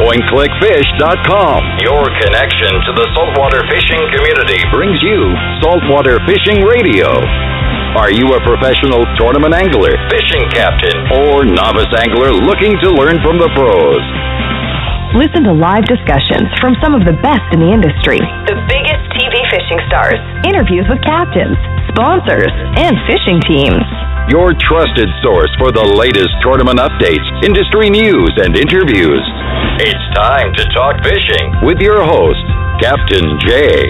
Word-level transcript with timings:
PointClickFish.com. 0.00 1.60
Your 1.84 2.00
connection 2.24 2.72
to 2.88 2.92
the 2.96 3.04
saltwater 3.12 3.60
fishing 3.68 4.00
community 4.16 4.56
brings 4.72 4.96
you 5.04 5.36
Saltwater 5.60 6.16
Fishing 6.24 6.64
Radio. 6.64 7.04
Are 8.00 8.08
you 8.08 8.24
a 8.32 8.40
professional 8.40 9.04
tournament 9.20 9.52
angler, 9.52 9.92
fishing 10.08 10.48
captain, 10.56 10.96
or 11.20 11.44
novice 11.44 11.92
angler 12.00 12.32
looking 12.32 12.80
to 12.80 12.88
learn 12.96 13.20
from 13.20 13.36
the 13.36 13.52
pros? 13.52 14.00
Listen 15.20 15.44
to 15.44 15.52
live 15.52 15.84
discussions 15.84 16.48
from 16.64 16.72
some 16.80 16.96
of 16.96 17.04
the 17.04 17.12
best 17.20 17.44
in 17.52 17.60
the 17.60 17.68
industry, 17.68 18.22
The 18.48 18.56
biggest 18.72 19.04
TV 19.20 19.36
fishing 19.52 19.84
stars. 19.92 20.16
interviews 20.48 20.88
with 20.88 21.02
captains, 21.04 21.60
sponsors, 21.92 22.48
and 22.80 22.96
fishing 23.04 23.36
teams. 23.44 23.84
Your 24.32 24.54
trusted 24.64 25.10
source 25.20 25.50
for 25.60 25.74
the 25.74 25.82
latest 25.82 26.30
tournament 26.40 26.78
updates, 26.78 27.26
industry 27.42 27.90
news, 27.90 28.30
and 28.38 28.54
interviews. 28.56 29.20
It's 29.82 30.14
time 30.14 30.52
to 30.56 30.64
talk 30.74 30.96
fishing 31.02 31.54
with 31.62 31.78
your 31.80 32.04
host, 32.04 32.44
Captain 32.82 33.38
Jay. 33.40 33.86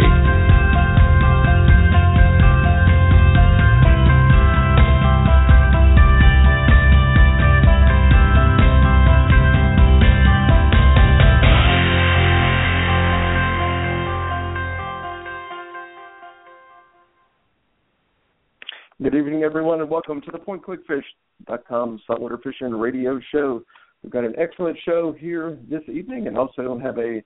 Good 19.03 19.17
evening, 19.17 19.43
everyone, 19.43 19.81
and 19.81 19.91
welcome 19.91 20.21
to 20.21 20.31
the 20.31 20.39
PointClickFish.com 20.39 22.01
saltwater 22.07 22.39
fishing 22.39 22.71
radio 22.71 23.19
show. 23.33 23.65
We've 24.03 24.13
got 24.13 24.25
an 24.25 24.35
excellent 24.39 24.79
show 24.85 25.13
here 25.13 25.59
this 25.69 25.83
evening, 25.89 26.27
and 26.27 26.39
also 26.39 26.63
don't 26.63 26.81
have 26.81 26.99
a 26.99 27.23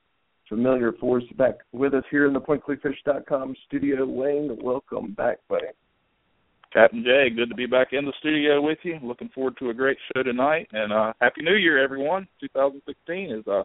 familiar 0.49 0.93
force 0.93 1.25
back 1.37 1.55
with 1.73 1.95
us 1.95 2.05
here 2.11 2.27
in 2.27 2.33
the 2.33 2.41
PointClickFish.com 2.41 3.55
studio. 3.67 4.07
Wayne, 4.07 4.59
welcome 4.61 5.13
back, 5.13 5.39
buddy. 5.49 5.67
Captain 6.73 7.05
Jay, 7.05 7.31
good 7.31 7.49
to 7.49 7.55
be 7.55 7.67
back 7.67 7.93
in 7.93 8.05
the 8.05 8.13
studio 8.19 8.61
with 8.61 8.79
you. 8.83 8.99
Looking 9.01 9.29
forward 9.29 9.57
to 9.61 9.71
a 9.71 9.75
great 9.75 9.97
show 10.13 10.25
tonight, 10.25 10.69
and 10.73 10.93
uh, 10.93 11.13
happy 11.21 11.43
New 11.43 11.55
Year, 11.55 11.83
everyone. 11.83 12.27
2016 12.41 13.31
is 13.31 13.47
uh, 13.47 13.63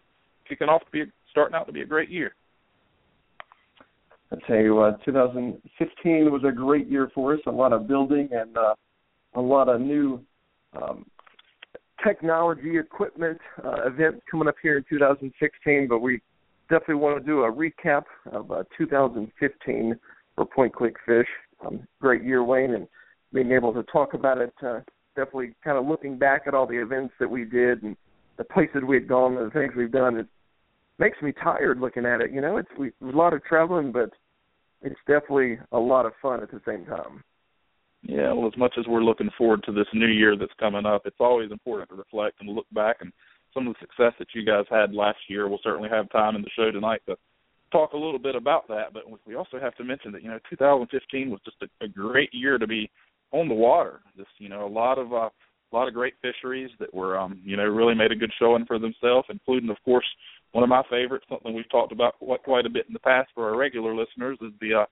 kicking 0.47 0.69
off 0.69 0.85
to 0.85 0.91
be 0.91 1.11
starting 1.31 1.55
out 1.55 1.65
to 1.65 1.73
be 1.73 1.81
a 1.81 1.85
great 1.85 2.09
year. 2.09 2.35
I 4.31 4.35
tell 4.45 4.57
you 4.57 4.75
what, 4.75 5.03
2015 5.05 6.31
was 6.31 6.43
a 6.47 6.51
great 6.51 6.87
year 6.87 7.09
for 7.15 7.33
us. 7.33 7.39
A 7.47 7.51
lot 7.51 7.73
of 7.73 7.87
building 7.87 8.29
and 8.31 8.55
uh, 8.55 8.75
a 9.33 9.41
lot 9.41 9.69
of 9.69 9.81
new 9.81 10.21
um, 10.79 11.07
technology, 12.05 12.77
equipment, 12.77 13.39
uh, 13.63 13.87
events 13.87 14.21
coming 14.29 14.47
up 14.47 14.55
here 14.61 14.77
in 14.77 14.85
2016. 14.89 15.87
But 15.87 15.99
we 15.99 16.21
definitely 16.69 16.95
want 16.95 17.19
to 17.19 17.25
do 17.25 17.43
a 17.43 17.51
recap 17.51 18.03
of 18.31 18.51
uh, 18.51 18.63
2015 18.77 19.99
for 20.35 20.45
Point 20.45 20.73
Click 20.73 20.95
Fish. 21.05 21.27
Um, 21.65 21.87
great 21.99 22.23
year, 22.23 22.43
Wayne, 22.43 22.73
and 22.73 22.87
being 23.33 23.51
able 23.51 23.73
to 23.73 23.83
talk 23.83 24.13
about 24.13 24.37
it. 24.37 24.53
Uh, 24.65 24.79
definitely 25.15 25.53
kind 25.63 25.77
of 25.77 25.85
looking 25.85 26.17
back 26.17 26.43
at 26.47 26.53
all 26.53 26.65
the 26.65 26.81
events 26.81 27.13
that 27.19 27.29
we 27.29 27.43
did 27.43 27.83
and 27.83 27.97
the 28.37 28.43
places 28.43 28.81
we 28.87 28.95
had 28.95 29.07
gone 29.07 29.35
and 29.37 29.47
the 29.47 29.51
things 29.51 29.73
we've 29.75 29.91
done. 29.91 30.17
It 30.17 30.27
makes 30.97 31.21
me 31.21 31.31
tired 31.31 31.79
looking 31.79 32.05
at 32.05 32.21
it. 32.21 32.31
You 32.31 32.41
know, 32.41 32.57
it's 32.57 32.69
we, 32.77 32.91
a 33.01 33.05
lot 33.05 33.33
of 33.33 33.43
traveling, 33.43 33.91
but 33.91 34.11
it's 34.81 34.99
definitely 35.07 35.59
a 35.71 35.79
lot 35.79 36.05
of 36.05 36.13
fun 36.21 36.41
at 36.41 36.51
the 36.51 36.61
same 36.65 36.85
time. 36.85 37.23
Yeah, 38.03 38.31
well, 38.31 38.47
as 38.47 38.57
much 38.57 38.73
as 38.79 38.85
we're 38.87 39.03
looking 39.03 39.29
forward 39.37 39.63
to 39.65 39.73
this 39.73 39.87
new 39.93 40.07
year 40.07 40.35
that's 40.37 40.51
coming 40.59 40.85
up, 40.85 41.03
it's 41.05 41.19
always 41.19 41.51
important 41.51 41.89
to 41.89 41.95
reflect 41.95 42.39
and 42.39 42.49
look 42.49 42.67
back 42.71 42.97
and 43.01 43.11
some 43.53 43.67
of 43.67 43.73
the 43.73 43.79
success 43.79 44.13
that 44.19 44.27
you 44.33 44.45
guys 44.45 44.65
had 44.69 44.93
last 44.93 45.17
year. 45.27 45.47
We'll 45.47 45.59
certainly 45.63 45.89
have 45.89 46.09
time 46.11 46.35
in 46.35 46.41
the 46.41 46.49
show 46.55 46.71
tonight 46.71 47.01
to 47.07 47.15
talk 47.71 47.93
a 47.93 47.97
little 47.97 48.19
bit 48.19 48.35
about 48.35 48.67
that, 48.67 48.93
but 48.93 49.03
we 49.25 49.35
also 49.35 49.59
have 49.59 49.75
to 49.75 49.83
mention 49.83 50.11
that 50.11 50.23
you 50.23 50.29
know 50.29 50.39
2015 50.49 51.29
was 51.29 51.39
just 51.43 51.57
a, 51.61 51.85
a 51.85 51.87
great 51.87 52.29
year 52.33 52.57
to 52.57 52.67
be 52.67 52.89
on 53.31 53.47
the 53.47 53.53
water. 53.53 54.01
Just 54.17 54.29
you 54.37 54.49
know 54.49 54.65
a 54.65 54.69
lot 54.69 54.97
of 54.97 55.13
uh, 55.13 55.29
a 55.71 55.75
lot 55.75 55.87
of 55.87 55.93
great 55.93 56.15
fisheries 56.21 56.71
that 56.79 56.93
were 56.93 57.17
um, 57.17 57.39
you 57.43 57.57
know 57.57 57.65
really 57.65 57.95
made 57.95 58.11
a 58.11 58.15
good 58.15 58.31
showing 58.39 58.65
for 58.65 58.79
themselves, 58.79 59.27
including 59.29 59.69
of 59.69 59.77
course 59.83 60.05
one 60.51 60.63
of 60.63 60.69
my 60.69 60.81
favorites, 60.89 61.25
something 61.29 61.53
we've 61.53 61.69
talked 61.69 61.91
about 61.91 62.15
quite, 62.43 62.65
a 62.65 62.69
bit 62.69 62.87
in 62.87 62.93
the 62.93 62.99
past 62.99 63.29
for 63.35 63.49
our 63.49 63.55
regular 63.55 63.95
listeners, 63.95 64.37
is 64.41 64.51
the 64.59 64.73
uh, 64.73 64.85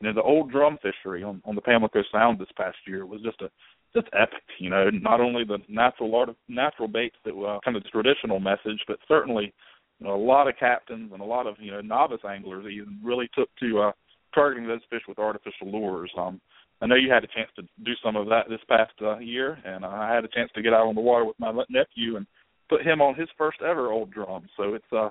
you 0.00 0.08
know 0.08 0.14
the 0.14 0.22
old 0.22 0.50
drum 0.50 0.78
fishery 0.82 1.22
on 1.22 1.42
on 1.44 1.54
the 1.54 1.60
Pamlico 1.60 2.02
Sound 2.12 2.38
this 2.38 2.48
past 2.56 2.76
year 2.86 3.06
was 3.06 3.22
just 3.22 3.40
a 3.42 3.50
just 3.94 4.08
epic. 4.12 4.42
You 4.58 4.70
know, 4.70 4.90
not 4.90 5.20
only 5.20 5.44
the 5.44 5.58
natural 5.68 6.14
art 6.14 6.30
natural 6.48 6.88
baits 6.88 7.16
that 7.24 7.34
were 7.34 7.56
uh, 7.56 7.60
kind 7.64 7.76
of 7.76 7.82
the 7.82 7.90
traditional 7.90 8.40
message, 8.40 8.82
but 8.86 8.98
certainly 9.06 9.52
you 10.00 10.06
know 10.06 10.14
a 10.14 10.16
lot 10.16 10.48
of 10.48 10.58
captains 10.58 11.10
and 11.12 11.20
a 11.20 11.24
lot 11.24 11.46
of 11.46 11.56
you 11.58 11.70
know 11.70 11.80
novice 11.80 12.24
anglers 12.28 12.66
even 12.70 12.98
really 13.02 13.28
took 13.34 13.48
to 13.60 13.80
uh, 13.80 13.92
targeting 14.34 14.66
those 14.68 14.80
fish 14.90 15.02
with 15.08 15.18
artificial 15.18 15.70
lures. 15.70 16.10
Um, 16.18 16.40
I 16.82 16.86
know 16.86 16.96
you 16.96 17.10
had 17.10 17.24
a 17.24 17.28
chance 17.28 17.50
to 17.56 17.62
do 17.84 17.92
some 18.02 18.16
of 18.16 18.26
that 18.28 18.48
this 18.48 18.60
past 18.68 18.92
uh, 19.00 19.18
year, 19.18 19.58
and 19.64 19.84
I 19.84 20.12
had 20.12 20.24
a 20.24 20.28
chance 20.28 20.50
to 20.54 20.62
get 20.62 20.74
out 20.74 20.86
on 20.86 20.94
the 20.94 21.00
water 21.00 21.24
with 21.24 21.38
my 21.38 21.52
nephew 21.70 22.16
and 22.16 22.26
put 22.68 22.82
him 22.82 23.00
on 23.00 23.14
his 23.14 23.28
first 23.38 23.62
ever 23.62 23.92
old 23.92 24.10
drum. 24.10 24.46
So 24.56 24.74
it's 24.74 24.92
uh 24.92 25.10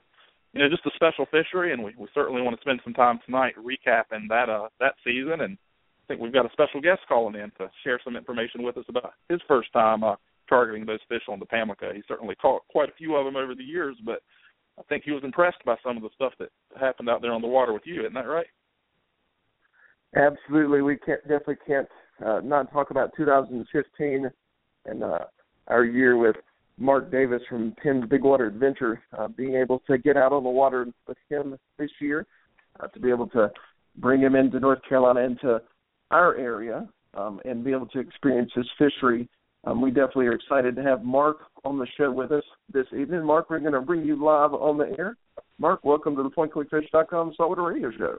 you 0.54 0.62
know 0.62 0.70
just 0.70 0.86
a 0.86 0.92
special 0.96 1.26
fishery, 1.26 1.74
and 1.74 1.84
we, 1.84 1.94
we 1.98 2.08
certainly 2.14 2.42
want 2.42 2.56
to 2.56 2.62
spend 2.62 2.80
some 2.84 2.94
time 2.94 3.20
tonight 3.26 3.54
recapping 3.58 4.28
that 4.30 4.50
uh 4.50 4.70
that 4.80 4.96
season. 5.04 5.42
And 5.42 5.58
I 5.58 6.04
think 6.08 6.22
we've 6.22 6.34
got 6.34 6.46
a 6.46 6.52
special 6.54 6.82
guest 6.82 7.02
calling 7.08 7.36
in 7.36 7.52
to 7.58 7.70
share 7.84 8.00
some 8.04 8.16
information 8.16 8.64
with 8.64 8.78
us 8.78 8.86
about 8.88 9.14
his 9.30 9.42
first 9.48 9.72
time 9.74 10.04
uh 10.04 10.16
targeting 10.50 10.86
those 10.86 11.00
fish 11.10 11.24
on 11.30 11.40
the 11.40 11.46
Pamlico. 11.46 11.94
He 11.94 12.04
certainly 12.08 12.36
caught 12.36 12.62
quite 12.70 12.90
a 12.90 12.94
few 12.94 13.16
of 13.16 13.26
them 13.26 13.36
over 13.36 13.56
the 13.56 13.64
years, 13.64 13.96
but 14.06 14.22
I 14.78 14.84
think 14.84 15.04
he 15.04 15.12
was 15.12 15.24
impressed 15.24 15.64
by 15.66 15.76
some 15.84 15.98
of 15.98 16.04
the 16.04 16.10
stuff 16.16 16.34
that 16.40 16.50
happened 16.80 17.10
out 17.10 17.22
there 17.22 17.32
on 17.34 17.42
the 17.42 17.48
water 17.48 17.74
with 17.74 17.84
you. 17.86 18.02
Isn't 18.02 18.14
that 18.14 18.28
right? 18.28 18.48
Absolutely, 20.16 20.82
we 20.82 20.98
can't 20.98 21.22
definitely 21.22 21.58
can't 21.66 21.88
uh, 22.24 22.42
not 22.44 22.72
talk 22.72 22.92
about 22.92 23.12
2015 23.18 24.30
and 24.86 25.04
uh, 25.04 25.20
our 25.68 25.86
year 25.86 26.18
with 26.18 26.36
Mark 26.84 27.12
Davis 27.12 27.42
from 27.50 27.74
Penn's 27.82 28.06
Big 28.10 28.24
Water 28.24 28.48
Adventure, 28.48 29.02
uh, 29.18 29.30
being 29.30 29.56
able 29.56 29.80
to 29.88 29.98
get 29.98 30.18
out 30.18 30.34
on 30.34 30.44
the 30.44 30.50
water 30.50 30.86
with 31.08 31.18
him 31.30 31.58
this 31.80 31.90
year, 32.02 32.26
uh, 32.80 32.88
to 32.88 33.00
be 33.00 33.10
able 33.10 33.28
to 33.28 33.50
bring 33.98 34.20
him 34.20 34.36
into 34.36 34.60
North 34.60 34.80
Carolina 34.88 35.22
into 35.22 35.62
our 36.12 36.36
area 36.36 36.88
um, 37.14 37.40
and 37.46 37.64
be 37.64 37.72
able 37.72 37.88
to 37.88 38.00
experience 38.00 38.52
his 38.54 38.70
fishery. 38.78 39.30
Um, 39.66 39.82
we 39.82 39.92
definitely 39.92 40.28
are 40.28 40.34
excited 40.34 40.76
to 40.76 40.84
have 40.84 41.04
Mark 41.04 41.38
on 41.64 41.80
the 41.80 41.88
show 41.98 42.12
with 42.12 42.34
us 42.34 42.44
this 42.74 42.88
evening. 42.92 43.26
Mark, 43.26 43.50
we're 43.50 43.60
going 43.60 43.72
to 43.74 43.82
bring 43.82 44.04
you 44.04 44.22
live 44.22 44.54
on 44.54 44.78
the 44.78 44.94
air. 45.00 45.16
Mark, 45.60 45.86
welcome 45.86 46.16
to 46.18 46.24
the 46.24 46.30
PointClickFish.com 46.30 47.34
Saltwater 47.38 47.64
Radio 47.64 47.92
Show. 47.98 48.18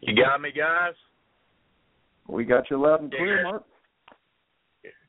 You 0.00 0.16
got 0.16 0.40
me, 0.40 0.50
guys. 0.50 0.94
We 2.26 2.44
got 2.44 2.68
you 2.70 2.82
loud 2.82 3.02
and 3.02 3.10
clear, 3.12 3.36
Yeah. 3.36 3.50
Mark. 3.50 3.64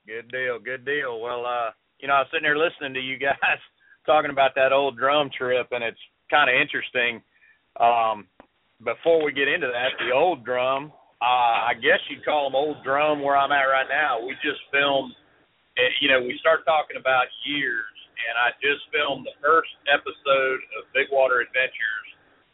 Good 0.05 0.31
deal, 0.31 0.59
good 0.59 0.85
deal. 0.85 1.19
Well, 1.19 1.47
uh, 1.47 1.71
you 2.05 2.13
know, 2.13 2.21
I 2.21 2.29
was 2.29 2.29
sitting 2.29 2.45
there 2.45 2.53
listening 2.53 2.93
to 2.93 3.01
you 3.01 3.17
guys 3.17 3.57
talking 4.05 4.29
about 4.29 4.53
that 4.53 4.69
old 4.69 4.93
drum 4.93 5.33
trip, 5.33 5.73
and 5.73 5.81
it's 5.81 5.97
kind 6.29 6.53
of 6.53 6.53
interesting. 6.53 7.17
Um, 7.81 8.29
before 8.85 9.25
we 9.25 9.33
get 9.33 9.49
into 9.49 9.65
that, 9.73 9.97
the 9.97 10.13
old 10.13 10.45
drum, 10.45 10.93
uh, 11.17 11.57
I 11.65 11.73
guess 11.81 11.97
you'd 12.05 12.21
call 12.21 12.45
them 12.45 12.53
old 12.53 12.85
drum 12.85 13.25
where 13.25 13.33
I'm 13.33 13.49
at 13.49 13.65
right 13.65 13.89
now. 13.89 14.21
We 14.21 14.37
just 14.45 14.61
filmed, 14.69 15.17
eh, 15.81 15.97
you 15.97 16.13
know, 16.13 16.21
we 16.21 16.37
start 16.37 16.61
talking 16.61 17.01
about 17.01 17.25
years, 17.41 17.89
and 18.13 18.37
I 18.37 18.53
just 18.61 18.85
filmed 18.93 19.25
the 19.25 19.33
first 19.41 19.73
episode 19.89 20.61
of 20.77 20.85
Big 20.93 21.09
Water 21.09 21.41
Adventures 21.41 22.05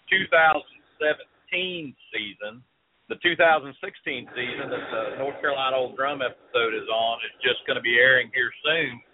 2017 0.08 1.92
season. 2.16 2.64
The 3.12 3.20
2016 3.20 3.76
season 3.76 4.72
that 4.72 4.86
the 4.96 5.20
North 5.20 5.36
Carolina 5.44 5.76
Old 5.76 6.00
Drum 6.00 6.24
episode 6.24 6.72
is 6.72 6.88
on 6.88 7.20
is 7.28 7.36
just 7.44 7.60
going 7.68 7.76
to 7.76 7.84
be 7.84 8.00
airing 8.00 8.32
here 8.32 8.48
soon. 8.64 9.11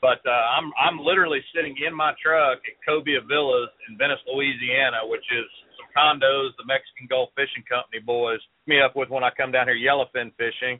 But 0.00 0.22
uh, 0.22 0.44
I'm 0.54 0.70
I'm 0.78 0.98
literally 1.02 1.40
sitting 1.54 1.74
in 1.82 1.94
my 1.94 2.12
truck 2.22 2.62
at 2.62 2.76
Cobia 2.86 3.18
Villas 3.26 3.70
in 3.88 3.98
Venice, 3.98 4.22
Louisiana, 4.30 5.02
which 5.02 5.26
is 5.34 5.46
some 5.74 5.90
condos 5.90 6.54
the 6.54 6.66
Mexican 6.66 7.10
Gulf 7.10 7.30
Fishing 7.34 7.66
Company 7.66 7.98
boys 7.98 8.38
me 8.66 8.80
up 8.80 8.94
with 8.94 9.10
when 9.10 9.24
I 9.24 9.30
come 9.34 9.50
down 9.50 9.66
here 9.66 9.76
yellowfin 9.76 10.30
fishing. 10.38 10.78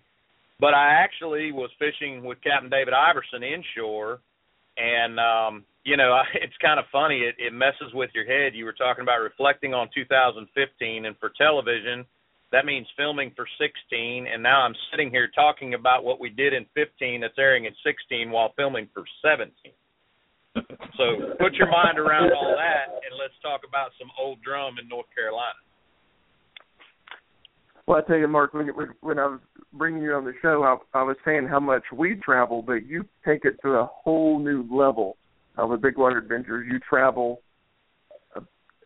But 0.61 0.75
I 0.75 1.03
actually 1.03 1.51
was 1.51 1.71
fishing 1.79 2.25
with 2.25 2.43
Captain 2.43 2.71
David 2.71 2.95
Iverson 2.95 3.43
inshore, 3.43 4.19
and 4.77 5.19
um, 5.19 5.65
you 5.83 5.97
know 5.97 6.13
I, 6.23 6.23
it's 6.39 6.57
kind 6.63 6.79
of 6.79 6.87
funny. 6.93 7.27
It, 7.27 7.35
it 7.39 7.53
messes 7.53 7.91
with 7.95 8.11
your 8.15 8.27
head. 8.27 8.55
You 8.55 8.67
were 8.67 8.79
talking 8.79 9.03
about 9.03 9.19
reflecting 9.19 9.75
on 9.75 9.91
2015, 9.95 10.47
and 11.07 11.17
for 11.19 11.33
television, 11.35 12.07
that 12.53 12.65
means 12.65 12.87
filming 12.97 13.33
for 13.37 13.47
16 13.59 14.27
and 14.27 14.43
now 14.43 14.63
i'm 14.63 14.75
sitting 14.91 15.11
here 15.11 15.29
talking 15.35 15.75
about 15.75 16.05
what 16.05 16.21
we 16.21 16.31
did 16.31 16.53
in 16.53 16.67
15 16.75 17.21
that's 17.21 17.39
airing 17.39 17.67
in 17.67 17.73
16 17.85 18.31
while 18.31 18.53
filming 18.57 18.89
for 18.95 19.05
17 19.23 19.53
so 20.97 21.35
put 21.39 21.55
your 21.55 21.71
mind 21.71 21.99
around 21.99 22.33
all 22.33 22.55
that 22.57 22.93
and 22.93 23.19
let's 23.19 23.35
talk 23.43 23.61
about 23.69 23.91
some 23.99 24.09
old 24.19 24.43
drum 24.43 24.77
in 24.81 24.89
north 24.89 25.07
carolina. 25.15 25.59
Well, 27.89 28.03
I 28.05 28.07
tell 28.07 28.19
you, 28.19 28.29
Mark, 28.29 28.53
when 28.53 28.69
when 29.01 29.19
I 29.19 29.27
was 29.27 29.41
bringing 29.73 30.03
you 30.03 30.13
on 30.13 30.27
the 30.27 30.35
show, 30.43 30.63
I, 30.63 30.99
I 30.99 31.03
was 31.03 31.17
saying 31.25 31.47
how 31.49 31.59
much 31.59 31.85
we 31.91 32.17
travel, 32.17 32.61
but 32.61 32.85
you 32.85 33.03
take 33.25 33.47
it 33.47 33.57
to 33.63 33.77
a 33.77 33.87
whole 33.91 34.39
new 34.39 34.67
level 34.71 35.17
uh, 35.57 35.67
with 35.67 35.81
Big 35.81 35.97
Water 35.97 36.19
Adventures, 36.19 36.67
you 36.71 36.79
travel 36.87 37.41
a, 38.37 38.41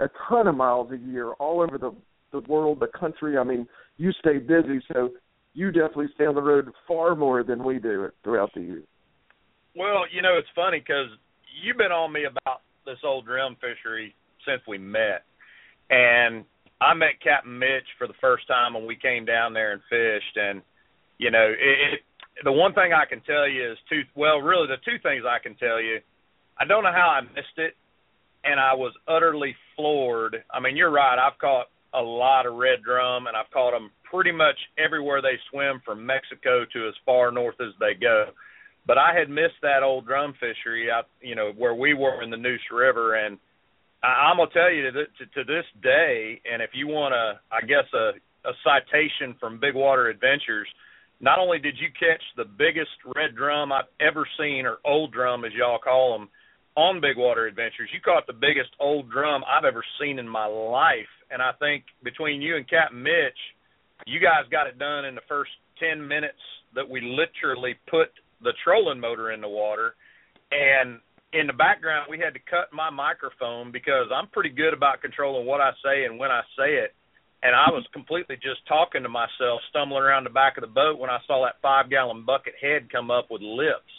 a 0.04 0.08
ton 0.28 0.46
of 0.46 0.56
miles 0.56 0.92
a 0.92 0.96
year 0.96 1.32
all 1.32 1.60
over 1.60 1.78
the 1.78 1.92
the 2.32 2.40
world, 2.40 2.80
the 2.80 2.88
country. 2.98 3.38
I 3.38 3.44
mean, 3.44 3.66
you 3.96 4.12
stay 4.20 4.38
busy, 4.38 4.82
so 4.92 5.10
you 5.54 5.70
definitely 5.70 6.08
stay 6.14 6.26
on 6.26 6.34
the 6.34 6.42
road 6.42 6.70
far 6.88 7.14
more 7.14 7.42
than 7.42 7.62
we 7.62 7.78
do 7.78 8.08
throughout 8.24 8.50
the 8.54 8.62
year. 8.62 8.82
Well, 9.76 10.04
you 10.12 10.22
know, 10.22 10.36
it's 10.38 10.48
funny 10.54 10.80
because 10.80 11.08
you've 11.62 11.78
been 11.78 11.92
on 11.92 12.12
me 12.12 12.24
about 12.24 12.60
this 12.84 12.98
old 13.04 13.26
drum 13.26 13.56
fishery 13.56 14.14
since 14.46 14.60
we 14.66 14.78
met, 14.78 15.24
and 15.90 16.44
I 16.80 16.94
met 16.94 17.22
Captain 17.22 17.58
Mitch 17.58 17.86
for 17.96 18.06
the 18.06 18.18
first 18.20 18.46
time 18.48 18.74
when 18.74 18.86
we 18.86 18.96
came 18.96 19.24
down 19.24 19.52
there 19.52 19.72
and 19.72 19.80
fished, 19.88 20.36
and 20.36 20.62
you 21.18 21.30
know, 21.30 21.46
it, 21.46 21.94
it 21.94 22.00
the 22.44 22.52
one 22.52 22.74
thing 22.74 22.92
I 22.92 23.04
can 23.06 23.20
tell 23.20 23.48
you 23.48 23.72
is 23.72 23.78
two. 23.88 24.02
Well, 24.14 24.38
really, 24.38 24.66
the 24.66 24.82
two 24.84 24.98
things 25.02 25.24
I 25.28 25.38
can 25.42 25.54
tell 25.56 25.80
you. 25.80 25.98
I 26.58 26.64
don't 26.64 26.82
know 26.82 26.92
how 26.92 27.08
I 27.08 27.20
missed 27.22 27.56
it, 27.56 27.74
and 28.44 28.60
I 28.60 28.74
was 28.74 28.92
utterly 29.08 29.54
floored. 29.76 30.44
I 30.52 30.60
mean, 30.60 30.76
you're 30.76 30.90
right. 30.90 31.18
I've 31.18 31.38
caught 31.38 31.66
a 31.94 32.00
lot 32.00 32.46
of 32.46 32.54
red 32.54 32.82
drum, 32.84 33.26
and 33.26 33.36
I've 33.36 33.50
caught 33.50 33.72
them 33.72 33.90
pretty 34.10 34.32
much 34.32 34.56
everywhere 34.78 35.22
they 35.22 35.38
swim, 35.50 35.80
from 35.84 36.04
Mexico 36.04 36.64
to 36.72 36.88
as 36.88 36.94
far 37.04 37.30
north 37.30 37.56
as 37.60 37.72
they 37.80 37.94
go. 37.98 38.26
But 38.86 38.98
I 38.98 39.16
had 39.16 39.30
missed 39.30 39.60
that 39.62 39.82
old 39.82 40.06
drum 40.06 40.34
fishery, 40.34 40.90
out, 40.90 41.06
you 41.20 41.34
know, 41.34 41.52
where 41.56 41.74
we 41.74 41.94
were 41.94 42.22
in 42.22 42.30
the 42.30 42.36
Neuse 42.36 42.60
River, 42.72 43.14
and 43.14 43.38
I, 44.02 44.30
I'm 44.30 44.36
gonna 44.36 44.50
tell 44.52 44.72
you 44.72 44.82
to, 44.90 44.92
to, 44.92 45.26
to 45.34 45.44
this 45.44 45.64
day. 45.82 46.40
And 46.50 46.60
if 46.62 46.70
you 46.74 46.88
want 46.88 47.12
to, 47.12 47.40
I 47.54 47.60
guess 47.60 47.86
a, 47.94 48.12
a 48.48 48.52
citation 48.64 49.36
from 49.38 49.60
Big 49.60 49.74
Water 49.74 50.08
Adventures, 50.08 50.68
not 51.20 51.38
only 51.38 51.60
did 51.60 51.76
you 51.78 51.88
catch 51.94 52.22
the 52.36 52.44
biggest 52.44 52.90
red 53.14 53.36
drum 53.36 53.70
I've 53.70 53.90
ever 54.00 54.26
seen, 54.38 54.66
or 54.66 54.78
old 54.84 55.12
drum 55.12 55.44
as 55.44 55.52
y'all 55.56 55.78
call 55.78 56.18
them, 56.18 56.28
on 56.74 57.00
Big 57.00 57.16
Water 57.16 57.46
Adventures, 57.46 57.90
you 57.92 58.00
caught 58.00 58.26
the 58.26 58.32
biggest 58.32 58.70
old 58.80 59.10
drum 59.10 59.42
I've 59.46 59.64
ever 59.64 59.84
seen 60.00 60.18
in 60.18 60.28
my 60.28 60.46
life. 60.46 61.12
And 61.32 61.42
I 61.42 61.52
think 61.58 61.84
between 62.02 62.42
you 62.42 62.56
and 62.56 62.68
Captain 62.68 63.02
Mitch, 63.02 63.38
you 64.06 64.20
guys 64.20 64.44
got 64.50 64.66
it 64.66 64.78
done 64.78 65.04
in 65.04 65.14
the 65.14 65.26
first 65.28 65.50
10 65.80 66.06
minutes 66.06 66.42
that 66.74 66.88
we 66.88 67.00
literally 67.00 67.76
put 67.88 68.08
the 68.42 68.52
trolling 68.64 69.00
motor 69.00 69.32
in 69.32 69.40
the 69.40 69.48
water. 69.48 69.94
And 70.50 71.00
in 71.32 71.46
the 71.46 71.52
background, 71.52 72.08
we 72.10 72.18
had 72.18 72.34
to 72.34 72.40
cut 72.50 72.72
my 72.72 72.90
microphone 72.90 73.72
because 73.72 74.08
I'm 74.14 74.28
pretty 74.28 74.50
good 74.50 74.74
about 74.74 75.00
controlling 75.00 75.46
what 75.46 75.60
I 75.60 75.70
say 75.84 76.04
and 76.04 76.18
when 76.18 76.30
I 76.30 76.42
say 76.56 76.74
it 76.74 76.94
and 77.42 77.56
I 77.56 77.70
was 77.70 77.84
completely 77.92 78.36
just 78.36 78.66
talking 78.68 79.02
to 79.02 79.08
myself, 79.08 79.60
stumbling 79.68 80.02
around 80.02 80.24
the 80.24 80.30
back 80.30 80.56
of 80.56 80.62
the 80.62 80.70
boat 80.70 80.98
when 80.98 81.10
I 81.10 81.18
saw 81.26 81.42
that 81.44 81.60
five 81.60 81.90
gallon 81.90 82.24
bucket 82.24 82.54
head 82.60 82.90
come 82.90 83.10
up 83.10 83.30
with 83.30 83.42
lips. 83.42 83.90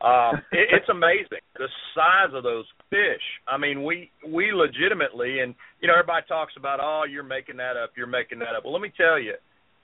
Um, 0.00 0.42
it, 0.52 0.68
it's 0.72 0.88
amazing 0.88 1.42
the 1.56 1.68
size 1.94 2.30
of 2.34 2.44
those 2.44 2.66
fish. 2.90 3.22
I 3.46 3.56
mean, 3.58 3.84
we 3.84 4.10
we 4.26 4.52
legitimately, 4.52 5.40
and 5.40 5.54
you 5.80 5.88
know, 5.88 5.94
everybody 5.94 6.26
talks 6.26 6.52
about, 6.56 6.80
oh, 6.82 7.04
you're 7.08 7.22
making 7.22 7.56
that 7.58 7.76
up, 7.76 7.90
you're 7.96 8.06
making 8.06 8.38
that 8.40 8.54
up. 8.56 8.64
Well, 8.64 8.72
let 8.72 8.82
me 8.82 8.92
tell 8.96 9.18
you, 9.18 9.34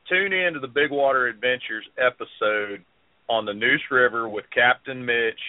tune 0.08 0.32
in 0.32 0.54
to 0.54 0.60
the 0.60 0.68
Big 0.68 0.90
Water 0.90 1.26
Adventures 1.26 1.84
episode 1.98 2.84
on 3.28 3.44
the 3.44 3.54
Neuse 3.54 3.84
River 3.90 4.28
with 4.28 4.44
Captain 4.54 5.04
Mitch 5.04 5.40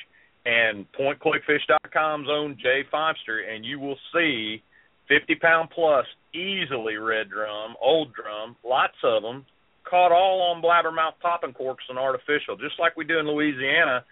and 0.45 0.85
PointClickFish.com's 0.99 2.27
own 2.29 2.57
Jay 2.61 2.83
Feimster, 2.93 3.41
and 3.49 3.65
you 3.65 3.79
will 3.79 3.97
see 4.13 4.61
50 5.07 5.35
pound 5.35 5.69
plus, 5.73 6.05
easily 6.33 6.95
red 6.95 7.29
drum, 7.29 7.75
old 7.81 8.13
drum, 8.13 8.55
lots 8.63 8.95
of 9.03 9.23
them, 9.23 9.45
caught 9.89 10.11
all 10.11 10.41
on 10.41 10.61
blabbermouth 10.61 11.19
popping 11.21 11.53
corks 11.53 11.83
and 11.89 11.97
artificial, 11.97 12.57
just 12.57 12.79
like 12.79 12.95
we 12.95 13.05
do 13.05 13.19
in 13.19 13.27
Louisiana. 13.27 14.03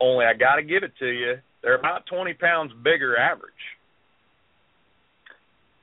Only 0.00 0.24
I 0.24 0.34
got 0.34 0.56
to 0.56 0.62
give 0.62 0.82
it 0.82 0.92
to 0.98 1.06
you, 1.06 1.34
they're 1.62 1.78
about 1.78 2.06
20 2.06 2.34
pounds 2.34 2.72
bigger 2.82 3.16
average. 3.16 3.52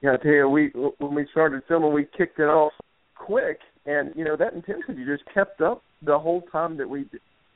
Yeah, 0.01 0.13
I 0.13 0.17
tell 0.17 0.31
you, 0.31 0.49
we 0.49 0.67
when 0.99 1.15
we 1.15 1.27
started 1.31 1.63
filming, 1.67 1.93
we 1.93 2.05
kicked 2.17 2.39
it 2.39 2.43
off 2.43 2.71
quick, 3.15 3.59
and 3.85 4.13
you 4.15 4.23
know 4.23 4.35
that 4.37 4.53
intensity 4.53 5.05
just 5.05 5.23
kept 5.33 5.59
up 5.61 5.81
the 6.03 6.19
whole 6.19 6.41
time 6.51 6.77
that 6.77 6.87
we 6.87 7.05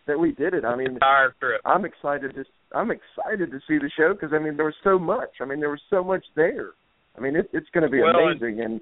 that 0.08 0.18
we 0.18 0.32
did 0.32 0.56
it. 0.56 0.66
I 0.66 0.76
mean, 0.76 0.88
entire 0.88 1.36
trip. 1.40 1.62
I'm 1.66 1.86
excited 1.86 2.34
to 2.34 2.44
I'm 2.74 2.90
excited 2.90 3.52
to 3.52 3.60
see 3.68 3.78
the 3.78 3.92
show 3.96 4.14
because 4.14 4.34
I 4.34 4.40
mean 4.40 4.58
there 4.58 4.66
was 4.66 4.76
so 4.84 4.98
much. 4.98 5.30
I 5.40 5.46
mean 5.46 5.60
there 5.60 5.70
was 5.70 5.82
so 5.92 6.04
much 6.04 6.24
there. 6.36 6.72
I 7.18 7.22
mean, 7.22 7.36
it, 7.36 7.50
it's 7.54 7.70
going 7.74 7.84
to 7.84 7.90
be 7.90 8.02
well, 8.02 8.16
amazing. 8.16 8.62
And 8.62 8.82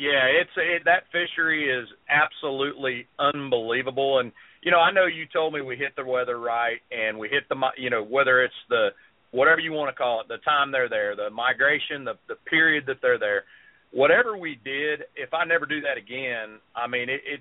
yeah, 0.00 0.24
it's 0.40 0.50
it, 0.56 0.82
that 0.86 1.04
fishery 1.12 1.68
is 1.68 1.86
absolutely 2.08 3.06
unbelievable. 3.18 4.18
And 4.18 4.32
you 4.62 4.70
know, 4.70 4.80
I 4.80 4.90
know 4.90 5.04
you 5.04 5.26
told 5.30 5.52
me 5.52 5.60
we 5.60 5.76
hit 5.76 5.92
the 5.96 6.04
weather 6.04 6.40
right, 6.40 6.80
and 6.90 7.18
we 7.18 7.28
hit 7.28 7.44
the 7.50 7.56
you 7.76 7.90
know 7.90 8.02
whether 8.02 8.42
it's 8.42 8.54
the 8.70 8.88
whatever 9.30 9.60
you 9.60 9.72
want 9.72 9.94
to 9.94 9.98
call 9.98 10.22
it, 10.22 10.28
the 10.28 10.38
time 10.38 10.72
they're 10.72 10.88
there, 10.88 11.14
the 11.14 11.28
migration, 11.28 12.04
the 12.04 12.14
the 12.28 12.36
period 12.48 12.84
that 12.86 12.96
they're 13.02 13.18
there. 13.18 13.44
Whatever 13.92 14.38
we 14.38 14.58
did, 14.64 15.02
if 15.16 15.34
I 15.34 15.44
never 15.44 15.66
do 15.66 15.80
that 15.82 15.98
again, 15.98 16.60
I 16.76 16.86
mean, 16.86 17.10
it, 17.10 17.20
it 17.26 17.40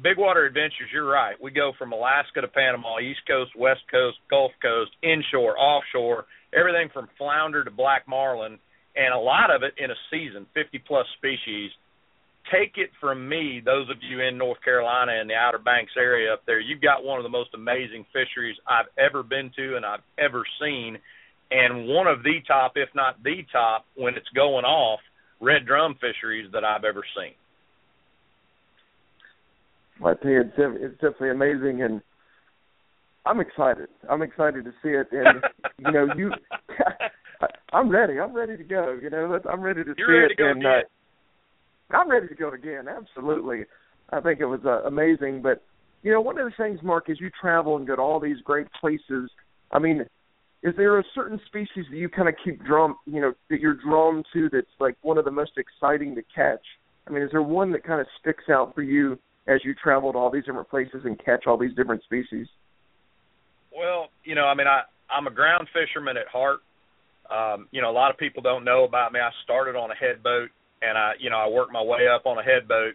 Big 0.00 0.16
Water 0.16 0.46
Adventures, 0.46 0.88
you're 0.92 1.04
right. 1.04 1.36
We 1.42 1.50
go 1.50 1.72
from 1.76 1.92
Alaska 1.92 2.40
to 2.40 2.48
Panama, 2.48 3.00
East 3.00 3.20
Coast, 3.26 3.50
West 3.58 3.82
Coast, 3.90 4.16
Gulf 4.30 4.52
Coast, 4.62 4.92
inshore, 5.02 5.58
offshore, 5.58 6.24
everything 6.56 6.88
from 6.94 7.08
flounder 7.18 7.64
to 7.64 7.70
black 7.70 8.08
marlin, 8.08 8.58
and 8.96 9.12
a 9.12 9.18
lot 9.18 9.50
of 9.54 9.62
it 9.62 9.74
in 9.76 9.90
a 9.90 9.98
season, 10.10 10.46
50 10.54 10.78
plus 10.86 11.06
species. 11.18 11.70
Take 12.50 12.72
it 12.76 12.90
from 13.00 13.28
me, 13.28 13.62
those 13.64 13.88
of 13.88 13.96
you 14.02 14.20
in 14.20 14.36
North 14.36 14.58
Carolina 14.64 15.12
and 15.20 15.30
the 15.30 15.34
Outer 15.34 15.58
Banks 15.58 15.92
area 15.96 16.32
up 16.32 16.42
there, 16.46 16.60
you've 16.60 16.80
got 16.82 17.04
one 17.04 17.18
of 17.18 17.22
the 17.22 17.28
most 17.30 17.50
amazing 17.54 18.04
fisheries 18.12 18.56
I've 18.66 18.86
ever 18.98 19.22
been 19.22 19.50
to 19.56 19.76
and 19.76 19.86
I've 19.86 20.02
ever 20.18 20.42
seen, 20.60 20.98
and 21.50 21.86
one 21.86 22.06
of 22.06 22.22
the 22.22 22.40
top, 22.46 22.72
if 22.76 22.88
not 22.94 23.22
the 23.22 23.42
top, 23.52 23.84
when 23.94 24.14
it's 24.16 24.28
going 24.34 24.64
off, 24.64 25.00
red 25.40 25.66
drum 25.66 25.94
fisheries 26.00 26.50
that 26.52 26.64
I've 26.64 26.84
ever 26.84 27.02
seen. 27.16 27.32
I 30.04 30.14
tell 30.14 30.30
you, 30.30 30.40
it's, 30.40 30.52
it's 30.58 30.94
definitely 30.94 31.30
amazing, 31.30 31.82
and 31.82 32.02
I'm 33.24 33.40
excited. 33.40 33.88
I'm 34.10 34.22
excited 34.22 34.64
to 34.64 34.72
see 34.82 34.88
it, 34.90 35.06
and 35.12 35.42
you 35.78 35.92
know, 35.92 36.08
you, 36.16 36.32
I'm 37.72 37.88
ready. 37.88 38.18
I'm 38.18 38.32
ready 38.34 38.56
to 38.56 38.64
go. 38.64 38.98
You 39.00 39.10
know, 39.10 39.38
I'm 39.50 39.60
ready 39.60 39.84
to 39.84 39.94
You're 39.96 40.08
see 40.08 40.12
ready 40.12 40.32
it, 40.32 40.36
to 40.36 40.42
go 40.42 40.50
and 40.50 40.60
again. 40.60 40.72
uh, 40.72 40.80
I'm 41.94 42.10
ready 42.10 42.28
to 42.28 42.34
go 42.34 42.50
again. 42.50 42.86
Absolutely. 42.88 43.64
I 44.10 44.20
think 44.20 44.40
it 44.40 44.46
was 44.46 44.60
uh, 44.64 44.82
amazing, 44.82 45.42
but 45.42 45.62
you 46.02 46.12
know, 46.12 46.20
one 46.20 46.38
of 46.38 46.44
the 46.44 46.52
things, 46.56 46.80
Mark, 46.82 47.08
is 47.08 47.20
you 47.20 47.30
travel 47.40 47.76
and 47.76 47.86
go 47.86 47.96
to 47.96 48.02
all 48.02 48.20
these 48.20 48.38
great 48.44 48.66
places. 48.80 49.30
I 49.70 49.78
mean, 49.78 50.04
is 50.62 50.74
there 50.76 50.98
a 50.98 51.04
certain 51.14 51.40
species 51.46 51.86
that 51.90 51.96
you 51.96 52.08
kind 52.08 52.28
of 52.28 52.34
keep 52.44 52.64
drawn, 52.64 52.96
you 53.06 53.20
know, 53.20 53.32
that 53.50 53.60
you're 53.60 53.78
drawn 53.84 54.22
to 54.32 54.48
that's 54.50 54.66
like 54.80 54.96
one 55.02 55.18
of 55.18 55.24
the 55.24 55.30
most 55.30 55.52
exciting 55.56 56.14
to 56.16 56.22
catch? 56.34 56.64
I 57.06 57.10
mean, 57.10 57.22
is 57.22 57.30
there 57.30 57.42
one 57.42 57.72
that 57.72 57.84
kind 57.84 58.00
of 58.00 58.06
sticks 58.20 58.44
out 58.50 58.74
for 58.74 58.82
you 58.82 59.18
as 59.48 59.60
you 59.64 59.74
travel 59.74 60.12
to 60.12 60.18
all 60.18 60.30
these 60.30 60.44
different 60.44 60.70
places 60.70 61.02
and 61.04 61.18
catch 61.24 61.46
all 61.46 61.56
these 61.56 61.74
different 61.74 62.02
species? 62.04 62.46
Well, 63.76 64.08
you 64.24 64.34
know, 64.34 64.44
I 64.44 64.54
mean, 64.54 64.66
I 64.66 64.82
I'm 65.10 65.26
a 65.26 65.30
ground 65.30 65.68
fisherman 65.72 66.16
at 66.16 66.28
heart. 66.28 66.60
Um, 67.30 67.68
you 67.70 67.80
know, 67.80 67.90
a 67.90 67.92
lot 67.92 68.10
of 68.10 68.18
people 68.18 68.42
don't 68.42 68.64
know 68.64 68.84
about 68.84 69.12
me. 69.12 69.20
I 69.20 69.30
started 69.44 69.76
on 69.76 69.90
a 69.90 69.94
head 69.94 70.22
boat, 70.22 70.50
and 70.82 70.98
I, 70.98 71.12
you 71.18 71.30
know, 71.30 71.38
I 71.38 71.48
worked 71.48 71.72
my 71.72 71.82
way 71.82 72.08
up 72.12 72.26
on 72.26 72.38
a 72.38 72.42
head 72.42 72.68
boat. 72.68 72.94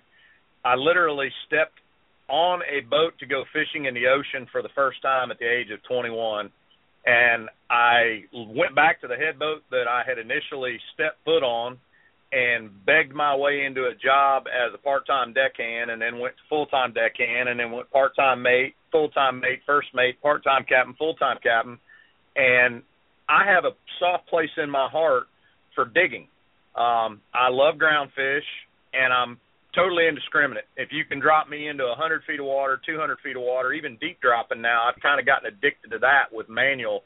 I 0.65 0.75
literally 0.75 1.29
stepped 1.47 1.79
on 2.27 2.61
a 2.69 2.81
boat 2.81 3.17
to 3.19 3.25
go 3.25 3.43
fishing 3.53 3.85
in 3.85 3.93
the 3.93 4.07
ocean 4.07 4.47
for 4.51 4.61
the 4.61 4.69
first 4.75 5.01
time 5.01 5.31
at 5.31 5.39
the 5.39 5.45
age 5.45 5.71
of 5.71 5.81
21, 5.83 6.51
and 7.05 7.49
I 7.69 8.25
went 8.33 8.75
back 8.75 8.99
to 9.01 9.07
the 9.07 9.15
head 9.15 9.39
boat 9.39 9.63
that 9.71 9.85
I 9.89 10.03
had 10.05 10.17
initially 10.17 10.77
stepped 10.93 11.23
foot 11.23 11.43
on, 11.43 11.79
and 12.29 12.85
begged 12.85 13.13
my 13.13 13.33
way 13.33 13.63
into 13.65 13.85
a 13.85 13.95
job 13.95 14.47
as 14.47 14.73
a 14.73 14.77
part-time 14.77 15.31
deckhand, 15.31 15.89
and 15.89 16.01
then 16.01 16.19
went 16.19 16.35
to 16.35 16.43
full-time 16.49 16.91
deckhand, 16.91 17.47
and 17.47 17.57
then 17.57 17.71
went 17.71 17.89
part-time 17.89 18.41
mate, 18.41 18.75
full-time 18.91 19.39
mate, 19.39 19.61
first 19.65 19.87
mate, 19.93 20.21
part-time 20.21 20.65
captain, 20.67 20.93
full-time 20.95 21.37
captain, 21.41 21.79
and 22.35 22.83
I 23.29 23.45
have 23.45 23.63
a 23.63 23.71
soft 23.99 24.27
place 24.27 24.49
in 24.57 24.69
my 24.69 24.89
heart 24.89 25.27
for 25.73 25.85
digging. 25.85 26.27
Um, 26.77 27.21
I 27.33 27.49
love 27.49 27.77
ground 27.79 28.11
fish, 28.15 28.45
and 28.93 29.11
I'm 29.11 29.39
totally 29.73 30.07
indiscriminate. 30.07 30.65
If 30.77 30.89
you 30.91 31.05
can 31.05 31.19
drop 31.19 31.49
me 31.49 31.67
into 31.67 31.85
100 31.85 32.23
feet 32.25 32.39
of 32.39 32.45
water, 32.45 32.79
200 32.85 33.17
feet 33.23 33.35
of 33.35 33.41
water, 33.41 33.73
even 33.73 33.97
deep 33.97 34.21
dropping 34.21 34.61
now, 34.61 34.85
I've 34.87 35.01
kind 35.01 35.19
of 35.19 35.25
gotten 35.25 35.49
addicted 35.49 35.89
to 35.91 35.99
that 35.99 36.29
with 36.31 36.49
manual. 36.49 37.01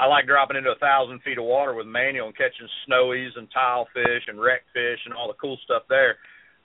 I 0.00 0.06
like 0.06 0.26
dropping 0.26 0.56
into 0.56 0.72
thousand 0.80 1.20
feet 1.20 1.36
of 1.36 1.44
water 1.44 1.74
with 1.74 1.86
manual 1.86 2.28
and 2.28 2.36
catching 2.36 2.68
snowies 2.88 3.36
and 3.36 3.48
tilefish 3.52 4.24
and 4.28 4.40
wreck 4.40 4.64
fish 4.72 5.00
and 5.04 5.12
all 5.12 5.28
the 5.28 5.36
cool 5.36 5.58
stuff 5.64 5.82
there. 5.88 6.16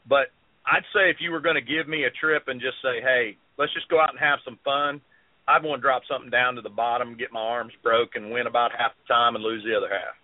But 0.08 0.32
I'd 0.66 0.88
say 0.96 1.12
if 1.12 1.18
you 1.20 1.32
were 1.32 1.42
going 1.42 1.60
to 1.60 1.62
give 1.62 1.88
me 1.88 2.06
a 2.06 2.12
trip 2.12 2.48
and 2.48 2.62
just 2.62 2.80
say, 2.82 3.04
hey, 3.04 3.36
let's 3.58 3.74
just 3.74 3.90
go 3.90 4.00
out 4.00 4.12
and 4.12 4.20
have 4.20 4.40
some 4.46 4.58
fun, 4.64 5.02
I'd 5.48 5.64
want 5.64 5.80
to 5.80 5.84
drop 5.84 6.04
something 6.10 6.32
down 6.32 6.56
to 6.56 6.62
the 6.62 6.72
bottom, 6.72 7.18
get 7.18 7.32
my 7.32 7.44
arms 7.44 7.74
broke, 7.84 8.16
and 8.16 8.32
win 8.32 8.48
about 8.48 8.72
half 8.72 8.92
the 8.96 9.14
time 9.14 9.36
and 9.36 9.44
lose 9.44 9.64
the 9.64 9.76
other 9.76 9.92
half. 9.92 10.16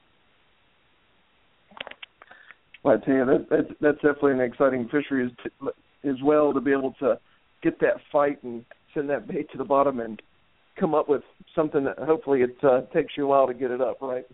Well, 2.84 2.98
I 3.02 3.06
tell 3.06 3.14
you, 3.14 3.26
that, 3.26 3.48
that's 3.50 3.80
that's 3.80 3.98
definitely 3.98 4.34
an 4.34 4.42
exciting 4.42 4.86
fishery 4.86 5.26
as, 5.26 5.70
as 6.04 6.16
well 6.24 6.54
to 6.54 6.62
be 6.62 6.72
able 6.72 6.94
to 7.00 7.20
get 7.62 7.80
that 7.82 7.98
fight 8.12 8.42
and 8.44 8.66
send 8.94 9.10
that 9.10 9.28
bait 9.28 9.52
to 9.52 9.58
the 9.58 9.64
bottom 9.64 10.00
and 10.00 10.22
come 10.80 10.96
up 10.96 11.08
with 11.08 11.22
something 11.56 11.84
that 11.84 12.00
hopefully 12.00 12.42
it 12.42 12.58
uh, 12.64 12.82
takes 12.94 13.14
you 13.16 13.26
a 13.26 13.28
while 13.28 13.48
to 13.48 13.54
get 13.54 13.72
it 13.72 13.82
up, 13.82 14.02
right? 14.02 14.26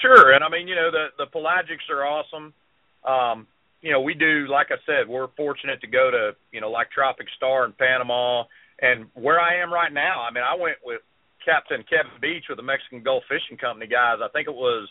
Sure, 0.00 0.32
and 0.32 0.42
I 0.42 0.48
mean, 0.48 0.66
you 0.66 0.74
know, 0.74 0.90
the 0.90 1.08
the 1.18 1.26
pelagics 1.26 1.90
are 1.90 2.04
awesome. 2.04 2.54
Um, 3.06 3.46
you 3.82 3.90
know, 3.90 4.00
we 4.00 4.14
do, 4.14 4.46
like 4.48 4.68
I 4.70 4.76
said, 4.86 5.08
we're 5.08 5.28
fortunate 5.36 5.80
to 5.80 5.88
go 5.88 6.10
to, 6.10 6.30
you 6.52 6.60
know, 6.60 6.70
like 6.70 6.90
Tropic 6.90 7.26
Star 7.36 7.64
in 7.64 7.72
Panama, 7.72 8.44
and 8.80 9.06
where 9.14 9.40
I 9.40 9.60
am 9.60 9.72
right 9.72 9.92
now. 9.92 10.22
I 10.22 10.32
mean, 10.32 10.44
I 10.44 10.56
went 10.60 10.78
with 10.84 11.02
Captain 11.44 11.84
Kevin 11.90 12.18
Beach 12.20 12.44
with 12.48 12.58
the 12.58 12.62
Mexican 12.62 13.02
Gulf 13.02 13.24
Fishing 13.28 13.58
Company 13.58 13.86
guys. 13.86 14.18
I 14.22 14.28
think 14.28 14.48
it 14.48 14.54
was 14.54 14.88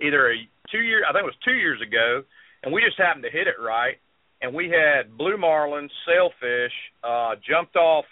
either 0.00 0.32
a 0.32 0.36
two 0.70 0.80
year, 0.80 1.04
I 1.08 1.12
think 1.12 1.22
it 1.22 1.32
was 1.32 1.44
two 1.44 1.54
years 1.54 1.80
ago, 1.80 2.22
and 2.62 2.72
we 2.72 2.82
just 2.82 2.98
happened 2.98 3.24
to 3.24 3.30
hit 3.30 3.46
it 3.46 3.60
right. 3.60 3.96
And 4.40 4.54
we 4.54 4.66
had 4.70 5.16
blue 5.16 5.36
marlin, 5.36 5.88
sailfish, 6.06 6.72
uh, 7.04 7.36
jumped 7.48 7.76
off. 7.76 8.06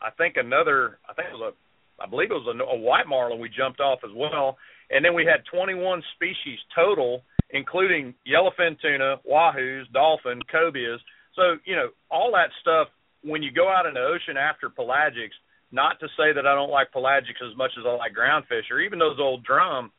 I 0.00 0.10
think 0.16 0.36
another, 0.36 0.98
I 1.08 1.12
think 1.12 1.28
it 1.28 1.34
was 1.34 1.52
a, 1.52 2.02
I 2.02 2.06
believe 2.06 2.30
it 2.30 2.34
was 2.34 2.48
a, 2.48 2.56
a 2.64 2.78
white 2.78 3.06
marlin 3.06 3.40
we 3.40 3.50
jumped 3.50 3.80
off 3.80 3.98
as 4.02 4.10
well. 4.14 4.56
And 4.90 5.04
then 5.04 5.14
we 5.14 5.26
had 5.26 5.44
21 5.52 6.02
species 6.16 6.58
total 6.74 7.22
including 7.50 8.14
yellowfin 8.26 8.80
tuna, 8.80 9.16
wahoos, 9.28 9.90
dolphin, 9.92 10.40
cobias. 10.52 11.00
So, 11.34 11.56
you 11.64 11.76
know, 11.76 11.88
all 12.10 12.32
that 12.32 12.50
stuff 12.60 12.88
when 13.22 13.42
you 13.42 13.50
go 13.50 13.68
out 13.68 13.86
in 13.86 13.94
the 13.94 14.00
ocean 14.00 14.36
after 14.36 14.68
pelagics, 14.70 15.36
not 15.72 16.00
to 16.00 16.06
say 16.16 16.32
that 16.34 16.46
I 16.46 16.54
don't 16.54 16.70
like 16.70 16.92
pelagics 16.92 17.42
as 17.44 17.56
much 17.56 17.72
as 17.78 17.84
I 17.86 17.94
like 17.96 18.12
groundfish 18.12 18.70
or 18.70 18.80
even 18.80 18.98
those 18.98 19.18
old 19.18 19.44
drum, 19.44 19.90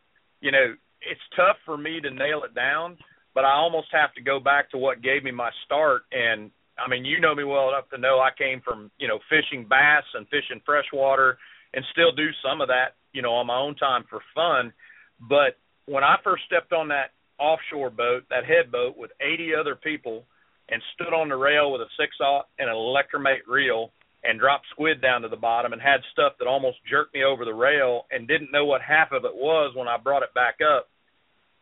you 0.42 0.52
know, 0.52 0.74
it's 1.02 1.22
tough 1.36 1.58
for 1.66 1.78
me 1.78 2.00
to 2.02 2.12
nail 2.12 2.44
it 2.44 2.56
down, 2.56 2.98
but 3.34 3.46
I 3.46 3.54
almost 3.54 3.88
have 3.92 4.14
to 4.16 4.22
go 4.22 4.40
back 4.40 4.72
to 4.72 4.78
what 4.78 5.02
gave 5.02 5.24
me 5.24 5.32
my 5.32 5.50
start 5.66 6.04
and 6.12 6.52
I 6.80 6.90
mean, 6.90 7.06
you 7.06 7.20
know 7.20 7.36
me 7.36 7.44
well 7.44 7.70
enough 7.70 7.90
to 7.90 7.98
know 7.98 8.20
I 8.20 8.30
came 8.38 8.62
from, 8.62 8.90
you 8.98 9.08
know, 9.08 9.20
fishing 9.30 9.66
bass 9.68 10.04
and 10.14 10.26
fishing 10.30 10.62
freshwater 10.66 11.38
and 11.74 11.84
still 11.92 12.12
do 12.12 12.28
some 12.44 12.62
of 12.62 12.68
that, 12.70 12.96
you 13.12 13.22
know, 13.22 13.34
on 13.34 13.48
my 13.48 13.58
own 13.58 13.76
time 13.76 14.06
for 14.10 14.22
fun. 14.34 14.72
But 15.20 15.58
when 15.86 16.04
I 16.04 16.16
first 16.24 16.44
stepped 16.46 16.74
on 16.74 16.88
that 16.90 17.12
offshore 17.38 17.90
boat, 17.90 18.24
that 18.30 18.46
head 18.46 18.72
boat, 18.72 18.98
with 18.98 19.12
80 19.22 19.56
other 19.56 19.76
people, 19.76 20.26
and 20.70 20.82
stood 20.94 21.14
on 21.14 21.30
the 21.30 21.36
rail 21.36 21.72
with 21.72 21.82
a 21.82 21.90
six 22.00 22.16
aught 22.22 22.48
and 22.60 22.70
an 22.70 22.76
electromate 22.76 23.48
reel 23.48 23.92
and 24.24 24.40
dropped 24.40 24.66
squid 24.72 25.02
down 25.02 25.22
to 25.22 25.30
the 25.30 25.38
bottom 25.38 25.74
and 25.74 25.82
had 25.82 26.02
stuff 26.12 26.34
that 26.40 26.48
almost 26.48 26.78
jerked 26.90 27.14
me 27.14 27.24
over 27.24 27.46
the 27.46 27.54
rail 27.54 28.06
and 28.12 28.28
didn't 28.28 28.52
know 28.52 28.66
what 28.66 28.82
half 28.82 29.12
of 29.12 29.26
it 29.26 29.36
was 29.36 29.74
when 29.76 29.88
I 29.88 29.98
brought 29.98 30.24
it 30.24 30.34
back 30.34 30.58
up. 30.62 30.88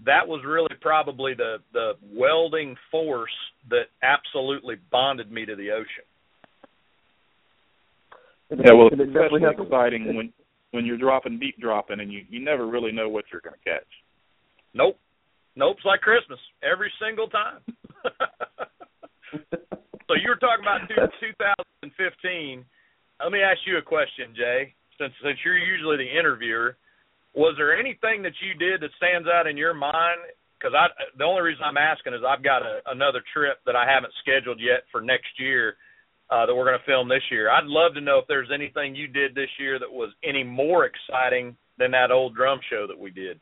That 0.06 0.28
was 0.28 0.44
really 0.46 0.76
probably 0.80 1.34
the 1.34 1.58
the 1.74 1.94
welding 2.14 2.76
force 2.92 3.32
that 3.70 3.86
absolutely 4.04 4.76
bonded 4.92 5.32
me 5.32 5.46
to 5.46 5.56
the 5.56 5.72
ocean. 5.72 6.06
Yeah, 8.50 8.74
well, 8.74 8.90
it's 8.92 9.02
especially 9.02 9.42
exciting 9.44 10.16
when 10.16 10.32
when 10.72 10.86
you're 10.86 10.98
dropping 10.98 11.40
deep 11.40 11.60
dropping 11.60 12.00
and 12.00 12.14
you 12.14 12.24
you 12.30 12.40
never 12.40 12.68
really 12.68 12.92
know 12.92 13.10
what 13.10 13.26
you're 13.32 13.42
going 13.42 13.56
to 13.56 13.70
catch. 13.70 13.88
Nope. 14.74 15.00
Nope, 15.56 15.78
it's 15.78 15.86
like 15.86 16.02
Christmas 16.02 16.40
every 16.62 16.92
single 17.02 17.28
time. 17.30 17.62
so 20.08 20.16
you 20.16 20.30
were 20.30 20.40
talking 20.40 20.64
about 20.64 20.88
2015. 20.88 22.66
Let 23.24 23.32
me 23.32 23.42
ask 23.42 23.60
you 23.66 23.78
a 23.78 23.82
question, 23.82 24.34
Jay. 24.36 24.74
Since 25.00 25.14
since 25.22 25.38
you're 25.46 25.58
usually 25.58 25.98
the 25.98 26.20
interviewer, 26.20 26.78
was 27.36 27.54
there 27.58 27.78
anything 27.78 28.24
that 28.24 28.34
you 28.42 28.58
did 28.58 28.82
that 28.82 28.90
stands 28.98 29.28
out 29.28 29.46
in 29.46 29.58
your 29.58 29.74
mind? 29.74 30.20
Because 30.58 30.74
I 30.74 30.88
the 31.18 31.24
only 31.24 31.42
reason 31.42 31.64
I'm 31.64 31.78
asking 31.78 32.14
is 32.14 32.22
I've 32.28 32.44
got 32.44 32.64
a, 32.64 32.82
another 32.88 33.22
trip 33.34 33.60
that 33.66 33.76
I 33.76 33.86
haven't 33.86 34.14
scheduled 34.22 34.60
yet 34.60 34.90
for 34.92 35.02
next 35.02 35.38
year 35.38 35.78
uh, 36.30 36.46
that 36.46 36.56
we're 36.56 36.66
going 36.66 36.80
to 36.80 36.86
film 36.86 37.08
this 37.08 37.24
year. 37.32 37.50
I'd 37.50 37.66
love 37.66 37.94
to 37.94 38.02
know 38.02 38.20
if 38.20 38.28
there's 38.28 38.50
anything 38.54 38.96
you 38.96 39.08
did 39.08 39.36
this 39.36 39.50
year 39.60 39.80
that 39.80 39.92
was 39.92 40.12
any 40.24 40.44
more 40.44 40.90
exciting 40.90 41.56
than 41.78 41.92
that 41.92 42.12
old 42.12 42.36
drum 42.36 42.60
show 42.70 42.88
that 42.88 42.98
we 42.98 43.12
did. 43.12 43.40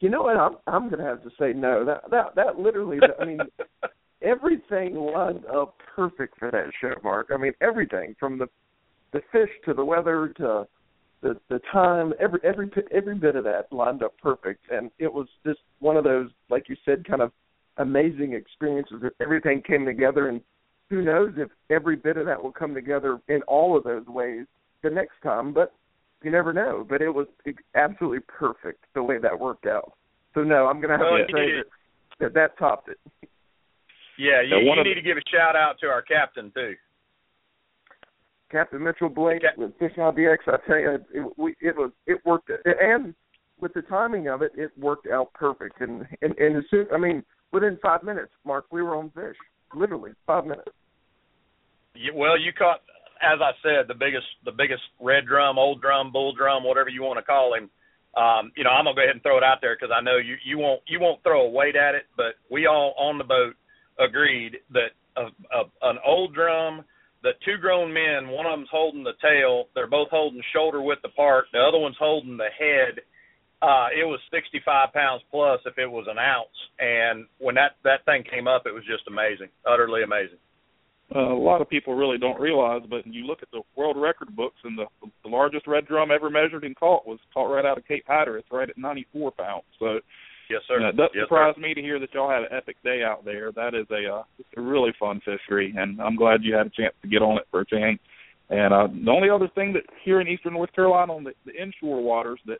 You 0.00 0.10
know 0.10 0.22
what? 0.22 0.36
I'm 0.36 0.56
I'm 0.66 0.88
gonna 0.90 1.04
have 1.04 1.22
to 1.24 1.30
say 1.38 1.52
no. 1.52 1.84
That 1.84 2.10
that 2.10 2.34
that 2.36 2.58
literally. 2.58 2.98
I 3.20 3.24
mean, 3.24 3.40
everything 4.22 4.94
lined 4.94 5.44
up 5.46 5.76
perfect 5.94 6.38
for 6.38 6.50
that 6.50 6.70
show, 6.80 6.94
Mark. 7.02 7.28
I 7.32 7.36
mean, 7.36 7.52
everything 7.60 8.14
from 8.18 8.38
the 8.38 8.46
the 9.12 9.20
fish 9.32 9.50
to 9.64 9.74
the 9.74 9.84
weather 9.84 10.32
to 10.36 10.66
the 11.22 11.40
the 11.48 11.60
time. 11.72 12.12
Every 12.20 12.40
every 12.44 12.70
every 12.92 13.14
bit 13.16 13.36
of 13.36 13.44
that 13.44 13.72
lined 13.72 14.02
up 14.02 14.14
perfect, 14.22 14.70
and 14.70 14.90
it 14.98 15.12
was 15.12 15.26
just 15.44 15.60
one 15.80 15.96
of 15.96 16.04
those, 16.04 16.30
like 16.48 16.68
you 16.68 16.76
said, 16.84 17.06
kind 17.06 17.22
of 17.22 17.32
amazing 17.78 18.34
experiences. 18.34 19.02
Everything 19.20 19.62
came 19.62 19.84
together, 19.84 20.28
and 20.28 20.40
who 20.90 21.02
knows 21.02 21.32
if 21.36 21.48
every 21.70 21.96
bit 21.96 22.16
of 22.16 22.26
that 22.26 22.42
will 22.42 22.52
come 22.52 22.74
together 22.74 23.18
in 23.28 23.42
all 23.42 23.76
of 23.76 23.84
those 23.84 24.06
ways 24.06 24.46
the 24.82 24.90
next 24.90 25.20
time. 25.22 25.52
But 25.52 25.72
you 26.22 26.30
never 26.30 26.52
know. 26.52 26.86
But 26.88 27.02
it 27.02 27.10
was 27.10 27.26
absolutely 27.74 28.20
perfect 28.20 28.84
the 28.94 29.02
way 29.02 29.18
that 29.18 29.38
worked 29.38 29.66
out. 29.66 29.92
So 30.34 30.42
no, 30.42 30.66
I'm 30.66 30.80
going 30.80 30.90
to 30.90 30.98
have 30.98 31.12
well, 31.12 31.18
to 31.18 31.32
say 31.32 31.52
that, 31.56 31.64
that 32.20 32.34
that 32.34 32.58
topped 32.58 32.88
it. 32.88 32.98
Yeah, 34.18 34.42
you, 34.42 34.58
you 34.58 34.84
need 34.84 34.94
to 34.94 35.02
give 35.02 35.16
a 35.16 35.22
shout 35.30 35.54
out 35.54 35.76
to 35.80 35.86
our 35.86 36.02
captain 36.02 36.50
too. 36.54 36.74
Captain 38.50 38.82
Mitchell 38.82 39.08
Blake 39.08 39.42
Cap- 39.42 39.58
with 39.58 39.78
Fish 39.78 39.92
IBX. 39.96 40.38
I 40.46 40.56
tell 40.66 40.78
you, 40.78 40.98
it, 41.12 41.32
we, 41.36 41.54
it 41.60 41.76
was 41.76 41.92
it 42.06 42.18
worked, 42.24 42.50
and 42.64 43.14
with 43.60 43.74
the 43.74 43.82
timing 43.82 44.28
of 44.28 44.42
it, 44.42 44.52
it 44.56 44.70
worked 44.78 45.06
out 45.06 45.32
perfect. 45.34 45.80
And 45.80 46.06
and 46.22 46.36
and 46.38 46.56
as 46.56 46.64
soon, 46.70 46.86
I 46.92 46.98
mean, 46.98 47.22
within 47.52 47.78
five 47.82 48.02
minutes, 48.02 48.32
Mark, 48.44 48.66
we 48.70 48.82
were 48.82 48.96
on 48.96 49.10
fish. 49.10 49.36
Literally 49.74 50.12
five 50.26 50.44
minutes. 50.46 50.70
Yeah, 51.94 52.12
well, 52.14 52.38
you 52.38 52.52
caught 52.52 52.80
as 53.22 53.40
I 53.40 53.52
said, 53.62 53.88
the 53.88 53.94
biggest 53.94 54.26
the 54.44 54.52
biggest 54.52 54.82
red 55.00 55.26
drum, 55.26 55.58
old 55.58 55.80
drum, 55.80 56.12
bull 56.12 56.34
drum, 56.34 56.64
whatever 56.64 56.88
you 56.88 57.02
want 57.02 57.18
to 57.18 57.22
call 57.22 57.54
him. 57.54 57.70
Um, 58.16 58.52
you 58.56 58.64
know, 58.64 58.70
I'm 58.70 58.84
gonna 58.84 58.96
go 58.96 59.02
ahead 59.02 59.14
and 59.14 59.22
throw 59.22 59.38
it 59.38 59.44
out 59.44 59.58
there 59.60 59.76
because 59.76 59.94
I 59.94 60.02
know 60.02 60.16
you 60.16 60.36
you 60.44 60.58
won't 60.58 60.82
you 60.86 61.00
won't 61.00 61.22
throw 61.22 61.46
a 61.46 61.50
weight 61.50 61.76
at 61.76 61.94
it, 61.94 62.06
but 62.16 62.34
we 62.50 62.66
all 62.66 62.94
on 62.98 63.18
the 63.18 63.24
boat 63.24 63.54
agreed 63.98 64.58
that 64.70 64.94
a, 65.16 65.26
a, 65.54 65.90
an 65.90 65.98
old 66.06 66.34
drum, 66.34 66.84
the 67.22 67.32
two 67.44 67.58
grown 67.58 67.92
men, 67.92 68.28
one 68.28 68.46
of 68.46 68.52
them's 68.52 68.70
holding 68.70 69.04
the 69.04 69.18
tail, 69.20 69.64
they're 69.74 69.90
both 69.90 70.08
holding 70.10 70.42
shoulder 70.54 70.80
width 70.80 71.04
apart, 71.04 71.46
the 71.52 71.58
other 71.58 71.78
one's 71.78 71.98
holding 71.98 72.36
the 72.36 72.50
head. 72.58 73.00
Uh, 73.60 73.88
it 73.90 74.04
was 74.04 74.20
65 74.30 74.92
pounds 74.92 75.22
plus 75.32 75.58
if 75.66 75.76
it 75.78 75.90
was 75.90 76.06
an 76.08 76.18
ounce, 76.18 76.54
and 76.78 77.26
when 77.38 77.56
that 77.56 77.72
that 77.82 78.04
thing 78.04 78.22
came 78.22 78.46
up, 78.46 78.62
it 78.66 78.74
was 78.74 78.84
just 78.86 79.02
amazing, 79.08 79.48
utterly 79.66 80.04
amazing 80.04 80.38
uh, 81.14 81.32
a 81.32 81.34
lot 81.34 81.62
of 81.62 81.70
people 81.70 81.94
really 81.94 82.18
don't 82.18 82.38
realize, 82.38 82.82
but 82.88 83.06
you 83.06 83.24
look 83.24 83.42
at 83.42 83.50
the 83.50 83.62
world 83.76 83.96
record 83.96 84.34
books, 84.36 84.58
and 84.64 84.78
the, 84.78 84.84
the 85.22 85.28
largest 85.28 85.66
red 85.66 85.86
drum 85.86 86.10
ever 86.10 86.28
measured 86.28 86.64
and 86.64 86.76
caught 86.76 87.06
was 87.06 87.18
caught 87.32 87.46
right 87.46 87.64
out 87.64 87.78
of 87.78 87.86
Cape 87.86 88.04
Hatteras, 88.06 88.44
right 88.50 88.68
at 88.68 88.76
94 88.76 89.30
pounds. 89.32 89.64
So, 89.78 90.00
yes, 90.50 90.60
sir. 90.68 90.84
Uh, 90.84 90.90
it 90.90 90.96
doesn't 90.96 91.14
yes, 91.14 91.24
surprise 91.24 91.54
sir. 91.56 91.62
me 91.62 91.72
to 91.72 91.80
hear 91.80 91.98
that 91.98 92.12
y'all 92.12 92.28
had 92.28 92.42
an 92.42 92.48
epic 92.52 92.76
day 92.84 93.02
out 93.02 93.24
there. 93.24 93.52
That 93.52 93.74
is 93.74 93.86
a 93.90 94.16
uh, 94.16 94.22
a 94.56 94.60
really 94.60 94.92
fun 95.00 95.20
fishery, 95.24 95.74
and 95.76 95.98
I'm 96.00 96.16
glad 96.16 96.44
you 96.44 96.54
had 96.54 96.66
a 96.66 96.70
chance 96.70 96.94
to 97.00 97.08
get 97.08 97.22
on 97.22 97.38
it 97.38 97.44
for 97.50 97.60
a 97.60 97.66
change. 97.66 98.00
And 98.50 98.74
uh, 98.74 98.88
the 99.04 99.10
only 99.10 99.30
other 99.30 99.48
thing 99.54 99.72
that 99.74 99.84
here 100.04 100.20
in 100.20 100.28
eastern 100.28 100.54
North 100.54 100.72
Carolina 100.74 101.14
on 101.14 101.24
the, 101.24 101.32
the 101.46 101.52
inshore 101.52 102.02
waters 102.02 102.40
that 102.46 102.58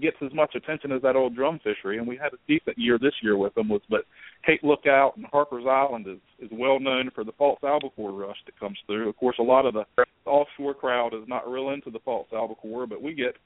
gets 0.00 0.16
as 0.24 0.32
much 0.32 0.54
attention 0.54 0.92
as 0.92 1.02
that 1.02 1.16
old 1.16 1.34
drum 1.34 1.60
fishery, 1.62 1.98
and 1.98 2.06
we 2.06 2.16
had 2.16 2.32
a 2.32 2.38
decent 2.46 2.78
year 2.78 2.98
this 2.98 3.14
year 3.22 3.36
with 3.36 3.54
them. 3.54 3.68
Was 3.68 3.80
but 3.88 4.04
Cape 4.44 4.60
Lookout 4.62 5.16
and 5.16 5.26
Harker's 5.26 5.66
Island 5.68 6.06
is 6.08 6.18
is 6.38 6.50
well 6.52 6.80
known 6.80 7.10
for 7.14 7.24
the 7.24 7.32
false 7.32 7.60
albacore 7.62 8.12
rush 8.12 8.36
that 8.46 8.58
comes 8.58 8.78
through. 8.86 9.08
Of 9.08 9.16
course, 9.16 9.36
a 9.38 9.42
lot 9.42 9.66
of 9.66 9.74
the, 9.74 9.84
the 9.96 10.04
offshore 10.30 10.74
crowd 10.74 11.14
is 11.14 11.28
not 11.28 11.50
real 11.50 11.70
into 11.70 11.90
the 11.90 12.00
false 12.00 12.28
albacore, 12.32 12.86
but 12.86 13.02
we 13.02 13.14
get 13.14 13.36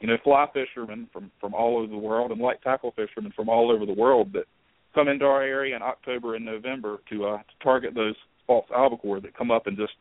you 0.00 0.08
know 0.08 0.16
fly 0.24 0.46
fishermen 0.52 1.08
from 1.12 1.30
from 1.40 1.54
all 1.54 1.78
over 1.78 1.86
the 1.86 1.96
world 1.96 2.30
and 2.30 2.40
light 2.40 2.60
tackle 2.62 2.92
fishermen 2.96 3.32
from 3.34 3.48
all 3.48 3.70
over 3.70 3.86
the 3.86 3.92
world 3.92 4.32
that 4.32 4.44
come 4.94 5.08
into 5.08 5.24
our 5.24 5.42
area 5.42 5.74
in 5.74 5.82
October 5.82 6.34
and 6.34 6.44
November 6.44 6.98
to 7.10 7.26
uh 7.26 7.38
to 7.38 7.64
target 7.64 7.94
those 7.94 8.16
false 8.46 8.66
albacore 8.74 9.20
that 9.20 9.36
come 9.36 9.50
up 9.50 9.66
and 9.66 9.76
just 9.76 9.94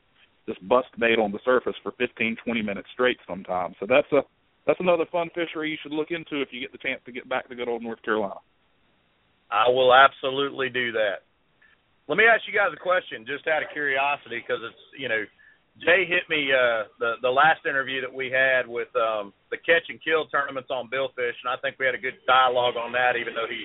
just 0.48 0.68
bust 0.68 0.88
bait 1.00 1.20
on 1.20 1.32
the 1.32 1.40
surface 1.46 1.76
for 1.84 1.92
15 1.98 2.36
20 2.44 2.62
minutes 2.62 2.88
straight 2.94 3.18
sometimes. 3.28 3.76
So 3.80 3.86
that's 3.88 4.12
a 4.12 4.22
that's 4.66 4.80
another 4.80 5.06
fun 5.12 5.30
fishery 5.34 5.72
you 5.72 5.78
should 5.82 5.94
look 5.94 6.12
into 6.12 6.42
if 6.42 6.50
you 6.52 6.62
get 6.62 6.72
the 6.72 6.78
chance 6.78 7.02
to 7.06 7.12
get 7.12 7.28
back 7.28 7.50
to 7.50 7.56
good 7.56 7.70
old 7.70 7.82
North 7.82 8.02
Carolina. 8.04 8.40
I 9.50 9.70
will 9.70 9.94
absolutely 9.94 10.70
do 10.70 10.92
that. 10.94 11.28
Let 12.08 12.18
me 12.18 12.26
ask 12.26 12.44
you 12.48 12.54
guys 12.54 12.72
a 12.74 12.80
question, 12.80 13.26
just 13.28 13.48
out 13.48 13.64
of 13.64 13.70
curiosity, 13.74 14.40
because 14.40 14.62
it's 14.64 14.84
you 14.98 15.10
know, 15.10 15.24
Jay 15.80 16.06
hit 16.08 16.28
me 16.30 16.52
uh, 16.52 16.88
the 17.00 17.20
the 17.22 17.32
last 17.32 17.66
interview 17.66 18.02
that 18.02 18.12
we 18.12 18.32
had 18.32 18.68
with 18.68 18.92
um, 18.96 19.34
the 19.50 19.58
catch 19.58 19.88
and 19.90 20.00
kill 20.04 20.28
tournaments 20.28 20.70
on 20.70 20.92
billfish, 20.92 21.36
and 21.44 21.50
I 21.50 21.58
think 21.60 21.80
we 21.80 21.86
had 21.86 21.96
a 21.96 22.02
good 22.02 22.20
dialogue 22.28 22.76
on 22.76 22.92
that, 22.94 23.16
even 23.20 23.34
though 23.34 23.48
he 23.48 23.64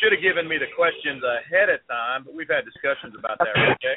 should 0.00 0.12
have 0.12 0.22
given 0.22 0.44
me 0.44 0.60
the 0.60 0.70
questions 0.76 1.22
ahead 1.24 1.72
of 1.72 1.80
time, 1.88 2.28
but 2.28 2.36
we've 2.36 2.50
had 2.50 2.68
discussions 2.68 3.16
about 3.16 3.40
that. 3.40 3.54
Okay. 3.80 3.96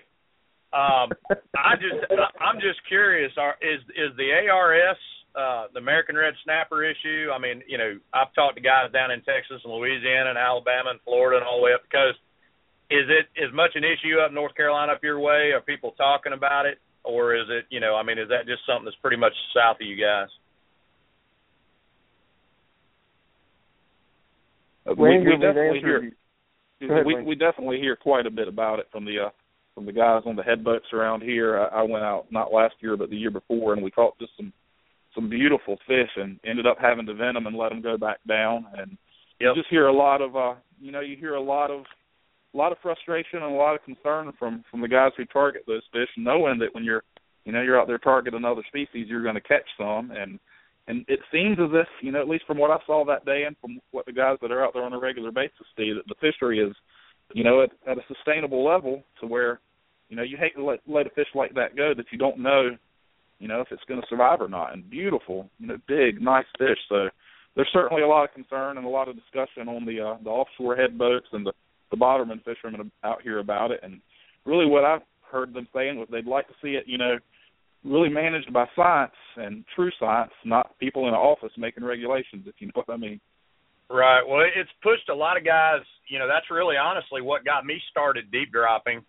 Um, 0.72 1.12
I 1.58 1.76
just 1.76 2.00
I'm 2.40 2.62
just 2.64 2.80
curious. 2.88 3.32
Are 3.36 3.60
is 3.60 3.84
is 3.94 4.16
the 4.16 4.32
ARS 4.48 5.02
uh, 5.36 5.68
the 5.74 5.80
American 5.80 6.16
red 6.16 6.34
snapper 6.44 6.84
issue. 6.84 7.30
I 7.34 7.40
mean, 7.40 7.64
you 7.68 7.78
know, 7.78 8.00
I've 8.14 8.34
talked 8.34 8.56
to 8.56 8.62
guys 8.62 8.92
down 8.92 9.12
in 9.12 9.22
Texas 9.22 9.62
and 9.64 9.74
Louisiana 9.74 10.30
and 10.30 10.38
Alabama 10.38 10.92
and 10.92 11.00
Florida 11.06 11.38
and 11.38 11.46
all 11.48 11.60
the 11.60 11.64
way 11.64 11.74
up 11.74 11.84
the 11.84 11.96
coast. 11.96 12.20
is 12.92 13.08
it 13.08 13.32
as 13.40 13.54
much 13.54 13.72
an 13.76 13.84
issue 13.84 14.20
up 14.20 14.34
North 14.34 14.56
Carolina 14.56 14.92
up 14.92 15.04
your 15.04 15.20
way? 15.20 15.52
Are 15.56 15.62
people 15.62 15.92
talking 15.96 16.34
about 16.34 16.66
it, 16.66 16.80
or 17.04 17.36
is 17.36 17.48
it 17.50 17.66
you 17.70 17.80
know? 17.80 17.96
I 17.96 18.04
mean, 18.04 18.20
is 18.20 18.28
that 18.28 18.46
just 18.46 18.66
something 18.68 18.86
that's 18.86 19.00
pretty 19.02 19.18
much 19.18 19.34
south 19.56 19.80
of 19.80 19.88
you 19.88 19.96
guys? 19.96 20.28
Uh, 24.86 24.96
we, 24.98 25.20
we 25.20 25.38
definitely 25.40 25.80
hear 25.80 26.12
we 27.06 27.24
we 27.24 27.36
definitely 27.36 27.80
hear 27.80 27.96
quite 27.96 28.26
a 28.26 28.32
bit 28.32 28.48
about 28.48 28.80
it 28.80 28.88
from 28.92 29.06
the 29.06 29.28
uh, 29.28 29.30
from 29.76 29.86
the 29.86 29.94
guys 29.94 30.24
on 30.26 30.36
the 30.36 30.44
head 30.44 30.64
boats 30.64 30.92
around 30.92 31.24
here. 31.24 31.60
I, 31.60 31.80
I 31.80 31.82
went 31.84 32.04
out 32.04 32.26
not 32.32 32.52
last 32.52 32.76
year 32.82 32.98
but 32.98 33.10
the 33.10 33.16
year 33.16 33.32
before, 33.32 33.74
and 33.74 33.82
we 33.82 33.92
caught 33.92 34.20
just 34.20 34.36
some 34.36 34.52
some 35.16 35.30
beautiful 35.30 35.78
fish, 35.88 36.10
and 36.16 36.40
ended 36.46 36.66
up 36.66 36.78
having 36.80 37.06
to 37.06 37.14
vent 37.14 37.36
them 37.36 37.48
and 37.48 37.56
let 37.56 37.70
them 37.70 37.82
go 37.82 37.98
back 37.98 38.18
down. 38.28 38.66
And 38.78 38.98
yep. 39.40 39.56
you 39.56 39.56
just 39.56 39.70
hear 39.70 39.88
a 39.88 39.94
lot 39.94 40.22
of 40.22 40.36
uh, 40.36 40.56
you 40.80 40.92
know 40.92 41.02
you 41.02 41.18
hear 41.18 41.36
a 41.36 41.42
lot 41.42 41.72
of 41.72 41.84
a 42.54 42.58
lot 42.58 42.72
of 42.72 42.78
frustration 42.82 43.44
and 43.44 43.54
a 43.54 43.58
lot 43.58 43.76
of 43.76 43.84
concern 43.84 44.32
from 44.38 44.64
from 44.70 44.82
the 44.82 44.88
guys 44.88 45.12
who 45.18 45.26
target 45.26 45.64
those 45.68 45.84
fish, 45.92 46.10
knowing 46.18 46.60
that 46.60 46.74
when 46.74 46.84
you're 46.84 47.04
you 47.46 47.52
know 47.52 47.62
you're 47.62 47.80
out 47.80 47.88
there 47.88 47.98
targeting 47.98 48.38
another 48.38 48.64
species, 48.68 49.08
you're 49.08 49.24
going 49.24 49.36
to 49.36 49.42
catch 49.42 49.68
some 49.78 50.12
and 50.12 50.40
and 50.88 51.06
it 51.08 51.20
seems 51.32 51.58
as 51.60 51.70
if 51.74 51.88
you 52.02 52.12
know 52.12 52.22
at 52.22 52.28
least 52.28 52.46
from 52.46 52.58
what 52.58 52.72
I 52.72 52.78
saw 52.86 53.06
that 53.06 53.26
day 53.26 53.44
and 53.46 53.56
from 53.62 53.80
what 53.92 54.06
the 54.06 54.14
guys 54.14 54.38
that 54.42 54.52
are 54.52 54.64
out 54.64 54.74
there 54.74 54.84
on 54.84 54.94
a 54.94 55.00
regular 55.00 55.32
basis 55.32 55.66
see 55.78 55.94
that 55.94 56.08
the 56.08 56.16
fishery 56.20 56.60
is 56.60 56.76
you 57.34 57.44
know 57.44 57.64
at, 57.64 57.70
at 57.90 57.98
a 57.98 58.14
sustainable 58.14 58.66
level 58.66 59.04
to 59.20 59.28
where 59.28 59.60
you 60.10 60.16
know 60.16 60.24
you 60.24 60.38
hate 60.38 60.56
to 60.56 60.64
let 60.64 60.80
let 60.88 61.08
a 61.08 61.12
fish 61.12 61.28
like 61.36 61.54
that 61.54 61.76
go 61.76 61.94
that 61.96 62.06
you 62.12 62.18
don't 62.18 62.40
know 62.40 62.72
you 63.42 63.48
know 63.48 63.62
if 63.62 63.68
it's 63.72 63.84
going 63.88 64.00
to 64.00 64.08
survive 64.08 64.40
or 64.40 64.48
not 64.48 64.74
and 64.74 64.90
beautiful 64.90 65.50
you 65.60 65.68
know 65.68 65.78
big 65.88 66.22
nice 66.22 66.46
fish 66.58 66.78
so 66.88 67.10
there's 67.56 67.70
certainly 67.74 68.04
a 68.04 68.08
lot 68.08 68.24
of 68.24 68.34
concern 68.34 68.78
and 68.78 68.86
a 68.86 68.90
lot 68.90 69.10
of 69.10 69.16
discussion 69.16 69.68
on 69.68 69.86
the 69.86 70.00
uh, 70.00 70.18
the 70.24 70.30
offshore 70.30 70.76
head 70.76 70.98
boats 70.98 71.28
and 71.34 71.46
the 71.46 71.52
the 71.90 71.98
bottomman 71.98 72.42
fishermen 72.46 72.92
out 73.04 73.22
here 73.22 73.40
about 73.40 73.72
it 73.72 73.80
and 73.84 74.00
really 74.46 74.66
what 74.66 74.86
I've 74.86 75.02
heard 75.30 75.54
them 75.54 75.68
saying 75.74 75.98
was 75.98 76.08
they'd 76.12 76.26
like 76.26 76.48
to 76.48 76.54
see 76.62 76.70
it 76.70 76.86
you 76.88 76.98
know 76.98 77.18
really 77.84 78.10
managed 78.10 78.52
by 78.54 78.66
science 78.76 79.16
and 79.38 79.64
true 79.76 79.92
science, 80.00 80.32
not 80.46 80.78
people 80.80 81.04
in 81.08 81.10
an 81.10 81.20
office 81.20 81.52
making 81.58 81.84
regulations, 81.84 82.46
if 82.46 82.56
you 82.60 82.68
know 82.68 82.74
what 82.86 82.94
I 82.94 82.98
mean. 82.98 83.20
Right. 83.90 84.22
Well, 84.26 84.42
it's 84.56 84.70
pushed 84.82 85.10
a 85.10 85.16
lot 85.16 85.38
of 85.38 85.46
guys. 85.46 85.82
You 86.10 86.20
know, 86.20 86.28
that's 86.28 86.50
really 86.50 86.78
honestly 86.78 87.22
what 87.22 87.44
got 87.44 87.66
me 87.66 87.80
started 87.90 88.32
deep 88.32 88.52
dropping, 88.52 89.04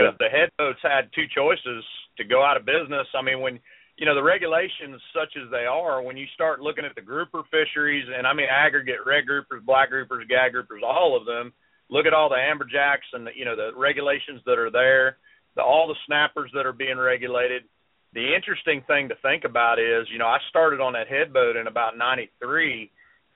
because 0.00 0.18
the 0.18 0.28
head 0.28 0.50
boats 0.56 0.80
had 0.82 1.10
two 1.14 1.26
choices 1.34 1.84
to 2.16 2.24
go 2.24 2.44
out 2.44 2.56
of 2.56 2.64
business. 2.64 3.06
I 3.14 3.22
mean, 3.22 3.40
when 3.40 3.60
you 3.96 4.06
know 4.06 4.14
the 4.14 4.22
regulations 4.22 5.00
such 5.12 5.36
as 5.36 5.50
they 5.50 5.66
are, 5.66 6.02
when 6.02 6.16
you 6.16 6.26
start 6.34 6.60
looking 6.60 6.84
at 6.84 6.94
the 6.94 7.02
grouper 7.02 7.42
fisheries, 7.50 8.08
and 8.08 8.26
I 8.26 8.32
mean 8.32 8.46
aggregate 8.50 9.04
red 9.04 9.24
groupers, 9.28 9.64
black 9.64 9.92
groupers, 9.92 10.28
gag 10.28 10.52
groupers, 10.54 10.82
all 10.82 11.16
of 11.16 11.26
them. 11.26 11.52
Look 11.90 12.06
at 12.06 12.14
all 12.14 12.28
the 12.28 12.36
amberjacks 12.36 13.10
and 13.12 13.26
the, 13.26 13.30
you 13.34 13.44
know 13.44 13.56
the 13.56 13.70
regulations 13.76 14.40
that 14.46 14.58
are 14.58 14.70
there, 14.70 15.18
the 15.56 15.62
all 15.62 15.88
the 15.88 15.98
snappers 16.06 16.50
that 16.54 16.66
are 16.66 16.72
being 16.72 16.98
regulated 16.98 17.64
the 18.12 18.34
interesting 18.34 18.82
thing 18.86 19.08
to 19.08 19.14
think 19.22 19.44
about 19.44 19.78
is, 19.78 20.06
you 20.10 20.18
know, 20.18 20.26
I 20.26 20.38
started 20.48 20.80
on 20.80 20.94
that 20.94 21.06
headboat 21.06 21.56
in 21.56 21.66
about 21.66 21.96
'93, 21.96 22.90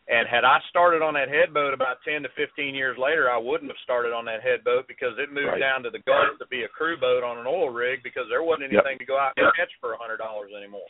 and 0.05 0.29
had 0.29 0.45
I 0.45 0.61
started 0.69 1.01
on 1.01 1.17
that 1.17 1.33
headboat 1.33 1.73
about 1.73 2.05
10 2.05 2.29
to 2.29 2.31
15 2.37 2.77
years 2.77 3.01
later, 3.01 3.33
I 3.33 3.41
wouldn't 3.41 3.73
have 3.73 3.81
started 3.85 4.13
on 4.13 4.29
that 4.29 4.45
headboat 4.45 4.85
because 4.85 5.17
it 5.17 5.33
moved 5.33 5.57
right. 5.57 5.65
down 5.65 5.83
to 5.85 5.91
the 5.91 6.05
Gulf 6.05 6.37
to 6.39 6.47
be 6.53 6.65
a 6.65 6.69
crew 6.69 7.01
boat 7.01 7.25
on 7.25 7.41
an 7.41 7.49
oil 7.49 7.73
rig 7.73 8.05
because 8.05 8.29
there 8.29 8.45
wasn't 8.45 8.69
anything 8.69 9.01
yep. 9.01 9.05
to 9.05 9.09
go 9.09 9.17
out 9.17 9.33
and 9.41 9.49
yep. 9.49 9.57
catch 9.57 9.73
for 9.81 9.97
a 9.97 9.99
hundred 9.99 10.21
dollars 10.21 10.53
anymore. 10.53 10.85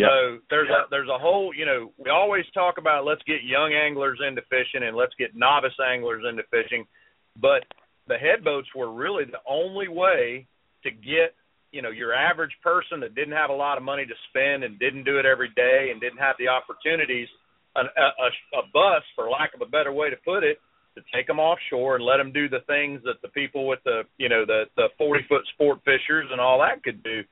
Yep. 0.00 0.08
So 0.08 0.16
there's 0.48 0.72
a 0.72 0.88
there's 0.88 1.12
a 1.12 1.20
whole 1.20 1.52
you 1.52 1.68
know 1.68 1.92
we 2.00 2.08
always 2.08 2.48
talk 2.56 2.80
about 2.80 3.04
let's 3.04 3.20
get 3.28 3.44
young 3.44 3.76
anglers 3.76 4.16
into 4.24 4.40
fishing 4.48 4.88
and 4.88 4.96
let's 4.96 5.12
get 5.20 5.36
novice 5.36 5.76
anglers 5.76 6.24
into 6.24 6.42
fishing, 6.48 6.88
but 7.36 7.68
the 8.08 8.16
headboats 8.16 8.68
were 8.74 8.88
really 8.88 9.28
the 9.28 9.44
only 9.44 9.88
way 9.88 10.48
to 10.84 10.90
get 10.90 11.36
you 11.68 11.82
know 11.84 11.92
your 11.92 12.16
average 12.16 12.56
person 12.64 12.96
that 13.00 13.14
didn't 13.14 13.36
have 13.36 13.50
a 13.50 13.60
lot 13.60 13.76
of 13.76 13.84
money 13.84 14.08
to 14.08 14.16
spend 14.32 14.64
and 14.64 14.80
didn't 14.80 15.04
do 15.04 15.20
it 15.20 15.26
every 15.28 15.52
day 15.52 15.92
and 15.92 16.00
didn't 16.00 16.24
have 16.24 16.36
the 16.40 16.48
opportunities 16.48 17.28
a, 17.76 17.80
a, 17.80 18.28
a 18.58 18.62
bus 18.72 19.02
for 19.14 19.30
lack 19.30 19.54
of 19.54 19.62
a 19.62 19.70
better 19.70 19.92
way 19.92 20.10
to 20.10 20.16
put 20.24 20.44
it 20.44 20.58
to 20.94 21.00
take 21.14 21.26
them 21.26 21.38
offshore 21.38 21.96
and 21.96 22.04
let 22.04 22.18
them 22.18 22.32
do 22.32 22.48
the 22.48 22.60
things 22.66 23.00
that 23.04 23.22
the 23.22 23.28
people 23.28 23.66
with 23.66 23.80
the 23.84 24.02
you 24.18 24.28
know 24.28 24.44
the 24.44 24.64
the 24.76 24.88
40 24.98 25.24
foot 25.28 25.42
sport 25.54 25.78
fishers 25.84 26.28
and 26.30 26.40
all 26.40 26.60
that 26.60 26.82
could 26.82 27.02
do. 27.02 27.22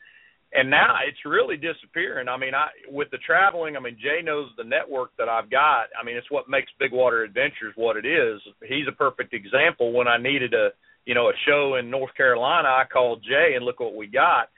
And 0.53 0.69
now 0.69 0.97
it's 1.07 1.25
really 1.25 1.57
disappearing. 1.57 2.29
I 2.29 2.37
mean 2.37 2.55
i 2.55 2.69
with 2.89 3.11
the 3.11 3.19
traveling 3.19 3.77
i 3.77 3.81
mean 3.81 3.97
jay 4.01 4.23
knows 4.23 4.49
the 4.57 4.65
network 4.65 5.11
that 5.19 5.29
i've 5.29 5.51
got. 5.51 5.89
I 6.01 6.05
mean 6.05 6.17
it's 6.17 6.31
what 6.31 6.49
makes 6.49 6.73
big 6.79 6.93
water 6.93 7.23
adventures 7.23 7.75
what 7.77 7.97
it 7.97 8.07
is. 8.07 8.41
He's 8.67 8.89
a 8.89 8.97
perfect 8.97 9.35
example. 9.35 9.93
When 9.93 10.09
i 10.09 10.17
needed 10.17 10.55
a 10.55 10.71
you 11.07 11.15
know, 11.15 11.29
a 11.29 11.33
show 11.47 11.77
in 11.77 11.91
North 11.91 12.15
Carolina, 12.17 12.69
I 12.69 12.85
called 12.91 13.25
Jay 13.25 13.55
and 13.57 13.65
look 13.65 13.81
what 13.81 13.97
we 13.97 14.07
got. 14.07 14.49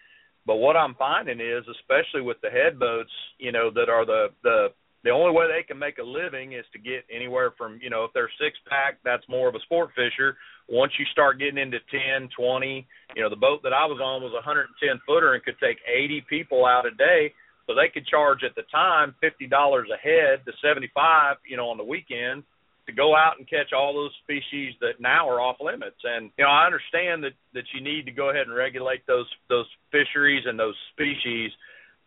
But 0.45 0.57
what 0.57 0.77
I'm 0.77 0.95
finding 0.97 1.41
is, 1.41 1.65
especially 1.71 2.21
with 2.21 2.37
the 2.43 2.51
head 2.51 2.79
boats, 2.79 3.13
you 3.39 3.53
know, 3.53 3.71
that 3.71 3.89
are 3.89 4.05
the 4.05 4.27
the 4.43 4.69
the 5.05 5.11
only 5.11 5.33
way 5.33 5.47
they 5.49 5.63
can 5.63 5.79
make 5.79 5.99
a 5.99 6.03
living 6.03 6.53
is 6.53 6.65
to 6.73 6.79
get 6.79 7.05
anywhere 7.15 7.53
from, 7.59 7.81
you 7.83 7.91
know, 7.91 8.05
if 8.05 8.13
they're 8.13 8.31
six 8.41 8.57
pack, 8.69 8.99
that's 9.05 9.29
more 9.29 9.49
of 9.49 9.55
a 9.55 9.61
sport 9.61 9.91
fisher. 9.97 10.37
Once 10.69 10.93
you 10.99 11.05
start 11.11 11.39
getting 11.39 11.59
into 11.59 11.79
ten, 11.91 12.29
twenty, 12.37 12.87
you 13.17 13.23
know, 13.23 13.29
the 13.29 13.37
boat 13.37 13.63
that 13.65 13.73
I 13.73 13.85
was 13.85 14.01
on 14.01 14.23
was 14.23 14.33
a 14.33 14.43
110 14.43 15.01
footer 15.07 15.35
and 15.35 15.43
could 15.43 15.59
take 15.61 15.79
80 15.87 16.25
people 16.29 16.65
out 16.65 16.87
a 16.87 16.93
day. 16.93 17.35
So 17.67 17.75
they 17.75 17.89
could 17.93 18.07
charge 18.07 18.43
at 18.43 18.55
the 18.55 18.63
time 18.73 19.15
$50 19.23 19.51
a 19.51 19.97
head 19.97 20.45
to 20.47 20.53
75, 20.63 21.37
you 21.47 21.57
know, 21.57 21.69
on 21.69 21.79
the 21.79 21.85
weekend 21.85 22.43
to 22.87 22.93
go 22.93 23.15
out 23.15 23.39
and 23.39 23.49
catch 23.49 23.73
all 23.73 23.95
those 23.95 24.11
species 24.25 24.75
that 24.81 25.01
now 25.01 25.29
are 25.29 25.41
off 25.41 25.57
limits. 25.61 25.99
And 26.05 26.31
you 26.37 26.45
know, 26.45 26.51
I 26.51 26.67
understand 26.67 27.23
that 27.25 27.35
that 27.55 27.65
you 27.75 27.81
need 27.81 28.07
to 28.07 28.13
go 28.13 28.31
ahead 28.31 28.47
and 28.47 28.57
regulate 28.57 29.07
those 29.07 29.27
those 29.49 29.67
fisheries 29.91 30.45
and 30.47 30.59
those 30.59 30.75
species, 30.93 31.51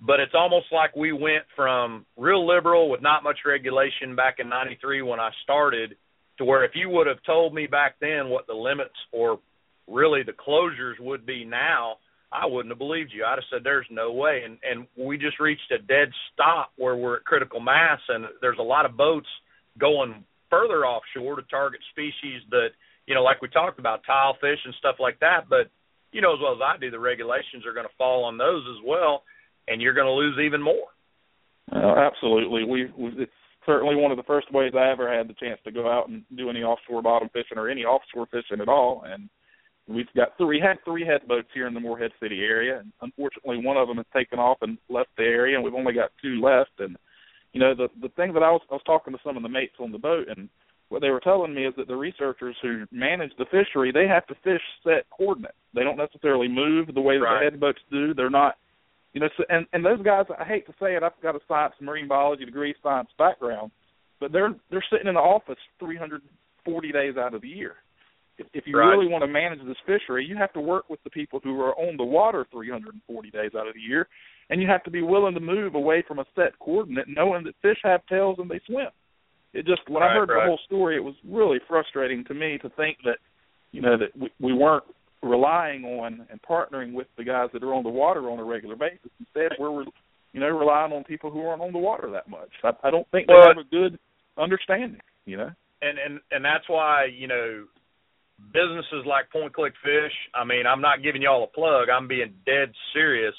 but 0.02 0.20
it's 0.20 0.34
almost 0.36 0.68
like 0.72 0.96
we 0.96 1.12
went 1.12 1.46
from 1.56 2.06
real 2.18 2.46
liberal 2.46 2.90
with 2.90 3.02
not 3.02 3.24
much 3.24 3.40
regulation 3.46 4.16
back 4.16 4.36
in 4.40 4.50
'93 4.50 5.02
when 5.02 5.20
I 5.20 5.32
started, 5.44 5.96
to 6.38 6.46
where 6.46 6.64
if 6.66 6.72
you 6.76 6.90
would 6.90 7.08
have 7.08 7.24
told 7.26 7.54
me 7.54 7.68
back 7.68 7.96
then 8.00 8.30
what 8.30 8.48
the 8.48 8.54
limits 8.54 8.96
or 9.12 9.40
really 9.88 10.24
the 10.24 10.34
closures 10.34 11.00
would 11.00 11.26
be 11.26 11.46
now, 11.46 11.98
I 12.32 12.46
wouldn't 12.46 12.72
have 12.72 12.80
believed 12.80 13.12
you. 13.14 13.24
I'd 13.24 13.38
have 13.38 13.44
said 13.52 13.62
there's 13.64 13.88
no 13.90 14.12
way. 14.12 14.42
And 14.46 14.58
and 14.64 14.88
we 14.98 15.18
just 15.18 15.40
reached 15.40 15.72
a 15.72 15.78
dead 15.78 16.10
stop 16.34 16.72
where 16.76 16.96
we're 16.96 17.18
at 17.18 17.26
critical 17.26 17.60
mass, 17.60 18.00
and 18.10 18.26
there's 18.42 18.60
a 18.60 18.64
lot 18.64 18.86
of 18.86 18.98
boats 18.98 19.28
going 19.80 20.24
further 20.50 20.86
offshore 20.86 21.36
to 21.36 21.42
target 21.44 21.82
species 21.92 22.42
that 22.52 22.70
you 23.08 23.14
know, 23.14 23.24
like 23.24 23.42
we 23.42 23.48
talked 23.50 23.80
about, 23.80 24.02
tile 24.06 24.36
fish 24.42 24.60
and 24.66 24.74
stuff 24.80 24.96
like 25.00 25.20
that. 25.20 25.48
But 25.50 25.70
you 26.12 26.22
know 26.22 26.34
as 26.34 26.40
well 26.42 26.56
as 26.56 26.62
I 26.64 26.78
do, 26.80 26.92
the 26.92 27.00
regulations 27.00 27.66
are 27.66 27.74
going 27.74 27.88
to 27.88 27.98
fall 27.98 28.24
on 28.24 28.38
those 28.38 28.64
as 28.70 28.84
well, 28.86 29.24
and 29.68 29.82
you're 29.82 29.94
going 29.94 30.08
to 30.08 30.12
lose 30.12 30.38
even 30.44 30.62
more. 30.62 30.88
Uh, 31.72 31.96
absolutely, 31.98 32.64
we, 32.64 32.92
we 32.98 33.24
it's 33.24 33.32
certainly 33.66 33.96
one 33.96 34.12
of 34.12 34.18
the 34.18 34.24
first 34.24 34.52
ways 34.54 34.74
I 34.76 34.92
ever 34.92 35.12
had 35.12 35.28
the 35.28 35.34
chance 35.34 35.60
to 35.66 35.72
go 35.72 35.90
out 35.90 36.10
and 36.10 36.24
do 36.38 36.50
any 36.50 36.62
offshore 36.62 37.02
bottom 37.02 37.30
fishing 37.30 37.58
or 37.58 37.70
any 37.70 37.84
offshore 37.84 38.28
fishing 38.28 38.62
at 38.62 38.70
all, 38.70 39.04
and 39.06 39.30
we've 39.88 40.06
got 40.16 40.38
three 40.38 40.60
had 40.60 40.78
three 40.86 41.06
head 41.06 41.28
boats 41.28 41.48
here 41.54 41.68
in 41.68 41.74
the 41.74 41.80
Morehead 41.80 42.12
City 42.22 42.42
area, 42.42 42.80
and 42.80 42.92
unfortunately 43.02 43.66
one 43.66 43.78
of 43.78 43.88
them 43.88 43.98
has 43.98 44.06
taken 44.16 44.38
off 44.38 44.58
and 44.62 44.78
left 44.90 45.10
the 45.18 45.24
area, 45.24 45.56
and 45.56 45.64
we've 45.64 45.74
only 45.74 45.94
got 45.94 46.12
two 46.22 46.40
left, 46.40 46.80
and 46.80 46.96
you 47.54 47.60
know 47.60 47.74
the 47.74 47.88
the 48.02 48.10
thing 48.10 48.34
that 48.34 48.44
I 48.44 48.52
was 48.52 48.62
I 48.70 48.76
was 48.76 48.84
talking 48.86 49.14
to 49.14 49.20
some 49.24 49.38
of 49.38 49.44
the 49.44 49.50
mates 49.50 49.76
on 49.80 49.92
the 49.92 49.98
boat 49.98 50.28
and 50.28 50.50
what 50.90 51.02
they 51.02 51.10
were 51.10 51.20
telling 51.20 51.54
me 51.54 51.66
is 51.66 51.74
that 51.78 51.88
the 51.88 51.96
researchers 51.96 52.56
who 52.62 52.86
manage 52.92 53.32
the 53.38 53.46
fishery 53.46 53.92
they 53.92 54.08
have 54.08 54.26
to 54.28 54.36
fish 54.44 54.62
set 54.84 55.10
coordinates. 55.10 55.56
They 55.74 55.84
don't 55.84 55.98
necessarily 55.98 56.48
move 56.48 56.94
the 56.94 57.02
way 57.02 57.18
that 57.18 57.24
right. 57.24 57.40
the 57.40 57.52
head 57.52 57.60
boats 57.60 57.82
do. 57.92 58.14
They're 58.14 58.30
not 58.30 58.56
you 59.16 59.22
know 59.22 59.30
so, 59.36 59.44
and 59.50 59.66
and 59.74 59.84
those 59.84 60.04
guys 60.04 60.26
I 60.38 60.44
hate 60.44 60.68
to 60.68 60.74
say 60.80 60.96
it 60.96 61.02
I've 61.02 61.20
got 61.24 61.36
a 61.36 61.40
science 61.48 61.74
marine 61.82 62.08
biology 62.08 62.46
degree 62.46 62.76
science 62.84 63.10
background 63.18 63.72
but 64.20 64.32
they're 64.32 64.56
they're 64.70 64.86
sitting 64.92 65.08
in 65.08 65.16
the 65.16 65.20
office 65.20 65.58
340 65.80 66.92
days 66.92 67.16
out 67.18 67.34
of 67.34 67.42
the 67.42 67.48
year. 67.48 67.76
If, 68.38 68.48
if 68.54 68.64
you 68.68 68.78
right. 68.78 68.90
really 68.90 69.08
want 69.08 69.24
to 69.24 69.28
manage 69.28 69.60
this 69.66 69.78
fishery, 69.86 70.26
you 70.26 70.36
have 70.36 70.52
to 70.54 70.60
work 70.60 70.90
with 70.90 71.02
the 71.04 71.10
people 71.10 71.40
who 71.44 71.60
are 71.62 71.74
on 71.76 71.96
the 71.96 72.04
water 72.04 72.46
340 72.52 73.32
days 73.32 73.52
out 73.58 73.68
of 73.68 73.74
the 73.76 73.80
year 73.80 74.08
and 74.50 74.62
you 74.62 74.68
have 74.68 74.84
to 74.84 74.92
be 74.92 75.02
willing 75.02 75.34
to 75.34 75.40
move 75.40 75.76
away 75.76 76.04
from 76.08 76.20
a 76.20 76.26
set 76.36 76.58
coordinate, 76.60 77.08
knowing 77.08 77.46
that 77.46 77.54
fish 77.62 77.78
have 77.84 78.06
tails 78.08 78.36
and 78.40 78.50
they 78.50 78.60
swim. 78.68 78.88
It 79.54 79.66
just 79.66 79.88
when 79.88 80.04
right, 80.04 80.12
I 80.12 80.16
heard 80.16 80.30
right. 80.30 80.44
the 80.44 80.48
whole 80.48 80.60
story, 80.66 80.98
it 80.98 81.04
was 81.04 81.16
really 81.26 81.60
frustrating 81.68 82.26
to 82.26 82.34
me 82.34 82.58
to 82.62 82.70
think 82.72 82.98
that 83.06 83.20
you 83.72 83.82
know 83.82 83.98
that 83.98 84.18
we, 84.20 84.30
we 84.40 84.54
weren't 84.54 84.84
relying 85.26 85.84
on 85.84 86.26
and 86.30 86.40
partnering 86.42 86.94
with 86.94 87.08
the 87.18 87.24
guys 87.24 87.50
that 87.54 87.64
are 87.64 87.74
on 87.74 87.84
the 87.84 87.90
water 87.90 88.30
on 88.30 88.40
a 88.40 88.44
regular 88.44 88.76
basis. 88.76 89.12
Instead, 89.20 89.52
we're 89.60 89.84
you 90.34 90.40
know 90.40 90.48
relying 90.48 90.94
on 90.94 91.04
people 91.04 91.32
who 91.32 91.46
aren't 91.46 91.62
on 91.62 91.74
the 91.74 91.80
water 91.80 92.10
that 92.12 92.30
much. 92.30 92.50
I, 92.64 92.72
I 92.84 92.92
don't 92.92 93.10
think 93.12 93.28
well, 93.28 93.42
they 93.42 93.48
have 93.48 93.58
a 93.58 93.70
good 93.70 94.00
understanding. 94.38 95.02
You 95.26 95.38
know, 95.38 95.52
and 95.82 95.98
and 95.98 96.20
and 96.32 96.46
that's 96.46 96.68
why 96.68 97.06
you 97.06 97.28
know 97.28 97.66
businesses 98.54 99.06
like 99.06 99.32
Point 99.32 99.54
Click 99.54 99.74
Fish. 99.84 100.14
I 100.34 100.46
mean, 100.46 100.66
I'm 100.68 100.82
not 100.82 101.04
giving 101.04 101.22
y'all 101.22 101.44
a 101.44 101.48
plug. 101.48 101.90
I'm 101.90 102.08
being 102.08 102.34
dead 102.46 102.72
serious 102.94 103.34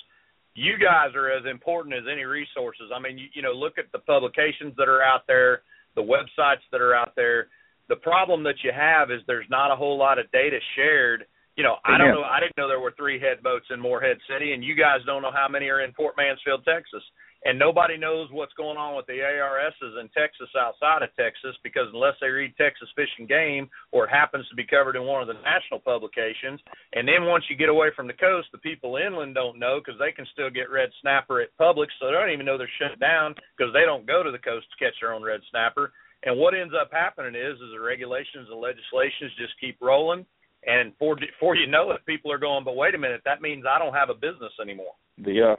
you 0.56 0.72
guys 0.80 1.14
are 1.14 1.30
as 1.30 1.44
important 1.44 1.94
as 1.94 2.04
any 2.10 2.24
resources. 2.24 2.90
I 2.92 2.98
mean, 2.98 3.18
you, 3.18 3.28
you 3.34 3.42
know, 3.42 3.52
look 3.52 3.76
at 3.78 3.92
the 3.92 3.98
publications 4.00 4.72
that 4.78 4.88
are 4.88 5.02
out 5.02 5.26
there, 5.28 5.60
the 5.94 6.02
websites 6.02 6.64
that 6.72 6.80
are 6.80 6.94
out 6.94 7.12
there. 7.14 7.48
the 7.88 7.96
problem 7.96 8.42
that 8.42 8.64
you 8.64 8.72
have 8.74 9.10
is 9.10 9.20
there's 9.26 9.46
not 9.48 9.70
a 9.70 9.76
whole 9.76 9.98
lot 9.98 10.18
of 10.18 10.32
data 10.32 10.58
shared. 10.74 11.26
You 11.56 11.64
know, 11.64 11.76
I 11.84 11.96
don't 11.96 12.12
know. 12.12 12.22
I 12.22 12.38
didn't 12.38 12.56
know 12.58 12.68
there 12.68 12.80
were 12.80 12.94
three 12.96 13.18
head 13.18 13.42
boats 13.42 13.66
in 13.70 13.80
Morehead 13.80 14.18
City, 14.28 14.52
and 14.52 14.62
you 14.62 14.74
guys 14.74 15.00
don't 15.06 15.22
know 15.22 15.32
how 15.32 15.48
many 15.48 15.68
are 15.68 15.80
in 15.80 15.92
Port 15.92 16.14
Mansfield, 16.16 16.64
Texas 16.64 17.02
and 17.46 17.58
nobody 17.58 17.96
knows 17.96 18.26
what's 18.32 18.52
going 18.54 18.76
on 18.76 18.96
with 18.96 19.06
the 19.06 19.22
ARSs 19.22 19.94
in 20.00 20.10
Texas 20.10 20.50
outside 20.58 21.02
of 21.02 21.14
Texas 21.14 21.54
because 21.62 21.86
unless 21.94 22.18
they 22.20 22.26
read 22.26 22.56
Texas 22.58 22.88
Fish 22.96 23.10
and 23.18 23.28
Game 23.28 23.70
or 23.92 24.04
it 24.04 24.10
happens 24.10 24.48
to 24.48 24.56
be 24.56 24.66
covered 24.66 24.96
in 24.96 25.06
one 25.06 25.22
of 25.22 25.28
the 25.28 25.38
national 25.46 25.78
publications, 25.78 26.60
and 26.94 27.06
then 27.06 27.30
once 27.30 27.44
you 27.48 27.54
get 27.54 27.68
away 27.68 27.94
from 27.94 28.06
the 28.06 28.18
coast, 28.18 28.48
the 28.50 28.58
people 28.58 28.96
inland 28.96 29.34
don't 29.34 29.60
know 29.60 29.78
because 29.78 29.98
they 29.98 30.10
can 30.10 30.26
still 30.32 30.50
get 30.50 30.74
red 30.74 30.90
snapper 31.00 31.40
at 31.40 31.54
Publix, 31.54 31.94
so 32.00 32.06
they 32.06 32.18
don't 32.18 32.34
even 32.34 32.46
know 32.46 32.58
they're 32.58 32.80
shut 32.82 32.98
down 32.98 33.34
because 33.56 33.72
they 33.72 33.86
don't 33.86 34.10
go 34.10 34.22
to 34.22 34.32
the 34.34 34.42
coast 34.42 34.66
to 34.74 34.84
catch 34.84 34.98
their 35.00 35.14
own 35.14 35.22
red 35.22 35.40
snapper. 35.50 35.92
And 36.24 36.38
what 36.38 36.54
ends 36.58 36.74
up 36.74 36.90
happening 36.90 37.38
is, 37.38 37.54
is 37.62 37.70
the 37.70 37.78
regulations 37.78 38.50
and 38.50 38.58
legislations 38.58 39.30
just 39.38 39.54
keep 39.60 39.78
rolling, 39.80 40.26
and 40.66 40.92
before 40.92 41.16
before 41.16 41.56
you 41.56 41.66
know 41.66 41.90
it, 41.92 42.04
people 42.06 42.30
are 42.32 42.38
going, 42.38 42.64
but 42.64 42.76
wait 42.76 42.94
a 42.94 42.98
minute, 42.98 43.22
that 43.24 43.40
means 43.40 43.64
I 43.68 43.78
don't 43.78 43.94
have 43.94 44.10
a 44.10 44.14
business 44.14 44.52
anymore. 44.60 44.92
The 45.18 45.52
uh 45.52 45.56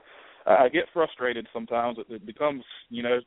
I 0.48 0.70
get 0.70 0.86
frustrated 0.94 1.46
sometimes. 1.54 1.98
It, 1.98 2.06
it 2.10 2.26
becomes, 2.26 2.64
you 2.90 3.04
know, 3.04 3.20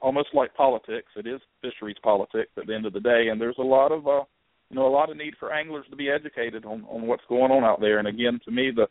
almost 0.00 0.28
like 0.34 0.54
politics. 0.54 1.08
It 1.16 1.26
is 1.26 1.40
fisheries 1.62 1.96
politics 2.02 2.50
at 2.58 2.66
the 2.66 2.74
end 2.74 2.84
of 2.84 2.92
the 2.92 3.00
day, 3.00 3.28
and 3.30 3.40
there's 3.40 3.58
a 3.58 3.62
lot 3.62 3.92
of, 3.92 4.06
uh, 4.08 4.24
you 4.70 4.76
know, 4.76 4.86
a 4.86 4.90
lot 4.90 5.08
of 5.08 5.16
need 5.16 5.34
for 5.38 5.52
anglers 5.52 5.86
to 5.90 5.96
be 5.96 6.10
educated 6.10 6.64
on 6.64 6.84
on 6.88 7.06
what's 7.06 7.22
going 7.28 7.52
on 7.52 7.64
out 7.64 7.80
there. 7.80 7.98
And 7.98 8.08
again, 8.08 8.40
to 8.44 8.50
me, 8.50 8.70
the 8.74 8.86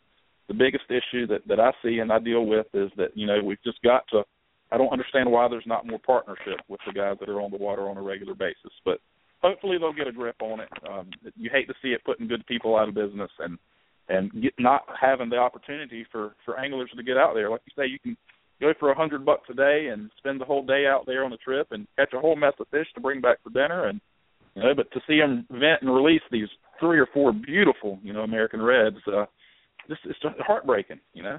the 0.48 0.54
biggest 0.54 0.84
issue 0.88 1.26
that 1.28 1.46
that 1.46 1.60
I 1.60 1.72
see 1.82 1.98
and 1.98 2.12
I 2.12 2.18
deal 2.18 2.46
with 2.46 2.66
is 2.74 2.90
that 2.96 3.16
you 3.16 3.26
know 3.26 3.42
we've 3.42 3.62
just 3.64 3.82
got 3.82 4.04
to. 4.10 4.22
I 4.72 4.78
don't 4.78 4.92
understand 4.92 5.30
why 5.30 5.46
there's 5.48 5.66
not 5.66 5.86
more 5.86 6.00
partnership 6.04 6.58
with 6.68 6.80
the 6.86 6.92
guys 6.92 7.16
that 7.20 7.28
are 7.28 7.40
on 7.40 7.50
the 7.50 7.58
water 7.58 7.88
on 7.88 7.96
a 7.96 8.02
regular 8.02 8.34
basis, 8.34 8.72
but 8.84 8.98
hopefully 9.44 9.76
they'll 9.78 9.92
get 9.92 10.08
a 10.08 10.12
grip 10.12 10.40
on 10.40 10.60
it. 10.60 10.70
Um, 10.90 11.10
you 11.36 11.50
hate 11.52 11.68
to 11.68 11.74
see 11.82 11.88
it 11.88 12.04
putting 12.04 12.26
good 12.26 12.46
people 12.46 12.76
out 12.76 12.88
of 12.88 12.94
business, 12.94 13.30
and 13.38 13.58
and 14.08 14.32
get, 14.42 14.54
not 14.58 14.82
having 14.98 15.28
the 15.28 15.36
opportunity 15.36 16.06
for 16.10 16.34
for 16.44 16.58
anglers 16.58 16.90
to 16.96 17.02
get 17.02 17.18
out 17.18 17.34
there. 17.34 17.50
Like 17.50 17.60
you 17.66 17.72
say, 17.76 17.88
you 17.88 17.98
can 17.98 18.16
go 18.60 18.72
for 18.80 18.90
a 18.90 18.96
hundred 18.96 19.24
bucks 19.24 19.48
a 19.50 19.54
day 19.54 19.88
and 19.92 20.10
spend 20.16 20.40
the 20.40 20.46
whole 20.46 20.64
day 20.64 20.86
out 20.86 21.04
there 21.06 21.24
on 21.24 21.30
the 21.30 21.36
trip 21.36 21.68
and 21.72 21.86
catch 21.96 22.14
a 22.14 22.20
whole 22.20 22.36
mess 22.36 22.54
of 22.58 22.68
fish 22.68 22.86
to 22.94 23.00
bring 23.00 23.20
back 23.20 23.38
for 23.42 23.50
dinner. 23.50 23.86
And 23.88 24.00
you 24.54 24.62
know, 24.62 24.74
but 24.74 24.90
to 24.92 25.00
see 25.06 25.18
them 25.18 25.46
vent 25.50 25.82
and 25.82 25.94
release 25.94 26.22
these 26.30 26.48
three 26.80 26.98
or 26.98 27.08
four 27.12 27.32
beautiful, 27.32 27.98
you 28.02 28.12
know, 28.12 28.20
American 28.20 28.62
reds, 28.62 28.96
uh, 29.06 29.26
it's 29.88 30.00
just 30.22 30.36
heartbreaking, 30.38 31.00
you 31.12 31.22
know. 31.22 31.38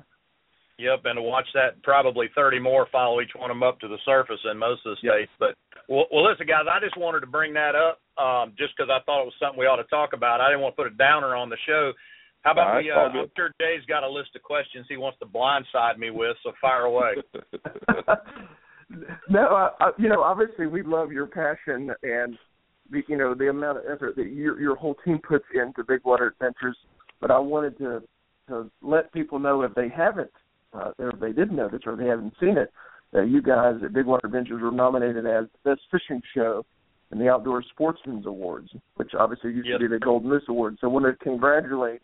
Yep, 0.77 1.05
and 1.05 1.17
to 1.17 1.21
watch 1.21 1.47
that 1.53 1.81
probably 1.83 2.27
30 2.35 2.59
more 2.59 2.87
follow 2.91 3.21
each 3.21 3.31
one 3.33 3.49
of 3.49 3.55
them 3.55 3.63
up 3.63 3.79
to 3.79 3.87
the 3.87 3.97
surface 4.03 4.39
in 4.49 4.57
most 4.57 4.85
of 4.85 4.91
the 4.91 5.07
states. 5.07 5.31
Yep. 5.39 5.39
But 5.39 5.55
well, 5.87 6.05
well, 6.11 6.29
listen, 6.29 6.47
guys, 6.47 6.65
I 6.69 6.83
just 6.83 6.97
wanted 6.97 7.21
to 7.21 7.27
bring 7.27 7.53
that 7.53 7.75
up 7.75 8.01
um, 8.19 8.53
just 8.57 8.73
because 8.75 8.89
I 8.91 8.99
thought 9.05 9.21
it 9.21 9.31
was 9.31 9.39
something 9.39 9.59
we 9.59 9.67
ought 9.67 9.77
to 9.77 9.87
talk 9.87 10.11
about. 10.11 10.41
I 10.41 10.49
didn't 10.49 10.61
want 10.61 10.75
to 10.75 10.83
put 10.83 10.91
a 10.91 10.95
downer 10.95 11.35
on 11.35 11.49
the 11.49 11.57
show. 11.65 11.93
How 12.41 12.51
about 12.51 12.73
right, 12.73 12.83
we? 12.83 12.91
Uh, 12.91 12.95
I'm 12.95 13.31
sure 13.35 13.51
Jay's 13.59 13.85
got 13.87 14.03
a 14.03 14.09
list 14.09 14.35
of 14.35 14.43
questions 14.43 14.85
he 14.89 14.97
wants 14.97 15.17
to 15.19 15.25
blindside 15.25 15.97
me 15.97 16.11
with, 16.11 16.35
so 16.43 16.51
fire 16.61 16.83
away. 16.83 17.15
no, 19.29 19.39
I, 19.39 19.69
I, 19.79 19.91
you 19.97 20.09
know, 20.09 20.21
obviously 20.21 20.67
we 20.67 20.83
love 20.83 21.11
your 21.11 21.25
passion 21.25 21.91
and 22.03 22.37
the, 22.91 23.01
you 23.07 23.17
know 23.17 23.33
the 23.33 23.49
amount 23.49 23.79
of 23.79 23.85
effort 23.85 24.15
that 24.17 24.27
your 24.27 24.59
your 24.59 24.75
whole 24.75 24.95
team 25.05 25.19
puts 25.27 25.45
into 25.53 25.83
Big 25.83 26.01
Water 26.03 26.27
Adventures. 26.27 26.77
But 27.19 27.31
I 27.31 27.39
wanted 27.39 27.77
to 27.79 28.03
to 28.49 28.69
let 28.81 29.11
people 29.11 29.39
know 29.39 29.63
if 29.63 29.73
they 29.73 29.89
haven't, 29.89 30.31
uh, 30.75 30.91
they 31.19 31.31
didn't 31.31 31.55
know 31.55 31.69
this, 31.69 31.81
or 31.85 31.95
they 31.95 32.07
haven't 32.07 32.33
seen 32.39 32.57
it, 32.57 32.71
that 33.13 33.29
you 33.29 33.41
guys 33.41 33.75
at 33.83 33.93
Big 33.93 34.05
Water 34.05 34.27
Adventures 34.27 34.61
were 34.61 34.71
nominated 34.71 35.25
as 35.25 35.45
best 35.63 35.81
fishing 35.91 36.21
show 36.35 36.65
in 37.11 37.19
the 37.19 37.29
Outdoor 37.29 37.63
Sportsman's 37.71 38.25
Awards, 38.25 38.69
which 38.95 39.11
obviously 39.17 39.51
used 39.51 39.67
yep. 39.67 39.79
to 39.79 39.87
be 39.87 39.93
the 39.93 39.99
Golden 39.99 40.29
Moose 40.29 40.43
Awards. 40.49 40.77
So 40.81 40.87
I 40.87 40.89
want 40.91 41.05
to 41.05 41.23
congratulate 41.23 42.01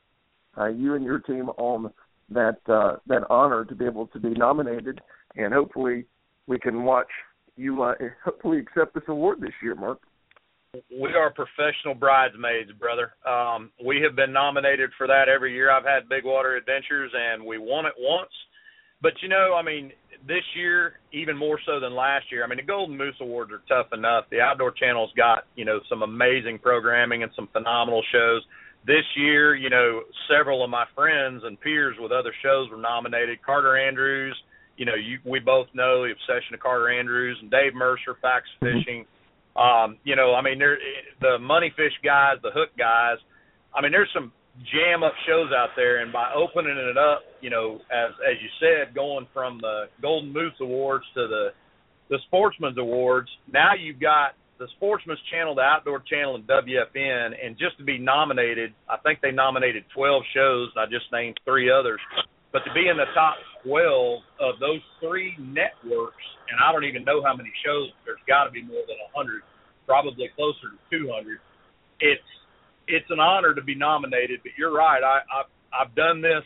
uh, 0.58 0.68
you 0.68 0.96
and 0.96 1.04
your 1.04 1.20
team 1.20 1.50
on 1.58 1.92
that 2.30 2.58
uh, 2.68 2.98
that 3.08 3.24
honor 3.30 3.66
to 3.66 3.76
be 3.76 3.86
able 3.86 4.08
to 4.08 4.20
be 4.20 4.30
nominated, 4.30 5.02
and 5.36 5.54
hopefully 5.54 6.06
we 6.48 6.60
can 6.60 6.84
watch 6.84 7.10
you 7.58 7.84
uh, 7.84 7.96
hopefully 8.24 8.60
accept 8.60 8.94
this 8.94 9.04
award 9.08 9.42
this 9.42 9.54
year, 9.62 9.76
Mark. 9.76 10.00
We 10.90 11.14
are 11.16 11.34
professional 11.34 11.96
bridesmaids, 12.00 12.72
brother. 12.80 13.12
Um, 13.28 13.72
we 13.84 14.02
have 14.08 14.16
been 14.16 14.32
nominated 14.32 14.92
for 14.98 15.06
that 15.06 15.28
every 15.28 15.54
year. 15.54 15.70
I've 15.70 15.84
had 15.84 16.08
Big 16.08 16.24
Water 16.24 16.56
Adventures, 16.56 17.12
and 17.14 17.44
we 17.46 17.58
won 17.58 17.86
it 17.86 17.94
once. 18.00 18.32
But 19.02 19.14
you 19.22 19.30
know, 19.30 19.56
I 19.58 19.64
mean, 19.64 19.92
this 20.28 20.44
year 20.56 21.00
even 21.12 21.38
more 21.38 21.60
so 21.66 21.80
than 21.80 21.96
last 21.96 22.26
year. 22.32 22.44
I 22.44 22.48
mean, 22.48 22.58
the 22.58 22.64
Golden 22.64 22.98
Moose 22.98 23.16
Awards 23.20 23.52
are 23.52 23.62
tough 23.68 23.92
enough. 23.94 24.26
The 24.30 24.40
Outdoor 24.42 24.72
Channel's 24.72 25.12
got 25.18 25.46
you 25.56 25.66
know 25.66 25.80
some 25.90 26.04
amazing 26.04 26.60
programming 26.60 27.24
and 27.24 27.32
some 27.36 27.48
phenomenal 27.52 28.04
shows 28.12 28.44
this 28.86 29.06
year, 29.16 29.56
you 29.56 29.70
know, 29.70 30.02
several 30.30 30.64
of 30.64 30.70
my 30.70 30.86
friends 30.96 31.44
and 31.46 31.60
peers 31.60 31.96
with 32.00 32.12
other 32.12 32.34
shows 32.42 32.70
were 32.70 32.78
nominated. 32.78 33.42
Carter 33.44 33.78
Andrews, 33.78 34.36
you 34.78 34.86
know, 34.86 34.96
you 34.96 35.20
we 35.24 35.40
both 35.40 35.68
know 35.74 36.04
the 36.04 36.12
obsession 36.12 36.56
of 36.56 36.60
Carter 36.60 36.90
Andrews 36.90 37.38
and 37.42 37.52
Dave 37.52 37.76
Mercer, 37.76 38.18
Facts 38.22 38.50
mm-hmm. 38.62 38.80
Fishing. 38.80 39.06
Um, 39.56 39.98
you 40.04 40.16
know, 40.16 40.34
I 40.34 40.42
mean, 40.42 40.58
there 40.58 40.78
the 41.20 41.38
money 41.40 41.72
fish 41.76 41.94
guys, 42.04 42.38
the 42.42 42.52
hook 42.52 42.70
guys. 42.78 43.18
I 43.76 43.82
mean, 43.82 43.92
there's 43.92 44.10
some 44.14 44.32
jam 44.72 45.04
up 45.04 45.14
shows 45.28 45.52
out 45.56 45.70
there, 45.76 46.02
and 46.02 46.12
by 46.12 46.34
opening 46.36 46.78
it 46.78 46.98
up, 46.98 47.24
you 47.42 47.50
know, 47.50 47.80
as 47.92 48.12
as 48.20 48.36
you 48.42 48.50
said, 48.60 48.94
going 48.94 49.28
from 49.34 49.60
the 49.62 49.86
Golden 50.02 50.32
Moose 50.32 50.54
Awards 50.60 51.06
to 51.16 51.28
the 51.28 51.50
the 52.10 52.20
Sportsman's 52.28 52.78
Awards, 52.78 53.30
now 53.52 53.72
you've 53.74 54.00
got 54.00 54.36
the 54.60 54.68
Sportsman's 54.76 55.20
Channel, 55.32 55.56
the 55.56 55.62
Outdoor 55.62 56.04
Channel, 56.06 56.36
and 56.36 56.46
WFN, 56.46 57.34
and 57.34 57.58
just 57.58 57.78
to 57.80 57.84
be 57.84 57.98
nominated, 57.98 58.74
I 58.90 58.98
think 58.98 59.20
they 59.22 59.32
nominated 59.32 59.86
12 59.96 60.22
shows. 60.36 60.70
I 60.78 60.86
just 60.86 61.08
named 61.12 61.40
three 61.46 61.72
others, 61.72 62.00
but 62.52 62.60
to 62.68 62.74
be 62.76 62.86
in 62.92 62.98
the 62.98 63.10
top 63.16 63.38
12 63.64 64.22
of 64.40 64.60
those 64.60 64.84
three 65.00 65.34
networks, 65.40 66.22
and 66.52 66.60
I 66.62 66.72
don't 66.72 66.84
even 66.84 67.04
know 67.06 67.24
how 67.24 67.34
many 67.34 67.50
shows. 67.66 67.90
There's 68.06 68.22
got 68.28 68.44
to 68.44 68.52
be 68.52 68.62
more 68.62 68.84
than 68.86 69.00
100, 69.16 69.42
probably 69.88 70.30
closer 70.36 70.76
to 70.76 70.80
200. 70.94 71.40
It's 72.02 72.32
it's 72.92 73.10
an 73.10 73.20
honor 73.20 73.54
to 73.54 73.64
be 73.64 73.76
nominated. 73.76 74.42
But 74.44 74.52
you're 74.58 74.74
right. 74.74 75.02
I 75.04 75.20
I've, 75.40 75.88
I've 75.88 75.96
done 75.96 76.22
this. 76.22 76.44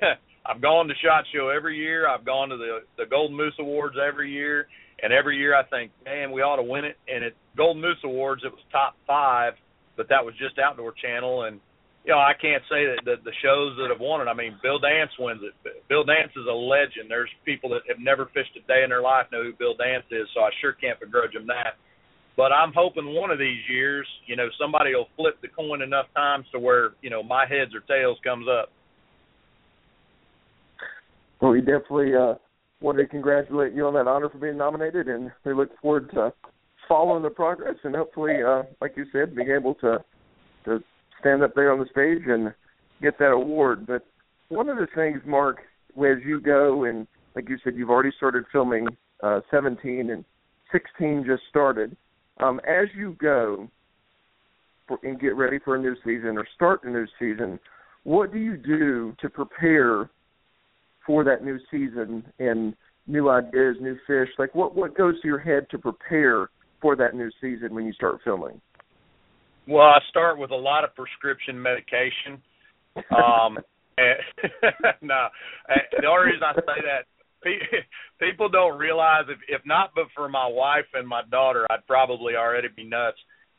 I've 0.46 0.60
gone 0.60 0.88
to 0.88 0.94
Shot 1.02 1.24
Show 1.34 1.48
every 1.48 1.76
year. 1.76 2.08
I've 2.08 2.24
gone 2.24 2.48
to 2.48 2.56
the 2.56 2.80
the 2.98 3.06
Golden 3.08 3.36
Moose 3.36 3.54
Awards 3.58 3.96
every 4.00 4.32
year 4.32 4.66
and 5.02 5.12
every 5.12 5.36
year 5.36 5.54
I 5.54 5.64
think, 5.64 5.92
man, 6.04 6.32
we 6.32 6.42
ought 6.42 6.56
to 6.56 6.62
win 6.62 6.84
it. 6.84 6.96
And 7.08 7.24
at 7.24 7.32
Golden 7.56 7.82
Moose 7.82 8.00
Awards, 8.04 8.42
it 8.44 8.52
was 8.52 8.64
top 8.70 8.96
five, 9.06 9.54
but 9.96 10.08
that 10.08 10.24
was 10.24 10.34
just 10.38 10.58
Outdoor 10.58 10.94
Channel. 10.96 11.44
And 11.44 11.60
you 12.04 12.12
know, 12.12 12.18
I 12.18 12.32
can't 12.36 12.62
say 12.68 12.84
that 12.88 13.00
the, 13.04 13.16
the 13.24 13.32
shows 13.40 13.76
that 13.80 13.88
have 13.88 14.00
won 14.00 14.20
it. 14.20 14.28
I 14.28 14.34
mean, 14.34 14.56
Bill 14.62 14.78
Dance 14.78 15.10
wins 15.18 15.40
it. 15.40 15.52
Bill 15.88 16.04
Dance 16.04 16.32
is 16.36 16.44
a 16.48 16.52
legend. 16.52 17.08
There's 17.08 17.32
people 17.44 17.68
that 17.76 17.84
have 17.88 18.00
never 18.00 18.28
fished 18.32 18.52
a 18.56 18.64
day 18.68 18.84
in 18.84 18.88
their 18.88 19.00
life 19.00 19.26
know 19.32 19.42
who 19.42 19.52
Bill 19.56 19.76
Dance 19.76 20.04
is, 20.12 20.28
so 20.32 20.40
I 20.40 20.50
sure 20.60 20.72
can't 20.72 21.00
begrudge 21.00 21.32
him 21.32 21.48
that. 21.48 21.80
But 22.36 22.52
I'm 22.52 22.72
hoping 22.74 23.14
one 23.14 23.30
of 23.30 23.38
these 23.38 23.60
years, 23.68 24.06
you 24.26 24.34
know, 24.34 24.48
somebody 24.60 24.94
will 24.94 25.08
flip 25.16 25.40
the 25.40 25.48
coin 25.48 25.82
enough 25.82 26.06
times 26.16 26.46
to 26.52 26.58
where 26.58 26.90
you 27.00 27.10
know 27.10 27.22
my 27.22 27.46
heads 27.46 27.72
or 27.74 27.80
tails 27.80 28.18
comes 28.24 28.46
up. 28.48 28.70
Well, 31.40 31.52
we 31.52 31.60
definitely 31.60 32.14
uh, 32.14 32.34
wanted 32.80 33.02
to 33.02 33.08
congratulate 33.08 33.72
you 33.72 33.86
on 33.86 33.94
that 33.94 34.08
honor 34.08 34.28
for 34.28 34.38
being 34.38 34.56
nominated, 34.56 35.08
and 35.08 35.30
we 35.44 35.54
look 35.54 35.70
forward 35.80 36.10
to 36.14 36.32
following 36.88 37.22
the 37.22 37.30
progress 37.30 37.76
and 37.84 37.94
hopefully, 37.94 38.42
uh, 38.46 38.62
like 38.80 38.92
you 38.96 39.06
said, 39.12 39.34
being 39.34 39.50
able 39.50 39.74
to 39.76 40.04
to 40.64 40.82
stand 41.20 41.42
up 41.42 41.54
there 41.54 41.72
on 41.72 41.78
the 41.78 41.86
stage 41.90 42.26
and 42.26 42.52
get 43.00 43.18
that 43.18 43.30
award. 43.30 43.86
But 43.86 44.06
one 44.48 44.68
of 44.68 44.76
the 44.76 44.88
things, 44.94 45.20
Mark, 45.26 45.58
as 45.96 46.18
you 46.24 46.40
go 46.40 46.84
and 46.84 47.06
like 47.34 47.48
you 47.48 47.58
said, 47.62 47.74
you've 47.76 47.90
already 47.90 48.12
started 48.16 48.44
filming 48.52 48.86
uh, 49.22 49.40
17 49.50 50.10
and 50.10 50.24
16 50.72 51.24
just 51.26 51.42
started. 51.48 51.96
Um, 52.38 52.60
as 52.66 52.88
you 52.96 53.16
go 53.20 53.68
for, 54.88 54.98
and 55.02 55.20
get 55.20 55.36
ready 55.36 55.58
for 55.64 55.76
a 55.76 55.80
new 55.80 55.94
season 56.04 56.36
or 56.36 56.46
start 56.54 56.84
a 56.84 56.90
new 56.90 57.06
season, 57.18 57.58
what 58.02 58.32
do 58.32 58.38
you 58.38 58.56
do 58.56 59.14
to 59.20 59.28
prepare 59.28 60.10
for 61.06 61.24
that 61.24 61.44
new 61.44 61.58
season 61.70 62.24
and 62.38 62.74
new 63.06 63.30
ideas, 63.30 63.76
new 63.80 63.96
fish? 64.06 64.28
Like 64.38 64.54
what 64.54 64.74
what 64.76 64.96
goes 64.96 65.20
to 65.22 65.28
your 65.28 65.38
head 65.38 65.66
to 65.70 65.78
prepare 65.78 66.50
for 66.80 66.96
that 66.96 67.14
new 67.14 67.30
season 67.40 67.74
when 67.74 67.86
you 67.86 67.92
start 67.92 68.20
filming? 68.24 68.60
Well, 69.66 69.86
I 69.86 69.98
start 70.10 70.38
with 70.38 70.50
a 70.50 70.56
lot 70.56 70.84
of 70.84 70.94
prescription 70.94 71.60
medication. 71.60 72.42
Um, 73.10 73.58
and, 73.98 74.18
no, 75.02 75.28
the 76.00 76.06
only 76.06 76.32
reason 76.32 76.42
I 76.42 76.54
say 76.54 76.82
that 76.84 77.06
people 78.20 78.48
don't 78.48 78.78
realize 78.78 79.24
if 79.28 79.38
if 79.48 79.64
not 79.66 79.90
but 79.94 80.06
for 80.14 80.28
my 80.28 80.46
wife 80.46 80.86
and 80.94 81.06
my 81.06 81.22
daughter, 81.30 81.66
I'd 81.70 81.86
probably 81.86 82.34
already 82.36 82.68
be 82.74 82.84
nuts. 82.84 83.18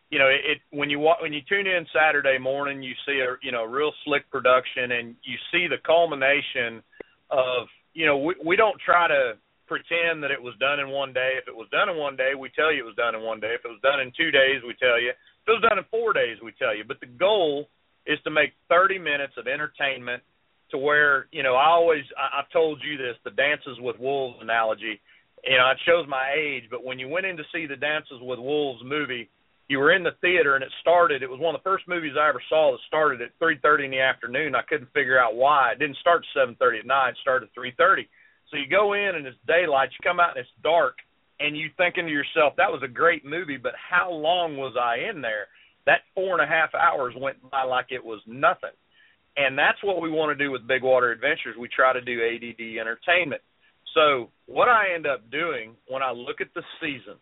You 0.10 0.20
know, 0.20 0.28
it 0.28 0.60
when 0.72 0.90
you 0.90 1.00
when 1.00 1.34
you 1.34 1.42
tune 1.48 1.68
in 1.68 1.86
Saturday 1.94 2.38
morning, 2.38 2.84
you 2.84 2.94
see 3.06 3.20
a 3.20 3.36
you 3.42 3.52
know 3.52 3.64
real 3.64 3.92
slick 4.04 4.30
production, 4.32 4.92
and 4.92 5.16
you 5.24 5.38
see 5.52 5.68
the 5.68 5.82
culmination 5.86 6.84
of 7.30 7.68
you 7.94 8.06
know 8.06 8.18
we 8.18 8.36
we 8.46 8.56
don't 8.56 8.80
try 8.86 9.08
to 9.08 9.34
pretend 9.68 10.22
that 10.22 10.32
it 10.32 10.42
was 10.42 10.54
done 10.60 10.80
in 10.80 10.90
one 10.90 11.12
day. 11.12 11.34
If 11.42 11.48
it 11.48 11.56
was 11.56 11.68
done 11.72 11.90
in 11.90 11.98
one 11.98 12.16
day, 12.16 12.34
we 12.38 12.50
tell 12.56 12.72
you 12.72 12.84
it 12.84 12.86
was 12.86 12.96
done 12.96 13.16
in 13.16 13.22
one 13.22 13.40
day. 13.40 13.56
If 13.58 13.66
it 13.66 13.74
was 13.74 13.82
done 13.82 14.00
in 14.00 14.14
two 14.16 14.30
days, 14.32 14.62
we 14.66 14.76
tell 14.78 15.02
you. 15.02 15.10
If 15.10 15.48
it 15.48 15.58
was 15.58 15.66
done 15.68 15.78
in 15.78 15.86
four 15.90 16.14
days, 16.14 16.38
we 16.44 16.54
tell 16.54 16.76
you. 16.76 16.84
But 16.88 17.00
the 17.00 17.10
goal 17.10 17.70
is 18.06 18.20
to 18.24 18.30
make 18.30 18.54
30 18.70 19.00
minutes 19.00 19.34
of 19.38 19.48
entertainment 19.48 20.22
to 20.76 20.84
where 20.84 21.28
you 21.32 21.44
know 21.44 21.56
I 21.56 21.70
always 21.70 22.04
I, 22.18 22.40
I've 22.40 22.52
told 22.52 22.82
you 22.84 22.98
this 22.98 23.16
the 23.24 23.32
Dances 23.32 23.80
with 23.80 23.98
Wolves 24.00 24.38
analogy. 24.42 25.00
You 25.44 25.58
know, 25.58 25.70
it 25.70 25.78
shows 25.86 26.08
my 26.08 26.34
age, 26.36 26.64
but 26.72 26.84
when 26.84 27.00
you 27.00 27.08
went 27.08 27.26
in 27.26 27.38
to 27.38 27.44
see 27.54 27.66
the 27.66 27.76
Dances 27.76 28.18
with 28.20 28.40
Wolves 28.40 28.82
movie, 28.84 29.30
you 29.70 29.78
were 29.78 29.94
in 29.94 30.04
the 30.04 30.18
theater 30.20 30.56
and 30.56 30.64
it 30.64 30.72
started. 30.82 31.22
It 31.22 31.30
was 31.30 31.40
one 31.40 31.54
of 31.54 31.62
the 31.62 31.70
first 31.70 31.88
movies 31.88 32.14
I 32.20 32.30
ever 32.30 32.42
saw 32.50 32.72
that 32.72 32.80
started 32.88 33.22
at 33.22 33.38
3:30 33.40 33.86
in 33.86 33.92
the 33.92 34.00
afternoon. 34.00 34.56
I 34.56 34.64
couldn't 34.64 34.92
figure 34.94 35.20
out 35.20 35.36
why. 35.36 35.72
It 35.72 35.80
didn't 35.80 35.98
start 35.98 36.26
at 36.26 36.42
7:30 36.42 36.80
at 36.80 36.86
night. 36.86 37.10
It 37.10 37.18
started 37.22 37.50
at 37.50 37.56
3:30. 37.56 38.08
So 38.50 38.58
you 38.58 38.68
go 38.68 38.94
in 38.94 39.16
and 39.16 39.26
it's 39.26 39.38
daylight. 39.48 39.90
You 39.92 40.04
come 40.04 40.20
out 40.20 40.36
and 40.36 40.46
it's 40.46 40.62
dark, 40.64 40.98
and 41.40 41.58
you 41.58 41.70
thinking 41.78 42.06
to 42.06 42.12
yourself, 42.12 42.56
"That 42.58 42.72
was 42.72 42.84
a 42.84 42.88
great 42.88 43.26
movie," 43.26 43.58
but 43.58 43.76
how 43.76 44.12
long 44.12 44.58
was 44.58 44.76
I 44.78 44.98
in 45.10 45.22
there? 45.22 45.48
That 45.86 46.02
four 46.14 46.34
and 46.34 46.42
a 46.42 46.48
half 46.48 46.74
hours 46.74 47.14
went 47.16 47.38
by 47.50 47.64
like 47.64 47.92
it 47.92 48.04
was 48.04 48.22
nothing. 48.26 48.74
And 49.38 49.58
that's 49.58 49.82
what 49.84 50.02
we 50.02 50.10
want 50.10 50.38
to 50.38 50.44
do 50.44 50.52
with 50.52 50.68
Big 50.68 50.84
Water 50.84 51.12
Adventures. 51.12 51.56
We 51.60 51.68
try 51.68 51.94
to 51.94 52.02
do 52.02 52.22
ADD 52.24 52.80
entertainment. 52.80 53.42
So 53.94 54.30
what 54.46 54.70
I 54.70 54.94
end 54.94 55.08
up 55.08 55.30
doing 55.32 55.76
when 55.88 56.02
I 56.02 56.12
look 56.12 56.42
at 56.42 56.54
the 56.54 56.64
season, 56.82 57.16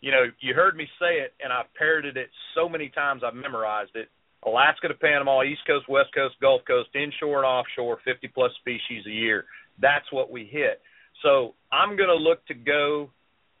you 0.00 0.10
know, 0.10 0.24
you 0.40 0.54
heard 0.54 0.76
me 0.76 0.86
say 1.00 1.20
it, 1.20 1.32
and 1.42 1.52
I've 1.52 1.72
parroted 1.74 2.16
it 2.16 2.28
so 2.54 2.68
many 2.68 2.90
times 2.90 3.22
I've 3.24 3.34
memorized 3.34 3.94
it. 3.94 4.08
Alaska 4.46 4.88
to 4.88 4.94
Panama, 4.94 5.42
East 5.42 5.62
Coast, 5.66 5.88
West 5.88 6.10
Coast, 6.14 6.34
Gulf 6.40 6.62
Coast, 6.66 6.90
inshore 6.94 7.38
and 7.38 7.46
offshore, 7.46 7.98
50 8.04 8.28
plus 8.28 8.52
species 8.60 9.04
a 9.06 9.10
year. 9.10 9.46
That's 9.80 10.04
what 10.12 10.30
we 10.30 10.44
hit. 10.44 10.82
So 11.22 11.54
I'm 11.72 11.96
going 11.96 12.10
to 12.10 12.16
look 12.16 12.44
to 12.46 12.54
go 12.54 13.10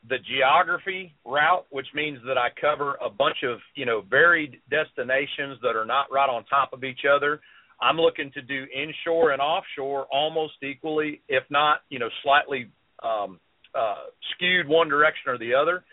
the 0.08 0.18
geography 0.18 1.14
route, 1.24 1.64
which 1.70 1.86
means 1.94 2.18
that 2.26 2.36
I 2.36 2.48
cover 2.60 2.98
a 3.04 3.08
bunch 3.08 3.38
of 3.42 3.58
you 3.74 3.86
know 3.86 4.02
varied 4.02 4.60
destinations 4.70 5.58
that 5.62 5.76
are 5.76 5.86
not 5.86 6.12
right 6.12 6.28
on 6.28 6.44
top 6.44 6.72
of 6.72 6.84
each 6.84 7.00
other. 7.10 7.40
I'm 7.84 7.98
looking 7.98 8.30
to 8.32 8.40
do 8.40 8.64
inshore 8.74 9.32
and 9.32 9.42
offshore 9.42 10.06
almost 10.10 10.54
equally, 10.62 11.20
if 11.28 11.44
not 11.50 11.80
you 11.90 11.98
know 11.98 12.08
slightly 12.22 12.70
um, 13.02 13.38
uh, 13.74 14.08
skewed 14.34 14.66
one 14.66 14.88
direction 14.88 15.28
or 15.28 15.36
the 15.36 15.52
other. 15.52 15.84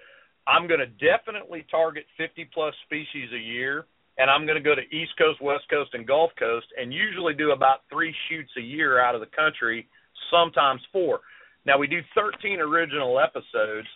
I'm 0.47 0.67
going 0.67 0.79
to 0.79 0.87
definitely 0.87 1.65
target 1.69 2.05
50 2.17 2.49
plus 2.53 2.73
species 2.85 3.29
a 3.35 3.37
year, 3.37 3.85
and 4.17 4.31
I'm 4.31 4.45
going 4.45 4.55
to 4.55 4.63
go 4.63 4.73
to 4.73 4.81
East 4.95 5.11
Coast, 5.17 5.41
West 5.41 5.65
Coast, 5.69 5.91
and 5.93 6.07
Gulf 6.07 6.31
Coast, 6.39 6.67
and 6.79 6.93
usually 6.93 7.33
do 7.33 7.51
about 7.51 7.81
three 7.91 8.15
shoots 8.29 8.51
a 8.57 8.61
year 8.61 9.03
out 9.03 9.13
of 9.13 9.21
the 9.21 9.27
country, 9.35 9.87
sometimes 10.31 10.81
four. 10.93 11.19
Now 11.65 11.77
we 11.77 11.87
do 11.87 11.99
13 12.15 12.59
original 12.59 13.19
episodes, 13.19 13.87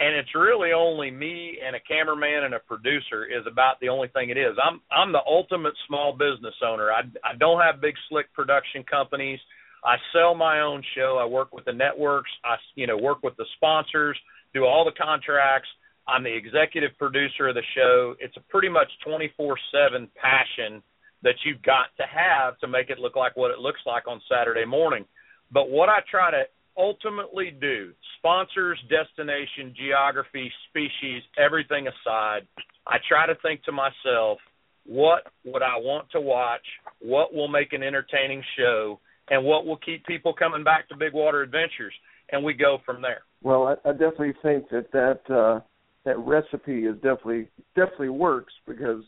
and 0.00 0.16
it's 0.16 0.34
really 0.34 0.72
only 0.72 1.10
me 1.10 1.58
and 1.64 1.76
a 1.76 1.80
cameraman 1.80 2.44
and 2.44 2.54
a 2.54 2.58
producer 2.58 3.24
is 3.24 3.46
about 3.46 3.78
the 3.80 3.88
only 3.88 4.08
thing 4.08 4.30
it 4.30 4.38
is. 4.38 4.56
I'm 4.62 4.80
I'm 4.90 5.12
the 5.12 5.22
ultimate 5.26 5.74
small 5.86 6.12
business 6.12 6.54
owner. 6.64 6.90
I 6.90 7.02
I 7.24 7.36
don't 7.38 7.60
have 7.60 7.80
big 7.80 7.94
slick 8.08 8.32
production 8.32 8.84
companies. 8.84 9.38
I 9.84 9.96
sell 10.12 10.34
my 10.34 10.60
own 10.60 10.82
show. 10.94 11.18
I 11.20 11.26
work 11.26 11.52
with 11.52 11.64
the 11.64 11.72
networks. 11.72 12.30
I 12.44 12.56
you 12.74 12.86
know 12.86 12.96
work 12.96 13.22
with 13.22 13.36
the 13.36 13.46
sponsors, 13.56 14.18
do 14.54 14.64
all 14.64 14.84
the 14.84 14.92
contracts. 14.92 15.68
I'm 16.08 16.24
the 16.24 16.34
executive 16.34 16.98
producer 16.98 17.48
of 17.48 17.54
the 17.54 17.62
show. 17.76 18.14
It's 18.18 18.36
a 18.36 18.40
pretty 18.50 18.68
much 18.68 18.90
24/7 19.06 20.08
passion 20.16 20.82
that 21.22 21.36
you've 21.44 21.62
got 21.62 21.94
to 21.96 22.04
have 22.06 22.58
to 22.58 22.66
make 22.66 22.90
it 22.90 22.98
look 22.98 23.14
like 23.14 23.36
what 23.36 23.52
it 23.52 23.58
looks 23.58 23.80
like 23.86 24.08
on 24.08 24.20
Saturday 24.28 24.64
morning. 24.64 25.04
But 25.52 25.70
what 25.70 25.88
I 25.88 26.00
try 26.10 26.30
to 26.30 26.44
ultimately 26.76 27.56
do, 27.60 27.92
sponsors, 28.18 28.78
destination, 28.88 29.74
geography, 29.76 30.50
species, 30.68 31.22
everything 31.38 31.86
aside, 31.86 32.46
I 32.86 32.96
try 33.08 33.26
to 33.26 33.34
think 33.42 33.62
to 33.64 33.72
myself, 33.72 34.38
what 34.84 35.24
would 35.44 35.62
I 35.62 35.76
want 35.76 36.10
to 36.12 36.20
watch? 36.20 36.66
What 37.00 37.34
will 37.34 37.48
make 37.48 37.72
an 37.72 37.82
entertaining 37.82 38.42
show? 38.58 38.98
And 39.30 39.44
what 39.44 39.64
will 39.64 39.76
keep 39.76 40.04
people 40.06 40.34
coming 40.34 40.64
back 40.64 40.88
to 40.88 40.96
Big 40.96 41.12
Water 41.12 41.42
Adventures? 41.42 41.94
And 42.32 42.44
we 42.44 42.54
go 42.54 42.78
from 42.84 43.02
there. 43.02 43.22
Well, 43.42 43.68
I, 43.68 43.88
I 43.88 43.92
definitely 43.92 44.34
think 44.42 44.68
that 44.70 44.90
that 44.92 45.34
uh, 45.34 45.60
that 46.04 46.18
recipe 46.18 46.86
is 46.86 46.94
definitely 46.96 47.48
definitely 47.76 48.08
works 48.08 48.52
because 48.66 49.04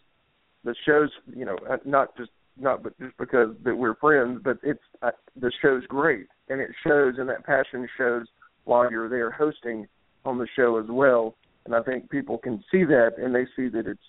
the 0.64 0.74
shows, 0.86 1.10
you 1.34 1.44
know, 1.44 1.56
uh, 1.68 1.76
not 1.84 2.16
just 2.16 2.30
not 2.58 2.82
but 2.82 2.98
just 2.98 3.16
because 3.18 3.50
that 3.64 3.74
we're 3.74 3.96
friends, 3.96 4.40
but 4.44 4.58
it's 4.62 4.80
uh, 5.02 5.10
the 5.40 5.50
show's 5.62 5.84
great, 5.86 6.26
and 6.48 6.60
it 6.60 6.70
shows, 6.86 7.14
and 7.18 7.28
that 7.28 7.44
passion 7.44 7.88
shows 7.96 8.26
while 8.64 8.90
you're 8.90 9.08
there 9.08 9.30
hosting 9.30 9.86
on 10.24 10.38
the 10.38 10.48
show 10.56 10.78
as 10.78 10.86
well. 10.88 11.34
And 11.66 11.74
I 11.74 11.82
think 11.82 12.10
people 12.10 12.38
can 12.38 12.62
see 12.70 12.84
that, 12.84 13.12
and 13.18 13.34
they 13.34 13.46
see 13.56 13.68
that 13.68 13.86
it's 13.86 14.00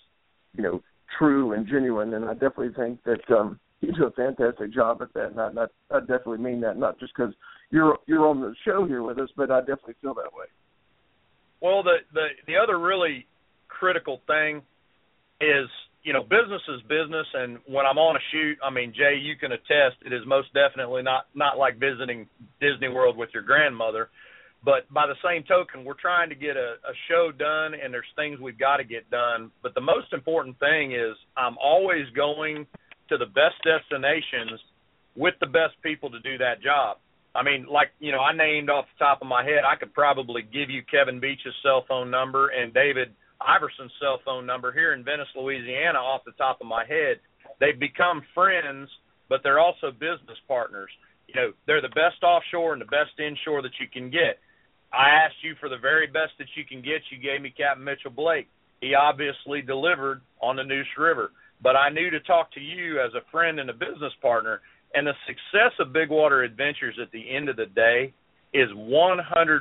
you 0.56 0.63
know 0.63 0.82
true 1.17 1.54
and 1.54 1.67
genuine. 1.67 2.13
And 2.13 2.26
I 2.26 2.34
definitely 2.34 2.74
think 2.76 3.04
that 3.04 3.36
um, 3.36 3.60
you 3.82 3.93
do 3.93 4.06
a 4.06 4.12
fantastic 4.12 4.74
job 4.74 5.02
at 5.02 5.13
that. 5.13 5.32
And 5.32 5.39
I, 5.39 5.63
I, 5.63 5.98
I 5.98 6.00
definitely 6.02 6.39
mean 6.39 6.62
that, 6.62 6.78
not 6.78 7.00
just 7.00 7.13
because 7.15 7.34
you're 7.71 7.98
you're 8.08 8.28
on 8.28 8.41
the 8.41 8.54
show 8.65 8.86
here 8.86 9.04
with 9.04 9.19
us, 9.19 9.30
but 9.36 9.52
I 9.52 9.60
definitely 9.62 9.95
feel 10.02 10.13
that 10.15 10.34
way. 10.34 10.45
Well, 11.62 11.84
the 11.84 11.98
the 12.13 12.28
the 12.48 12.58
other 12.58 12.80
really 12.80 13.26
critical 13.67 14.21
thing 14.28 14.62
is 15.41 15.69
you 16.06 16.13
know, 16.13 16.22
business 16.22 16.62
is 16.70 16.82
business, 16.84 17.26
and 17.34 17.58
when 17.65 17.88
I'm 17.88 17.98
on 17.98 18.15
a 18.15 18.20
shoot, 18.32 18.60
I 18.63 18.70
mean, 18.70 18.94
Jay, 18.96 19.18
you 19.20 19.36
can 19.36 19.52
attest, 19.52 19.98
it 20.06 20.13
is 20.13 20.22
most 20.28 20.54
definitely 20.54 21.02
not 21.02 21.26
not 21.34 21.58
like 21.58 21.80
visiting 21.80 22.30
Disney 22.62 22.89
World 22.89 23.18
with 23.18 23.30
your 23.34 23.41
grandmother. 23.41 24.10
But 24.63 24.91
by 24.94 25.06
the 25.08 25.18
same 25.26 25.44
token, 25.44 25.84
we're 25.84 26.00
trying 26.00 26.30
to 26.30 26.36
get 26.36 26.58
a, 26.58 26.78
a 26.86 26.94
show 27.10 27.32
done, 27.32 27.74
and 27.74 27.94
there's 27.94 28.06
things 28.15 28.39
we've 28.39 28.58
got 28.58 28.78
to 28.78 28.84
get 28.84 29.10
done. 29.10 29.52
But 29.63 29.74
the 29.74 29.82
most 29.82 30.13
important 30.13 30.58
thing 30.60 30.94
is 30.94 31.18
I'm 31.36 31.58
always 31.58 32.06
going 32.15 32.68
to 33.10 33.18
the 33.18 33.26
best 33.26 33.58
destinations 33.65 34.62
with 35.15 35.34
the 35.39 35.48
best 35.48 35.74
people 35.82 36.10
to 36.12 36.20
do 36.20 36.38
that 36.38 36.62
job. 36.62 36.98
I 37.34 37.41
mean, 37.41 37.65
like 37.65 37.89
you 38.00 38.12
know, 38.12 38.22
I 38.22 38.32
named 38.32 38.70
off 38.70 38.86
the 38.94 39.04
top 39.04 39.24
of 39.24 39.28
my 39.28 39.44
head, 39.44 39.65
I 39.65 39.76
could 39.76 39.94
probably 39.94 40.44
give 40.44 40.70
you 40.70 40.84
Kevin 40.86 41.20
Beach's 41.20 41.58
cell 41.63 41.84
phone 41.88 42.12
number 42.12 42.50
and 42.50 42.72
David 42.76 43.10
Iverson's 43.41 43.91
cell 44.00 44.19
phone 44.24 44.45
number 44.45 44.71
here 44.71 44.93
in 44.93 45.04
Venice, 45.04 45.28
Louisiana, 45.36 46.00
off 46.00 46.26
the 46.26 46.32
top 46.34 46.60
of 46.62 46.67
my 46.67 46.86
head. 46.86 47.19
They've 47.60 47.80
become 47.80 48.21
friends, 48.34 48.89
but 49.30 49.41
they're 49.43 49.60
also 49.60 49.91
business 49.91 50.39
partners. 50.48 50.89
You 51.28 51.36
know, 51.36 51.52
they're 51.67 51.82
the 51.82 51.89
best 51.89 52.24
offshore 52.24 52.74
and 52.74 52.82
the 52.82 52.86
best 52.86 53.19
inshore 53.19 53.62
that 53.62 53.76
you 53.80 53.88
can 53.91 54.10
get. 54.10 54.39
I 54.93 55.10
asked 55.10 55.43
you 55.43 55.56
for 55.60 55.69
the 55.69 55.78
very 55.78 56.08
best 56.08 56.34
that 56.39 56.48
you 56.56 56.63
can 56.63 56.82
get. 56.82 57.02
You 57.12 57.17
gave 57.19 57.41
me 57.41 57.54
Captain 57.56 57.84
Mitchell 57.84 58.12
Blake. 58.12 58.48
He 58.82 58.93
obviously 58.93 59.62
delivered 59.62 60.21
on 60.41 60.56
the 60.56 60.63
Neuse 60.63 60.88
River. 60.98 61.32
But 61.62 61.76
I 61.76 61.89
knew 61.89 62.10
to 62.10 62.19
talk 62.21 62.52
to 62.54 62.60
you 62.60 63.02
as 63.02 63.13
a 63.13 63.30
friend 63.32 63.60
and 63.60 63.69
a 63.69 63.74
business 63.74 64.13
partner. 64.21 64.62
And 64.93 65.08
the 65.08 65.13
success 65.28 65.74
of 65.80 65.91
Big 65.93 66.10
Water 66.10 66.43
Adventures 66.43 66.98
at 67.02 67.12
the 67.12 67.36
end 67.36 67.50
of 67.50 67.58
the 67.58 67.65
day 67.65 68.13
is 68.54 68.69
100% 68.71 69.60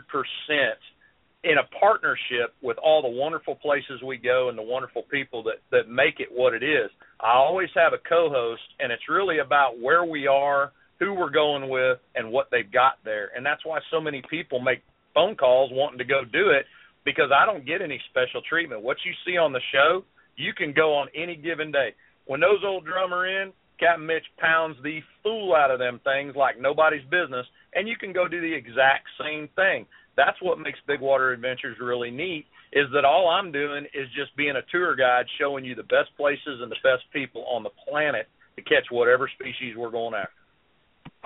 in 1.45 1.59
a 1.59 1.79
partnership 1.79 2.55
with 2.63 2.79
all 2.79 3.03
the 3.03 3.09
wonderful 3.09 3.55
places 3.57 4.03
we 4.05 4.17
go 4.17 4.49
and 4.49 4.57
the 4.57 4.63
wonderful 4.63 5.03
people 5.11 5.43
that 5.45 5.61
that 5.71 5.89
make 5.89 6.19
it 6.19 6.29
what 6.33 6.55
it 6.55 6.63
is. 6.63 6.91
I 7.21 7.35
always 7.35 7.69
have 7.75 7.93
a 7.93 8.09
co-host 8.09 8.63
and 8.81 8.91
it's 8.91 9.09
really 9.09 9.39
about 9.39 9.79
where 9.79 10.05
we 10.05 10.27
are, 10.27 10.73
who 10.99 11.13
we're 11.13 11.31
going 11.31 11.69
with 11.69 11.99
and 12.15 12.33
what 12.33 12.49
they've 12.51 12.71
got 12.71 12.95
there. 13.05 13.31
And 13.37 13.45
that's 13.45 13.65
why 13.65 13.79
so 13.91 14.01
many 14.01 14.23
people 14.31 14.59
make 14.59 14.83
phone 15.13 15.37
calls 15.37 15.71
wanting 15.73 15.99
to 15.99 16.05
go 16.05 16.23
do 16.25 16.51
it 16.51 16.65
because 17.05 17.31
I 17.31 17.45
don't 17.45 17.67
get 17.67 17.83
any 17.83 18.01
special 18.11 18.41
treatment. 18.49 18.83
What 18.83 18.97
you 19.05 19.13
see 19.27 19.37
on 19.37 19.53
the 19.53 19.61
show, 19.71 20.03
you 20.37 20.55
can 20.55 20.73
go 20.73 20.95
on 20.95 21.09
any 21.15 21.37
given 21.37 21.71
day. 21.71 21.95
When 22.27 22.41
those 22.41 22.65
old 22.65 22.87
drum 22.87 23.13
are 23.13 23.27
in, 23.27 23.53
Captain 23.79 24.07
Mitch 24.07 24.25
pounds 24.39 24.77
the 24.83 25.01
fool 25.23 25.55
out 25.55 25.71
of 25.71 25.79
them 25.79 26.01
things 26.05 26.35
like 26.37 26.59
nobody's 26.59 27.05
business, 27.11 27.45
and 27.75 27.87
you 27.87 27.97
can 27.97 28.13
go 28.13 28.29
do 28.29 28.41
the 28.41 28.55
exact 28.55 29.09
same 29.21 29.49
thing 29.57 29.85
that's 30.17 30.41
what 30.41 30.59
makes 30.59 30.79
Big 30.87 31.01
Water 31.01 31.33
Adventures 31.33 31.77
really 31.81 32.11
neat 32.11 32.47
is 32.73 32.87
that 32.93 33.05
all 33.05 33.29
I'm 33.29 33.53
doing 33.53 33.85
is 33.95 34.09
just 34.17 34.37
being 34.37 34.57
a 34.57 34.63
tour 34.71 34.97
guide 34.97 35.27
showing 35.39 35.65
you 35.65 35.75
the 35.75 35.85
best 35.85 36.11
places 36.17 36.61
and 36.61 36.71
the 36.71 36.83
best 36.83 37.05
people 37.13 37.45
on 37.47 37.63
the 37.63 37.71
planet 37.89 38.27
to 38.57 38.63
catch 38.63 38.87
whatever 38.91 39.29
species 39.29 39.77
we're 39.77 39.91
going 39.91 40.15
after. 40.15 40.31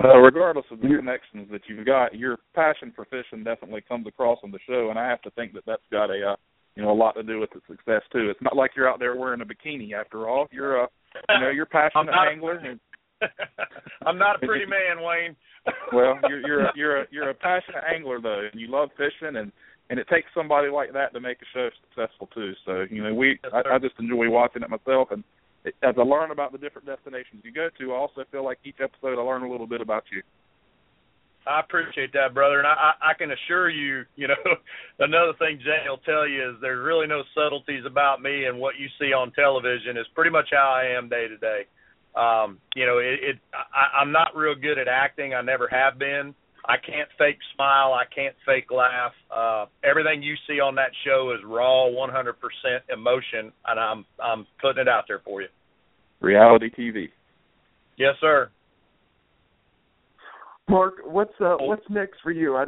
Uh, 0.03 0.17
regardless 0.19 0.65
of 0.71 0.81
the 0.81 0.87
connections 0.87 1.49
that 1.51 1.63
you've 1.69 1.85
got, 1.85 2.15
your 2.15 2.39
passion 2.55 2.93
for 2.95 3.05
fishing 3.07 3.43
definitely 3.43 3.83
comes 3.89 4.07
across 4.07 4.39
on 4.45 4.53
the 4.53 4.59
show, 4.67 4.91
and 4.91 4.99
I 4.99 5.09
have 5.09 5.21
to 5.23 5.31
think 5.31 5.55
that 5.55 5.65
that's 5.67 5.83
got 5.91 6.11
a 6.11 6.33
uh, 6.33 6.37
you 6.77 6.85
know 6.85 6.93
a 6.93 6.95
lot 6.95 7.17
to 7.17 7.25
do 7.25 7.41
with 7.41 7.51
the 7.51 7.61
success 7.67 8.03
too. 8.13 8.31
It's 8.31 8.41
not 8.41 8.55
like 8.55 8.73
you're 8.77 8.89
out 8.89 9.01
there 9.01 9.17
wearing 9.17 9.41
a 9.41 9.45
bikini 9.45 9.95
after 9.95 10.29
all. 10.29 10.47
You're 10.53 10.85
a 10.85 10.89
you 11.31 11.41
know 11.41 11.51
you're 11.51 11.67
passionate 11.73 12.15
angler. 12.31 12.59
And... 12.59 12.79
I'm 14.07 14.19
not 14.19 14.43
a 14.43 14.47
pretty 14.47 14.67
man, 14.71 15.03
Wayne 15.03 15.37
well, 15.93 16.19
you're 16.29 16.47
you're 16.47 16.61
a, 16.67 16.73
you're 16.75 16.97
a 17.03 17.07
you're 17.11 17.31
a 17.31 17.35
passionate 17.35 17.85
angler 17.93 18.21
though, 18.21 18.49
and 18.51 18.61
you 18.61 18.69
love 18.69 18.91
fishing, 18.97 19.37
and 19.37 19.53
and 19.91 19.99
it 19.99 20.09
takes 20.09 20.29
somebody 20.35 20.69
like 20.69 20.93
that 20.93 21.13
to 21.15 21.21
make 21.21 21.39
a 21.41 21.47
show 21.55 21.69
successful 21.89 22.29
too. 22.35 22.53
So 22.65 22.85
you 22.91 23.03
know, 23.03 23.15
we 23.15 23.39
yes, 23.43 23.53
I, 23.53 23.75
I 23.75 23.79
just 23.79 23.95
enjoy 23.99 24.29
watching 24.31 24.63
it 24.63 24.71
myself, 24.71 25.09
and 25.11 25.25
it, 25.65 25.75
as 25.83 25.95
I 25.99 26.03
learn 26.03 26.31
about 26.31 26.53
the 26.53 26.59
different 26.59 26.87
destinations 26.87 27.43
you 27.45 27.53
go 27.53 27.69
to, 27.79 27.93
I 27.93 27.97
also 27.97 28.25
feel 28.31 28.45
like 28.45 28.59
each 28.65 28.79
episode 28.83 29.19
I 29.19 29.23
learn 29.23 29.43
a 29.43 29.51
little 29.51 29.67
bit 29.67 29.81
about 29.81 30.05
you. 30.13 30.23
I 31.47 31.61
appreciate 31.61 32.13
that, 32.13 32.35
brother, 32.35 32.59
and 32.59 32.67
I, 32.67 32.93
I 33.01 33.15
can 33.17 33.31
assure 33.33 33.71
you, 33.71 34.05
you 34.17 34.29
know, 34.29 34.35
another 34.99 35.33
thing 35.39 35.59
Jay 35.65 35.89
will 35.89 35.97
tell 35.99 36.29
you 36.29 36.51
is 36.51 36.57
there's 36.61 36.85
really 36.85 37.07
no 37.07 37.23
subtleties 37.35 37.85
about 37.87 38.21
me, 38.21 38.45
and 38.45 38.59
what 38.59 38.75
you 38.79 38.87
see 39.01 39.15
on 39.15 39.33
television 39.33 39.97
is 39.97 40.05
pretty 40.15 40.31
much 40.31 40.49
how 40.53 40.69
I 40.77 40.95
am 40.95 41.09
day 41.09 41.27
to 41.27 41.39
day. 41.39 41.63
Um, 42.17 42.59
you 42.75 42.87
know, 42.87 42.99
it, 42.99 43.21
it 43.23 43.37
I, 43.53 44.01
I'm 44.01 44.13
not 44.13 44.35
real 44.35 44.55
good 44.55 44.79
at 44.79 44.89
acting. 44.89 45.35
I 45.35 45.43
never 45.43 45.69
have 45.71 45.99
been. 45.99 46.35
I 46.65 46.77
can't 46.77 47.09
fake 47.17 47.39
smile. 47.55 47.95
I 47.95 48.05
can't 48.15 48.35
fake 48.45 48.71
laugh. 48.71 49.13
Uh, 49.35 49.67
everything 49.83 50.23
you 50.23 50.35
see 50.47 50.61
on 50.61 50.75
that 50.75 50.91
show 51.07 51.33
is 51.35 51.43
raw, 51.45 51.87
100% 51.87 52.33
emotion, 52.93 53.53
and 53.67 53.81
I'm 53.81 54.05
I'm 54.23 54.47
putting 54.61 54.83
it 54.83 54.89
out 54.89 55.05
there 55.09 55.21
for 55.25 55.41
you. 55.41 55.49
Reality 56.21 56.69
TV. 56.71 57.09
Yes, 57.97 58.15
sir. 58.21 58.51
Mark, 60.69 60.97
what's 61.05 61.33
uh, 61.41 61.57
what's 61.61 61.89
next 61.89 62.19
for 62.23 62.31
you? 62.31 62.57
I, 62.57 62.65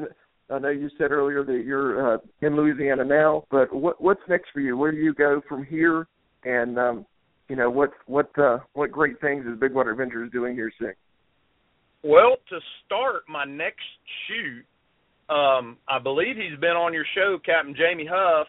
I 0.51 0.59
know 0.59 0.71
you 0.71 0.89
said 0.97 1.11
earlier 1.11 1.45
that 1.45 1.65
you're 1.67 2.15
uh, 2.15 2.19
in 2.41 2.57
Louisiana 2.57 3.05
now, 3.05 3.45
but 3.51 3.75
what 3.75 4.01
what's 4.01 4.23
next 4.29 4.49
for 4.53 4.61
you? 4.61 4.77
Where 4.77 4.93
do 4.93 4.99
you 4.99 5.13
go 5.13 5.43
from 5.47 5.65
here? 5.65 6.07
And 6.45 6.79
um, 6.79 7.07
you 7.51 7.57
know 7.57 7.69
what 7.69 7.91
what 8.07 8.31
uh, 8.39 8.59
what 8.75 8.93
great 8.93 9.21
things 9.21 9.45
is 9.45 9.59
Big 9.59 9.75
Water 9.75 9.91
Adventures 9.91 10.31
doing 10.31 10.55
here 10.55 10.73
soon? 10.79 10.95
Well, 12.05 12.37
to 12.49 12.59
start 12.87 13.23
my 13.29 13.45
next 13.45 13.83
shoot, 14.29 14.65
um, 15.35 15.77
I 15.89 15.99
believe 15.99 16.37
he's 16.37 16.59
been 16.61 16.77
on 16.79 16.95
your 16.95 17.05
show, 17.15 17.39
Captain 17.45 17.75
Jamie 17.75 18.09
Huff. 18.11 18.47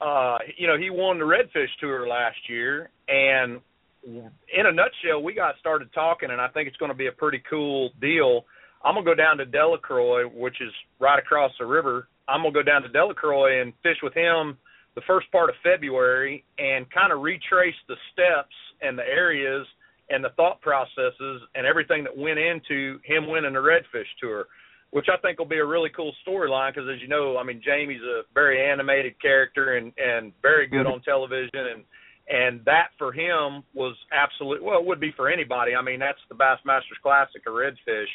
Uh, 0.00 0.38
you 0.56 0.68
know, 0.68 0.78
he 0.78 0.88
won 0.90 1.18
the 1.18 1.24
Redfish 1.24 1.68
Tour 1.80 2.08
last 2.08 2.38
year, 2.48 2.88
and 3.08 3.60
in 4.04 4.64
a 4.66 4.72
nutshell, 4.72 5.22
we 5.22 5.34
got 5.34 5.56
started 5.58 5.92
talking, 5.92 6.30
and 6.30 6.40
I 6.40 6.48
think 6.48 6.68
it's 6.68 6.76
going 6.78 6.92
to 6.92 6.96
be 6.96 7.08
a 7.08 7.12
pretty 7.12 7.42
cool 7.50 7.90
deal. 8.00 8.44
I'm 8.82 8.94
gonna 8.94 9.04
go 9.04 9.14
down 9.14 9.38
to 9.38 9.44
Delacroix, 9.44 10.24
which 10.24 10.60
is 10.60 10.72
right 11.00 11.18
across 11.18 11.50
the 11.58 11.66
river. 11.66 12.06
I'm 12.28 12.42
gonna 12.42 12.54
go 12.54 12.62
down 12.62 12.82
to 12.82 12.88
Delacroix 12.88 13.60
and 13.60 13.72
fish 13.82 13.98
with 14.04 14.14
him 14.14 14.56
the 14.94 15.02
first 15.06 15.30
part 15.30 15.50
of 15.50 15.56
February 15.62 16.44
and 16.58 16.90
kind 16.90 17.12
of 17.12 17.20
retrace 17.20 17.74
the 17.88 17.96
steps 18.12 18.54
and 18.82 18.98
the 18.98 19.06
areas 19.06 19.66
and 20.10 20.24
the 20.24 20.30
thought 20.30 20.60
processes 20.60 21.42
and 21.54 21.66
everything 21.66 22.04
that 22.04 22.16
went 22.16 22.38
into 22.38 22.98
him 23.04 23.28
winning 23.30 23.52
the 23.52 23.60
Redfish 23.60 24.10
Tour, 24.20 24.46
which 24.90 25.06
I 25.08 25.16
think 25.22 25.38
will 25.38 25.46
be 25.46 25.58
a 25.58 25.64
really 25.64 25.90
cool 25.94 26.12
storyline 26.26 26.74
because, 26.74 26.88
as 26.92 27.00
you 27.00 27.08
know, 27.08 27.38
I 27.38 27.44
mean 27.44 27.62
Jamie's 27.64 28.02
a 28.02 28.22
very 28.34 28.68
animated 28.70 29.20
character 29.22 29.76
and 29.76 29.92
and 29.96 30.32
very 30.42 30.66
good 30.66 30.86
on 30.86 31.00
television 31.02 31.50
and 31.54 31.84
and 32.28 32.64
that 32.64 32.90
for 32.98 33.12
him 33.12 33.62
was 33.74 33.96
absolute. 34.12 34.62
Well, 34.62 34.78
it 34.78 34.86
would 34.86 35.00
be 35.00 35.12
for 35.16 35.28
anybody. 35.28 35.74
I 35.74 35.82
mean, 35.82 35.98
that's 35.98 36.18
the 36.28 36.36
Bassmasters 36.36 37.00
Classic 37.02 37.42
of 37.46 37.54
redfish. 37.54 38.10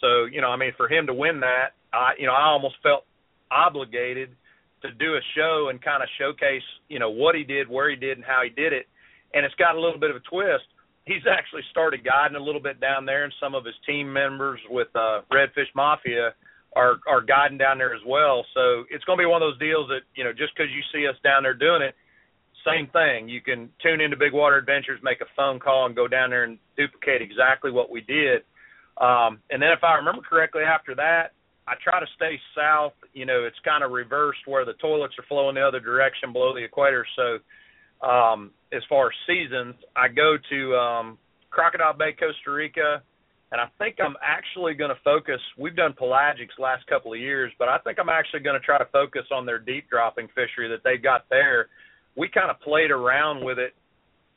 So 0.00 0.26
you 0.26 0.42
know, 0.42 0.48
I 0.48 0.56
mean, 0.56 0.72
for 0.76 0.88
him 0.88 1.06
to 1.06 1.14
win 1.14 1.40
that, 1.40 1.72
I 1.92 2.12
you 2.18 2.26
know, 2.26 2.34
I 2.34 2.44
almost 2.44 2.76
felt 2.82 3.04
obligated 3.50 4.36
to 4.82 4.92
do 4.92 5.14
a 5.14 5.20
show 5.36 5.68
and 5.70 5.80
kind 5.82 6.02
of 6.02 6.08
showcase 6.18 6.62
you 6.88 6.98
know 6.98 7.10
what 7.10 7.34
he 7.34 7.44
did, 7.44 7.68
where 7.68 7.90
he 7.90 7.96
did, 7.96 8.18
and 8.18 8.24
how 8.24 8.42
he 8.42 8.50
did 8.50 8.72
it. 8.72 8.86
And 9.34 9.44
it's 9.44 9.54
got 9.56 9.76
a 9.76 9.80
little 9.80 10.00
bit 10.00 10.10
of 10.10 10.16
a 10.16 10.20
twist. 10.20 10.66
He's 11.04 11.22
actually 11.30 11.62
started 11.70 12.04
guiding 12.04 12.36
a 12.36 12.42
little 12.42 12.60
bit 12.60 12.80
down 12.80 13.06
there, 13.06 13.24
and 13.24 13.32
some 13.40 13.54
of 13.54 13.64
his 13.64 13.74
team 13.86 14.12
members 14.12 14.60
with 14.68 14.88
uh, 14.94 15.22
Redfish 15.32 15.70
Mafia 15.74 16.34
are 16.74 16.98
are 17.08 17.20
guiding 17.20 17.58
down 17.58 17.78
there 17.78 17.94
as 17.94 18.02
well. 18.06 18.44
So 18.54 18.84
it's 18.90 19.04
going 19.04 19.18
to 19.18 19.22
be 19.22 19.26
one 19.26 19.42
of 19.42 19.46
those 19.46 19.58
deals 19.58 19.88
that 19.88 20.02
you 20.14 20.24
know 20.24 20.32
just 20.32 20.54
because 20.54 20.70
you 20.72 20.82
see 20.92 21.06
us 21.06 21.16
down 21.22 21.42
there 21.42 21.54
doing 21.54 21.82
it, 21.82 21.94
same 22.66 22.86
thing. 22.88 23.28
You 23.28 23.40
can 23.40 23.70
tune 23.82 24.00
into 24.00 24.16
Big 24.16 24.32
Water 24.32 24.56
Adventures, 24.56 25.00
make 25.02 25.20
a 25.20 25.30
phone 25.36 25.58
call, 25.58 25.86
and 25.86 25.96
go 25.96 26.06
down 26.06 26.30
there 26.30 26.44
and 26.44 26.58
duplicate 26.76 27.22
exactly 27.22 27.70
what 27.70 27.90
we 27.90 28.00
did. 28.02 28.42
Um, 29.00 29.40
and 29.50 29.62
then, 29.62 29.72
if 29.72 29.82
I 29.82 29.94
remember 29.94 30.22
correctly, 30.22 30.62
after 30.62 30.94
that, 30.96 31.32
I 31.70 31.74
try 31.82 32.00
to 32.00 32.06
stay 32.16 32.34
south. 32.56 32.94
You 33.14 33.26
know, 33.26 33.44
it's 33.44 33.58
kind 33.64 33.84
of 33.84 33.92
reversed 33.92 34.40
where 34.46 34.64
the 34.64 34.74
toilets 34.74 35.14
are 35.18 35.24
flowing 35.28 35.54
the 35.54 35.62
other 35.62 35.80
direction 35.80 36.32
below 36.32 36.52
the 36.52 36.64
equator. 36.64 37.06
So, 37.14 37.38
um, 38.06 38.50
as 38.72 38.82
far 38.88 39.06
as 39.06 39.12
seasons, 39.26 39.74
I 39.94 40.08
go 40.08 40.36
to 40.50 40.76
um, 40.76 41.18
Crocodile 41.50 41.94
Bay, 41.94 42.12
Costa 42.18 42.50
Rica, 42.50 43.02
and 43.52 43.60
I 43.60 43.66
think 43.78 43.96
I'm 44.00 44.16
actually 44.22 44.74
going 44.74 44.90
to 44.90 45.00
focus. 45.04 45.40
We've 45.58 45.76
done 45.76 45.92
pelagics 45.92 46.58
last 46.58 46.86
couple 46.86 47.12
of 47.12 47.20
years, 47.20 47.52
but 47.58 47.68
I 47.68 47.78
think 47.78 47.98
I'm 48.00 48.08
actually 48.08 48.40
going 48.40 48.58
to 48.58 48.64
try 48.64 48.78
to 48.78 48.86
focus 48.92 49.26
on 49.32 49.46
their 49.46 49.58
deep 49.58 49.88
dropping 49.90 50.28
fishery 50.28 50.68
that 50.68 50.82
they've 50.82 51.02
got 51.02 51.26
there 51.30 51.68
we 52.16 52.28
kind 52.28 52.50
of 52.50 52.60
played 52.60 52.90
around 52.90 53.44
with 53.44 53.58
it 53.58 53.72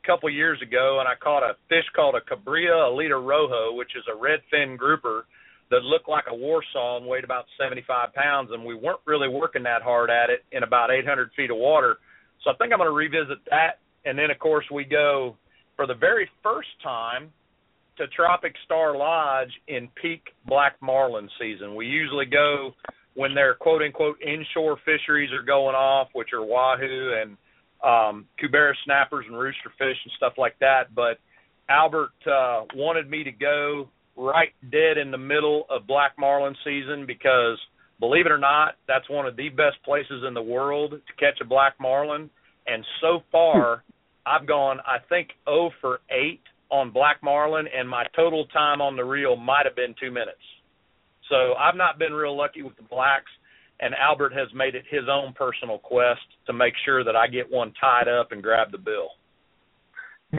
a 0.02 0.06
couple 0.06 0.28
years 0.30 0.60
ago, 0.62 0.98
and 1.00 1.08
I 1.08 1.14
caught 1.20 1.42
a 1.42 1.56
fish 1.68 1.84
called 1.94 2.14
a 2.14 2.20
Cabiria 2.20 2.90
alita 2.90 3.20
rojo, 3.20 3.74
which 3.74 3.90
is 3.96 4.04
a 4.08 4.16
redfin 4.16 4.76
grouper 4.76 5.26
that 5.70 5.82
looked 5.82 6.08
like 6.08 6.24
a 6.28 6.34
Warsaw 6.34 6.98
and 6.98 7.06
weighed 7.06 7.24
about 7.24 7.46
75 7.58 8.12
pounds, 8.14 8.50
and 8.52 8.64
we 8.64 8.74
weren't 8.74 9.00
really 9.06 9.28
working 9.28 9.62
that 9.64 9.82
hard 9.82 10.10
at 10.10 10.30
it 10.30 10.44
in 10.52 10.62
about 10.62 10.90
800 10.90 11.30
feet 11.36 11.50
of 11.50 11.56
water. 11.56 11.96
So 12.42 12.50
I 12.50 12.54
think 12.54 12.72
I'm 12.72 12.78
going 12.78 12.88
to 12.88 12.94
revisit 12.94 13.38
that, 13.50 13.80
and 14.04 14.18
then 14.18 14.30
of 14.30 14.38
course 14.38 14.66
we 14.72 14.84
go 14.84 15.36
for 15.76 15.86
the 15.86 15.94
very 15.94 16.28
first 16.42 16.68
time 16.82 17.32
to 17.96 18.06
Tropic 18.08 18.54
Star 18.64 18.96
Lodge 18.96 19.52
in 19.68 19.88
peak 20.00 20.22
black 20.46 20.74
marlin 20.80 21.28
season. 21.40 21.74
We 21.74 21.86
usually 21.86 22.26
go 22.26 22.74
when 23.14 23.34
their 23.34 23.54
quote 23.54 23.82
unquote 23.82 24.20
inshore 24.20 24.76
fisheries 24.84 25.30
are 25.32 25.42
going 25.42 25.74
off, 25.74 26.08
which 26.12 26.32
are 26.32 26.44
wahoo 26.44 27.14
and 27.20 27.36
um, 27.82 28.26
Cubera 28.38 28.74
snappers 28.84 29.26
and 29.28 29.38
rooster 29.38 29.72
fish 29.78 29.96
and 30.04 30.12
stuff 30.16 30.34
like 30.38 30.58
that. 30.60 30.94
But 30.94 31.18
Albert 31.68 32.12
uh, 32.26 32.62
wanted 32.74 33.08
me 33.08 33.24
to 33.24 33.32
go 33.32 33.88
right 34.16 34.52
dead 34.70 34.98
in 34.98 35.10
the 35.10 35.18
middle 35.18 35.66
of 35.70 35.86
black 35.86 36.12
marlin 36.18 36.54
season 36.64 37.04
because, 37.06 37.58
believe 38.00 38.26
it 38.26 38.32
or 38.32 38.38
not, 38.38 38.74
that's 38.86 39.08
one 39.10 39.26
of 39.26 39.36
the 39.36 39.48
best 39.48 39.76
places 39.84 40.24
in 40.26 40.34
the 40.34 40.42
world 40.42 40.92
to 40.92 41.12
catch 41.18 41.40
a 41.40 41.44
black 41.44 41.74
marlin. 41.80 42.30
And 42.66 42.84
so 43.00 43.20
far, 43.30 43.76
hmm. 43.76 43.90
I've 44.26 44.46
gone, 44.46 44.78
I 44.86 44.98
think, 45.08 45.28
0 45.46 45.70
for 45.80 46.00
8 46.10 46.40
on 46.70 46.90
black 46.90 47.22
marlin, 47.22 47.66
and 47.76 47.88
my 47.88 48.04
total 48.16 48.46
time 48.46 48.80
on 48.80 48.96
the 48.96 49.04
reel 49.04 49.36
might 49.36 49.66
have 49.66 49.76
been 49.76 49.94
two 50.00 50.10
minutes. 50.10 50.38
So 51.28 51.54
I've 51.54 51.76
not 51.76 51.98
been 51.98 52.12
real 52.12 52.36
lucky 52.36 52.62
with 52.62 52.76
the 52.76 52.82
blacks 52.82 53.30
and 53.80 53.94
Albert 53.94 54.32
has 54.32 54.48
made 54.54 54.74
it 54.74 54.84
his 54.90 55.04
own 55.10 55.32
personal 55.32 55.78
quest 55.78 56.20
to 56.46 56.52
make 56.52 56.74
sure 56.84 57.04
that 57.04 57.16
I 57.16 57.26
get 57.26 57.50
one 57.50 57.72
tied 57.80 58.08
up 58.08 58.32
and 58.32 58.42
grab 58.42 58.70
the 58.70 58.78
bill. 58.78 59.08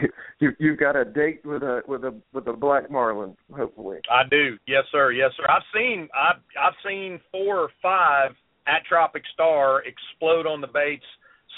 You 0.38 0.52
you've 0.58 0.78
got 0.78 0.96
a 0.96 1.04
date 1.06 1.40
with 1.46 1.62
a 1.62 1.80
with 1.88 2.04
a 2.04 2.14
with 2.34 2.46
a 2.46 2.52
black 2.52 2.90
marlin, 2.90 3.34
hopefully. 3.56 4.00
I 4.12 4.28
do, 4.28 4.58
yes 4.66 4.84
sir, 4.92 5.10
yes 5.10 5.30
sir. 5.34 5.44
I've 5.48 5.62
seen 5.74 6.10
I've 6.14 6.42
I've 6.60 6.74
seen 6.86 7.18
four 7.32 7.56
or 7.56 7.70
five 7.80 8.32
at 8.66 8.84
Tropic 8.86 9.22
Star 9.32 9.82
explode 9.84 10.46
on 10.46 10.60
the 10.60 10.66
baits, 10.66 11.06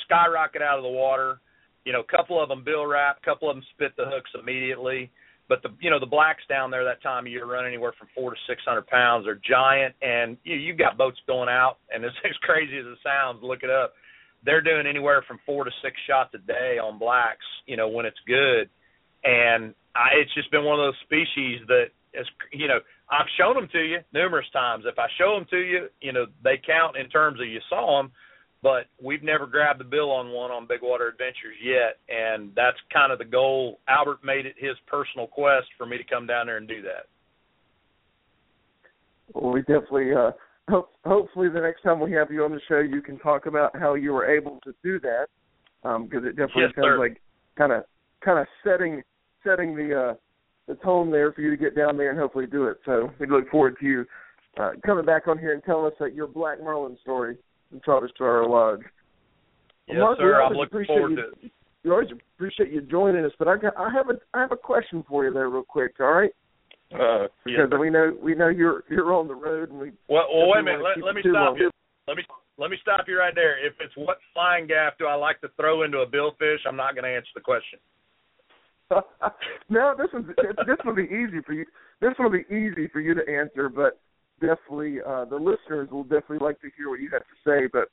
skyrocket 0.05 0.62
out 0.62 0.79
of 0.79 0.85
the 0.85 0.90
water. 0.90 1.40
You 1.85 1.92
know, 1.92 2.01
a 2.07 2.16
couple 2.16 2.40
of 2.40 2.48
them 2.48 2.62
bill 2.64 2.87
wrap, 2.87 3.18
a 3.20 3.24
couple 3.24 3.51
of 3.51 3.57
them 3.57 3.64
spit 3.74 3.96
the 3.96 4.05
hooks 4.07 4.31
immediately. 4.40 5.11
But 5.48 5.62
the 5.62 5.70
you 5.81 5.90
know 5.90 5.98
the 5.98 6.07
blacks 6.07 6.42
down 6.48 6.70
there 6.70 6.85
that 6.85 7.03
time 7.03 7.27
of 7.27 7.33
year 7.33 7.46
run 7.46 7.66
anywhere 7.66 7.94
from 7.98 8.09
four 8.14 8.31
to 8.31 8.37
six 8.46 8.62
hundred 8.64 8.87
pounds. 8.87 9.24
They're 9.24 9.40
giant, 9.48 9.94
and 10.03 10.37
you 10.44 10.57
you've 10.57 10.79
got 10.79 10.98
boats 10.98 11.18
going 11.27 11.48
out, 11.48 11.79
and 11.92 12.05
it's 12.05 12.14
as 12.24 12.37
crazy 12.42 12.77
as 12.79 12.87
it 12.87 12.98
sounds. 13.03 13.40
Look 13.42 13.62
it 13.62 13.70
up. 13.70 13.94
They're 14.44 14.62
doing 14.62 14.87
anywhere 14.87 15.24
from 15.27 15.38
four 15.44 15.64
to 15.64 15.70
six 15.83 15.96
shots 16.07 16.31
a 16.35 16.38
day 16.38 16.79
on 16.83 16.98
blacks. 16.98 17.44
You 17.66 17.77
know 17.77 17.88
when 17.88 18.07
it's 18.07 18.20
good, 18.27 18.68
and 19.24 19.74
I, 19.94 20.20
it's 20.20 20.33
just 20.35 20.51
been 20.51 20.64
one 20.64 20.79
of 20.79 20.87
those 20.87 21.01
species 21.05 21.61
that 21.68 21.87
is 22.14 22.27
you 22.53 22.68
know 22.68 22.79
I've 23.11 23.27
shown 23.38 23.55
them 23.55 23.68
to 23.72 23.81
you 23.81 23.98
numerous 24.12 24.46
times. 24.53 24.85
If 24.87 24.98
I 24.98 25.07
show 25.18 25.35
them 25.35 25.46
to 25.51 25.59
you, 25.59 25.88
you 26.01 26.12
know 26.12 26.27
they 26.42 26.61
count 26.64 26.96
in 26.96 27.09
terms 27.09 27.40
of 27.40 27.46
you 27.46 27.61
saw 27.68 28.01
them 28.01 28.12
but 28.62 28.87
we've 29.03 29.22
never 29.22 29.46
grabbed 29.46 29.81
the 29.81 29.85
bill 29.85 30.11
on 30.11 30.31
one 30.31 30.51
on 30.51 30.66
Big 30.66 30.81
Water 30.83 31.09
Adventures 31.09 31.57
yet, 31.62 31.98
and 32.09 32.51
that's 32.57 32.77
kind 32.92 33.12
of 33.12 33.18
the 33.18 33.24
goal. 33.24 33.79
Albert 33.88 34.18
made 34.24 34.46
it 34.46 34.55
his 34.59 34.77
personal 34.87 35.27
quest 35.27 35.66
for 35.77 35.87
me 35.87 35.96
to 35.96 36.05
come 36.05 36.27
down 36.27 36.46
there 36.46 36.57
and 36.57 36.66
do 36.66 36.83
that. 36.83 37.07
Well, 39.33 39.53
we 39.53 39.61
definitely 39.61 40.12
uh, 40.12 40.33
hope 40.69 40.91
hopefully 41.05 41.49
the 41.49 41.61
next 41.61 41.83
time 41.83 42.01
we 42.01 42.13
have 42.13 42.31
you 42.31 42.45
on 42.45 42.53
the 42.53 42.61
show, 42.69 42.79
you 42.79 43.03
can 43.03 43.19
talk 43.19 43.47
about 43.47 43.79
how 43.79 43.95
you 43.95 44.13
were 44.13 44.27
able 44.27 44.59
to 44.65 44.73
do 44.83 45.01
that, 45.01 45.27
because 45.83 45.97
um, 45.97 46.27
it 46.27 46.37
definitely 46.37 46.63
yes, 46.63 46.73
sounds 46.75 46.85
sir. 46.85 46.99
like 46.99 47.21
kind 47.57 47.73
of 47.73 47.85
kind 48.25 48.39
of 48.39 48.47
setting 48.65 49.03
setting 49.45 49.75
the 49.75 50.11
uh, 50.11 50.14
the 50.66 50.75
tone 50.77 51.11
there 51.11 51.33
for 51.33 51.41
you 51.41 51.51
to 51.51 51.57
get 51.57 51.75
down 51.77 51.97
there 51.97 52.11
and 52.11 52.19
hopefully 52.19 52.47
do 52.47 52.66
it. 52.66 52.79
So 52.85 53.11
we 53.19 53.27
look 53.27 53.49
forward 53.51 53.77
to 53.81 53.87
you 53.87 54.05
uh, 54.61 54.73
coming 54.85 55.05
back 55.05 55.27
on 55.29 55.39
here 55.39 55.55
and 55.55 55.62
telling 55.64 55.87
us 55.87 55.93
that 56.01 56.14
your 56.14 56.27
Black 56.27 56.62
Marlin 56.62 56.99
story 57.03 57.37
and 57.71 57.83
Tropic 57.83 58.11
Star 58.14 58.47
Lodge. 58.47 58.81
Yes, 59.87 59.97
Mark, 59.99 60.19
sir. 60.19 60.43
I'm 60.43 60.53
looking 60.53 60.85
forward 60.85 61.11
you, 61.11 61.16
to 61.16 61.23
it. 61.47 61.53
We 61.85 61.91
always 61.91 62.09
appreciate 62.37 62.71
you 62.71 62.83
joining 62.83 63.25
us, 63.25 63.33
but 63.39 63.49
I 63.49 63.57
got 63.57 63.77
I 63.77 63.91
have 63.91 64.11
a 64.11 64.19
I 64.35 64.41
have 64.41 64.53
a 64.53 64.57
question 64.57 65.05
for 65.09 65.25
you 65.25 65.33
there, 65.33 65.49
real 65.49 65.62
quick. 65.62 65.93
All 66.01 66.12
right. 66.12 66.33
Uh, 66.93 67.28
because 67.45 67.68
yeah. 67.70 67.78
we 67.78 67.91
know 67.91 68.16
we 68.22 68.34
know 68.34 68.49
you're 68.49 68.84
you're 68.89 69.12
on 69.12 69.28
the 69.28 69.34
road 69.34 69.70
and 69.70 69.78
we. 69.78 69.93
Well, 70.09 70.24
well 70.32 70.49
wait 70.49 70.61
a 70.61 70.62
minute. 70.62 70.80
Let, 70.82 71.05
let 71.05 71.14
me 71.14 71.20
stop 71.20 71.34
long. 71.34 71.57
you. 71.59 71.70
Let 72.07 72.16
me 72.16 72.22
let 72.57 72.70
me 72.70 72.76
stop 72.80 73.05
you 73.07 73.18
right 73.18 73.34
there. 73.34 73.64
If 73.64 73.74
it's 73.80 73.95
what 73.97 74.18
flying 74.32 74.66
gaff 74.66 74.95
do 74.99 75.07
I 75.07 75.14
like 75.14 75.41
to 75.43 75.49
throw 75.57 75.82
into 75.82 75.99
a 75.99 76.07
billfish, 76.07 76.59
I'm 76.66 76.76
not 76.76 76.95
going 76.95 77.05
to 77.05 77.11
answer 77.11 77.28
the 77.34 77.41
question. 77.41 77.78
no, 79.68 79.95
this 79.97 80.09
is 80.18 80.26
this 80.66 80.76
will 80.84 80.95
be 80.95 81.05
easy 81.05 81.41
for 81.45 81.53
you. 81.53 81.66
This 82.01 82.12
will 82.18 82.30
be 82.30 82.45
easy 82.49 82.89
for 82.89 83.01
you 83.01 83.14
to 83.14 83.20
answer, 83.28 83.68
but 83.68 84.01
definitely 84.41 84.99
uh, 85.07 85.26
the 85.26 85.36
listeners 85.36 85.91
will 85.91 86.05
definitely 86.05 86.39
like 86.41 86.61
to 86.62 86.70
hear 86.76 86.89
what 86.89 87.01
you 87.01 87.11
have 87.12 87.22
to 87.22 87.36
say. 87.45 87.68
But 87.70 87.89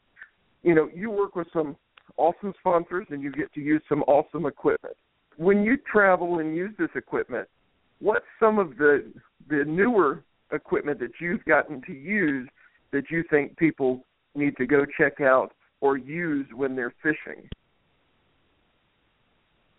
you 0.63 0.73
know, 0.73 0.89
you 0.95 1.11
work 1.11 1.35
with 1.35 1.47
some 1.51 1.75
awesome 2.17 2.53
sponsors, 2.59 3.07
and 3.09 3.21
you 3.21 3.31
get 3.31 3.53
to 3.53 3.61
use 3.61 3.81
some 3.89 4.03
awesome 4.03 4.45
equipment. 4.45 4.95
When 5.37 5.63
you 5.63 5.77
travel 5.91 6.39
and 6.39 6.55
use 6.55 6.71
this 6.79 6.89
equipment, 6.95 7.47
what's 7.99 8.25
some 8.39 8.59
of 8.59 8.77
the 8.77 9.11
the 9.49 9.63
newer 9.65 10.23
equipment 10.51 10.99
that 10.99 11.11
you've 11.19 11.43
gotten 11.45 11.81
to 11.83 11.93
use 11.93 12.47
that 12.91 13.03
you 13.09 13.23
think 13.29 13.57
people 13.57 14.05
need 14.35 14.55
to 14.57 14.65
go 14.65 14.85
check 14.97 15.21
out 15.21 15.51
or 15.81 15.97
use 15.97 16.47
when 16.55 16.75
they're 16.75 16.93
fishing? 17.03 17.47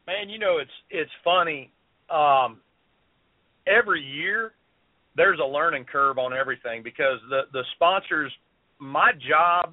Man, 0.07 0.29
you 0.29 0.39
know 0.39 0.59
it's 0.59 0.71
it's 0.91 1.11
funny. 1.25 1.71
Um, 2.11 2.61
every 3.67 4.03
year 4.03 4.53
there's 5.17 5.41
a 5.41 5.47
learning 5.47 5.85
curve 5.91 6.19
on 6.19 6.33
everything 6.33 6.83
because 6.83 7.19
the 7.31 7.43
the 7.53 7.65
sponsors. 7.75 8.33
My 8.79 9.13
job 9.13 9.73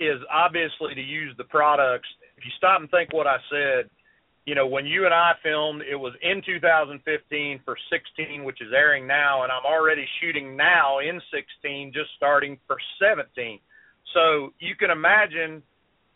is 0.00 0.18
obviously 0.32 0.94
to 0.94 1.00
use 1.00 1.34
the 1.36 1.44
products. 1.44 2.08
If 2.38 2.44
you 2.44 2.50
stop 2.56 2.80
and 2.80 2.90
think 2.90 3.12
what 3.12 3.26
I 3.26 3.36
said, 3.50 3.90
you 4.46 4.54
know, 4.54 4.66
when 4.66 4.86
you 4.86 5.04
and 5.04 5.14
I 5.14 5.32
filmed, 5.42 5.82
it 5.82 5.96
was 5.96 6.14
in 6.22 6.42
2015 6.44 7.60
for 7.64 7.76
16, 7.90 8.44
which 8.44 8.60
is 8.60 8.72
airing 8.74 9.06
now, 9.06 9.42
and 9.42 9.52
I'm 9.52 9.64
already 9.64 10.06
shooting 10.20 10.56
now 10.56 10.98
in 11.00 11.20
16, 11.32 11.92
just 11.92 12.10
starting 12.16 12.58
for 12.66 12.76
17. 13.00 13.60
So 14.14 14.52
you 14.58 14.74
can 14.76 14.90
imagine 14.90 15.62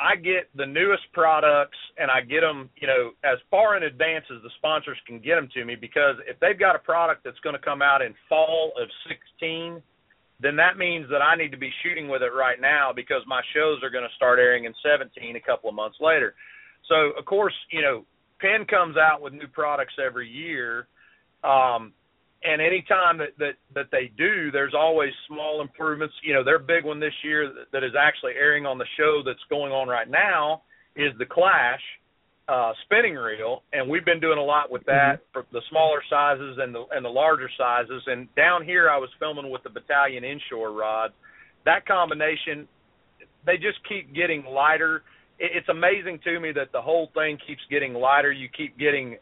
I 0.01 0.17
get 0.17 0.51
the 0.57 0.67
newest 0.67 1.05
products 1.13 1.79
and 1.99 2.11
I 2.11 2.21
get 2.23 2.41
them, 2.41 2.69
you 2.77 2.89
know, 2.89 3.13
as 3.23 3.39
far 3.51 3.77
in 3.77 3.85
advance 3.85 4.25
as 4.35 4.43
the 4.43 4.51
sponsors 4.59 4.99
can 5.07 5.21
get 5.21 5.37
them 5.37 5.49
to 5.55 5.65
me 5.65 5.77
because 5.77 6.17
if 6.27 6.39
they've 6.41 6.59
got 6.59 6.75
a 6.75 6.81
product 6.81 7.23
that's 7.23 7.39
going 7.41 7.55
to 7.55 7.63
come 7.63 7.81
out 7.81 8.03
in 8.03 8.15
fall 8.29 8.73
of 8.81 8.89
16, 9.07 9.81
then 10.41 10.57
that 10.57 10.77
means 10.77 11.07
that 11.11 11.23
I 11.23 11.37
need 11.37 11.53
to 11.53 11.59
be 11.59 11.71
shooting 11.85 12.09
with 12.09 12.23
it 12.23 12.35
right 12.35 12.61
now 12.61 12.91
because 12.95 13.23
my 13.27 13.41
shows 13.55 13.79
are 13.85 13.91
going 13.91 14.03
to 14.03 14.15
start 14.17 14.41
airing 14.41 14.65
in 14.65 14.75
17 14.83 15.37
a 15.37 15.41
couple 15.41 15.69
of 15.69 15.77
months 15.77 15.99
later. 16.01 16.35
So, 16.89 17.13
of 17.17 17.25
course, 17.25 17.55
you 17.71 17.81
know, 17.81 18.05
Penn 18.41 18.67
comes 18.67 18.97
out 18.97 19.23
with 19.23 19.33
new 19.33 19.49
products 19.49 19.95
every 20.05 20.29
year. 20.29 20.87
Um, 21.43 21.93
and 22.45 22.61
anytime 22.61 23.19
that, 23.19 23.33
that 23.39 23.55
that 23.75 23.87
they 23.91 24.11
do, 24.19 24.51
there's 24.51 24.75
always 24.75 25.13
small 25.27 25.63
improvements. 25.63 26.15
You 26.23 26.35
know, 26.35 26.45
their 26.45 26.59
big 26.59 26.85
one 26.85 27.01
this 27.01 27.15
year 27.23 27.49
that, 27.49 27.73
that 27.73 27.85
is 27.85 27.93
actually 27.99 28.33
airing 28.33 28.67
on 28.67 28.77
the 28.77 28.87
show 28.99 29.23
that's 29.25 29.43
going 29.49 29.73
on 29.73 29.89
right 29.89 30.09
now 30.09 30.63
is 30.95 31.13
the 31.19 31.25
Clash 31.25 31.81
uh, 32.49 32.73
spinning 32.85 33.15
reel, 33.15 33.63
and 33.73 33.89
we've 33.89 34.05
been 34.05 34.21
doing 34.21 34.39
a 34.39 34.43
lot 34.43 34.71
with 34.71 34.85
that 34.85 35.17
mm-hmm. 35.17 35.33
for 35.33 35.47
the 35.53 35.63
smaller 35.71 36.03
sizes 36.11 36.59
and 36.61 36.75
the 36.75 36.85
and 36.93 37.05
the 37.05 37.09
larger 37.09 37.49
sizes. 37.57 38.03
And 38.07 38.29
down 38.35 38.65
here, 38.65 38.91
I 38.91 38.99
was 38.99 39.09
filming 39.19 39.51
with 39.51 39.63
the 39.63 39.71
Battalion 39.71 40.25
inshore 40.25 40.73
rods. 40.73 41.15
That 41.65 41.87
combination, 41.87 42.69
they 43.47 43.57
just 43.57 43.79
keep 43.89 44.15
getting 44.15 44.45
lighter. 44.45 45.03
It's 45.39 45.69
amazing 45.69 46.21
to 46.25 46.39
me 46.39 46.53
that 46.53 46.71
the 46.73 46.81
whole 46.81 47.11
thing 47.15 47.39
keeps 47.47 47.61
getting 47.71 47.93
lighter. 47.93 48.33
You 48.33 48.49
keep 48.49 48.79
getting 48.79 49.17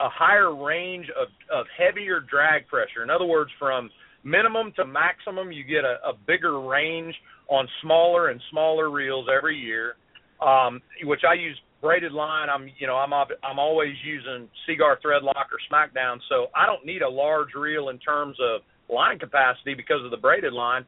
a 0.00 0.08
higher 0.08 0.54
range 0.54 1.06
of, 1.20 1.28
of 1.52 1.66
heavier 1.76 2.20
drag 2.20 2.66
pressure. 2.68 3.02
In 3.02 3.10
other 3.10 3.26
words, 3.26 3.50
from 3.58 3.90
minimum 4.24 4.72
to 4.76 4.84
maximum, 4.84 5.52
you 5.52 5.64
get 5.64 5.84
a, 5.84 5.96
a 6.08 6.12
bigger 6.26 6.60
range 6.60 7.14
on 7.48 7.68
smaller 7.82 8.28
and 8.28 8.40
smaller 8.50 8.90
reels 8.90 9.26
every 9.34 9.56
year, 9.56 9.96
um, 10.40 10.80
which 11.04 11.20
I 11.28 11.34
use 11.34 11.58
braided 11.80 12.12
line. 12.12 12.48
I'm 12.50 12.68
you 12.78 12.86
know 12.86 12.96
I'm 12.96 13.12
I'm 13.12 13.58
always 13.58 13.94
using 14.04 14.48
Seaguar 14.66 14.98
thread 15.00 15.22
lock 15.22 15.48
or 15.52 15.58
Smackdown, 15.70 16.18
so 16.28 16.46
I 16.54 16.66
don't 16.66 16.84
need 16.84 17.02
a 17.02 17.08
large 17.08 17.54
reel 17.54 17.90
in 17.90 17.98
terms 17.98 18.36
of 18.40 18.62
line 18.92 19.18
capacity 19.18 19.74
because 19.74 20.04
of 20.04 20.10
the 20.10 20.16
braided 20.16 20.52
line. 20.52 20.84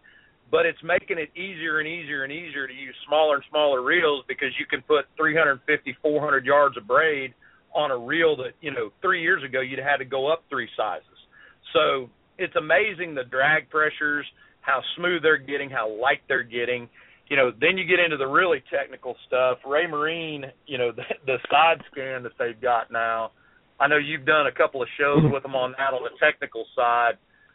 But 0.51 0.65
it's 0.65 0.83
making 0.83 1.19
it 1.19 1.29
easier 1.37 1.79
and 1.79 1.89
easier 1.89 2.25
and 2.25 2.33
easier 2.33 2.67
to 2.67 2.73
use 2.73 2.95
smaller 3.07 3.37
and 3.37 3.45
smaller 3.51 3.83
reels 3.83 4.25
because 4.29 4.49
you 4.59 4.65
can 4.65 4.81
put 4.83 5.05
350, 5.17 5.97
400 6.01 6.47
yards 6.47 6.77
of 6.77 6.87
braid 6.87 7.35
on 7.75 7.91
a 7.91 7.99
reel 7.99 8.35
that 8.37 8.53
you 8.61 8.71
know 8.71 8.91
three 9.03 9.23
years 9.23 9.43
ago 9.45 9.61
you'd 9.61 9.79
had 9.79 9.99
to 9.99 10.05
go 10.05 10.33
up 10.33 10.45
three 10.49 10.69
sizes. 10.77 11.19
So 11.75 12.09
it's 12.39 12.55
amazing 12.57 13.15
the 13.15 13.25
drag 13.25 13.69
pressures, 13.69 14.25
how 14.63 14.81
smooth 14.97 15.23
they're 15.23 15.37
getting, 15.37 15.69
how 15.69 15.91
light 15.91 16.21
they're 16.29 16.43
getting. 16.43 16.89
You 17.29 17.37
know, 17.37 17.53
then 17.61 17.77
you 17.77 17.85
get 17.85 18.01
into 18.01 18.17
the 18.17 18.27
really 18.27 18.63
technical 18.73 19.17
stuff. 19.27 19.59
Raymarine, 19.67 20.51
you 20.67 20.79
know, 20.79 20.93
the, 20.97 21.03
the 21.27 21.37
side 21.51 21.83
scan 21.93 22.23
that 22.23 22.33
they've 22.39 22.61
got 22.61 22.91
now. 22.91 23.33
I 23.81 23.87
know 23.87 23.97
you've 23.97 24.27
done 24.27 24.47
a 24.47 24.53
couple 24.53 24.83
of 24.83 24.89
shows 24.99 25.23
with 25.31 25.43
them 25.43 25.55
on 25.55 25.73
that 25.79 25.95
on 25.95 26.03
the 26.03 26.11
technical 26.19 26.65
side, 26.75 27.13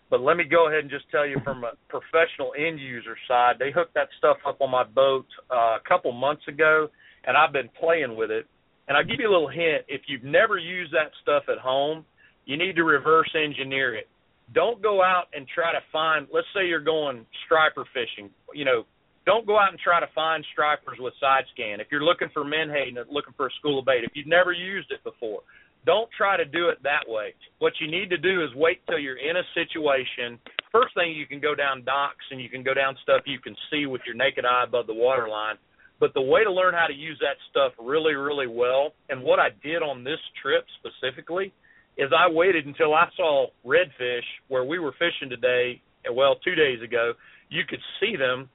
but 0.10 0.22
let 0.22 0.38
me 0.38 0.44
go 0.44 0.68
ahead 0.68 0.82
and 0.82 0.90
just 0.90 1.10
tell 1.10 1.26
you 1.26 1.38
from 1.44 1.64
a 1.64 1.72
professional 1.90 2.54
end 2.58 2.80
user 2.80 3.16
side, 3.28 3.56
they 3.60 3.72
hooked 3.72 3.94
that 3.96 4.10
stuff 4.18 4.38
up 4.48 4.62
on 4.62 4.70
my 4.70 4.84
boat 4.84 5.26
uh, 5.52 5.78
a 5.78 5.82
couple 5.88 6.12
months 6.12 6.44
ago, 6.48 6.88
and 7.26 7.36
I've 7.36 7.54
been 7.54 7.70
playing 7.80 8.16
with 8.16 8.32
it 8.32 8.46
and 8.88 8.98
I'll 8.98 9.04
give 9.04 9.20
you 9.20 9.30
a 9.30 9.34
little 9.34 9.50
hint. 9.50 9.86
If 9.88 10.02
you've 10.08 10.24
never 10.24 10.58
used 10.58 10.94
that 10.94 11.12
stuff 11.22 11.44
at 11.50 11.58
home, 11.58 12.06
you 12.46 12.58
need 12.58 12.76
to 12.76 12.84
reverse 12.84 13.32
engineer 13.36 13.96
it. 13.96 14.08
Don't 14.54 14.82
go 14.82 15.02
out 15.02 15.26
and 15.34 15.48
try 15.48 15.72
to 15.72 15.80
find, 15.92 16.28
let's 16.34 16.48
say 16.54 16.68
you're 16.68 16.84
going 16.84 17.26
striper 17.46 17.86
fishing. 17.94 18.30
You 18.54 18.66
know, 18.66 18.84
don't 19.26 19.48
go 19.48 19.58
out 19.58 19.72
and 19.72 19.80
try 19.80 20.02
to 20.02 20.08
find 20.14 20.44
stripers 20.52 20.98
with 21.00 21.14
side 21.20 21.46
scan. 21.54 21.80
If 21.80 21.88
you're 21.92 22.04
looking 22.04 22.28
for 22.34 22.44
menhaden, 22.44 22.98
looking 23.10 23.34
for 23.38 23.48
a 23.48 23.54
school 23.60 23.80
of 23.80 23.86
bait, 23.86 24.04
if 24.04 24.12
you've 24.16 24.28
never 24.28 24.52
used 24.52 24.92
it 24.92 25.02
before, 25.04 25.40
don't 25.86 26.10
try 26.18 26.38
to 26.38 26.46
do 26.46 26.70
it 26.70 26.82
that 26.84 27.04
way. 27.08 27.34
What 27.60 27.74
you 27.82 27.90
need 27.90 28.10
to 28.10 28.18
do 28.18 28.44
is 28.44 28.50
wait 28.56 28.82
till 28.88 29.00
you're 29.00 29.18
in 29.18 29.38
a 29.38 29.44
situation. 29.54 30.40
First 30.72 30.94
thing 30.96 31.12
you 31.12 31.28
can 31.28 31.40
go 31.40 31.56
down 31.56 31.84
docks 31.84 32.26
and 32.32 32.42
you 32.42 32.50
can 32.50 32.64
go 32.64 32.74
down 32.74 32.96
stuff 33.04 33.22
you 33.26 33.40
can 33.40 33.56
see 33.72 33.86
with 33.86 34.02
your 34.06 34.16
naked 34.16 34.46
eye 34.46 34.64
above 34.66 34.88
the 34.88 34.94
water 34.94 35.28
line 35.28 35.56
but 36.04 36.14
the 36.14 36.22
way 36.22 36.44
to 36.44 36.52
learn 36.52 36.74
how 36.74 36.88
to 36.88 36.94
use 36.94 37.18
that 37.22 37.38
stuff 37.50 37.72
really, 37.80 38.14
really 38.14 38.46
well, 38.46 38.92
and 39.08 39.24
what 39.24 39.40
I 39.40 39.50
did 39.64 39.82
on 39.82 40.04
this 40.04 40.20
trip 40.42 40.66
specifically, 40.80 41.54
is 41.98 42.12
I 42.12 42.30
waited 42.30 42.66
until 42.66 42.94
I 42.94 43.08
saw 43.16 43.48
redfish 43.66 44.28
where 44.50 44.66
we 44.66 44.80
were 44.80 44.92
fishing 45.00 45.30
today, 45.30 45.82
well, 46.12 46.36
two 46.44 46.56
days 46.56 46.82
ago. 46.82 47.14
You 47.50 47.62
could 47.70 47.80
see 48.02 48.18
them, 48.18 48.50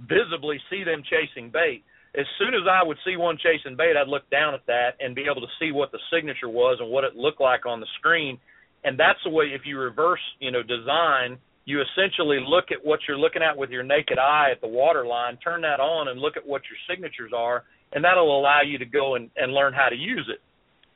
visibly 0.00 0.60
see 0.68 0.84
them 0.84 1.02
chasing 1.08 1.48
bait. 1.48 1.82
As 2.18 2.26
soon 2.38 2.54
as 2.54 2.68
I 2.70 2.82
would 2.84 2.98
see 3.06 3.16
one 3.16 3.38
chasing 3.38 3.76
bait, 3.76 3.96
I'd 3.96 4.08
look 4.08 4.28
down 4.30 4.54
at 4.54 4.66
that 4.66 4.96
and 5.00 5.14
be 5.14 5.24
able 5.30 5.40
to 5.40 5.52
see 5.58 5.72
what 5.72 5.92
the 5.92 5.98
signature 6.12 6.48
was 6.48 6.78
and 6.80 6.90
what 6.90 7.04
it 7.04 7.16
looked 7.16 7.40
like 7.40 7.64
on 7.64 7.80
the 7.80 7.86
screen. 7.98 8.38
And 8.84 8.98
that's 8.98 9.18
the 9.24 9.30
way, 9.30 9.46
if 9.46 9.62
you 9.64 9.78
reverse, 9.78 10.20
you 10.40 10.50
know, 10.50 10.62
design– 10.62 11.38
you 11.64 11.80
essentially 11.80 12.40
look 12.46 12.66
at 12.70 12.84
what 12.84 13.00
you're 13.06 13.18
looking 13.18 13.42
at 13.42 13.56
with 13.56 13.70
your 13.70 13.82
naked 13.82 14.18
eye 14.18 14.48
at 14.50 14.60
the 14.60 14.66
water 14.66 15.06
line, 15.06 15.36
turn 15.36 15.62
that 15.62 15.78
on 15.78 16.08
and 16.08 16.20
look 16.20 16.36
at 16.36 16.46
what 16.46 16.62
your 16.68 16.78
signatures 16.90 17.32
are, 17.36 17.64
and 17.92 18.04
that'll 18.04 18.38
allow 18.38 18.60
you 18.66 18.78
to 18.78 18.84
go 18.84 19.14
and, 19.14 19.30
and 19.36 19.52
learn 19.52 19.72
how 19.72 19.88
to 19.88 19.96
use 19.96 20.28
it. 20.28 20.40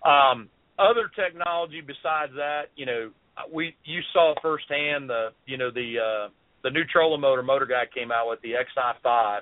Um, 0.07 0.49
other 0.79 1.11
technology 1.15 1.81
besides 1.81 2.33
that, 2.37 2.65
you 2.75 2.87
know, 2.87 3.11
we 3.53 3.77
you 3.85 4.01
saw 4.15 4.35
firsthand 4.41 5.11
the 5.11 5.29
you 5.45 5.59
know 5.59 5.71
the 5.71 5.97
uh, 6.01 6.29
the 6.65 6.71
new 6.71 6.85
trolling 6.91 7.21
motor 7.21 7.43
Motor 7.43 7.67
Guide 7.67 7.89
came 7.95 8.11
out 8.11 8.29
with 8.31 8.41
the 8.41 8.53
XI5. 8.53 9.41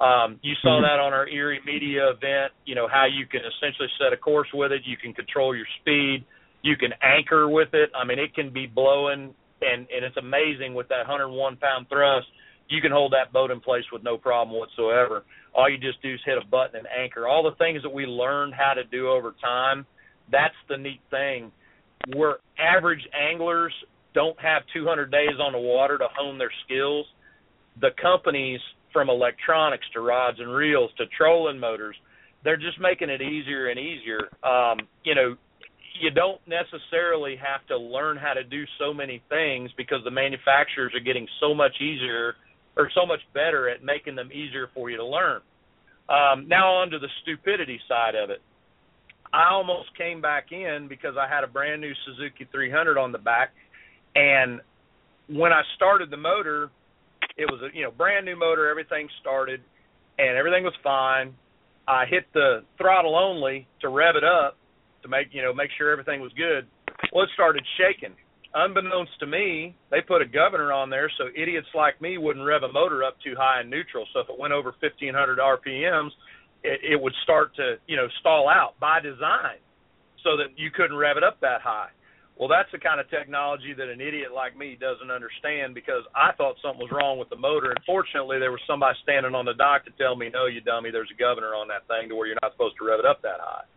Um, 0.00 0.40
you 0.42 0.54
saw 0.62 0.76
mm-hmm. 0.76 0.82
that 0.82 0.98
on 1.00 1.12
our 1.12 1.28
Erie 1.28 1.60
Media 1.64 2.08
event. 2.08 2.52
You 2.64 2.74
know 2.74 2.88
how 2.88 3.06
you 3.06 3.26
can 3.26 3.40
essentially 3.40 3.88
set 3.98 4.12
a 4.12 4.16
course 4.16 4.48
with 4.52 4.72
it. 4.72 4.82
You 4.84 4.96
can 4.96 5.12
control 5.12 5.54
your 5.54 5.66
speed. 5.80 6.24
You 6.62 6.76
can 6.76 6.90
anchor 7.02 7.48
with 7.48 7.74
it. 7.74 7.90
I 7.94 8.04
mean, 8.04 8.18
it 8.18 8.34
can 8.34 8.52
be 8.52 8.66
blowing 8.66 9.34
and 9.62 9.86
and 9.94 10.04
it's 10.04 10.16
amazing 10.16 10.74
with 10.74 10.88
that 10.88 11.06
101 11.08 11.56
pound 11.56 11.86
thrust, 11.88 12.26
you 12.68 12.80
can 12.80 12.92
hold 12.92 13.12
that 13.12 13.32
boat 13.32 13.50
in 13.50 13.60
place 13.60 13.84
with 13.92 14.02
no 14.02 14.16
problem 14.16 14.58
whatsoever. 14.58 15.24
All 15.54 15.68
you 15.68 15.78
just 15.78 16.02
do 16.02 16.14
is 16.14 16.20
hit 16.24 16.38
a 16.38 16.46
button 16.46 16.76
and 16.76 16.86
anchor. 16.86 17.28
All 17.28 17.42
the 17.42 17.56
things 17.56 17.82
that 17.82 17.92
we 17.92 18.06
learned 18.06 18.54
how 18.54 18.74
to 18.74 18.84
do 18.84 19.08
over 19.08 19.34
time, 19.42 19.86
that's 20.30 20.54
the 20.68 20.76
neat 20.76 21.00
thing. 21.10 21.52
Where 22.14 22.36
average 22.58 23.06
anglers 23.14 23.72
don't 24.14 24.38
have 24.40 24.62
200 24.72 25.10
days 25.10 25.38
on 25.40 25.52
the 25.52 25.58
water 25.58 25.98
to 25.98 26.06
hone 26.16 26.38
their 26.38 26.52
skills, 26.64 27.06
the 27.80 27.90
companies 28.00 28.60
from 28.92 29.10
electronics 29.10 29.86
to 29.94 30.00
rods 30.00 30.38
and 30.40 30.52
reels 30.52 30.90
to 30.98 31.04
trolling 31.16 31.58
motors, 31.58 31.96
they're 32.44 32.56
just 32.56 32.80
making 32.80 33.08
it 33.08 33.22
easier 33.22 33.68
and 33.68 33.78
easier. 33.78 34.28
Um, 34.42 34.80
you 35.04 35.14
know, 35.14 35.36
you 36.00 36.10
don't 36.10 36.40
necessarily 36.46 37.36
have 37.36 37.66
to 37.68 37.76
learn 37.76 38.16
how 38.16 38.32
to 38.32 38.42
do 38.42 38.64
so 38.78 38.92
many 38.92 39.22
things 39.28 39.70
because 39.76 39.98
the 40.04 40.10
manufacturers 40.10 40.92
are 40.94 41.00
getting 41.00 41.26
so 41.40 41.54
much 41.54 41.72
easier 41.80 42.34
or 42.76 42.90
so 42.94 43.06
much 43.06 43.20
better 43.34 43.68
at 43.68 43.84
making 43.84 44.16
them 44.16 44.30
easier 44.32 44.68
for 44.74 44.90
you 44.90 44.96
to 44.96 45.04
learn. 45.04 45.40
Um, 46.08 46.48
now 46.48 46.72
on 46.74 46.90
to 46.90 46.98
the 46.98 47.08
stupidity 47.22 47.78
side 47.88 48.14
of 48.14 48.30
it. 48.30 48.40
I 49.32 49.50
almost 49.50 49.96
came 49.96 50.20
back 50.20 50.52
in 50.52 50.88
because 50.88 51.14
I 51.18 51.26
had 51.26 51.44
a 51.44 51.46
brand 51.46 51.80
new 51.80 51.92
Suzuki 52.04 52.46
300 52.50 52.98
on 52.98 53.12
the 53.12 53.18
back, 53.18 53.52
and 54.14 54.60
when 55.28 55.52
I 55.52 55.62
started 55.76 56.10
the 56.10 56.18
motor, 56.18 56.70
it 57.36 57.46
was 57.50 57.60
a 57.62 57.76
you 57.76 57.84
know 57.84 57.90
brand 57.90 58.26
new 58.26 58.38
motor, 58.38 58.68
everything 58.68 59.08
started, 59.20 59.60
and 60.18 60.36
everything 60.36 60.64
was 60.64 60.74
fine. 60.82 61.34
I 61.88 62.06
hit 62.06 62.24
the 62.32 62.62
throttle 62.78 63.16
only 63.16 63.66
to 63.80 63.88
rev 63.88 64.16
it 64.16 64.24
up, 64.24 64.56
to 65.02 65.08
make 65.08 65.28
you 65.32 65.42
know 65.42 65.52
make 65.52 65.70
sure 65.76 65.90
everything 65.90 66.20
was 66.20 66.32
good. 66.32 66.66
Well, 67.12 67.24
it 67.24 67.30
started 67.34 67.64
shaking, 67.76 68.14
unbeknownst 68.54 69.12
to 69.20 69.26
me, 69.26 69.74
they 69.90 70.00
put 70.00 70.22
a 70.22 70.26
governor 70.26 70.72
on 70.72 70.90
there 70.90 71.10
so 71.18 71.24
idiots 71.36 71.68
like 71.74 72.00
me 72.00 72.18
wouldn't 72.18 72.44
rev 72.44 72.62
a 72.62 72.72
motor 72.72 73.04
up 73.04 73.16
too 73.24 73.34
high 73.36 73.60
in 73.60 73.70
neutral. 73.70 74.06
So 74.12 74.20
if 74.20 74.28
it 74.28 74.38
went 74.38 74.52
over 74.52 74.74
1500 74.80 75.38
RPMs, 75.38 76.10
it, 76.62 76.80
it 76.92 77.00
would 77.00 77.14
start 77.22 77.54
to, 77.56 77.76
you 77.86 77.96
know, 77.96 78.06
stall 78.20 78.48
out 78.48 78.78
by 78.80 79.00
design 79.00 79.58
so 80.22 80.36
that 80.36 80.56
you 80.56 80.70
couldn't 80.70 80.96
rev 80.96 81.16
it 81.16 81.24
up 81.24 81.40
that 81.40 81.60
high. 81.62 81.88
Well, 82.38 82.48
that's 82.48 82.72
the 82.72 82.78
kind 82.78 82.98
of 82.98 83.08
technology 83.10 83.74
that 83.76 83.88
an 83.88 84.00
idiot 84.00 84.32
like 84.34 84.56
me 84.56 84.76
doesn't 84.80 85.10
understand 85.10 85.74
because 85.74 86.02
I 86.16 86.32
thought 86.32 86.56
something 86.62 86.80
was 86.80 86.90
wrong 86.90 87.18
with 87.18 87.28
the 87.28 87.36
motor. 87.36 87.70
And 87.70 87.78
fortunately, 87.84 88.40
there 88.40 88.50
was 88.50 88.60
somebody 88.66 88.98
standing 89.02 89.34
on 89.34 89.44
the 89.44 89.54
dock 89.54 89.84
to 89.84 89.92
tell 90.00 90.16
me, 90.16 90.30
no, 90.32 90.46
you 90.46 90.60
dummy, 90.60 90.90
there's 90.90 91.12
a 91.12 91.18
governor 91.20 91.54
on 91.54 91.68
that 91.68 91.86
thing 91.86 92.08
to 92.08 92.16
where 92.16 92.26
you're 92.26 92.40
not 92.42 92.52
supposed 92.52 92.74
to 92.80 92.86
rev 92.88 92.98
it 92.98 93.06
up 93.06 93.22
that 93.22 93.38
high. 93.38 93.68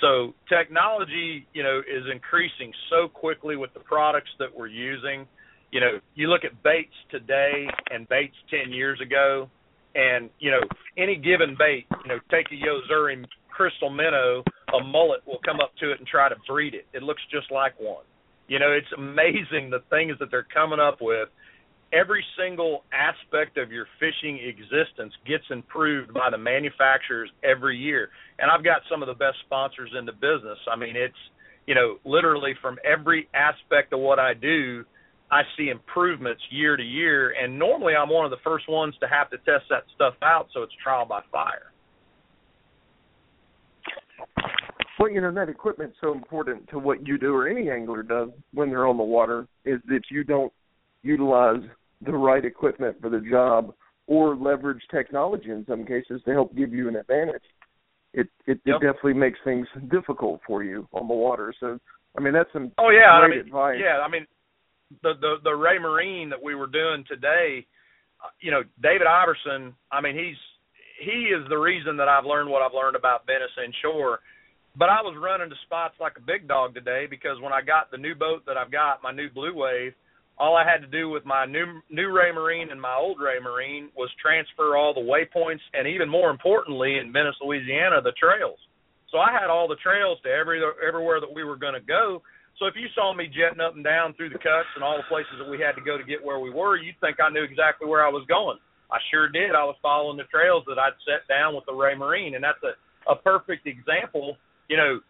So 0.00 0.34
technology, 0.48 1.46
you 1.54 1.62
know, 1.62 1.80
is 1.80 2.04
increasing 2.12 2.72
so 2.90 3.08
quickly 3.08 3.56
with 3.56 3.72
the 3.72 3.80
products 3.80 4.30
that 4.38 4.54
we're 4.54 4.68
using. 4.68 5.26
You 5.72 5.80
know, 5.80 5.98
you 6.14 6.28
look 6.28 6.44
at 6.44 6.62
baits 6.62 6.94
today 7.10 7.66
and 7.90 8.08
baits 8.08 8.36
10 8.50 8.70
years 8.70 9.00
ago, 9.00 9.48
and, 9.94 10.28
you 10.40 10.50
know, 10.50 10.60
any 10.98 11.16
given 11.16 11.56
bait, 11.58 11.86
you 12.04 12.08
know, 12.08 12.18
take 12.30 12.46
a 12.52 12.54
Yo-Zuri 12.54 13.24
crystal 13.54 13.90
minnow, 13.90 14.42
a 14.74 14.84
mullet 14.84 15.20
will 15.26 15.38
come 15.44 15.60
up 15.60 15.70
to 15.78 15.92
it 15.92 15.98
and 15.98 16.06
try 16.06 16.28
to 16.28 16.34
breed 16.48 16.74
it. 16.74 16.86
It 16.92 17.02
looks 17.02 17.22
just 17.30 17.50
like 17.52 17.78
one. 17.78 18.04
You 18.48 18.58
know, 18.58 18.72
it's 18.72 18.90
amazing 18.96 19.70
the 19.70 19.82
things 19.88 20.18
that 20.18 20.30
they're 20.30 20.46
coming 20.52 20.80
up 20.80 20.98
with. 21.00 21.28
Every 21.92 22.24
single 22.36 22.82
aspect 22.92 23.56
of 23.56 23.70
your 23.70 23.86
fishing 24.00 24.40
existence 24.42 25.12
gets 25.24 25.44
improved 25.50 26.12
by 26.12 26.28
the 26.30 26.38
manufacturers 26.38 27.30
every 27.44 27.78
year. 27.78 28.08
And 28.40 28.50
I've 28.50 28.64
got 28.64 28.82
some 28.90 29.00
of 29.00 29.06
the 29.06 29.14
best 29.14 29.36
sponsors 29.46 29.90
in 29.96 30.04
the 30.04 30.12
business. 30.12 30.58
I 30.70 30.76
mean, 30.76 30.96
it's, 30.96 31.14
you 31.66 31.74
know, 31.74 31.98
literally 32.04 32.54
from 32.60 32.78
every 32.84 33.28
aspect 33.32 33.92
of 33.92 34.00
what 34.00 34.18
I 34.18 34.34
do, 34.34 34.84
I 35.30 35.42
see 35.56 35.68
improvements 35.68 36.42
year 36.50 36.76
to 36.76 36.82
year. 36.82 37.34
And 37.40 37.58
normally 37.58 37.94
I'm 37.94 38.08
one 38.08 38.24
of 38.24 38.32
the 38.32 38.42
first 38.42 38.68
ones 38.68 38.94
to 39.00 39.06
have 39.06 39.30
to 39.30 39.38
test 39.38 39.66
that 39.70 39.84
stuff 39.94 40.14
out, 40.20 40.48
so 40.52 40.62
it's 40.62 40.74
trial 40.82 41.06
by 41.06 41.20
fire. 41.30 41.70
Well, 44.98 45.10
you 45.10 45.20
know 45.20 45.32
that 45.32 45.48
equipment's 45.48 45.96
so 46.00 46.12
important 46.12 46.68
to 46.70 46.78
what 46.78 47.06
you 47.06 47.18
do 47.18 47.34
or 47.34 47.48
any 47.48 47.70
angler 47.70 48.02
does 48.02 48.28
when 48.52 48.70
they're 48.70 48.86
on 48.86 48.96
the 48.96 49.04
water 49.04 49.46
is 49.64 49.80
that 49.88 50.02
you 50.10 50.24
don't 50.24 50.52
utilize 51.02 51.62
the 52.04 52.12
right 52.12 52.44
equipment 52.44 52.96
for 53.00 53.10
the 53.10 53.20
job 53.30 53.74
or 54.06 54.36
leverage 54.36 54.82
technology 54.90 55.50
in 55.50 55.64
some 55.68 55.84
cases 55.84 56.20
to 56.24 56.32
help 56.32 56.54
give 56.54 56.72
you 56.72 56.88
an 56.88 56.96
advantage. 56.96 57.42
It 58.12 58.28
it, 58.46 58.60
yep. 58.64 58.76
it 58.80 58.86
definitely 58.86 59.14
makes 59.14 59.38
things 59.44 59.66
difficult 59.90 60.40
for 60.46 60.62
you 60.62 60.86
on 60.92 61.08
the 61.08 61.14
water. 61.14 61.52
So 61.58 61.78
I 62.16 62.20
mean 62.20 62.32
that's 62.32 62.52
some 62.52 62.70
oh 62.78 62.90
yeah 62.90 63.18
great 63.20 63.26
I 63.26 63.36
mean, 63.36 63.46
advice. 63.46 63.76
Yeah, 63.80 64.00
I 64.06 64.08
mean 64.08 64.26
the 65.02 65.14
the 65.20 65.36
the 65.42 65.50
Raymarine 65.50 66.30
that 66.30 66.42
we 66.42 66.54
were 66.54 66.68
doing 66.68 67.04
today, 67.08 67.66
uh, 68.22 68.28
you 68.40 68.52
know, 68.52 68.62
David 68.80 69.08
Iverson. 69.08 69.74
I 69.90 70.00
mean 70.00 70.14
he's 70.14 70.36
he 71.00 71.34
is 71.34 71.48
the 71.48 71.58
reason 71.58 71.96
that 71.96 72.06
I've 72.06 72.24
learned 72.24 72.48
what 72.48 72.62
I've 72.62 72.74
learned 72.74 72.94
about 72.94 73.26
Venice 73.26 73.50
inshore 73.58 74.20
but 74.76 74.88
I 74.88 75.02
was 75.02 75.14
running 75.18 75.50
to 75.50 75.56
spots 75.66 75.94
like 76.00 76.18
a 76.18 76.26
big 76.26 76.48
dog 76.48 76.74
today 76.74 77.06
because 77.08 77.40
when 77.40 77.52
I 77.52 77.62
got 77.62 77.90
the 77.90 77.98
new 77.98 78.14
boat 78.14 78.42
that 78.46 78.56
I've 78.56 78.72
got, 78.72 79.02
my 79.02 79.12
new 79.12 79.30
Blue 79.30 79.54
Wave, 79.54 79.94
all 80.36 80.56
I 80.56 80.66
had 80.66 80.82
to 80.82 80.90
do 80.90 81.08
with 81.08 81.24
my 81.24 81.46
new 81.46 81.78
new 81.90 82.10
Raymarine 82.10 82.72
and 82.72 82.80
my 82.80 82.96
old 82.98 83.18
Raymarine 83.18 83.94
was 83.96 84.10
transfer 84.20 84.76
all 84.76 84.92
the 84.92 85.00
waypoints 85.00 85.62
and 85.74 85.86
even 85.86 86.08
more 86.08 86.30
importantly 86.30 86.98
in 86.98 87.12
Venice, 87.12 87.38
Louisiana, 87.40 88.02
the 88.02 88.18
trails. 88.18 88.58
So 89.12 89.18
I 89.18 89.30
had 89.30 89.46
all 89.46 89.68
the 89.68 89.78
trails 89.78 90.18
to 90.24 90.30
every 90.30 90.60
everywhere 90.82 91.20
that 91.20 91.30
we 91.32 91.44
were 91.44 91.56
going 91.56 91.78
to 91.78 91.86
go. 91.86 92.20
So 92.58 92.66
if 92.66 92.74
you 92.74 92.86
saw 92.94 93.14
me 93.14 93.30
jetting 93.30 93.62
up 93.62 93.74
and 93.74 93.84
down 93.84 94.14
through 94.14 94.30
the 94.30 94.42
cuts 94.42 94.70
and 94.74 94.82
all 94.82 94.98
the 94.98 95.06
places 95.06 95.38
that 95.38 95.46
we 95.50 95.58
had 95.58 95.78
to 95.78 95.82
go 95.82 95.98
to 95.98 96.02
get 96.02 96.22
where 96.22 96.38
we 96.38 96.50
were, 96.50 96.76
you'd 96.76 96.98
think 96.98 97.18
I 97.22 97.30
knew 97.30 97.42
exactly 97.42 97.86
where 97.86 98.06
I 98.06 98.10
was 98.10 98.26
going. 98.26 98.58
I 98.90 98.98
sure 99.10 99.28
did. 99.28 99.54
I 99.54 99.62
was 99.62 99.78
following 99.82 100.18
the 100.18 100.30
trails 100.30 100.62
that 100.66 100.78
I'd 100.78 100.98
set 101.06 101.26
down 101.30 101.54
with 101.54 101.66
the 101.66 101.74
Raymarine, 101.74 102.34
and 102.34 102.42
that's 102.42 102.62
a 102.66 102.74
a 103.10 103.16
perfect 103.16 103.66
example 103.66 104.36
you 104.68 104.76
know, 104.76 105.00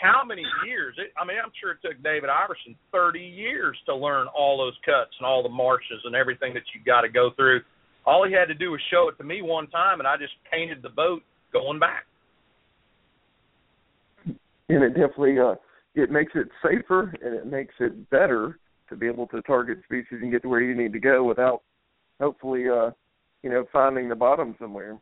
how 0.00 0.22
many 0.24 0.44
years? 0.66 0.94
It, 0.98 1.12
I 1.20 1.24
mean, 1.24 1.36
I'm 1.42 1.50
sure 1.60 1.72
it 1.72 1.78
took 1.82 2.02
David 2.02 2.30
Iverson 2.30 2.76
30 2.92 3.20
years 3.20 3.76
to 3.86 3.94
learn 3.94 4.26
all 4.36 4.58
those 4.58 4.76
cuts 4.84 5.10
and 5.18 5.26
all 5.26 5.42
the 5.42 5.48
marshes 5.48 6.00
and 6.04 6.14
everything 6.14 6.54
that 6.54 6.62
you've 6.74 6.84
got 6.84 7.02
to 7.02 7.08
go 7.08 7.30
through. 7.36 7.60
All 8.06 8.26
he 8.26 8.32
had 8.32 8.46
to 8.46 8.54
do 8.54 8.70
was 8.70 8.80
show 8.90 9.08
it 9.08 9.18
to 9.18 9.24
me 9.24 9.42
one 9.42 9.66
time, 9.68 9.98
and 9.98 10.06
I 10.06 10.16
just 10.16 10.32
painted 10.50 10.82
the 10.82 10.88
boat 10.88 11.22
going 11.52 11.78
back. 11.78 12.06
And 14.70 14.84
it 14.84 14.90
definitely 14.90 15.38
uh, 15.38 15.54
it 15.94 16.10
makes 16.10 16.32
it 16.34 16.48
safer 16.62 17.14
and 17.22 17.34
it 17.34 17.46
makes 17.46 17.74
it 17.80 18.08
better 18.10 18.58
to 18.88 18.96
be 18.96 19.06
able 19.06 19.26
to 19.28 19.42
target 19.42 19.78
species 19.84 20.20
and 20.22 20.30
get 20.30 20.42
to 20.42 20.48
where 20.48 20.60
you 20.60 20.74
need 20.74 20.92
to 20.92 21.00
go 21.00 21.24
without 21.24 21.62
hopefully 22.20 22.68
uh, 22.68 22.90
you 23.42 23.50
know 23.50 23.64
finding 23.72 24.08
the 24.08 24.14
bottom 24.14 24.54
somewhere. 24.58 24.98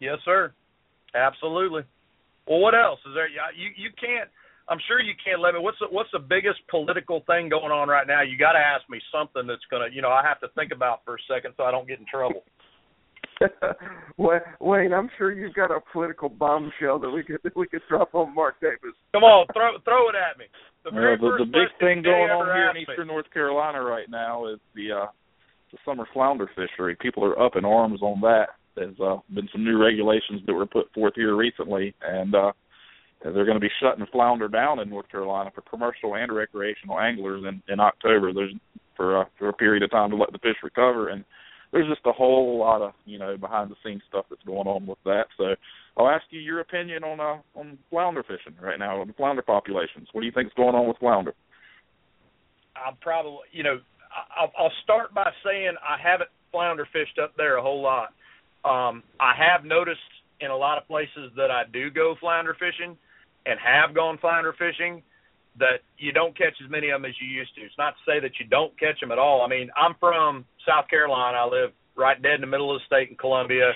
Yes, 0.00 0.18
sir. 0.24 0.52
Absolutely. 1.14 1.82
Well, 2.46 2.60
what 2.60 2.74
else 2.74 3.00
is 3.06 3.14
there? 3.14 3.28
You 3.28 3.70
you 3.76 3.90
can't. 3.98 4.30
I'm 4.68 4.78
sure 4.88 4.98
you 4.98 5.14
can't 5.22 5.40
let 5.40 5.54
me. 5.54 5.60
What's 5.60 5.78
the, 5.78 5.86
what's 5.90 6.10
the 6.12 6.18
biggest 6.18 6.58
political 6.68 7.22
thing 7.26 7.48
going 7.48 7.70
on 7.70 7.88
right 7.88 8.06
now? 8.06 8.22
You 8.22 8.36
got 8.36 8.58
to 8.58 8.62
ask 8.62 8.82
me 8.90 8.98
something 9.14 9.46
that's 9.46 9.64
gonna. 9.70 9.86
You 9.92 10.02
know, 10.02 10.10
I 10.10 10.26
have 10.26 10.40
to 10.40 10.48
think 10.54 10.72
about 10.72 11.02
for 11.04 11.14
a 11.14 11.22
second 11.30 11.54
so 11.56 11.64
I 11.64 11.70
don't 11.70 11.86
get 11.86 11.98
in 11.98 12.06
trouble. 12.06 12.42
Wayne, 14.16 14.92
I'm 14.92 15.10
sure 15.18 15.32
you've 15.32 15.54
got 15.54 15.70
a 15.70 15.80
political 15.92 16.28
bombshell 16.28 16.98
that 17.00 17.10
we 17.10 17.22
could 17.22 17.38
that 17.44 17.56
we 17.56 17.66
could 17.66 17.82
drop 17.88 18.14
on 18.14 18.34
Mark 18.34 18.60
Davis. 18.60 18.96
Come 19.12 19.24
on, 19.24 19.46
throw 19.52 19.78
throw 19.84 20.08
it 20.08 20.16
at 20.16 20.38
me. 20.38 20.46
The, 20.84 20.90
well, 20.94 21.36
the, 21.36 21.44
the 21.44 21.50
big 21.50 21.70
thing 21.80 22.02
going 22.02 22.30
on 22.30 22.46
here 22.46 22.70
in 22.70 22.74
me. 22.76 22.86
eastern 22.88 23.08
North 23.08 23.30
Carolina 23.32 23.82
right 23.82 24.08
now 24.08 24.46
is 24.46 24.58
the 24.74 24.92
uh 24.92 25.06
the 25.72 25.78
summer 25.84 26.06
flounder 26.12 26.48
fishery. 26.54 26.96
People 27.00 27.24
are 27.24 27.38
up 27.40 27.56
in 27.56 27.64
arms 27.64 28.00
on 28.02 28.20
that. 28.22 28.56
There's 28.76 28.98
uh, 29.00 29.16
been 29.34 29.48
some 29.52 29.64
new 29.64 29.82
regulations 29.82 30.42
that 30.46 30.54
were 30.54 30.66
put 30.66 30.92
forth 30.92 31.14
here 31.16 31.34
recently, 31.34 31.94
and 32.02 32.34
uh, 32.34 32.52
they're 33.22 33.44
going 33.44 33.56
to 33.56 33.60
be 33.60 33.70
shutting 33.80 34.06
flounder 34.12 34.48
down 34.48 34.78
in 34.78 34.90
North 34.90 35.08
Carolina 35.10 35.50
for 35.54 35.62
commercial 35.62 36.14
and 36.14 36.32
recreational 36.32 37.00
anglers 37.00 37.44
in, 37.48 37.62
in 37.72 37.80
October. 37.80 38.32
There's 38.32 38.54
for 38.96 39.22
uh, 39.22 39.24
for 39.38 39.48
a 39.48 39.52
period 39.52 39.82
of 39.82 39.90
time 39.90 40.10
to 40.10 40.16
let 40.16 40.32
the 40.32 40.38
fish 40.38 40.56
recover, 40.62 41.08
and 41.08 41.24
there's 41.72 41.88
just 41.88 42.06
a 42.06 42.12
whole 42.12 42.58
lot 42.58 42.82
of 42.82 42.92
you 43.04 43.18
know 43.18 43.36
behind 43.36 43.70
the 43.70 43.76
scenes 43.84 44.02
stuff 44.08 44.26
that's 44.30 44.42
going 44.44 44.66
on 44.66 44.86
with 44.86 44.98
that. 45.04 45.26
So 45.36 45.54
I'll 45.96 46.08
ask 46.08 46.24
you 46.30 46.40
your 46.40 46.60
opinion 46.60 47.04
on 47.04 47.20
uh, 47.20 47.58
on 47.58 47.78
flounder 47.90 48.22
fishing 48.22 48.58
right 48.60 48.78
now, 48.78 49.00
on 49.00 49.08
the 49.08 49.14
flounder 49.14 49.42
populations. 49.42 50.08
What 50.12 50.20
do 50.20 50.26
you 50.26 50.32
think 50.32 50.48
is 50.48 50.54
going 50.56 50.74
on 50.74 50.86
with 50.86 50.98
flounder? 50.98 51.34
I'll 52.76 52.96
probably, 53.00 53.38
you 53.52 53.62
know, 53.62 53.80
I'll, 54.38 54.52
I'll 54.58 54.72
start 54.84 55.14
by 55.14 55.30
saying 55.44 55.74
I 55.82 55.96
haven't 56.02 56.30
flounder 56.52 56.86
fished 56.92 57.18
up 57.22 57.32
there 57.36 57.56
a 57.56 57.62
whole 57.62 57.82
lot. 57.82 58.10
Um, 58.66 59.02
I 59.20 59.32
have 59.38 59.64
noticed 59.64 60.00
in 60.40 60.50
a 60.50 60.56
lot 60.56 60.76
of 60.76 60.88
places 60.88 61.30
that 61.36 61.50
I 61.50 61.62
do 61.72 61.90
go 61.90 62.16
flounder 62.20 62.54
fishing 62.58 62.96
and 63.46 63.58
have 63.62 63.94
gone 63.94 64.18
flounder 64.18 64.54
fishing 64.58 65.02
that 65.58 65.80
you 65.98 66.12
don't 66.12 66.36
catch 66.36 66.54
as 66.62 66.70
many 66.70 66.90
of 66.90 67.00
them 67.00 67.08
as 67.08 67.16
you 67.20 67.28
used 67.28 67.54
to. 67.54 67.62
It's 67.62 67.78
not 67.78 67.94
to 67.94 68.02
say 68.04 68.20
that 68.20 68.32
you 68.38 68.46
don't 68.46 68.78
catch 68.78 69.00
them 69.00 69.12
at 69.12 69.18
all. 69.18 69.42
I 69.42 69.48
mean, 69.48 69.70
I'm 69.76 69.94
from 70.00 70.44
South 70.66 70.88
Carolina. 70.90 71.38
I 71.38 71.46
live 71.46 71.70
right 71.96 72.20
dead 72.20 72.34
in 72.34 72.40
the 72.42 72.46
middle 72.46 72.74
of 72.74 72.80
the 72.80 72.86
state 72.86 73.08
in 73.08 73.16
Columbia. 73.16 73.72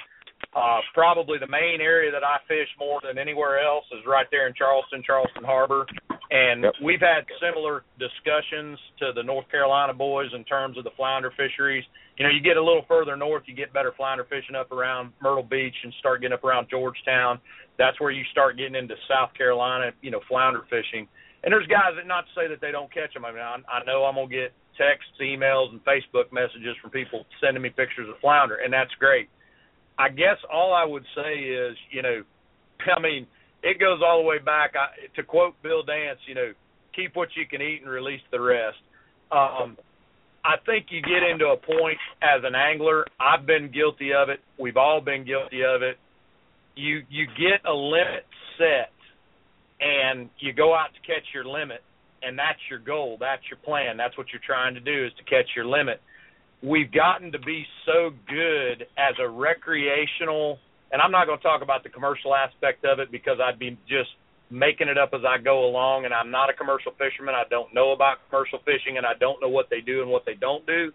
Uh, 0.55 0.80
probably 0.93 1.38
the 1.38 1.47
main 1.47 1.80
area 1.80 2.11
that 2.11 2.24
I 2.24 2.38
fish 2.49 2.68
more 2.78 3.01
than 3.05 3.16
anywhere 3.16 3.61
else 3.61 3.84
is 3.93 4.05
right 4.07 4.26
there 4.30 4.49
in 4.49 4.55
Charleston, 4.55 5.03
Charleston 5.07 5.45
Harbor. 5.45 5.86
And 6.31 6.62
yep. 6.62 6.74
we've 6.83 7.01
had 7.01 7.26
similar 7.43 7.83
discussions 7.99 8.78
to 9.01 9.11
the 9.14 9.22
North 9.22 9.51
Carolina 9.51 9.93
boys 9.93 10.31
in 10.35 10.45
terms 10.45 10.78
of 10.78 10.85
the 10.85 10.95
flounder 10.97 11.33
fisheries. 11.37 11.85
You 12.18 12.24
know, 12.24 12.31
you 12.31 12.41
get 12.41 12.57
a 12.57 12.62
little 12.62 12.85
further 12.87 13.16
north, 13.16 13.43
you 13.47 13.55
get 13.55 13.72
better 13.72 13.93
flounder 13.97 14.24
fishing 14.31 14.55
up 14.55 14.70
around 14.70 15.12
Myrtle 15.20 15.43
Beach 15.43 15.74
and 15.83 15.93
start 15.99 16.20
getting 16.20 16.35
up 16.35 16.45
around 16.45 16.68
Georgetown. 16.70 17.41
That's 17.78 18.01
where 18.01 18.12
you 18.12 18.22
start 18.31 18.57
getting 18.57 18.76
into 18.76 18.95
South 19.09 19.35
Carolina, 19.35 19.91
you 20.03 20.12
know, 20.12 20.20
flounder 20.28 20.62
fishing. 20.70 21.09
And 21.43 21.53
there's 21.53 21.66
guys 21.66 21.97
that 21.97 22.07
not 22.07 22.26
to 22.26 22.33
say 22.37 22.47
that 22.47 22.61
they 22.61 22.70
don't 22.70 22.93
catch 22.93 23.12
them. 23.14 23.24
I 23.24 23.33
mean, 23.33 23.43
I, 23.43 23.57
I 23.66 23.85
know 23.85 24.05
I'm 24.05 24.14
gonna 24.14 24.28
get 24.28 24.53
texts, 24.78 25.18
emails, 25.20 25.70
and 25.72 25.83
Facebook 25.85 26.31
messages 26.31 26.76
from 26.81 26.91
people 26.91 27.24
sending 27.41 27.62
me 27.62 27.70
pictures 27.70 28.09
of 28.09 28.20
flounder, 28.20 28.57
and 28.57 28.72
that's 28.72 28.93
great. 29.01 29.28
I 29.99 30.11
guess 30.11 30.37
all 30.53 30.72
I 30.74 30.85
would 30.85 31.05
say 31.16 31.41
is, 31.41 31.76
you 31.91 32.03
know, 32.03 32.22
I 32.97 33.01
mean, 33.01 33.26
it 33.63 33.79
goes 33.79 34.01
all 34.05 34.23
the 34.23 34.27
way 34.27 34.39
back. 34.39 34.73
I, 34.75 35.07
to 35.17 35.23
quote 35.23 35.55
Bill 35.63 35.83
Dance, 35.83 36.19
you 36.27 36.35
know, 36.35 36.53
keep 36.95 37.17
what 37.17 37.29
you 37.37 37.47
can 37.47 37.63
eat 37.63 37.81
and 37.83 37.91
release 37.91 38.21
the 38.31 38.41
rest. 38.41 38.79
Um, 39.31 39.77
I 40.45 40.57
think 40.65 40.87
you 40.91 41.03
get 41.03 41.23
into 41.23 41.47
a 41.47 41.57
point 41.57 41.99
as 42.23 42.43
an 42.45 42.55
angler. 42.55 43.07
I've 43.21 43.47
been 43.47 43.71
guilty 43.71 44.13
of 44.13 44.29
it. 44.29 44.41
We've 44.59 44.77
all 44.77 45.01
been 45.01 45.25
guilty 45.25 45.63
of 45.63 45.83
it. 45.83 45.97
You 46.77 47.03
you 47.11 47.27
get 47.27 47.69
a 47.69 47.75
limit 47.75 48.25
set, 48.57 48.93
and 49.81 50.31
you 50.39 50.53
go 50.53 50.75
out 50.75 50.89
to 50.95 51.01
catch 51.07 51.25
your 51.35 51.45
limit, 51.45 51.83
and 52.23 52.39
that's 52.39 52.59
your 52.71 52.79
goal. 52.79 53.19
That's 53.21 53.43
your 53.51 53.59
plan. 53.59 53.97
That's 53.97 54.17
what 54.17 54.29
you're 54.33 54.43
trying 54.45 54.75
to 54.75 54.81
do 54.81 55.07
is 55.07 55.13
to 55.19 55.25
catch 55.25 55.51
your 55.55 55.67
limit 55.67 56.01
we've 56.63 56.93
gotten 56.93 57.33
to 57.33 57.39
be 57.39 57.65
so 57.87 58.11
good 58.29 58.87
as 58.99 59.15
a 59.21 59.29
recreational 59.29 60.59
and 60.93 61.01
I'm 61.01 61.11
not 61.11 61.26
going 61.26 61.38
to 61.38 61.43
talk 61.43 61.62
about 61.62 61.82
the 61.82 61.88
commercial 61.88 62.34
aspect 62.34 62.84
of 62.84 62.99
it 62.99 63.11
because 63.11 63.38
I'd 63.43 63.59
be 63.59 63.78
just 63.88 64.11
making 64.51 64.88
it 64.88 64.99
up 64.99 65.11
as 65.14 65.20
I 65.26 65.38
go 65.38 65.64
along, 65.64 66.05
and 66.05 66.12
I'm 66.12 66.30
not 66.30 66.51
a 66.51 66.53
commercial 66.53 66.93
fisherman. 66.99 67.34
I 67.34 67.45
don't 67.49 67.72
know 67.72 67.93
about 67.93 68.18
commercial 68.28 68.59
fishing, 68.64 68.99
and 68.99 69.07
I 69.07 69.14
don't 69.18 69.41
know 69.41 69.49
what 69.49 69.70
they 69.70 69.80
do 69.80 70.03
and 70.03 70.11
what 70.11 70.24
they 70.26 70.34
don't 70.34 70.66
do. 70.66 70.91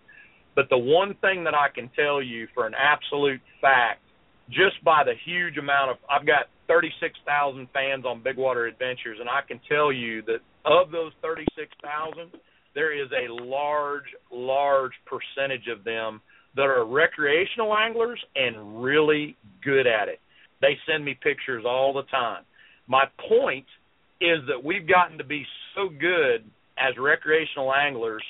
But 0.56 0.70
the 0.70 0.78
one 0.78 1.16
thing 1.22 1.44
that 1.46 1.56
I 1.56 1.68
can 1.74 1.90
tell 1.96 2.22
you 2.22 2.48
for 2.54 2.68
an 2.68 2.74
absolute 2.76 3.42
fact, 3.62 4.02
just 4.50 4.84
by 4.84 5.04
the 5.04 5.14
huge 5.26 5.58
amount 5.58 5.92
of, 5.92 5.98
I've 6.10 6.28
got 6.28 6.48
36,000 6.68 7.68
fans 7.74 8.06
on 8.06 8.24
Big 8.24 8.38
Water 8.38 8.66
Adventures, 8.66 9.18
and 9.20 9.30
I 9.30 9.42
can 9.48 9.60
tell 9.70 9.92
you 9.92 10.22
that 10.24 10.40
of 10.66 10.92
those 10.92 11.12
36,000, 11.22 12.32
there 12.74 12.92
is 12.92 13.10
a 13.12 13.32
large, 13.32 14.12
large 14.32 14.94
percentage 15.06 15.68
of 15.72 15.84
them 15.84 16.22
that 16.56 16.64
are 16.64 16.86
recreational 16.86 17.76
anglers 17.76 18.20
and 18.36 18.84
really 18.84 19.36
good 19.64 19.88
at 19.88 20.08
it. 20.08 20.20
They 20.62 20.78
send 20.90 21.04
me 21.04 21.18
pictures 21.22 21.66
all 21.68 21.94
the 21.94 22.04
time. 22.04 22.44
My 22.88 23.06
point 23.28 23.66
is 24.22 24.40
that 24.48 24.64
we've 24.64 24.88
gotten 24.88 25.18
to 25.18 25.24
be 25.24 25.46
so 25.76 25.90
good 25.90 26.44
as 26.78 26.96
recreational 26.98 27.74
anglers 27.74 28.24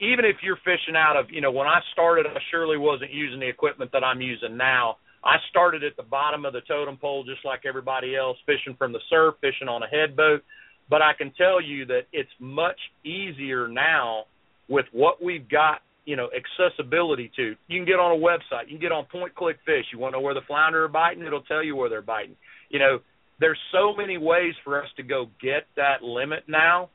even 0.00 0.24
if 0.24 0.36
you're 0.42 0.58
fishing 0.64 0.96
out 0.96 1.16
of, 1.16 1.26
you 1.30 1.40
know, 1.40 1.50
when 1.50 1.66
I 1.66 1.80
started, 1.92 2.26
I 2.26 2.38
surely 2.50 2.76
wasn't 2.76 3.12
using 3.12 3.40
the 3.40 3.48
equipment 3.48 3.92
that 3.92 4.02
I'm 4.02 4.20
using 4.20 4.56
now. 4.56 4.96
I 5.24 5.36
started 5.48 5.84
at 5.84 5.96
the 5.96 6.02
bottom 6.02 6.44
of 6.44 6.52
the 6.52 6.60
totem 6.68 6.96
pole 6.96 7.24
just 7.24 7.44
like 7.44 7.60
everybody 7.64 8.16
else, 8.16 8.36
fishing 8.44 8.76
from 8.76 8.92
the 8.92 9.00
surf, 9.08 9.36
fishing 9.40 9.68
on 9.68 9.82
a 9.82 9.86
headboat. 9.86 10.42
But 10.90 11.00
I 11.00 11.12
can 11.16 11.32
tell 11.38 11.62
you 11.62 11.86
that 11.86 12.02
it's 12.12 12.30
much 12.38 12.78
easier 13.04 13.68
now 13.68 14.24
with 14.68 14.86
what 14.92 15.22
we've 15.22 15.48
got, 15.48 15.80
you 16.04 16.16
know, 16.16 16.28
accessibility 16.34 17.30
to. 17.36 17.54
You 17.68 17.78
can 17.78 17.86
get 17.86 17.98
on 17.98 18.18
a 18.18 18.20
website, 18.20 18.64
you 18.66 18.72
can 18.72 18.80
get 18.80 18.92
on 18.92 19.06
Point 19.06 19.34
Click 19.34 19.56
Fish. 19.64 19.86
You 19.92 19.98
want 19.98 20.14
to 20.14 20.18
know 20.18 20.22
where 20.22 20.34
the 20.34 20.42
flounder 20.46 20.84
are 20.84 20.88
biting? 20.88 21.24
It'll 21.24 21.42
tell 21.42 21.62
you 21.62 21.76
where 21.76 21.88
they're 21.88 22.02
biting. 22.02 22.36
You 22.68 22.78
know, 22.78 22.98
there's 23.40 23.58
so 23.72 23.94
many 23.96 24.18
ways 24.18 24.54
for 24.64 24.82
us 24.82 24.88
to 24.96 25.02
go 25.02 25.26
get 25.42 25.66
that 25.76 26.02
limit 26.02 26.44
now 26.46 26.90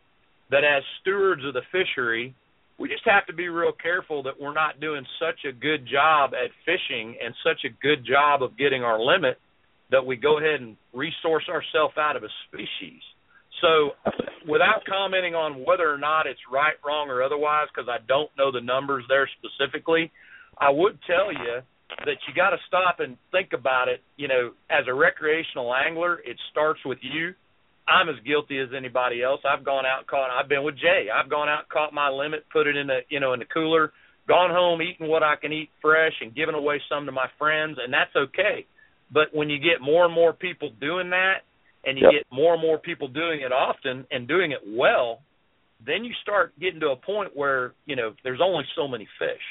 that 0.51 0.64
as 0.64 0.84
stewards 1.01 1.43
of 1.45 1.53
the 1.53 1.62
fishery, 1.72 2.36
we 2.80 2.88
just 2.88 3.03
have 3.05 3.26
to 3.28 3.34
be 3.34 3.49
real 3.49 3.74
careful 3.74 4.24
that 4.24 4.39
we're 4.39 4.53
not 4.53 4.80
doing 4.80 5.05
such 5.20 5.43
a 5.47 5.51
good 5.51 5.86
job 5.86 6.32
at 6.34 6.49
fishing 6.66 7.18
and 7.24 7.36
such 7.43 7.66
a 7.66 7.70
good 7.82 8.05
job 8.05 8.41
of 8.41 8.57
getting 8.57 8.84
our 8.84 8.99
limit 8.99 9.38
that 9.91 10.05
we 10.05 10.16
go 10.16 10.38
ahead 10.39 10.62
and 10.62 10.78
resource 10.93 11.43
ourselves 11.49 11.95
out 11.97 12.16
of 12.16 12.24
a 12.24 12.30
species. 12.47 13.01
So, 13.62 13.91
without 14.47 14.84
commenting 14.88 15.36
on 15.36 15.66
whether 15.66 15.89
or 15.91 15.97
not 15.97 16.28
it's 16.28 16.39
right, 16.51 16.76
wrong, 16.86 17.10
or 17.10 17.22
otherwise, 17.24 17.68
because 17.74 17.89
I 17.89 17.97
don't 18.07 18.30
know 18.38 18.51
the 18.51 18.62
numbers 18.62 19.03
there 19.10 19.30
specifically, 19.39 20.12
I 20.57 20.70
would 20.70 20.97
tell 21.07 21.32
you 21.32 21.62
that 22.05 22.18
you 22.28 22.34
got 22.36 22.51
to 22.51 22.57
stop 22.68 22.99
and 22.99 23.18
think 23.32 23.49
about 23.53 23.88
it. 23.88 24.01
You 24.16 24.28
know, 24.28 24.51
as 24.70 24.86
a 24.88 24.93
recreational 24.93 25.74
angler, 25.74 26.20
it 26.26 26.38
starts 26.51 26.80
with 26.86 26.99
you 27.01 27.34
I'm 27.89 28.07
as 28.07 28.16
guilty 28.26 28.60
as 28.60 28.70
anybody 28.76 29.24
else. 29.24 29.41
I've 29.43 29.66
gone 29.66 29.86
out 29.86 30.05
caught. 30.05 30.30
I've 30.30 30.47
been 30.47 30.64
with 30.64 30.76
Jay. 30.78 31.07
I've 31.10 31.30
gone 31.30 31.49
out, 31.49 31.68
caught 31.70 31.91
my 31.91 32.10
limit, 32.10 32.45
put 32.53 32.68
it 32.68 32.78
in 32.78 32.88
the 32.88 32.99
you 33.10 33.20
know 33.20 33.34
in 33.34 33.39
the 33.39 33.45
cooler, 33.45 33.91
gone 34.28 34.51
home, 34.51 34.82
eaten 34.82 35.07
what 35.07 35.24
I 35.24 35.36
can 35.36 35.51
eat 35.51 35.70
fresh, 35.82 36.14
and 36.22 36.36
given 36.36 36.53
away 36.53 36.80
some 36.88 37.07
to 37.07 37.12
my 37.12 37.28
friends, 37.39 37.78
and 37.84 37.91
that's 37.91 38.16
okay. 38.16 38.66
But 39.12 39.34
when 39.34 39.49
you 39.49 39.57
get 39.57 39.82
more 39.82 40.05
and 40.05 40.14
more 40.14 40.34
people 40.34 40.70
doing 40.80 41.10
that, 41.10 41.41
and 41.86 41.97
you 41.97 42.05
yep. 42.05 42.23
get 42.23 42.36
more 42.36 42.53
and 42.53 42.61
more 42.61 42.77
people 42.77 43.07
doing 43.07 43.41
it 43.41 43.51
often 43.51 44.05
and 44.11 44.27
doing 44.27 44.51
it 44.51 44.59
well, 44.65 45.21
then 45.86 46.03
you 46.03 46.13
start 46.21 46.53
getting 46.59 46.80
to 46.82 46.89
a 46.89 46.95
point 46.95 47.36
where 47.36 47.73
you 47.86 47.95
know 47.95 48.13
there's 48.23 48.41
only 48.43 48.63
so 48.75 48.88
many 48.88 49.07
fish. 49.17 49.41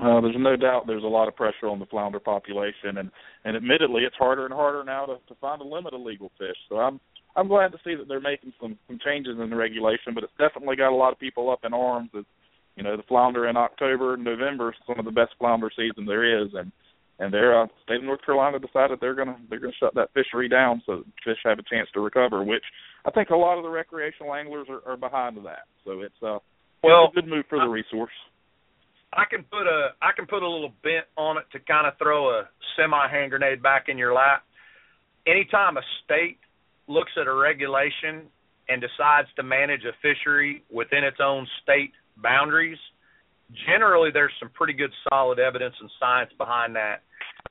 Uh, 0.00 0.20
there's 0.20 0.36
no 0.38 0.56
doubt 0.56 0.86
there's 0.86 1.04
a 1.04 1.06
lot 1.06 1.26
of 1.26 1.34
pressure 1.34 1.68
on 1.68 1.78
the 1.78 1.86
flounder 1.86 2.20
population, 2.20 2.98
and 2.98 3.10
and 3.44 3.56
admittedly, 3.56 4.02
it's 4.02 4.16
harder 4.16 4.44
and 4.44 4.52
harder 4.52 4.84
now 4.84 5.06
to, 5.06 5.14
to 5.28 5.34
find 5.40 5.62
a 5.62 5.64
limit 5.64 5.94
of 5.94 6.00
legal 6.00 6.30
fish. 6.38 6.56
So 6.68 6.76
I'm 6.76 7.00
I'm 7.34 7.48
glad 7.48 7.72
to 7.72 7.78
see 7.84 7.94
that 7.94 8.06
they're 8.06 8.20
making 8.20 8.52
some 8.60 8.78
some 8.86 8.98
changes 9.04 9.38
in 9.40 9.48
the 9.48 9.56
regulation, 9.56 10.12
but 10.14 10.24
it's 10.24 10.32
definitely 10.38 10.76
got 10.76 10.92
a 10.92 10.96
lot 10.96 11.12
of 11.12 11.18
people 11.18 11.50
up 11.50 11.60
in 11.64 11.72
arms. 11.72 12.10
As 12.16 12.24
you 12.76 12.82
know, 12.82 12.96
the 12.96 13.02
flounder 13.04 13.48
in 13.48 13.56
October 13.56 14.14
and 14.14 14.24
November 14.24 14.70
is 14.70 14.76
some 14.86 14.98
of 14.98 15.06
the 15.06 15.10
best 15.10 15.32
flounder 15.38 15.70
season 15.74 16.04
there 16.04 16.42
is, 16.42 16.50
and 16.52 16.70
and 17.18 17.32
their 17.32 17.62
uh, 17.62 17.66
state 17.82 17.96
of 17.96 18.04
North 18.04 18.24
Carolina 18.24 18.58
decided 18.58 18.98
they're 19.00 19.14
gonna 19.14 19.36
they're 19.48 19.60
gonna 19.60 19.72
shut 19.80 19.94
that 19.94 20.12
fishery 20.14 20.48
down 20.48 20.82
so 20.84 21.02
fish 21.24 21.38
have 21.44 21.58
a 21.58 21.62
chance 21.62 21.88
to 21.94 22.00
recover, 22.00 22.42
which 22.42 22.64
I 23.04 23.10
think 23.10 23.30
a 23.30 23.36
lot 23.36 23.56
of 23.56 23.64
the 23.64 23.70
recreational 23.70 24.34
anglers 24.34 24.66
are, 24.68 24.82
are 24.90 24.96
behind 24.96 25.36
that. 25.44 25.64
So 25.84 26.00
it's 26.00 26.22
uh 26.22 26.38
well 26.82 27.06
it's 27.06 27.16
a 27.16 27.20
good 27.20 27.28
move 27.28 27.44
for 27.48 27.58
the 27.58 27.68
resource. 27.68 28.12
I 29.12 29.24
can 29.30 29.44
put 29.44 29.66
a 29.66 29.88
I 30.02 30.10
can 30.14 30.26
put 30.26 30.42
a 30.42 30.48
little 30.48 30.72
bent 30.82 31.06
on 31.16 31.38
it 31.38 31.44
to 31.52 31.58
kind 31.60 31.86
of 31.86 31.94
throw 31.98 32.30
a 32.30 32.48
semi 32.76 33.08
hand 33.08 33.30
grenade 33.30 33.62
back 33.62 33.86
in 33.88 33.96
your 33.96 34.12
lap. 34.12 34.42
Anytime 35.26 35.76
a 35.76 35.82
state 36.04 36.38
looks 36.86 37.12
at 37.20 37.26
a 37.26 37.34
regulation 37.34 38.28
and 38.68 38.80
decides 38.80 39.28
to 39.36 39.42
manage 39.42 39.82
a 39.84 39.94
fishery 40.02 40.64
within 40.70 41.04
its 41.04 41.18
own 41.22 41.46
state 41.62 41.92
boundaries, 42.16 42.78
generally 43.66 44.10
there's 44.12 44.32
some 44.40 44.50
pretty 44.50 44.72
good 44.72 44.90
solid 45.08 45.38
evidence 45.38 45.74
and 45.80 45.90
science 46.00 46.30
behind 46.38 46.74
that. 46.76 47.02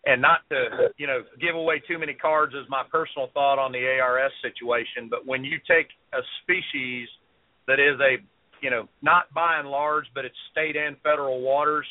And 0.06 0.22
not 0.22 0.42
to, 0.50 0.92
you 0.98 1.08
know, 1.08 1.22
give 1.42 1.56
away 1.56 1.82
too 1.88 1.98
many 1.98 2.14
cards 2.14 2.54
as 2.54 2.70
my 2.70 2.84
personal 2.92 3.30
thought 3.34 3.58
on 3.58 3.72
the 3.72 3.80
ARS 4.00 4.32
situation, 4.42 5.08
but 5.10 5.26
when 5.26 5.44
you 5.44 5.58
take 5.68 5.88
a 6.14 6.22
species 6.44 7.08
that 7.68 7.80
is 7.80 8.00
a, 8.00 8.22
you 8.62 8.70
know, 8.70 8.88
not 9.02 9.34
by 9.34 9.58
and 9.58 9.68
large, 9.68 10.06
but 10.14 10.26
it's 10.26 10.36
state 10.52 10.76
and 10.76 10.96
federal 11.02 11.42
waters, 11.42 11.88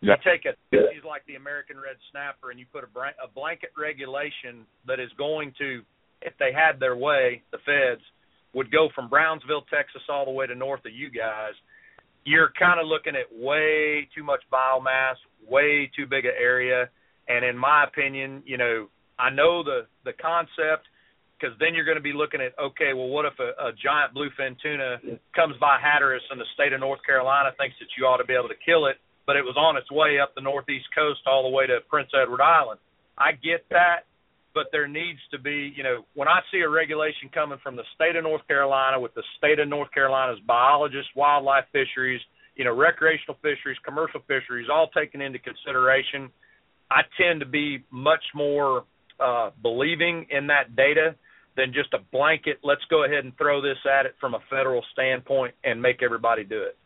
you 0.00 0.12
take 0.22 0.44
a 0.44 0.54
species 0.68 1.02
like 1.04 1.26
the 1.26 1.34
American 1.34 1.76
red 1.76 1.96
snapper 2.12 2.52
and 2.52 2.60
you 2.60 2.66
put 2.72 2.84
a, 2.84 2.90
a 3.24 3.28
blanket 3.34 3.70
regulation 3.76 4.62
that 4.86 5.00
is 5.00 5.10
going 5.18 5.52
to 5.58 5.82
if 6.22 6.34
they 6.38 6.50
had 6.52 6.80
their 6.80 6.96
way, 6.96 7.42
the 7.52 7.58
feds 7.58 8.02
would 8.54 8.70
go 8.72 8.88
from 8.94 9.08
Brownsville, 9.08 9.64
Texas, 9.72 10.02
all 10.08 10.24
the 10.24 10.30
way 10.30 10.46
to 10.46 10.54
north 10.54 10.84
of 10.86 10.92
you 10.92 11.10
guys. 11.10 11.52
You're 12.24 12.52
kind 12.58 12.80
of 12.80 12.86
looking 12.86 13.14
at 13.16 13.26
way 13.32 14.08
too 14.14 14.22
much 14.22 14.40
biomass, 14.52 15.16
way 15.48 15.90
too 15.96 16.06
big 16.06 16.24
an 16.24 16.32
area, 16.38 16.90
and 17.28 17.44
in 17.44 17.56
my 17.56 17.84
opinion, 17.84 18.42
you 18.44 18.58
know, 18.58 18.88
I 19.18 19.30
know 19.30 19.62
the 19.62 19.86
the 20.04 20.12
concept 20.12 20.86
because 21.38 21.56
then 21.60 21.74
you're 21.74 21.84
going 21.84 21.96
to 21.96 22.02
be 22.02 22.12
looking 22.12 22.40
at 22.40 22.52
okay, 22.58 22.92
well, 22.94 23.08
what 23.08 23.24
if 23.24 23.38
a, 23.38 23.54
a 23.68 23.72
giant 23.72 24.14
bluefin 24.14 24.56
tuna 24.60 24.98
comes 25.34 25.54
by 25.60 25.78
Hatteras 25.78 26.22
in 26.32 26.38
the 26.38 26.48
state 26.54 26.72
of 26.72 26.80
North 26.80 27.00
Carolina, 27.06 27.50
thinks 27.58 27.76
that 27.78 27.88
you 27.96 28.04
ought 28.04 28.18
to 28.18 28.26
be 28.26 28.34
able 28.34 28.48
to 28.48 28.58
kill 28.64 28.86
it, 28.86 28.96
but 29.26 29.36
it 29.36 29.44
was 29.44 29.56
on 29.56 29.76
its 29.76 29.90
way 29.90 30.18
up 30.18 30.34
the 30.34 30.42
northeast 30.42 30.86
coast 30.94 31.20
all 31.26 31.44
the 31.44 31.54
way 31.54 31.66
to 31.66 31.78
Prince 31.88 32.10
Edward 32.10 32.42
Island. 32.42 32.80
I 33.16 33.32
get 33.32 33.66
that, 33.70 34.07
but 34.54 34.66
there 34.72 34.88
needs 34.88 35.18
to 35.30 35.38
be, 35.38 35.72
you 35.76 35.82
know, 35.82 36.04
when 36.14 36.28
I 36.28 36.40
see 36.50 36.60
a 36.60 36.68
regulation 36.68 37.28
coming 37.32 37.58
from 37.62 37.76
the 37.76 37.84
state 37.94 38.16
of 38.16 38.24
North 38.24 38.46
Carolina 38.48 38.98
with 38.98 39.14
the 39.14 39.22
state 39.36 39.58
of 39.58 39.68
North 39.68 39.92
Carolina's 39.92 40.40
biologists, 40.46 41.10
wildlife 41.14 41.64
fisheries, 41.72 42.20
you 42.56 42.64
know, 42.64 42.74
recreational 42.74 43.36
fisheries, 43.42 43.76
commercial 43.84 44.20
fisheries, 44.26 44.68
all 44.72 44.88
taken 44.88 45.20
into 45.20 45.38
consideration, 45.38 46.28
I 46.90 47.02
tend 47.20 47.40
to 47.40 47.46
be 47.46 47.84
much 47.90 48.24
more 48.34 48.84
uh, 49.20 49.50
believing 49.62 50.26
in 50.30 50.46
that 50.48 50.74
data 50.74 51.14
than 51.56 51.72
just 51.72 51.92
a 51.92 51.98
blanket. 52.12 52.58
Let's 52.62 52.84
go 52.88 53.04
ahead 53.04 53.24
and 53.24 53.36
throw 53.36 53.60
this 53.60 53.78
at 53.84 54.06
it 54.06 54.14
from 54.20 54.34
a 54.34 54.40
federal 54.48 54.82
standpoint 54.92 55.54
and 55.64 55.80
make 55.82 56.02
everybody 56.02 56.44
do 56.44 56.62
it. 56.62 56.76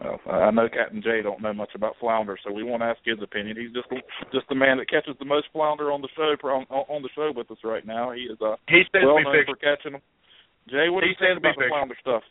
Well, 0.00 0.20
I 0.26 0.50
know 0.50 0.68
Captain 0.68 1.02
Jay 1.02 1.20
don't 1.22 1.42
know 1.42 1.52
much 1.52 1.70
about 1.74 1.94
flounder, 2.00 2.36
so 2.44 2.52
we 2.52 2.64
won't 2.64 2.82
ask 2.82 2.98
his 3.04 3.22
opinion. 3.22 3.56
He's 3.56 3.72
just 3.72 3.88
just 4.32 4.48
the 4.48 4.54
man 4.54 4.78
that 4.78 4.88
catches 4.88 5.14
the 5.18 5.24
most 5.24 5.46
flounder 5.52 5.92
on 5.92 6.00
the 6.02 6.08
show 6.16 6.34
on, 6.48 6.66
on 6.70 7.02
the 7.02 7.08
show 7.14 7.32
with 7.34 7.50
us 7.50 7.58
right 7.62 7.86
now. 7.86 8.10
He 8.10 8.22
is 8.22 8.38
uh, 8.40 8.56
He's 8.68 8.86
well 8.94 9.22
known 9.22 9.44
for 9.46 9.56
catching 9.56 9.92
them. 9.92 10.02
Jay, 10.68 10.88
what 10.88 11.02
do 11.02 11.08
you 11.08 11.14
think 11.18 11.38
about 11.38 11.54
the 11.56 11.64
flounder 11.68 11.96
stuff? 12.00 12.22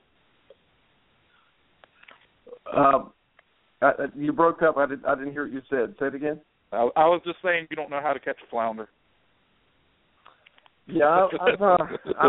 Um, 2.74 3.12
I, 3.82 3.92
you 4.16 4.32
broke 4.32 4.62
up. 4.62 4.78
I 4.78 4.86
did. 4.86 5.06
I 5.06 5.16
didn't 5.16 5.32
hear 5.32 5.44
what 5.44 5.54
you 5.54 5.62
said. 5.70 5.96
Say 6.00 6.08
it 6.08 6.16
again. 6.16 6.40
I, 6.72 6.90
I 6.96 7.06
was 7.06 7.22
just 7.26 7.38
saying 7.44 7.68
you 7.70 7.76
don't 7.76 7.90
know 7.90 8.02
how 8.02 8.14
to 8.14 8.20
catch 8.20 8.38
a 8.46 8.50
flounder. 8.50 8.90
Yeah, 10.92 11.28
I've 11.40 11.62
uh, 11.62 11.78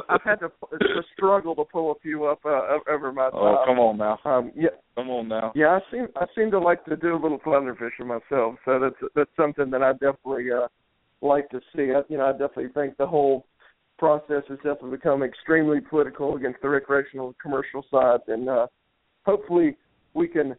I've 0.09 0.23
had 0.25 0.41
to, 0.41 0.49
to 0.79 1.03
struggle 1.17 1.55
to 1.57 1.65
pull 1.65 1.93
a 1.93 1.95
few 2.01 2.25
up 2.27 2.41
uh, 2.45 2.79
over 2.91 3.13
my 3.13 3.31
time. 3.31 3.33
Oh, 3.35 3.65
come 3.67 3.79
on 3.79 3.99
now. 3.99 4.19
Um, 4.25 4.53
yeah, 4.55 4.71
come 4.95 5.11
on 5.11 5.29
now. 5.29 5.53
Yeah, 5.55 5.79
I 5.79 5.81
seem 5.91 6.09
I 6.17 6.27
seem 6.37 6.51
to 6.53 6.59
like 6.59 6.85
to 6.87 6.97
do 6.97 7.15
a 7.15 7.21
little 7.21 7.41
flounder 7.43 7.75
fishing 7.75 8.07
myself, 8.07 8.57
so 8.65 8.79
that's 8.81 9.13
that's 9.15 9.31
something 9.37 9.71
that 9.71 9.83
I 9.83 9.93
definitely 9.93 10.47
uh 10.53 10.69
like 11.21 11.49
to 11.51 11.61
see. 11.75 11.93
I, 11.95 12.03
you 12.09 12.19
know, 12.19 12.27
I 12.27 12.33
definitely 12.33 12.69
think 12.75 12.97
the 12.97 13.07
whole 13.07 13.47
process 13.99 14.43
has 14.49 14.59
definitely 14.59 14.97
become 14.97 15.23
extremely 15.23 15.81
political 15.81 16.37
against 16.37 16.61
the 16.63 16.69
recreational 16.69 17.35
commercial 17.41 17.85
side, 17.91 18.21
and 18.29 18.49
uh 18.49 18.67
hopefully 19.25 19.77
we 20.15 20.29
can 20.29 20.55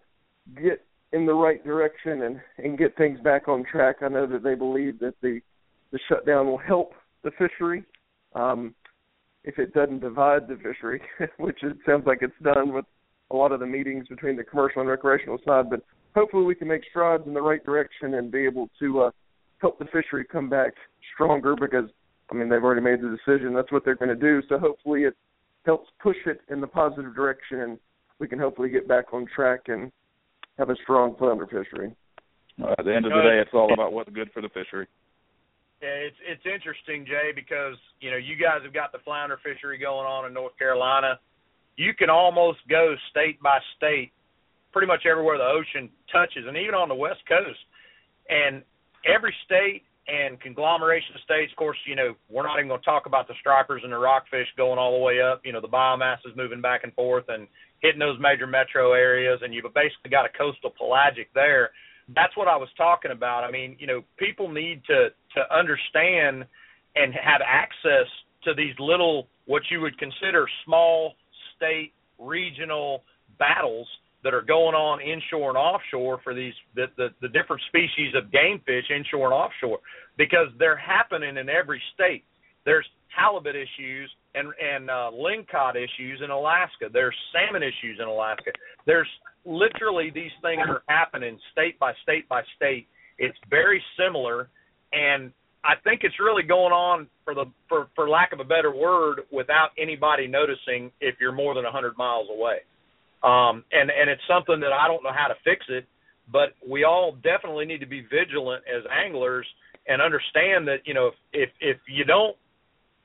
get 0.62 0.86
in 1.14 1.26
the 1.26 1.34
right 1.34 1.64
direction 1.64 2.24
and 2.24 2.42
and 2.58 2.78
get 2.78 2.98
things 2.98 3.20
back 3.22 3.48
on 3.48 3.64
track. 3.72 3.98
I 4.02 4.10
know 4.10 4.28
that 4.28 4.44
they 4.44 4.56
believe 4.56 5.00
that 5.00 5.16
the 5.22 5.40
the 5.92 6.00
shutdown 6.10 6.48
will 6.48 6.58
help 6.58 6.94
the 7.24 7.32
fishery. 7.32 7.84
Um, 8.36 8.74
if 9.44 9.60
it 9.60 9.74
doesn't 9.74 10.00
divide 10.00 10.48
the 10.48 10.56
fishery, 10.56 11.02
which 11.38 11.64
it 11.64 11.78
sounds 11.86 12.06
like 12.06 12.20
it's 12.22 12.34
done 12.42 12.74
with 12.74 12.86
a 13.32 13.36
lot 13.36 13.52
of 13.52 13.60
the 13.60 13.66
meetings 13.66 14.08
between 14.08 14.38
the 14.38 14.44
commercial 14.44 14.82
and 14.82 14.90
recreational 14.90 15.38
side, 15.46 15.70
but 15.70 15.82
hopefully 16.16 16.46
we 16.46 16.56
can 16.56 16.68
make 16.68 16.84
strides 16.90 17.24
in 17.26 17.34
the 17.34 17.42
right 17.42 17.64
direction 17.66 18.14
and 18.16 18.32
be 18.32 18.46
able 18.46 18.70
to 18.80 19.02
uh, 19.02 19.12
help 19.60 19.80
the 19.80 19.86
fishery 19.86 20.24
come 20.24 20.50
back 20.50 20.74
stronger 21.14 21.56
because 21.60 21.90
I 22.32 22.36
mean, 22.36 22.50
they've 22.50 22.64
already 22.64 22.82
made 22.82 23.02
the 23.02 23.16
decision. 23.16 23.54
That's 23.54 23.72
what 23.72 23.86
they're 23.86 23.96
going 23.96 24.10
to 24.10 24.16
do. 24.16 24.42
So 24.50 24.58
hopefully, 24.58 25.04
it 25.04 25.16
helps 25.66 25.90
push 26.02 26.18
it 26.26 26.42
in 26.50 26.62
the 26.62 26.68
positive 26.68 27.16
direction, 27.16 27.60
and 27.60 27.80
we 28.20 28.28
can 28.28 28.40
hopefully 28.40 28.70
get 28.70 28.88
back 28.88 29.14
on 29.14 29.28
track 29.34 29.62
and 29.68 29.92
have 30.58 30.70
a 30.70 30.76
strong 30.84 31.16
flounder 31.18 31.46
fishery. 31.46 31.96
Uh, 32.62 32.74
at 32.78 32.86
the 32.86 32.96
end 32.96 33.06
of 33.06 33.12
the 33.12 33.22
day, 33.22 33.40
it's 33.40 33.54
all 33.54 33.74
about 33.74 33.94
what's 33.94 34.10
good 34.12 34.30
for 34.34 34.42
the 34.42 34.50
fishery. 34.50 34.88
Yeah, 35.84 36.08
it's 36.08 36.22
it's 36.24 36.46
interesting, 36.48 37.04
Jay, 37.04 37.36
because 37.36 37.76
you 38.00 38.10
know 38.10 38.16
you 38.16 38.40
guys 38.40 38.64
have 38.64 38.74
got 38.74 38.94
the 38.94 39.04
flounder 39.04 39.36
fishery 39.44 39.78
going 39.78 40.08
on 40.08 40.26
in 40.26 40.34
North 40.34 40.58
Carolina. 40.58 41.20
You 41.76 41.92
can 41.94 42.10
almost 42.10 42.60
go 42.70 42.96
state 43.12 43.42
by 43.44 43.60
state, 43.76 44.14
pretty 44.72 44.88
much 44.88 45.04
everywhere 45.04 45.38
the 45.38 45.44
ocean 45.44 45.90
touches, 46.10 46.48
and 46.48 46.56
even 46.56 46.74
on 46.74 46.88
the 46.88 46.96
west 46.96 47.20
coast. 47.28 47.60
And 48.30 48.64
every 49.04 49.36
state 49.44 49.84
and 50.08 50.40
conglomeration 50.40 51.16
of 51.16 51.22
states, 51.28 51.52
of 51.52 51.58
course, 51.58 51.78
you 51.84 52.00
know 52.00 52.16
we're 52.32 52.48
not 52.48 52.56
even 52.64 52.72
going 52.72 52.80
to 52.80 52.86
talk 52.86 53.06
about 53.06 53.28
the 53.28 53.36
stripers 53.42 53.82
and 53.84 53.92
the 53.92 54.00
rockfish 54.00 54.48
going 54.56 54.80
all 54.80 54.96
the 54.96 55.04
way 55.04 55.20
up. 55.20 55.42
You 55.44 55.52
know 55.52 55.60
the 55.60 55.68
biomass 55.68 56.24
is 56.24 56.32
moving 56.38 56.62
back 56.62 56.86
and 56.88 56.94
forth 56.94 57.26
and 57.28 57.46
hitting 57.82 58.00
those 58.00 58.16
major 58.24 58.48
metro 58.48 58.94
areas, 58.94 59.42
and 59.44 59.54
you've 59.54 59.68
basically 59.76 60.16
got 60.16 60.24
a 60.24 60.32
coastal 60.32 60.72
pelagic 60.80 61.28
there 61.36 61.72
that's 62.16 62.36
what 62.36 62.48
I 62.48 62.56
was 62.56 62.70
talking 62.78 63.12
about. 63.12 63.44
I 63.44 63.52
mean, 63.52 63.76
you 63.80 63.88
know, 63.88 64.04
people 64.18 64.50
need 64.50 64.82
to 64.88 65.10
to 65.36 65.56
understand 65.56 66.46
and 66.96 67.14
have 67.14 67.42
access 67.46 68.08
to 68.44 68.54
these 68.54 68.76
little 68.80 69.28
what 69.46 69.64
you 69.72 69.82
would 69.82 69.98
consider 69.98 70.48
small 70.66 71.14
state 71.56 71.94
regional 72.20 73.04
battles 73.40 73.88
that 74.24 74.34
are 74.34 74.42
going 74.42 74.76
on 74.76 75.02
inshore 75.02 75.50
and 75.50 75.58
offshore 75.58 76.20
for 76.24 76.34
these 76.34 76.54
the, 76.76 76.86
the 76.98 77.10
the 77.22 77.28
different 77.30 77.62
species 77.68 78.14
of 78.16 78.32
game 78.32 78.62
fish 78.66 78.86
inshore 78.90 79.26
and 79.26 79.34
offshore 79.34 79.80
because 80.18 80.48
they're 80.60 80.78
happening 80.78 81.38
in 81.38 81.50
every 81.50 81.82
state. 81.94 82.24
There's 82.66 82.86
halibut 83.16 83.56
issues 83.56 84.10
and 84.36 84.50
and 84.62 84.90
uh, 84.90 85.12
lingcod 85.14 85.76
issues 85.76 86.22
in 86.24 86.30
Alaska. 86.30 86.90
There's 86.92 87.16
salmon 87.32 87.64
issues 87.64 88.00
in 88.00 88.08
Alaska. 88.08 88.52
There's 88.86 89.08
literally 89.46 90.12
these 90.14 90.32
things 90.42 90.62
are 90.68 90.84
happening 90.88 91.38
state 91.52 91.78
by 91.80 91.94
state 92.04 92.28
by 92.30 92.42
state. 92.56 92.88
It's 93.18 93.38
very 93.50 93.82
similar, 93.98 94.50
and 94.92 95.32
I 95.64 95.76
think 95.84 96.02
it's 96.04 96.20
really 96.20 96.44
going 96.44 96.74
on 96.74 97.08
for 97.24 97.34
the 97.34 97.46
for 97.70 97.88
for 97.96 98.10
lack 98.10 98.34
of 98.34 98.40
a 98.40 98.44
better 98.44 98.74
word 98.74 99.22
without 99.32 99.70
anybody 99.78 100.28
noticing 100.28 100.92
if 101.00 101.16
you're 101.20 101.32
more 101.32 101.54
than 101.54 101.64
a 101.64 101.72
100 101.72 101.98
miles 101.98 102.28
away. 102.30 102.60
Um, 103.24 103.64
and 103.72 103.90
and 103.90 104.10
it's 104.10 104.22
something 104.28 104.60
that 104.60 104.74
I 104.74 104.88
don't 104.88 105.04
know 105.04 105.14
how 105.14 105.28
to 105.28 105.36
fix 105.44 105.66
it, 105.70 105.86
but 106.32 106.54
we 106.68 106.84
all 106.84 107.14
definitely 107.24 107.66
need 107.66 107.80
to 107.80 107.88
be 107.88 108.02
vigilant 108.02 108.64
as 108.68 108.84
anglers 108.92 109.48
and 109.88 110.02
understand 110.02 110.68
that 110.68 110.80
you 110.86 110.94
know 110.94 111.08
if 111.08 111.16
if, 111.34 111.50
if 111.62 111.78
you 111.88 112.04
don't 112.04 112.36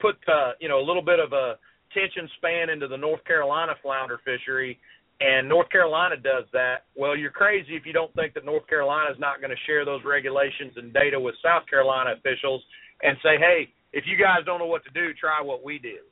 put 0.01 0.17
uh, 0.27 0.53
you 0.61 0.69
know 0.69 0.81
a 0.81 0.85
little 0.87 1.03
bit 1.03 1.21
of 1.21 1.33
a 1.33 1.55
tension 1.95 2.29
span 2.37 2.71
into 2.71 2.89
the 2.89 2.97
North 2.97 3.25
Carolina 3.25 3.73
flounder 3.83 4.19
fishery, 4.25 4.79
and 5.21 5.49
North 5.49 5.69
Carolina 5.71 6.17
does 6.17 6.45
that, 6.53 6.87
well, 6.95 7.17
you're 7.17 7.31
crazy 7.31 7.75
if 7.75 7.85
you 7.85 7.93
don't 7.93 8.15
think 8.15 8.35
that 8.35 8.45
North 8.45 8.67
Carolina 8.69 9.11
is 9.11 9.19
not 9.19 9.41
going 9.41 9.51
to 9.51 9.63
share 9.67 9.85
those 9.85 10.01
regulations 10.05 10.73
and 10.77 10.93
data 10.93 11.19
with 11.19 11.35
South 11.43 11.67
Carolina 11.69 12.15
officials 12.17 12.63
and 13.03 13.17
say, 13.23 13.37
hey, 13.39 13.69
if 13.93 14.05
you 14.07 14.17
guys 14.17 14.45
don't 14.47 14.61
know 14.61 14.67
what 14.67 14.85
to 14.85 14.91
do, 14.91 15.13
try 15.15 15.43
what 15.43 15.65
we 15.65 15.79
did. 15.79 16.07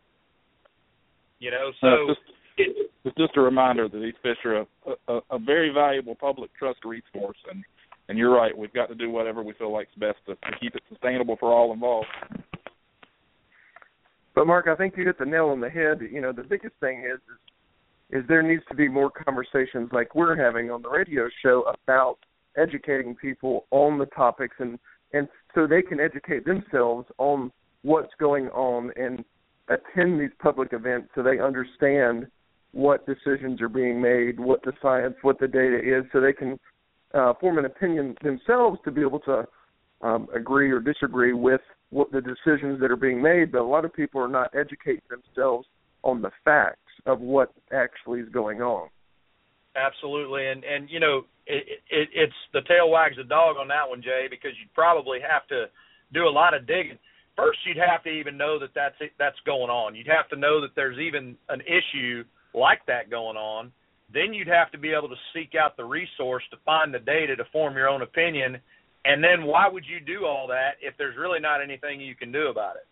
You 1.39 1.51
know, 1.51 1.71
so 1.81 1.87
uh, 1.87 2.07
just, 2.09 2.21
it, 2.57 2.91
it's 3.05 3.17
just 3.17 3.37
a 3.37 3.41
reminder 3.41 3.89
that 3.89 3.99
these 3.99 4.15
fish 4.23 4.39
are 4.45 4.63
a, 4.63 4.67
a, 5.09 5.21
a 5.33 5.39
very 5.39 5.71
valuable 5.73 6.15
public 6.15 6.51
trust 6.59 6.79
resource, 6.85 7.37
and 7.51 7.63
and 8.09 8.17
you're 8.17 8.35
right, 8.35 8.57
we've 8.57 8.73
got 8.73 8.87
to 8.87 8.95
do 8.95 9.11
whatever 9.11 9.43
we 9.43 9.53
feel 9.55 9.73
like 9.73 9.89
is 9.95 10.01
best 10.01 10.19
to, 10.27 10.35
to 10.35 10.59
keep 10.61 10.75
it 10.77 10.83
sustainable 10.89 11.37
for 11.39 11.53
all 11.53 11.73
involved. 11.73 12.07
But 14.35 14.47
Mark, 14.47 14.69
I 14.69 14.77
think 14.77 14.95
you 14.97 15.05
hit 15.05 15.19
the 15.19 15.25
nail 15.25 15.47
on 15.47 15.61
the 15.61 15.69
head. 15.69 16.01
You 16.11 16.21
know, 16.21 16.33
the 16.33 16.45
biggest 16.45 16.75
thing 16.81 17.01
is 17.01 17.17
is 17.17 17.39
is 18.11 18.25
there 18.29 18.43
needs 18.43 18.63
to 18.69 18.77
be 18.77 18.89
more 18.89 19.11
conversations 19.11 19.91
like 19.93 20.15
we're 20.15 20.37
having 20.37 20.71
on 20.71 20.83
the 20.83 20.89
radio 20.89 21.29
show 21.43 21.65
about 21.85 22.19
educating 22.57 23.15
people 23.15 23.67
on 23.71 23.99
the 23.99 24.07
topics 24.07 24.57
and 24.59 24.79
and 25.13 25.29
so 25.55 25.67
they 25.67 25.83
can 25.83 26.01
educate 26.01 26.45
themselves 26.45 27.07
on 27.19 27.51
what's 27.83 28.13
going 28.19 28.49
on 28.49 28.91
and 28.97 29.25
attend 29.69 30.21
these 30.21 30.31
public 30.41 30.73
events 30.73 31.09
so 31.15 31.23
they 31.23 31.39
understand 31.39 32.27
what 32.73 33.07
decisions 33.07 33.63
are 33.63 33.71
being 33.71 34.03
made, 34.03 34.39
what 34.39 34.63
the 34.63 34.73
science, 34.83 35.15
what 35.23 35.39
the 35.41 35.49
data 35.49 35.79
is, 35.79 36.05
so 36.13 36.21
they 36.21 36.33
can 36.33 36.59
uh, 37.15 37.33
form 37.41 37.57
an 37.59 37.65
opinion 37.65 38.15
themselves 38.23 38.79
to 38.85 38.91
be 38.91 39.01
able 39.01 39.21
to 39.21 39.47
um, 40.03 40.29
agree 40.35 40.71
or 40.71 40.81
disagree 40.81 41.33
with 41.33 41.63
what 41.91 42.13
the 42.13 42.21
decisions 42.21 42.79
that 42.81 42.91
are 42.91 42.97
being 42.97 43.23
made. 43.23 43.51
But 43.53 43.63
a 43.63 43.65
lot 43.65 43.87
of 43.87 43.95
people 43.95 44.21
are 44.21 44.29
not 44.29 44.55
educating 44.55 45.01
themselves 45.09 45.67
on 46.03 46.21
the 46.21 46.31
facts 46.45 46.86
of 47.07 47.21
what 47.21 47.53
actually 47.73 48.21
is 48.21 48.29
going 48.29 48.61
on. 48.61 48.89
Absolutely, 49.77 50.47
and 50.49 50.65
and 50.65 50.91
you 50.91 51.01
know 51.01 51.25
it, 51.47 51.65
it, 51.91 52.09
it's 52.13 52.41
the 52.53 52.63
tail 52.63 52.91
wags 52.91 53.17
the 53.17 53.25
dog 53.25 53.57
on 53.57 53.69
that 53.69 53.89
one, 53.89 54.03
Jay, 54.03 54.27
because 54.29 54.53
you'd 54.59 54.73
probably 54.75 55.19
have 55.21 55.47
to 55.49 55.67
do 56.13 56.27
a 56.27 56.31
lot 56.31 56.55
of 56.55 56.67
digging. 56.67 56.99
First, 57.37 57.59
you'd 57.67 57.77
have 57.77 58.03
to 58.05 58.11
even 58.11 58.37
know 58.37 58.59
that 58.59 58.71
that's 58.75 58.97
that's 59.19 59.37
going 59.45 59.71
on. 59.71 59.95
You'd 59.95 60.09
have 60.09 60.29
to 60.31 60.37
know 60.37 60.61
that 60.61 60.71
there's 60.75 60.99
even 60.99 61.37
an 61.49 61.61
issue 61.61 62.25
like 62.55 62.81
that 62.87 63.11
going 63.11 63.37
on. 63.37 63.71
Then 64.13 64.33
you'd 64.33 64.49
have 64.49 64.71
to 64.73 64.79
be 64.79 64.93
able 64.93 65.09
to 65.09 65.21
seek 65.35 65.55
out 65.55 65.77
the 65.77 65.85
resource 65.85 66.45
to 66.51 66.57
find 66.65 66.95
the 66.95 66.99
data 66.99 67.37
to 67.37 67.45
form 67.53 67.75
your 67.75 67.89
own 67.89 68.03
opinion. 68.03 68.59
And 69.05 69.23
then 69.23 69.45
why 69.45 69.69
would 69.69 69.85
you 69.85 70.01
do 70.01 70.25
all 70.25 70.49
that 70.49 70.79
if 70.81 70.95
there's 70.97 71.17
really 71.17 71.41
not 71.41 71.63
anything 71.63 72.01
you 72.01 72.15
can 72.15 72.33
do 72.33 72.49
about 72.49 72.77
it? 72.77 72.87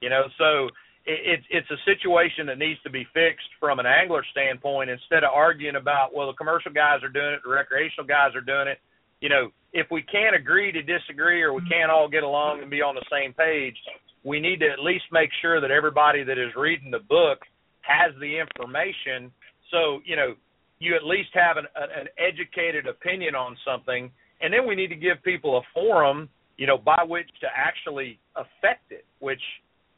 You 0.00 0.10
know, 0.10 0.22
so 0.38 0.68
it, 1.06 1.40
it's 1.50 1.70
a 1.70 1.76
situation 1.84 2.46
that 2.46 2.58
needs 2.58 2.80
to 2.82 2.90
be 2.90 3.06
fixed 3.12 3.48
from 3.60 3.78
an 3.78 3.86
angler 3.86 4.24
standpoint 4.30 4.88
instead 4.88 5.24
of 5.24 5.30
arguing 5.34 5.76
about 5.76 6.14
well 6.14 6.28
the 6.28 6.32
commercial 6.34 6.72
guys 6.72 7.02
are 7.02 7.08
doing 7.08 7.34
it 7.34 7.40
the 7.44 7.50
recreational 7.50 8.06
guys 8.06 8.34
are 8.34 8.40
doing 8.40 8.68
it. 8.68 8.78
You 9.20 9.28
know 9.28 9.50
if 9.72 9.86
we 9.90 10.02
can't 10.02 10.36
agree 10.36 10.72
to 10.72 10.82
disagree 10.82 11.42
or 11.42 11.52
we 11.52 11.60
mm-hmm. 11.60 11.70
can't 11.70 11.90
all 11.90 12.08
get 12.08 12.22
along 12.22 12.62
and 12.62 12.70
be 12.70 12.80
on 12.80 12.94
the 12.94 13.04
same 13.10 13.32
page 13.34 13.76
we 14.24 14.40
need 14.40 14.60
to 14.60 14.68
at 14.70 14.80
least 14.80 15.04
make 15.12 15.28
sure 15.42 15.60
that 15.60 15.70
everybody 15.70 16.24
that 16.24 16.38
is 16.38 16.48
reading 16.56 16.90
the 16.90 17.04
book 17.10 17.40
has 17.82 18.14
the 18.20 18.38
information. 18.38 19.30
So 19.70 20.00
you 20.04 20.16
know 20.16 20.34
you 20.78 20.96
at 20.96 21.04
least 21.04 21.30
have 21.34 21.56
an, 21.56 21.66
an 21.76 22.08
educated 22.18 22.86
opinion 22.86 23.34
on 23.34 23.56
something 23.64 24.10
and 24.40 24.52
then 24.52 24.66
we 24.66 24.74
need 24.74 24.88
to 24.88 24.96
give 24.96 25.22
people 25.22 25.58
a 25.58 25.62
forum 25.72 26.28
you 26.56 26.66
know 26.66 26.78
by 26.78 27.04
which 27.06 27.28
to 27.40 27.46
actually 27.54 28.18
affect 28.36 28.90
it 28.90 29.04
which 29.20 29.40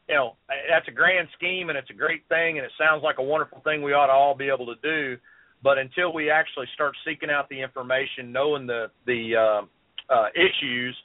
you 0.07 0.15
know 0.15 0.35
that's 0.69 0.87
a 0.87 0.91
grand 0.91 1.27
scheme 1.35 1.69
and 1.69 1.77
it's 1.77 1.89
a 1.89 1.93
great 1.93 2.27
thing 2.29 2.57
and 2.57 2.65
it 2.65 2.71
sounds 2.77 3.03
like 3.03 3.17
a 3.19 3.23
wonderful 3.23 3.61
thing 3.63 3.81
we 3.81 3.93
ought 3.93 4.07
to 4.07 4.13
all 4.13 4.35
be 4.35 4.49
able 4.49 4.65
to 4.65 4.75
do. 4.81 5.17
But 5.63 5.77
until 5.79 6.13
we 6.13 6.29
actually 6.29 6.67
start 6.75 6.93
seeking 7.05 7.29
out 7.29 7.49
the 7.49 7.61
information 7.61 8.31
knowing 8.31 8.67
the 8.67 8.87
the 9.05 9.35
uh, 9.35 10.13
uh, 10.13 10.27
issues 10.35 10.95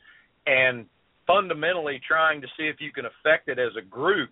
and 0.47 0.87
fundamentally 1.27 2.01
trying 2.07 2.41
to 2.41 2.47
see 2.57 2.65
if 2.65 2.77
you 2.81 2.93
can 2.93 3.05
affect 3.07 3.49
it 3.49 3.59
as 3.59 3.73
a 3.79 3.83
group 3.83 4.31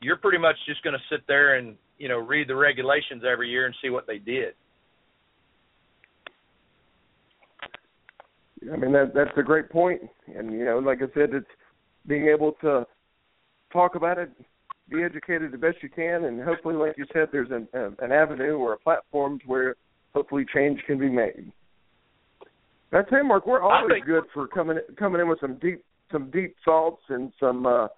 you're 0.00 0.16
pretty 0.16 0.38
much 0.38 0.56
just 0.66 0.82
going 0.82 0.94
to 0.94 1.14
sit 1.14 1.26
there 1.26 1.56
and 1.56 1.76
you 1.98 2.08
know 2.08 2.18
read 2.18 2.48
the 2.48 2.54
regulations 2.54 3.22
every 3.30 3.48
year 3.48 3.66
and 3.66 3.74
see 3.82 3.90
what 3.90 4.06
they 4.06 4.18
did. 4.18 4.54
I 8.72 8.76
mean 8.76 8.92
that 8.92 9.12
that's 9.14 9.36
a 9.36 9.42
great 9.42 9.70
point, 9.70 10.02
and 10.26 10.52
you 10.52 10.64
know, 10.64 10.78
like 10.78 10.98
I 10.98 11.12
said, 11.14 11.30
it's 11.32 11.46
being 12.06 12.28
able 12.28 12.52
to 12.62 12.86
talk 13.72 13.94
about 13.94 14.18
it, 14.18 14.30
be 14.88 15.02
educated 15.02 15.52
the 15.52 15.58
best 15.58 15.76
you 15.82 15.88
can, 15.88 16.24
and 16.24 16.42
hopefully, 16.42 16.74
like 16.74 16.96
you 16.96 17.04
said, 17.12 17.28
there's 17.32 17.50
an 17.50 17.68
an 17.72 18.12
avenue 18.12 18.56
or 18.56 18.74
a 18.74 18.78
platform 18.78 19.38
where 19.46 19.76
hopefully 20.14 20.46
change 20.54 20.80
can 20.86 20.98
be 20.98 21.08
made. 21.08 21.52
That's 22.90 23.08
hey, 23.10 23.22
Mark. 23.22 23.46
We're 23.46 23.60
always 23.60 23.92
think, 23.92 24.06
good 24.06 24.24
for 24.32 24.48
coming 24.48 24.78
coming 24.98 25.20
in 25.20 25.28
with 25.28 25.40
some 25.40 25.58
deep 25.58 25.84
some 26.10 26.30
deep 26.30 26.56
salts 26.64 27.02
and 27.08 27.32
some 27.38 27.66
uh, 27.66 27.88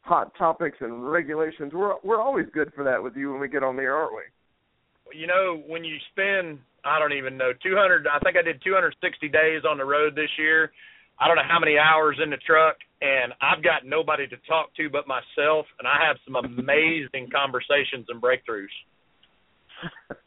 hot 0.00 0.32
topics 0.36 0.78
and 0.80 1.08
regulations. 1.08 1.72
We're 1.72 1.94
we're 2.02 2.20
always 2.20 2.46
good 2.52 2.72
for 2.74 2.84
that 2.84 3.02
with 3.02 3.16
you 3.16 3.30
when 3.30 3.40
we 3.40 3.48
get 3.48 3.62
on 3.62 3.76
the 3.76 3.82
air, 3.82 3.96
aren't 3.96 4.14
we? 4.14 5.18
You 5.18 5.26
know, 5.26 5.62
when 5.66 5.84
you 5.84 5.96
spend 6.10 6.58
I 6.84 6.98
don't 6.98 7.12
even 7.12 7.36
know 7.36 7.52
200. 7.62 8.06
I 8.06 8.18
think 8.20 8.36
I 8.36 8.42
did 8.42 8.60
260 8.64 9.28
days 9.28 9.62
on 9.68 9.78
the 9.78 9.84
road 9.84 10.16
this 10.16 10.30
year. 10.38 10.72
I 11.20 11.28
don't 11.28 11.36
know 11.36 11.46
how 11.46 11.60
many 11.60 11.78
hours 11.78 12.18
in 12.22 12.30
the 12.30 12.38
truck, 12.38 12.76
and 13.02 13.34
I've 13.42 13.62
got 13.64 13.84
nobody 13.84 14.28
to 14.28 14.36
talk 14.48 14.72
to 14.76 14.88
but 14.88 15.08
myself, 15.08 15.66
and 15.78 15.88
I 15.88 16.06
have 16.06 16.16
some 16.24 16.36
amazing 16.36 17.28
conversations 17.34 18.06
and 18.08 18.22
breakthroughs. 18.22 18.68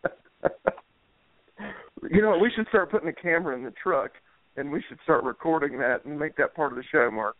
you 2.12 2.22
know, 2.22 2.38
we 2.38 2.52
should 2.54 2.68
start 2.68 2.92
putting 2.92 3.08
a 3.08 3.14
camera 3.14 3.56
in 3.56 3.64
the 3.64 3.74
truck, 3.82 4.12
and 4.58 4.70
we 4.70 4.84
should 4.90 5.00
start 5.04 5.24
recording 5.24 5.80
that 5.80 6.04
and 6.04 6.20
make 6.20 6.36
that 6.36 6.54
part 6.54 6.74
of 6.74 6.78
the 6.78 6.84
show, 6.92 7.10
Mark. 7.10 7.38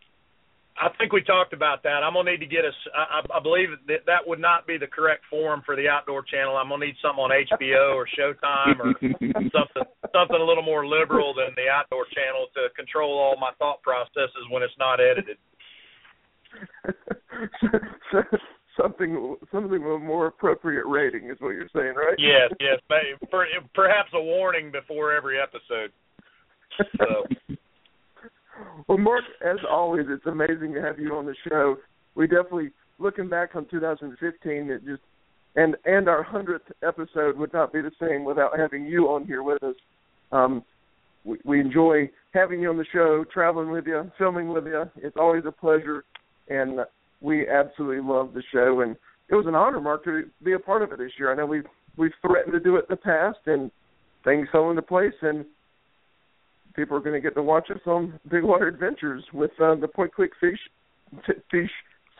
I 0.76 0.88
think 0.98 1.12
we 1.12 1.22
talked 1.22 1.52
about 1.52 1.82
that. 1.84 2.04
I'm 2.04 2.12
gonna 2.12 2.30
need 2.30 2.40
to 2.40 2.46
get 2.46 2.64
us. 2.64 2.74
I, 2.94 3.20
I 3.34 3.40
believe 3.40 3.68
that 3.88 4.04
that 4.06 4.26
would 4.26 4.40
not 4.40 4.66
be 4.66 4.76
the 4.76 4.86
correct 4.86 5.24
forum 5.30 5.62
for 5.64 5.74
the 5.74 5.88
Outdoor 5.88 6.22
Channel. 6.22 6.56
I'm 6.56 6.68
gonna 6.68 6.84
need 6.84 6.96
something 7.00 7.24
on 7.24 7.30
HBO 7.32 7.94
or 7.94 8.06
Showtime 8.12 8.80
or 8.80 8.92
something 9.56 9.82
something 10.12 10.40
a 10.40 10.44
little 10.44 10.62
more 10.62 10.86
liberal 10.86 11.32
than 11.34 11.54
the 11.56 11.68
Outdoor 11.72 12.04
Channel 12.12 12.48
to 12.54 12.68
control 12.76 13.18
all 13.18 13.36
my 13.40 13.52
thought 13.58 13.80
processes 13.82 14.44
when 14.50 14.62
it's 14.62 14.76
not 14.78 15.00
edited. 15.00 15.38
something 18.80 19.36
something 19.50 19.82
with 19.82 19.96
a 19.96 19.98
more 19.98 20.26
appropriate 20.26 20.86
rating 20.86 21.30
is 21.30 21.40
what 21.40 21.56
you're 21.56 21.70
saying, 21.74 21.94
right? 21.96 22.16
Yes, 22.18 22.52
yes. 22.60 22.80
Perhaps 23.74 24.10
a 24.12 24.20
warning 24.20 24.70
before 24.70 25.14
every 25.14 25.38
episode. 25.40 25.90
So. 26.98 27.56
well, 28.88 28.98
Mark, 28.98 29.24
as 29.44 29.58
always, 29.68 30.06
it's 30.08 30.26
amazing 30.26 30.74
to 30.74 30.82
have 30.82 30.98
you 30.98 31.14
on 31.14 31.26
the 31.26 31.34
show. 31.48 31.76
We 32.14 32.26
definitely 32.26 32.70
looking 32.98 33.28
back 33.28 33.54
on 33.54 33.66
2015, 33.70 34.70
it 34.70 34.84
just 34.84 35.02
and 35.56 35.74
and 35.84 36.08
our 36.08 36.22
hundredth 36.22 36.70
episode 36.86 37.36
would 37.38 37.52
not 37.52 37.72
be 37.72 37.80
the 37.80 37.92
same 38.00 38.24
without 38.24 38.58
having 38.58 38.86
you 38.86 39.06
on 39.06 39.26
here 39.26 39.42
with 39.42 39.62
us. 39.62 39.74
Um, 40.32 40.62
we, 41.24 41.38
we 41.44 41.60
enjoy 41.60 42.10
having 42.32 42.60
you 42.60 42.70
on 42.70 42.76
the 42.76 42.86
show, 42.92 43.24
traveling 43.32 43.70
with 43.70 43.86
you, 43.86 44.10
filming 44.18 44.52
with 44.52 44.66
you. 44.66 44.84
It's 44.96 45.16
always 45.18 45.44
a 45.46 45.52
pleasure, 45.52 46.04
and 46.48 46.80
we 47.20 47.48
absolutely 47.48 48.02
love 48.02 48.34
the 48.34 48.42
show. 48.52 48.80
And 48.80 48.96
it 49.28 49.34
was 49.34 49.46
an 49.46 49.54
honor, 49.54 49.80
Mark, 49.80 50.04
to 50.04 50.24
be 50.44 50.52
a 50.52 50.58
part 50.58 50.82
of 50.82 50.92
it 50.92 50.98
this 50.98 51.12
year. 51.18 51.32
I 51.32 51.36
know 51.36 51.46
we've 51.46 51.66
we've 51.96 52.12
threatened 52.20 52.52
to 52.52 52.60
do 52.60 52.76
it 52.76 52.86
in 52.88 52.90
the 52.90 52.96
past, 52.96 53.38
and 53.46 53.70
things 54.24 54.48
fell 54.52 54.70
into 54.70 54.82
place, 54.82 55.14
and 55.22 55.44
people 56.76 56.96
are 56.96 57.00
going 57.00 57.14
to 57.14 57.20
get 57.20 57.34
to 57.34 57.42
watch 57.42 57.70
us 57.70 57.80
on 57.86 58.20
Big 58.30 58.44
Water 58.44 58.68
Adventures 58.68 59.24
with 59.32 59.50
uh, 59.60 59.74
the 59.74 59.88
Point 59.88 60.14
Click 60.14 60.30
Fish, 60.38 60.58
Fish, 61.50 61.70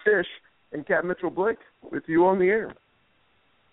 Fish, 0.05 0.27
and 0.73 0.87
Captain 0.87 1.09
Mitchell 1.09 1.31
Blake 1.31 1.59
with 1.93 2.03
you 2.07 2.27
on 2.27 2.39
the 2.39 2.47
air. 2.47 2.75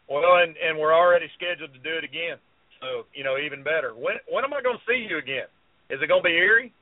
Well, 0.10 0.36
and 0.44 0.56
and 0.58 0.78
we're 0.78 0.94
already 0.94 1.28
scheduled 1.36 1.74
to 1.74 1.80
do 1.80 1.98
it 1.98 2.04
again, 2.04 2.38
so 2.82 3.06
you 3.16 3.24
know 3.24 3.38
even 3.38 3.64
better. 3.64 3.94
When 3.96 4.16
when 4.30 4.44
am 4.44 4.54
I 4.54 4.62
going 4.62 4.78
to 4.78 4.84
see 4.86 5.08
you 5.10 5.18
again? 5.18 5.48
Is 5.90 6.00
it 6.02 6.08
going 6.08 6.22
to 6.22 6.28
be 6.28 6.36
Erie? 6.36 6.74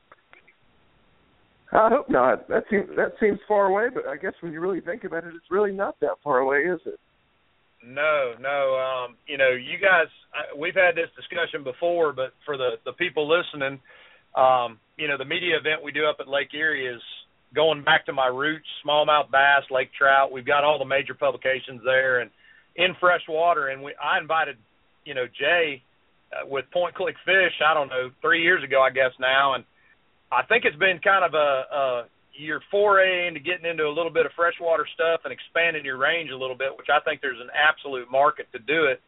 I 1.72 1.88
hope 1.88 2.10
not. 2.10 2.48
That 2.48 2.64
seems 2.68 2.88
that 2.96 3.12
seems 3.20 3.38
far 3.46 3.66
away, 3.66 3.88
but 3.94 4.06
I 4.06 4.16
guess 4.16 4.34
when 4.40 4.52
you 4.52 4.60
really 4.60 4.80
think 4.80 5.04
about 5.04 5.24
it, 5.24 5.34
it's 5.34 5.50
really 5.50 5.72
not 5.72 5.98
that 6.00 6.18
far 6.22 6.38
away, 6.38 6.58
is 6.58 6.80
it? 6.84 6.98
No, 7.86 8.34
no. 8.40 8.76
Um, 8.78 9.16
you 9.26 9.38
know, 9.38 9.50
you 9.50 9.78
guys, 9.78 10.06
we've 10.56 10.74
had 10.74 10.94
this 10.94 11.10
discussion 11.16 11.64
before, 11.64 12.12
but 12.12 12.32
for 12.44 12.56
the 12.56 12.78
the 12.84 12.92
people 12.92 13.28
listening, 13.28 13.80
um, 14.36 14.78
you 14.96 15.08
know, 15.08 15.18
the 15.18 15.24
media 15.24 15.56
event 15.58 15.82
we 15.82 15.92
do 15.92 16.06
up 16.06 16.16
at 16.20 16.28
Lake 16.28 16.54
Erie 16.54 16.86
is 16.86 17.02
going 17.54 17.82
back 17.82 18.06
to 18.06 18.12
my 18.12 18.26
roots: 18.26 18.66
smallmouth 18.86 19.30
bass, 19.30 19.64
lake 19.70 19.90
trout. 19.98 20.32
We've 20.32 20.46
got 20.46 20.64
all 20.64 20.78
the 20.78 20.84
major 20.84 21.14
publications 21.14 21.82
there, 21.84 22.20
and 22.20 22.30
in 22.76 22.94
fresh 23.00 23.22
water. 23.28 23.68
And 23.68 23.82
we, 23.82 23.94
I 24.02 24.18
invited, 24.18 24.56
you 25.04 25.14
know, 25.14 25.26
Jay 25.26 25.82
uh, 26.32 26.46
with 26.46 26.64
Point 26.72 26.94
Click 26.94 27.16
Fish. 27.24 27.54
I 27.66 27.74
don't 27.74 27.88
know, 27.88 28.10
three 28.20 28.42
years 28.42 28.62
ago, 28.62 28.80
I 28.80 28.90
guess 28.90 29.12
now, 29.18 29.54
and 29.54 29.64
I 30.30 30.42
think 30.46 30.64
it's 30.64 30.76
been 30.76 30.98
kind 31.04 31.24
of 31.24 31.34
a, 31.34 31.74
a 31.74 32.04
your 32.34 32.60
foray 32.70 33.28
into 33.28 33.40
getting 33.40 33.66
into 33.66 33.84
a 33.84 33.92
little 33.92 34.10
bit 34.10 34.26
of 34.26 34.32
freshwater 34.32 34.86
stuff 34.94 35.20
and 35.24 35.32
expanding 35.32 35.84
your 35.84 35.98
range 35.98 36.30
a 36.30 36.36
little 36.36 36.56
bit, 36.56 36.76
which 36.76 36.88
I 36.88 37.00
think 37.00 37.20
there's 37.20 37.40
an 37.40 37.50
absolute 37.52 38.10
market 38.10 38.46
to 38.52 38.58
do 38.58 38.84
it. 38.84 39.00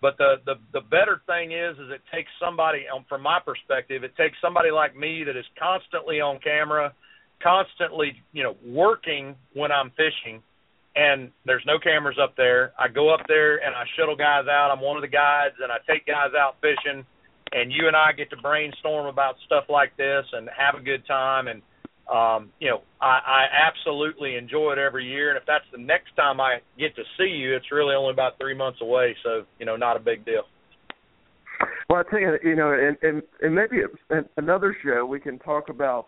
But 0.00 0.16
the 0.16 0.36
the 0.46 0.54
the 0.72 0.80
better 0.80 1.20
thing 1.26 1.52
is, 1.52 1.76
is 1.76 1.90
it 1.90 2.00
takes 2.12 2.30
somebody, 2.40 2.84
um, 2.88 3.04
from 3.08 3.22
my 3.22 3.38
perspective, 3.44 4.02
it 4.02 4.16
takes 4.16 4.36
somebody 4.40 4.70
like 4.70 4.96
me 4.96 5.24
that 5.24 5.36
is 5.36 5.44
constantly 5.58 6.20
on 6.20 6.40
camera, 6.40 6.94
constantly, 7.42 8.16
you 8.32 8.42
know, 8.42 8.56
working 8.64 9.36
when 9.52 9.70
I'm 9.70 9.90
fishing, 9.90 10.40
and 10.96 11.30
there's 11.44 11.64
no 11.66 11.78
cameras 11.78 12.16
up 12.16 12.34
there. 12.36 12.72
I 12.78 12.88
go 12.88 13.12
up 13.12 13.20
there 13.28 13.56
and 13.60 13.74
I 13.74 13.84
shuttle 13.98 14.16
guys 14.16 14.48
out. 14.48 14.70
I'm 14.72 14.80
one 14.80 14.96
of 14.96 15.02
the 15.02 15.12
guides, 15.12 15.56
and 15.62 15.70
I 15.70 15.76
take 15.86 16.06
guys 16.06 16.32
out 16.32 16.56
fishing 16.62 17.04
and 17.52 17.72
you 17.72 17.88
and 17.88 17.96
I 17.96 18.12
get 18.12 18.30
to 18.30 18.36
brainstorm 18.36 19.06
about 19.06 19.34
stuff 19.46 19.64
like 19.68 19.96
this 19.96 20.24
and 20.32 20.48
have 20.56 20.80
a 20.80 20.84
good 20.84 21.06
time 21.06 21.48
and 21.48 21.62
um, 22.10 22.50
you 22.58 22.68
know, 22.68 22.82
I, 23.00 23.20
I 23.24 23.44
absolutely 23.68 24.36
enjoy 24.36 24.72
it 24.72 24.78
every 24.78 25.06
year 25.06 25.30
and 25.30 25.38
if 25.38 25.44
that's 25.46 25.64
the 25.72 25.78
next 25.78 26.16
time 26.16 26.40
I 26.40 26.58
get 26.78 26.96
to 26.96 27.02
see 27.16 27.30
you, 27.30 27.54
it's 27.54 27.70
really 27.70 27.94
only 27.94 28.12
about 28.12 28.38
three 28.38 28.54
months 28.54 28.80
away, 28.82 29.16
so, 29.22 29.44
you 29.58 29.66
know, 29.66 29.76
not 29.76 29.96
a 29.96 30.00
big 30.00 30.24
deal. 30.24 30.42
Well, 31.88 32.00
I 32.06 32.10
tell 32.10 32.20
you, 32.20 32.38
you 32.44 32.56
know, 32.56 32.72
and 32.72 32.96
and, 33.02 33.22
and 33.42 33.54
maybe 33.54 33.78
another 34.36 34.76
show 34.82 35.04
we 35.04 35.20
can 35.20 35.38
talk 35.40 35.68
about 35.68 36.06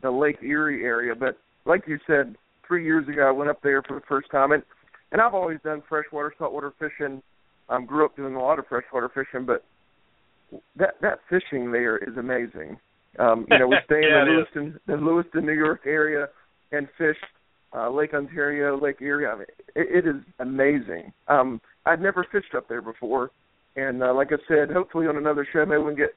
the 0.00 0.10
Lake 0.10 0.38
Erie 0.42 0.84
area. 0.84 1.14
But 1.14 1.38
like 1.64 1.82
you 1.86 1.98
said, 2.06 2.36
three 2.66 2.84
years 2.84 3.08
ago 3.08 3.26
I 3.26 3.30
went 3.32 3.50
up 3.50 3.60
there 3.62 3.82
for 3.82 3.94
the 3.94 4.06
first 4.08 4.30
time, 4.30 4.52
and 4.52 4.62
and 5.10 5.20
I've 5.20 5.34
always 5.34 5.58
done 5.64 5.82
freshwater, 5.88 6.32
saltwater 6.38 6.72
fishing. 6.78 7.22
Um, 7.68 7.86
grew 7.86 8.04
up 8.04 8.16
doing 8.16 8.34
a 8.34 8.42
lot 8.42 8.58
of 8.58 8.66
freshwater 8.66 9.08
fishing, 9.08 9.44
but 9.46 9.64
that 10.76 10.94
that 11.00 11.18
fishing 11.28 11.72
there 11.72 11.96
is 11.98 12.16
amazing. 12.16 12.78
Um, 13.18 13.46
you 13.50 13.58
know, 13.58 13.68
we 13.68 13.76
stay 13.84 14.02
yeah, 14.02 14.22
in 14.22 14.26
the 14.26 14.32
Lewiston, 14.32 14.80
the 14.86 14.96
Lewiston, 14.96 15.46
New 15.46 15.52
York 15.52 15.82
area, 15.86 16.28
and 16.72 16.88
fish 16.96 17.16
uh, 17.74 17.90
Lake 17.90 18.14
Ontario, 18.14 18.80
Lake 18.80 19.00
Erie. 19.00 19.26
I 19.26 19.34
mean, 19.34 19.46
it, 19.74 20.04
it 20.04 20.08
is 20.08 20.22
amazing. 20.38 21.12
Um, 21.28 21.60
I'd 21.86 22.00
never 22.00 22.26
fished 22.30 22.54
up 22.56 22.68
there 22.68 22.82
before, 22.82 23.30
and 23.76 24.02
uh, 24.02 24.14
like 24.14 24.28
I 24.32 24.36
said, 24.48 24.70
hopefully 24.70 25.06
on 25.06 25.16
another 25.16 25.46
show, 25.52 25.64
maybe 25.64 25.82
we 25.82 25.90
can 25.90 25.96
get 25.96 26.14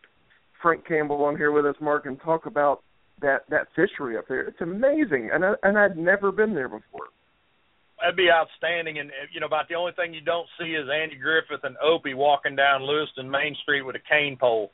Frank 0.61 0.87
Campbell 0.87 1.23
on 1.23 1.37
here 1.37 1.51
with 1.51 1.65
us, 1.65 1.75
Mark, 1.81 2.05
and 2.05 2.19
talk 2.21 2.45
about 2.45 2.81
that 3.21 3.43
that 3.49 3.67
fishery 3.75 4.17
up 4.17 4.27
there. 4.27 4.41
It's 4.41 4.61
amazing, 4.61 5.29
and 5.33 5.45
I, 5.45 5.53
and 5.63 5.77
I'd 5.77 5.97
never 5.97 6.31
been 6.31 6.53
there 6.53 6.69
before 6.69 7.07
that'd 7.99 8.15
be 8.15 8.29
outstanding. 8.31 8.99
And 8.99 9.11
you 9.33 9.39
know, 9.39 9.47
about 9.47 9.67
the 9.67 9.75
only 9.75 9.93
thing 9.93 10.13
you 10.13 10.21
don't 10.21 10.47
see 10.59 10.75
is 10.75 10.87
Andy 10.89 11.15
Griffith 11.15 11.63
and 11.63 11.75
Opie 11.81 12.13
walking 12.13 12.55
down 12.55 12.83
Lewiston 12.83 13.29
Main 13.29 13.55
Street 13.63 13.81
with 13.81 13.95
a 13.95 14.03
cane 14.09 14.37
pole. 14.39 14.71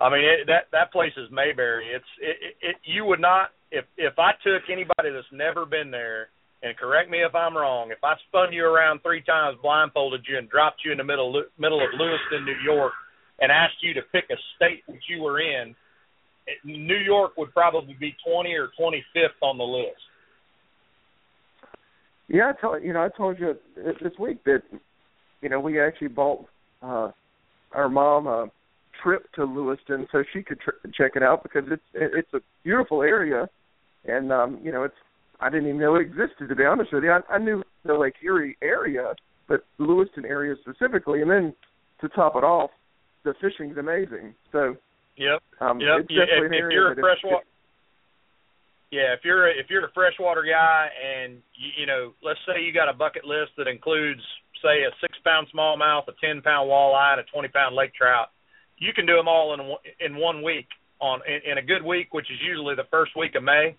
I 0.00 0.08
mean, 0.08 0.24
it, 0.24 0.46
that 0.46 0.72
that 0.72 0.92
place 0.92 1.12
is 1.16 1.28
Mayberry. 1.30 1.86
It's 1.94 2.04
it, 2.20 2.36
it, 2.40 2.54
it. 2.70 2.76
You 2.84 3.04
would 3.04 3.20
not 3.20 3.50
if 3.70 3.84
if 3.96 4.18
I 4.18 4.32
took 4.42 4.70
anybody 4.70 5.10
that's 5.12 5.30
never 5.32 5.66
been 5.66 5.90
there 5.90 6.28
and 6.62 6.76
correct 6.76 7.10
me 7.10 7.18
if 7.22 7.34
I'm 7.34 7.56
wrong. 7.56 7.90
If 7.90 8.02
I 8.02 8.14
spun 8.28 8.52
you 8.52 8.64
around 8.64 9.00
three 9.02 9.22
times, 9.22 9.58
blindfolded 9.62 10.24
you, 10.28 10.38
and 10.38 10.48
dropped 10.48 10.82
you 10.84 10.92
in 10.92 10.98
the 10.98 11.04
middle 11.04 11.32
middle 11.58 11.80
of 11.80 11.90
Lewiston, 11.98 12.44
New 12.44 12.58
York, 12.64 12.92
and 13.40 13.52
asked 13.52 13.82
you 13.82 13.94
to 13.94 14.02
pick 14.12 14.24
a 14.30 14.36
state 14.56 14.82
that 14.88 15.00
you 15.08 15.22
were 15.22 15.40
in, 15.40 15.74
New 16.64 16.96
York 16.96 17.36
would 17.36 17.52
probably 17.52 17.96
be 17.98 18.14
20 18.26 18.52
or 18.54 18.68
25th 18.78 19.40
on 19.42 19.58
the 19.58 19.64
list. 19.64 20.00
Yeah, 22.28 22.52
I 22.56 22.60
told 22.60 22.82
you 22.82 22.92
know 22.92 23.02
I 23.02 23.08
told 23.16 23.38
you 23.38 23.54
this 23.76 24.12
week 24.18 24.44
that 24.44 24.62
you 25.42 25.48
know 25.48 25.60
we 25.60 25.80
actually 25.80 26.08
bought 26.08 26.46
uh 26.82 27.10
our 27.72 27.88
mom 27.88 28.26
a 28.26 28.50
trip 29.02 29.30
to 29.34 29.44
Lewiston 29.44 30.06
so 30.12 30.22
she 30.32 30.42
could 30.42 30.60
tr- 30.60 30.88
check 30.94 31.12
it 31.14 31.22
out 31.22 31.42
because 31.42 31.64
it's 31.70 31.82
it's 31.94 32.32
a 32.34 32.40
beautiful 32.64 33.02
area 33.02 33.48
and 34.04 34.32
um 34.32 34.58
you 34.62 34.72
know 34.72 34.84
it's 34.84 34.94
I 35.40 35.48
didn't 35.48 35.68
even 35.68 35.80
know 35.80 35.96
it 35.96 36.02
existed 36.02 36.48
to 36.48 36.54
be 36.54 36.64
honest 36.64 36.92
with 36.92 37.04
you. 37.04 37.10
I, 37.12 37.20
I 37.32 37.38
knew 37.38 37.62
the 37.84 37.94
Lake 37.94 38.14
Erie 38.22 38.58
area, 38.62 39.14
but 39.48 39.64
Lewiston 39.78 40.26
area 40.26 40.54
specifically, 40.60 41.22
and 41.22 41.30
then 41.30 41.54
to 42.02 42.08
top 42.10 42.36
it 42.36 42.44
off, 42.44 42.70
the 43.24 43.32
fishing's 43.40 43.78
amazing. 43.78 44.34
So 44.52 44.76
Yep. 45.20 45.42
Um, 45.60 45.76
yep. 45.80 46.08
It's 46.08 46.08
definitely 46.08 46.48
if, 46.48 46.52
an 46.52 46.64
area 46.64 46.68
if 46.68 46.72
you're 46.72 46.92
a 46.92 46.96
freshwater, 46.96 47.44
yeah, 48.90 49.12
if 49.12 49.20
you're 49.22 49.48
a, 49.48 49.52
if 49.52 49.66
you're 49.68 49.84
a 49.84 49.92
freshwater 49.92 50.42
guy 50.42 50.88
and 50.96 51.44
you, 51.52 51.84
you 51.84 51.86
know, 51.86 52.16
let's 52.24 52.40
say 52.48 52.64
you 52.64 52.72
got 52.72 52.88
a 52.88 52.96
bucket 52.96 53.28
list 53.28 53.52
that 53.60 53.68
includes 53.68 54.24
say 54.64 54.88
a 54.88 54.92
six 55.00 55.12
pound 55.20 55.46
smallmouth, 55.52 56.08
a 56.08 56.16
ten 56.24 56.40
pound 56.40 56.72
walleye, 56.72 57.12
and 57.12 57.20
a 57.20 57.28
twenty 57.28 57.48
pound 57.48 57.76
lake 57.76 57.92
trout, 57.92 58.32
you 58.80 58.92
can 58.92 59.06
do 59.06 59.14
them 59.14 59.28
all 59.28 59.54
in 59.54 59.60
in 60.04 60.16
one 60.16 60.42
week. 60.42 60.66
On 61.00 61.20
in, 61.26 61.52
in 61.52 61.58
a 61.58 61.62
good 61.62 61.84
week, 61.84 62.12
which 62.12 62.30
is 62.30 62.38
usually 62.44 62.74
the 62.74 62.88
first 62.90 63.12
week 63.16 63.34
of 63.34 63.42
May, 63.42 63.76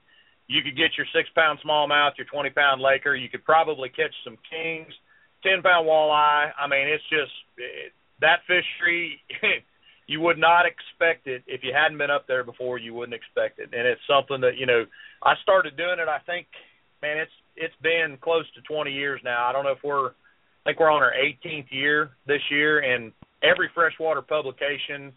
you 0.47 0.63
could 0.63 0.77
get 0.77 0.97
your 0.97 1.05
six 1.13 1.29
pound 1.35 1.59
smallmouth, 1.65 2.17
your 2.17 2.25
twenty 2.31 2.49
pound 2.49 2.81
laker. 2.81 3.15
You 3.15 3.29
could 3.29 3.43
probably 3.43 3.89
catch 3.89 4.13
some 4.23 4.37
kings, 4.49 4.93
ten 5.43 5.61
pound 5.61 5.87
walleye. 5.87 6.51
I 6.57 6.67
mean, 6.67 6.87
it's 6.87 7.03
just 7.09 7.33
it, 7.57 7.91
that 8.21 8.39
fishery. 8.47 9.19
you 10.07 10.19
would 10.21 10.37
not 10.37 10.65
expect 10.65 11.27
it 11.27 11.43
if 11.45 11.63
you 11.63 11.73
hadn't 11.73 11.97
been 11.97 12.09
up 12.09 12.27
there 12.27 12.43
before. 12.43 12.79
You 12.79 12.93
wouldn't 12.93 13.13
expect 13.13 13.59
it, 13.59 13.69
and 13.73 13.87
it's 13.87 14.01
something 14.07 14.41
that 14.41 14.57
you 14.57 14.65
know. 14.65 14.85
I 15.23 15.35
started 15.43 15.77
doing 15.77 15.99
it. 15.99 16.09
I 16.09 16.17
think, 16.25 16.47
man, 17.03 17.17
it's 17.17 17.31
it's 17.55 17.75
been 17.83 18.17
close 18.21 18.45
to 18.55 18.61
20 18.61 18.91
years 18.91 19.21
now. 19.23 19.45
I 19.45 19.51
don't 19.51 19.63
know 19.63 19.71
if 19.71 19.83
we're, 19.83 20.09
I 20.09 20.13
think 20.65 20.79
we're 20.79 20.89
on 20.89 21.03
our 21.03 21.13
18th 21.13 21.71
year 21.71 22.11
this 22.25 22.41
year, 22.49 22.79
and 22.79 23.11
every 23.43 23.69
freshwater 23.73 24.21
publication 24.21 25.13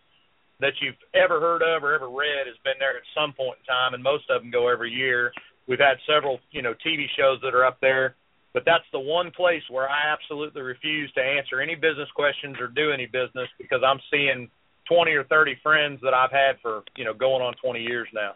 that 0.61 0.73
you've 0.81 0.99
ever 1.15 1.41
heard 1.41 1.63
of 1.63 1.83
or 1.83 1.95
ever 1.95 2.09
read 2.09 2.47
has 2.47 2.57
been 2.65 2.79
there 2.79 2.97
at 2.97 3.03
some 3.15 3.33
point 3.33 3.59
in 3.61 3.67
time, 3.67 3.95
and 3.95 4.03
most 4.03 4.25
of 4.31 4.43
them 4.43 4.51
go 4.51 4.69
every 4.69 4.91
year. 4.91 5.33
We've 5.67 5.81
had 5.81 5.97
several, 6.07 6.41
you 6.51 6.63
know, 6.63 6.75
TV 6.85 7.07
shows 7.17 7.41
that 7.43 7.55
are 7.55 7.65
up 7.65 7.79
there, 7.81 8.15
but 8.53 8.65
that's 8.65 8.85
the 8.93 9.01
one 9.01 9.31
place 9.31 9.63
where 9.69 9.89
I 9.89 10.13
absolutely 10.13 10.63
refuse 10.63 11.11
to 11.13 11.21
answer 11.21 11.61
any 11.61 11.75
business 11.75 12.09
questions 12.15 12.57
or 12.61 12.69
do 12.69 12.93
any 12.93 13.07
business 13.07 13.49
because 13.59 13.81
I'm 13.85 14.01
seeing 14.11 14.49
20 14.89 15.13
or 15.13 15.25
30 15.25 15.57
friends 15.63 16.01
that 16.03 16.15
I've 16.15 16.31
had 16.31 16.61
for, 16.63 16.83
you 16.97 17.05
know, 17.05 17.15
going 17.15 17.43
on 17.43 17.55
20 17.63 17.81
years 17.81 18.09
now. 18.15 18.33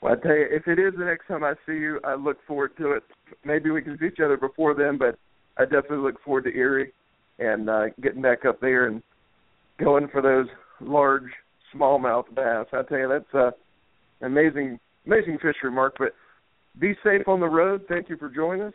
Well, 0.00 0.12
I 0.12 0.16
tell 0.16 0.36
you, 0.36 0.46
if 0.50 0.66
it 0.66 0.78
is 0.78 0.94
the 0.98 1.04
next 1.04 1.28
time 1.28 1.44
I 1.44 1.54
see 1.66 1.74
you, 1.74 2.00
I 2.04 2.14
look 2.14 2.38
forward 2.46 2.76
to 2.78 2.92
it. 2.92 3.04
Maybe 3.44 3.70
we 3.70 3.80
can 3.80 3.96
see 3.98 4.06
each 4.06 4.20
other 4.22 4.36
before 4.36 4.74
then, 4.74 4.98
but 4.98 5.18
I 5.56 5.64
definitely 5.64 5.98
look 5.98 6.22
forward 6.22 6.44
to 6.44 6.54
Erie 6.54 6.92
and 7.38 7.68
uh, 7.68 7.84
getting 8.02 8.22
back 8.22 8.44
up 8.44 8.60
there 8.60 8.86
and 8.86 9.02
going 9.82 10.08
for 10.08 10.22
those 10.22 10.46
large 10.80 11.30
smallmouth 11.74 12.32
bass. 12.34 12.66
I 12.72 12.82
tell 12.88 12.98
you, 12.98 13.08
that's 13.08 13.34
uh, 13.34 13.50
amazing, 14.24 14.78
amazing 15.06 15.36
fishery, 15.36 15.70
Mark. 15.70 15.96
But 15.98 16.12
be 16.78 16.94
safe 17.04 17.26
on 17.26 17.40
the 17.40 17.48
road. 17.48 17.82
Thank 17.88 18.08
you 18.08 18.16
for 18.16 18.28
joining 18.28 18.62
us, 18.62 18.74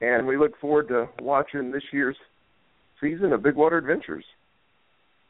and 0.00 0.26
we 0.26 0.36
look 0.36 0.58
forward 0.60 0.88
to 0.88 1.08
watching 1.20 1.70
this 1.70 1.82
year's 1.92 2.16
season 3.00 3.32
of 3.32 3.42
Big 3.42 3.54
Water 3.54 3.78
Adventures. 3.78 4.24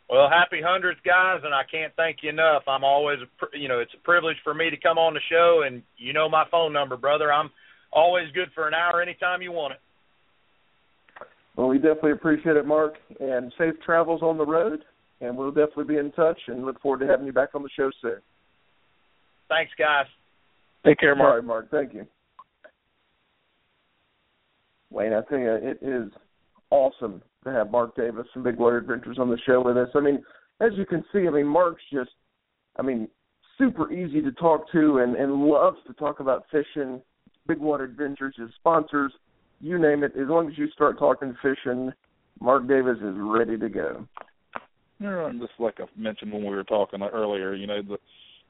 Well, 0.08 0.30
happy 0.30 0.62
hundreds, 0.64 0.98
guys, 1.04 1.40
and 1.44 1.52
I 1.52 1.62
can't 1.70 1.92
thank 1.94 2.18
you 2.22 2.30
enough. 2.30 2.62
I'm 2.66 2.82
always, 2.82 3.18
you 3.52 3.68
know, 3.68 3.80
it's 3.80 3.92
a 3.92 4.02
privilege 4.04 4.38
for 4.42 4.54
me 4.54 4.70
to 4.70 4.76
come 4.78 4.96
on 4.96 5.12
the 5.12 5.20
show, 5.30 5.64
and 5.66 5.82
you 5.98 6.14
know 6.14 6.30
my 6.30 6.44
phone 6.50 6.72
number, 6.72 6.96
brother. 6.96 7.30
I'm 7.30 7.50
always 7.92 8.24
good 8.32 8.48
for 8.54 8.66
an 8.66 8.72
hour 8.72 9.02
anytime 9.02 9.42
you 9.42 9.52
want 9.52 9.74
it. 9.74 9.80
Well, 11.58 11.66
we 11.66 11.78
definitely 11.78 12.12
appreciate 12.12 12.56
it, 12.56 12.66
Mark, 12.66 12.94
and 13.18 13.52
safe 13.58 13.74
travels 13.84 14.22
on 14.22 14.38
the 14.38 14.46
road. 14.46 14.84
And 15.20 15.36
we'll 15.36 15.50
definitely 15.50 15.86
be 15.86 15.96
in 15.96 16.12
touch, 16.12 16.38
and 16.46 16.64
look 16.64 16.80
forward 16.80 17.00
to 17.00 17.06
having 17.08 17.26
you 17.26 17.32
back 17.32 17.48
on 17.56 17.64
the 17.64 17.68
show 17.76 17.90
soon. 18.00 18.18
Thanks, 19.48 19.72
guys. 19.76 20.06
Take 20.86 21.00
care, 21.00 21.16
Mark. 21.16 21.30
All 21.30 21.36
right, 21.36 21.44
Mark. 21.44 21.70
Thank 21.72 21.92
you. 21.92 22.06
Wayne, 24.90 25.12
I 25.12 25.22
tell 25.28 25.40
you, 25.40 25.50
it 25.50 25.78
is 25.82 26.12
awesome 26.70 27.20
to 27.42 27.50
have 27.50 27.72
Mark 27.72 27.96
Davis 27.96 28.28
from 28.32 28.44
Big 28.44 28.56
Water 28.56 28.76
Adventures 28.76 29.18
on 29.18 29.28
the 29.28 29.38
show 29.44 29.60
with 29.60 29.76
us. 29.76 29.88
I 29.96 30.00
mean, 30.00 30.22
as 30.60 30.70
you 30.76 30.86
can 30.86 31.04
see, 31.12 31.26
I 31.26 31.30
mean, 31.30 31.46
Mark's 31.46 31.82
just, 31.92 32.10
I 32.78 32.82
mean, 32.82 33.08
super 33.58 33.92
easy 33.92 34.22
to 34.22 34.30
talk 34.30 34.70
to 34.70 34.98
and, 34.98 35.16
and 35.16 35.34
loves 35.34 35.78
to 35.88 35.92
talk 35.94 36.20
about 36.20 36.44
fishing. 36.52 37.02
Big 37.48 37.58
Water 37.58 37.82
Adventures, 37.82 38.36
his 38.38 38.50
sponsors, 38.60 39.12
you 39.60 39.78
name 39.78 40.04
it. 40.04 40.12
As 40.16 40.28
long 40.28 40.48
as 40.48 40.58
you 40.58 40.68
start 40.70 40.98
talking 40.98 41.36
fishing, 41.42 41.92
Mark 42.40 42.68
Davis 42.68 42.98
is 42.98 43.14
ready 43.16 43.58
to 43.58 43.68
go. 43.68 44.06
Yeah, 45.00 45.30
just 45.38 45.52
like 45.58 45.78
I 45.80 45.84
mentioned 45.96 46.32
when 46.32 46.42
we 46.42 46.50
were 46.50 46.64
talking 46.64 47.02
earlier, 47.02 47.54
you 47.54 47.66
know, 47.66 47.82
the 47.82 47.98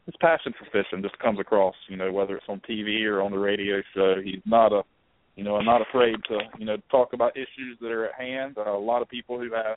his 0.06 0.14
passion 0.22 0.54
for 0.58 0.64
fishing 0.66 1.02
just 1.02 1.18
comes 1.18 1.38
across, 1.38 1.74
you 1.88 1.96
know, 1.98 2.10
whether 2.10 2.36
it's 2.36 2.46
on 2.48 2.62
TV 2.68 3.04
or 3.04 3.20
on 3.20 3.30
the 3.30 3.38
radio 3.38 3.82
show. 3.94 4.14
He's 4.24 4.40
not 4.46 4.72
a 4.72 4.82
you 5.38 5.44
know, 5.44 5.60
not 5.60 5.80
afraid 5.80 6.16
to, 6.26 6.38
you 6.58 6.64
know, 6.64 6.78
talk 6.90 7.12
about 7.12 7.36
issues 7.36 7.78
that 7.80 7.92
are 7.92 8.06
at 8.06 8.14
hand. 8.20 8.56
Uh, 8.58 8.72
a 8.72 8.76
lot 8.76 9.02
of 9.02 9.08
people 9.08 9.38
who 9.38 9.52
have, 9.52 9.76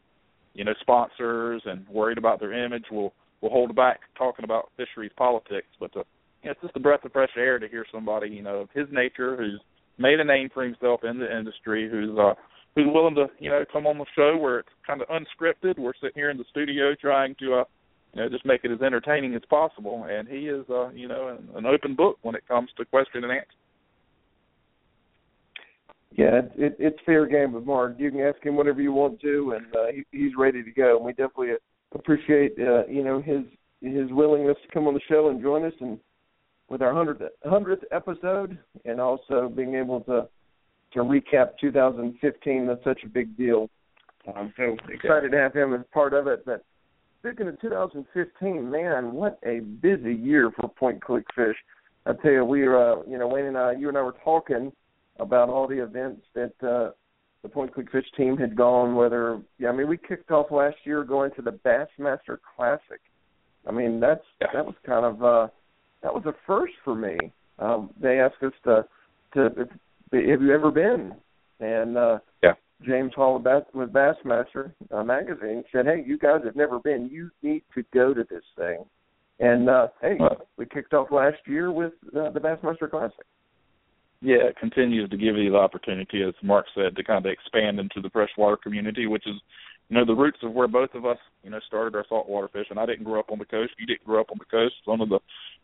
you 0.56 0.64
know, 0.64 0.74
sponsors 0.82 1.62
and 1.66 1.88
worried 1.88 2.18
about 2.18 2.40
their 2.40 2.52
image 2.52 2.86
will 2.92 3.14
will 3.42 3.52
hold 3.52 3.76
back 3.76 4.00
talking 4.18 4.44
about 4.44 4.72
fisheries 4.76 5.12
politics. 5.16 5.68
But, 5.80 5.96
uh, 5.96 6.04
you 6.42 6.48
know, 6.48 6.52
it's 6.52 6.62
just 6.62 6.76
a 6.76 6.80
breath 6.80 7.06
of 7.06 7.12
fresh 7.12 7.30
air 7.38 7.60
to 7.60 7.68
hear 7.68 7.86
somebody, 7.92 8.30
you 8.30 8.42
know, 8.42 8.62
of 8.62 8.70
his 8.74 8.88
nature 8.92 9.38
who's 9.38 9.62
made 10.02 10.20
a 10.20 10.24
name 10.24 10.50
for 10.54 10.64
himself 10.64 11.04
in 11.04 11.20
the 11.20 11.38
industry, 11.38 11.90
who's 11.90 12.18
uh 12.18 12.34
who's 12.76 12.88
willing 12.88 13.16
to, 13.16 13.28
you 13.40 13.50
know, 13.50 13.64
come 13.72 13.86
on 13.86 13.98
the 13.98 14.06
show 14.16 14.38
where 14.38 14.60
it's 14.60 14.70
kind 14.86 15.02
of 15.02 15.08
unscripted. 15.10 15.78
We're 15.78 15.94
sitting 15.96 16.16
here 16.16 16.30
in 16.30 16.38
the 16.38 16.46
studio 16.50 16.96
trying 17.00 17.36
to 17.40 17.56
uh 17.56 17.64
you 18.14 18.22
know, 18.22 18.30
just 18.30 18.46
make 18.46 18.62
it 18.64 18.72
as 18.72 18.82
entertaining 18.82 19.36
as 19.36 19.42
possible. 19.50 20.06
And 20.10 20.28
he 20.28 20.50
is, 20.50 20.66
uh, 20.70 20.90
you 20.90 21.08
know, 21.08 21.30
an, 21.30 21.48
an 21.56 21.66
open 21.66 21.96
book 21.96 22.18
when 22.24 22.36
it 22.36 22.46
comes 22.48 22.70
to 22.78 22.86
question 22.86 23.24
and 23.24 23.32
answer. 23.32 23.48
Yeah, 26.12 26.40
it, 26.40 26.52
it, 26.58 26.76
it's 26.78 27.00
fair 27.06 27.26
game 27.26 27.54
with 27.54 27.64
Mark. 27.64 27.96
You 27.98 28.12
can 28.12 28.20
ask 28.20 28.44
him 28.44 28.58
whatever 28.58 28.82
you 28.82 28.92
want 28.92 29.22
to, 29.22 29.54
and 29.56 29.66
uh, 29.74 29.86
he, 29.94 30.04
he's 30.12 30.34
ready 30.38 30.62
to 30.62 30.72
go. 30.72 30.98
And 30.98 31.06
we 31.06 31.14
definitely 31.14 31.52
appreciate, 31.96 32.54
uh, 32.60 32.86
you 32.88 33.04
know, 33.04 33.22
his 33.22 33.44
his 33.82 34.12
willingness 34.12 34.58
to 34.62 34.74
come 34.74 34.88
on 34.88 34.94
the 34.94 35.00
show 35.10 35.30
and 35.30 35.42
join 35.42 35.64
us, 35.64 35.74
and 35.80 35.98
with 36.72 36.82
our 36.82 36.94
hundredth 36.94 37.22
hundredth 37.44 37.84
episode, 37.92 38.58
and 38.86 39.02
also 39.02 39.52
being 39.54 39.76
able 39.76 40.00
to 40.02 40.28
to 40.94 41.00
recap 41.00 41.52
2015. 41.60 42.66
That's 42.66 42.84
such 42.84 43.02
a 43.04 43.10
big 43.10 43.38
deal. 43.38 43.70
Um, 44.34 44.54
so 44.56 44.78
excited 44.90 45.32
to 45.32 45.38
have 45.38 45.54
him 45.54 45.74
as 45.74 45.82
part 45.94 46.14
of 46.14 46.28
it. 46.28 46.46
But 46.46 46.64
speaking 47.20 47.48
of 47.48 47.60
2015, 47.60 48.72
man, 48.72 49.12
what 49.12 49.38
a 49.46 49.60
busy 49.60 50.14
year 50.14 50.52
for 50.52 50.70
Point 50.70 51.04
Click 51.04 51.26
Fish. 51.36 51.56
I 52.06 52.14
tell 52.14 52.32
you, 52.32 52.46
we 52.46 52.64
were, 52.64 52.94
uh, 52.94 53.04
you 53.08 53.18
know, 53.18 53.28
Wayne 53.28 53.46
and 53.46 53.58
I, 53.58 53.74
you 53.74 53.90
and 53.90 53.98
I 53.98 54.02
were 54.02 54.16
talking 54.24 54.72
about 55.20 55.50
all 55.50 55.68
the 55.68 55.84
events 55.84 56.22
that 56.34 56.54
uh, 56.64 56.92
the 57.44 57.50
Point 57.50 57.74
Click 57.74 57.92
Fish 57.92 58.06
team 58.16 58.38
had 58.38 58.56
gone. 58.56 58.96
Whether 58.96 59.42
yeah, 59.60 59.70
I 59.70 59.72
mean, 59.74 59.90
we 59.90 59.98
kicked 59.98 60.32
off 60.32 60.52
last 60.52 60.78
year 60.86 61.04
going 61.04 61.32
to 61.36 61.42
the 61.42 61.52
Bassmaster 61.52 62.38
Classic. 62.56 63.02
I 63.68 63.72
mean, 63.72 64.00
that's 64.00 64.24
that 64.40 64.66
was 64.66 64.76
kind 64.86 65.06
of 65.06 65.24
uh, 65.24 65.48
that 66.04 66.14
was 66.14 66.24
a 66.26 66.34
first 66.46 66.74
for 66.84 66.96
me. 66.96 67.18
Um, 67.60 67.92
they 68.02 68.20
asked 68.20 68.44
us 68.44 68.54
to 68.66 68.86
to 69.34 69.68
have 70.12 70.42
you 70.42 70.54
ever 70.54 70.72
been? 70.72 71.14
And 71.60 71.98
uh, 71.98 72.20
yeah. 72.44 72.54
James 72.84 73.14
Hall 73.16 73.36
with, 73.36 73.44
Bass, 73.44 73.64
with 73.74 73.94
Bassmaster 73.94 74.74
uh, 74.92 75.04
magazine 75.04 75.64
said, 75.72 75.86
"Hey, 75.86 76.04
you 76.06 76.18
guys 76.18 76.42
have 76.44 76.56
never 76.56 76.80
been. 76.80 77.10
You 77.12 77.30
need 77.44 77.64
to 77.76 77.84
go 77.94 78.14
to 78.14 78.26
this 78.30 78.44
thing." 78.58 78.84
And 79.40 79.70
uh, 79.70 79.88
hey, 80.02 80.18
we 80.58 80.66
kicked 80.66 80.94
off 80.94 81.12
last 81.12 81.38
year 81.46 81.72
with 81.72 81.94
uh, 82.16 82.32
the 82.32 82.40
Bassmaster 82.40 82.90
Classic 82.90 83.26
yeah, 84.22 84.44
it 84.48 84.58
continues 84.58 85.10
to 85.10 85.18
give 85.18 85.36
you 85.36 85.52
the 85.52 85.58
opportunity, 85.58 86.22
as 86.24 86.36
Mark 86.44 86.68
said, 86.76 86.96
to 86.96 87.04
kind 87.04 87.26
of 87.26 87.32
expand 87.32 87.80
into 87.80 88.02
the 88.02 88.10
freshwater 88.12 88.56
community, 88.56 89.08
which 89.08 89.26
is, 89.26 89.36
you 89.92 89.98
know, 89.98 90.06
the 90.06 90.16
roots 90.16 90.38
of 90.42 90.54
where 90.54 90.70
both 90.70 90.94
of 90.94 91.06
us, 91.06 91.18
you 91.44 91.50
know, 91.50 91.60
started 91.68 91.98
our 91.98 92.06
saltwater 92.08 92.48
fishing. 92.48 92.78
I 92.78 92.86
didn't 92.86 93.04
grow 93.04 93.20
up 93.20 93.30
on 93.30 93.40
the 93.40 93.46
coast. 93.46 93.74
You 93.78 93.86
didn't 93.86 94.06
grow 94.06 94.22
up 94.22 94.32
on 94.32 94.38
the 94.40 94.46
coast. 94.46 94.76
One 94.86 95.02
of 95.02 95.10
the 95.10 95.20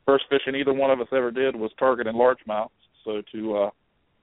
first 0.06 0.26
fishing 0.30 0.54
either 0.54 0.74
one 0.74 0.92
of 0.92 1.00
us 1.00 1.08
ever 1.14 1.32
did 1.32 1.56
was 1.56 1.72
target 1.80 2.08
and 2.08 2.18
largemouth. 2.18 2.68
So 3.06 3.22
to, 3.32 3.58
uh, 3.58 3.70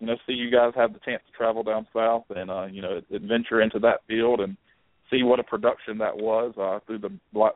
you 0.01 0.07
know, 0.07 0.17
see 0.27 0.35
you 0.35 0.51
guys 0.51 0.73
have 0.77 0.93
the 0.93 0.99
chance 1.07 1.23
to 1.25 1.33
travel 1.35 1.63
down 1.63 1.87
south 1.95 2.25
and, 2.37 2.51
uh, 2.51 2.67
you 2.67 2.83
know, 2.83 3.01
adventure 3.15 3.63
into 3.63 3.79
that 3.79 4.01
field 4.07 4.41
and 4.41 4.59
see 5.11 5.23
what 5.23 5.41
a 5.41 5.43
production 5.43 5.97
that 5.97 6.15
was 6.15 6.53
uh, 6.61 6.81
through 6.87 6.99
the 6.99 7.11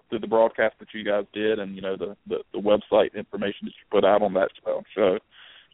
through 0.08 0.20
the 0.20 0.26
broadcast 0.26 0.76
that 0.78 0.88
you 0.94 1.04
guys 1.04 1.24
did 1.32 1.58
and 1.58 1.74
you 1.74 1.80
know 1.80 1.96
the 1.96 2.14
the, 2.26 2.36
the 2.52 2.60
website 2.60 3.14
information 3.14 3.60
that 3.62 3.72
you 3.72 3.86
put 3.90 4.04
out 4.04 4.20
on 4.20 4.34
that 4.34 4.50
show 4.94 5.18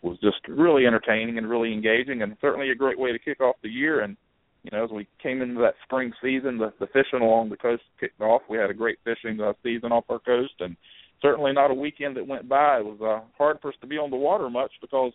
was 0.02 0.18
just 0.20 0.36
really 0.46 0.86
entertaining 0.86 1.38
and 1.38 1.48
really 1.48 1.72
engaging, 1.72 2.22
and 2.22 2.36
certainly 2.40 2.70
a 2.70 2.74
great 2.74 2.98
way 2.98 3.10
to 3.10 3.18
kick 3.18 3.40
off 3.40 3.56
the 3.62 3.68
year. 3.68 4.02
And 4.02 4.16
you 4.64 4.70
know, 4.72 4.84
as 4.84 4.90
we 4.90 5.06
came 5.22 5.42
into 5.42 5.60
that 5.60 5.74
spring 5.84 6.12
season, 6.22 6.58
the, 6.58 6.72
the 6.80 6.86
fishing 6.86 7.20
along 7.20 7.50
the 7.50 7.56
coast 7.56 7.82
kicked 8.00 8.20
off. 8.20 8.42
We 8.48 8.58
had 8.58 8.70
a 8.70 8.74
great 8.74 8.98
fishing 9.04 9.40
uh, 9.40 9.52
season 9.62 9.92
off 9.92 10.04
our 10.08 10.18
coast, 10.18 10.54
and 10.60 10.76
certainly 11.20 11.52
not 11.52 11.70
a 11.70 11.74
weekend 11.74 12.16
that 12.16 12.26
went 12.26 12.48
by. 12.48 12.78
It 12.78 12.84
was 12.84 12.98
uh, 13.00 13.26
hard 13.36 13.58
for 13.60 13.68
us 13.68 13.74
to 13.82 13.86
be 13.86 13.98
on 13.98 14.10
the 14.10 14.16
water 14.16 14.48
much 14.48 14.72
because 14.80 15.12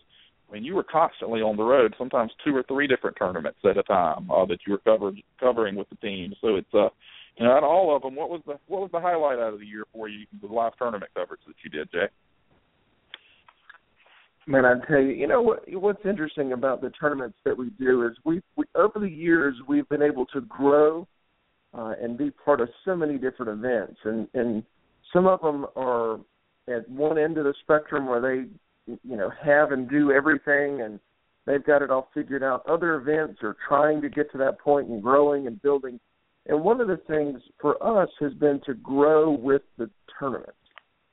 I 0.48 0.54
mean, 0.54 0.64
you 0.64 0.74
were 0.74 0.84
constantly 0.84 1.40
on 1.40 1.56
the 1.56 1.64
road, 1.64 1.94
sometimes 1.98 2.32
two 2.44 2.54
or 2.54 2.64
three 2.64 2.86
different 2.86 3.16
tournaments 3.16 3.58
at 3.64 3.76
a 3.76 3.82
time 3.82 4.30
uh, 4.30 4.46
that 4.46 4.58
you 4.66 4.72
were 4.72 4.78
covered 4.78 5.20
covering 5.38 5.76
with 5.76 5.88
the 5.90 5.96
team. 5.96 6.32
So 6.40 6.56
it's 6.56 6.74
uh, 6.74 6.88
you 7.36 7.46
know, 7.46 7.52
out 7.52 7.64
of 7.64 7.70
all 7.70 7.94
of 7.94 8.02
them, 8.02 8.16
what 8.16 8.30
was 8.30 8.42
the 8.46 8.58
what 8.66 8.82
was 8.82 8.90
the 8.92 9.00
highlight 9.00 9.38
out 9.38 9.54
of 9.54 9.60
the 9.60 9.66
year 9.66 9.84
for 9.92 10.08
you, 10.08 10.26
the 10.40 10.46
live 10.46 10.76
tournament 10.76 11.10
coverage 11.14 11.40
that 11.46 11.54
you 11.64 11.70
did, 11.70 11.90
Jay? 11.90 12.06
Man, 14.50 14.64
I 14.64 14.74
tell 14.88 15.00
you, 15.00 15.10
you 15.10 15.28
know 15.28 15.40
what? 15.40 15.62
What's 15.68 16.04
interesting 16.04 16.52
about 16.52 16.80
the 16.80 16.90
tournaments 16.90 17.38
that 17.44 17.56
we 17.56 17.70
do 17.78 18.04
is 18.04 18.16
we, 18.24 18.42
we 18.56 18.64
over 18.74 18.98
the 18.98 19.08
years 19.08 19.54
we've 19.68 19.88
been 19.88 20.02
able 20.02 20.26
to 20.26 20.40
grow 20.40 21.06
uh, 21.72 21.92
and 22.02 22.18
be 22.18 22.32
part 22.32 22.60
of 22.60 22.68
so 22.84 22.96
many 22.96 23.16
different 23.16 23.52
events, 23.52 24.00
and 24.02 24.26
and 24.34 24.64
some 25.12 25.28
of 25.28 25.40
them 25.40 25.66
are 25.76 26.18
at 26.66 26.88
one 26.88 27.16
end 27.16 27.38
of 27.38 27.44
the 27.44 27.54
spectrum 27.62 28.06
where 28.06 28.20
they, 28.20 28.48
you 29.04 29.16
know, 29.16 29.30
have 29.40 29.70
and 29.70 29.88
do 29.88 30.10
everything, 30.10 30.80
and 30.80 30.98
they've 31.46 31.64
got 31.64 31.80
it 31.80 31.92
all 31.92 32.08
figured 32.12 32.42
out. 32.42 32.66
Other 32.68 32.96
events 32.96 33.44
are 33.44 33.56
trying 33.68 34.02
to 34.02 34.08
get 34.08 34.32
to 34.32 34.38
that 34.38 34.58
point 34.58 34.88
and 34.88 35.00
growing 35.00 35.46
and 35.46 35.62
building. 35.62 36.00
And 36.46 36.64
one 36.64 36.80
of 36.80 36.88
the 36.88 37.00
things 37.06 37.40
for 37.60 37.80
us 37.80 38.08
has 38.18 38.32
been 38.34 38.60
to 38.66 38.74
grow 38.74 39.30
with 39.30 39.62
the 39.78 39.88
tournaments, 40.18 40.58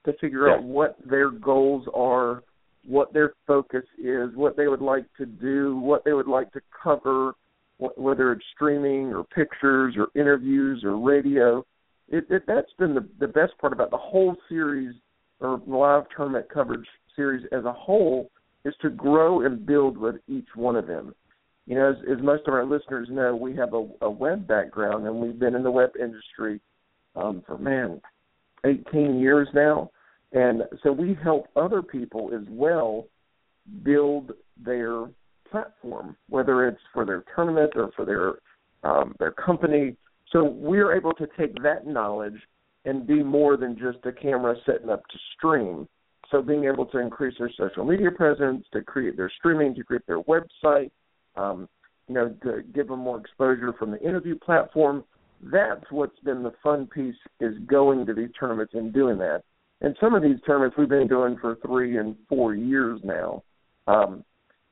to 0.08 0.14
figure 0.14 0.48
yeah. 0.48 0.56
out 0.56 0.64
what 0.64 0.98
their 1.08 1.30
goals 1.30 1.88
are 1.94 2.42
what 2.88 3.14
their 3.14 3.34
focus 3.46 3.84
is, 3.98 4.30
what 4.34 4.56
they 4.56 4.68
would 4.68 4.82
like 4.82 5.06
to 5.18 5.26
do, 5.26 5.78
what 5.78 6.06
they 6.06 6.14
would 6.14 6.28
like 6.28 6.52
to 6.54 6.62
cover, 6.84 7.34
whether 7.78 8.32
it's 8.32 8.46
streaming 8.56 9.14
or 9.14 9.26
pictures 9.26 9.96
or 9.98 10.08
interviews 10.20 10.84
or 10.86 10.98
radio. 10.98 11.66
It, 12.08 12.26
it, 12.30 12.44
that's 12.48 12.72
been 12.80 12.96
the, 12.96 13.06
the 13.20 13.28
best 13.28 13.58
part 13.60 13.74
about 13.74 13.92
the 13.92 13.98
whole 13.98 14.38
series 14.48 14.96
or 15.42 15.62
live 15.68 16.04
tournament 16.16 16.48
coverage 16.52 16.88
series 17.16 17.46
as 17.52 17.66
a 17.66 17.74
whole 17.74 18.32
is 18.64 18.74
to 18.82 18.90
grow 18.90 19.46
and 19.46 19.66
build 19.66 19.98
with 19.98 20.16
each 20.30 20.48
one 20.56 20.78
of 20.78 20.88
them. 20.88 21.14
You 21.66 21.76
know, 21.76 21.90
as, 21.90 21.98
as 22.10 22.24
most 22.24 22.48
of 22.48 22.54
our 22.54 22.66
listeners 22.66 23.10
know, 23.12 23.36
we 23.36 23.54
have 23.58 23.74
a, 23.74 23.86
a 24.02 24.10
web 24.10 24.48
background 24.48 25.06
and 25.06 25.18
we've 25.18 25.38
been 25.38 25.56
in 25.56 25.64
the 25.64 25.72
web 25.72 25.90
industry 26.00 26.62
um, 27.18 27.44
for 27.46 27.58
man, 27.58 28.00
18 28.66 29.20
years 29.20 29.50
now 29.54 29.92
and 30.34 30.64
so 30.84 30.92
we 30.92 31.18
help 31.24 31.48
other 31.56 31.82
people 31.82 32.32
as 32.34 32.46
well 32.50 33.06
build 33.84 34.32
their 34.64 35.06
platform, 35.50 36.16
whether 36.30 36.68
it's 36.68 36.82
for 36.94 37.06
their 37.06 37.24
tournament 37.36 37.74
or 37.76 37.92
for 37.96 38.06
their 38.06 38.36
um, 38.90 39.16
their 39.20 39.32
company. 39.32 39.96
So 40.32 40.44
we're 40.44 40.96
able 40.96 41.14
to 41.14 41.28
take 41.38 41.62
that 41.64 41.88
knowledge 41.88 42.40
and 42.86 43.08
be 43.08 43.24
more 43.24 43.58
than 43.58 43.78
just 43.78 44.06
a 44.06 44.12
camera 44.12 44.56
setting 44.66 44.90
up 44.90 45.08
to 45.08 45.18
stream. 45.36 45.88
So 46.32 46.42
being 46.42 46.66
able 46.66 46.86
to 46.88 47.00
increase 47.00 47.36
their 47.40 47.52
social 47.58 47.86
media 47.86 48.12
presence, 48.12 48.66
to 48.74 48.82
create 48.82 49.16
their 49.16 49.32
streaming, 49.38 49.74
to 49.76 49.84
create 49.84 50.06
their 50.08 50.22
website, 50.24 50.92
um, 51.36 51.70
you 52.08 52.16
know, 52.16 52.36
to 52.44 52.62
give 52.74 52.88
them 52.88 53.00
more 53.00 53.20
exposure 53.20 53.74
from 53.80 53.92
the 53.92 54.02
interview 54.02 54.38
platform. 54.38 55.04
That's 55.42 55.86
what's 55.92 56.20
been 56.20 56.44
the 56.44 56.54
fun 56.64 56.88
piece 56.88 57.16
is 57.40 57.54
going 57.66 58.06
to 58.06 58.14
these 58.14 58.30
tournaments 58.38 58.74
and 58.74 58.94
doing 58.94 59.18
that. 59.20 59.44
And 59.82 59.96
some 60.00 60.16
of 60.16 60.24
these 60.24 60.38
tournaments 60.46 60.78
we've 60.78 60.90
been 60.90 61.08
doing 61.08 61.38
for 61.40 61.58
three 61.66 61.98
and 61.98 62.16
four 62.28 62.56
years 62.56 63.00
now. 63.04 63.44
Um, 63.88 64.24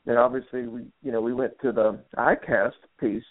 and 0.08 0.18
obviously, 0.18 0.68
we 0.68 0.86
you 1.02 1.12
know 1.12 1.22
we 1.22 1.34
went 1.34 1.54
to 1.62 1.72
the 1.72 2.00
ICAST 2.18 2.72
piece, 3.00 3.24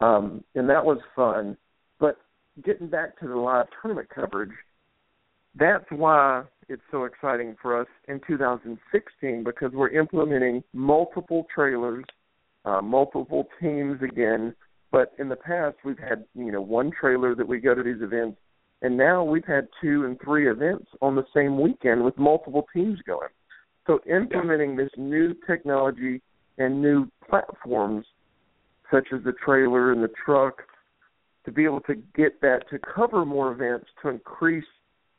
um, 0.00 0.44
and 0.54 0.68
that 0.68 0.84
was 0.84 0.98
fun. 1.16 1.56
But 1.98 2.18
getting 2.64 2.88
back 2.88 3.18
to 3.20 3.28
the 3.28 3.36
live 3.36 3.66
tournament 3.80 4.08
coverage, 4.14 4.52
that's 5.58 5.84
why 5.90 6.44
it's 6.68 6.82
so 6.90 7.04
exciting 7.04 7.56
for 7.60 7.80
us 7.80 7.86
in 8.08 8.20
2016 8.26 9.44
because 9.44 9.72
we're 9.72 9.90
implementing 9.90 10.62
multiple 10.72 11.46
trailers, 11.54 12.04
uh, 12.64 12.82
multiple 12.82 13.48
teams 13.60 14.00
again. 14.02 14.54
But 14.90 15.12
in 15.18 15.28
the 15.28 15.36
past, 15.36 15.76
we've 15.84 15.98
had 15.98 16.24
you 16.34 16.52
know 16.52 16.60
one 16.60 16.90
trailer 16.90 17.34
that 17.34 17.48
we 17.48 17.60
go 17.60 17.74
to 17.74 17.82
these 17.82 18.02
events, 18.02 18.38
and 18.84 18.98
now 18.98 19.24
we've 19.24 19.46
had 19.46 19.66
two 19.80 20.04
and 20.04 20.20
three 20.22 20.50
events 20.50 20.86
on 21.00 21.16
the 21.16 21.24
same 21.34 21.58
weekend 21.58 22.04
with 22.04 22.18
multiple 22.18 22.66
teams 22.70 22.98
going. 23.06 23.30
So 23.86 24.00
implementing 24.06 24.76
this 24.76 24.90
new 24.98 25.34
technology 25.46 26.20
and 26.58 26.82
new 26.82 27.10
platforms, 27.26 28.04
such 28.92 29.08
as 29.14 29.24
the 29.24 29.32
trailer 29.42 29.90
and 29.90 30.02
the 30.02 30.10
truck, 30.22 30.64
to 31.46 31.50
be 31.50 31.64
able 31.64 31.80
to 31.80 31.94
get 32.14 32.42
that 32.42 32.68
to 32.70 32.78
cover 32.78 33.24
more 33.24 33.52
events 33.52 33.86
to 34.02 34.10
increase 34.10 34.64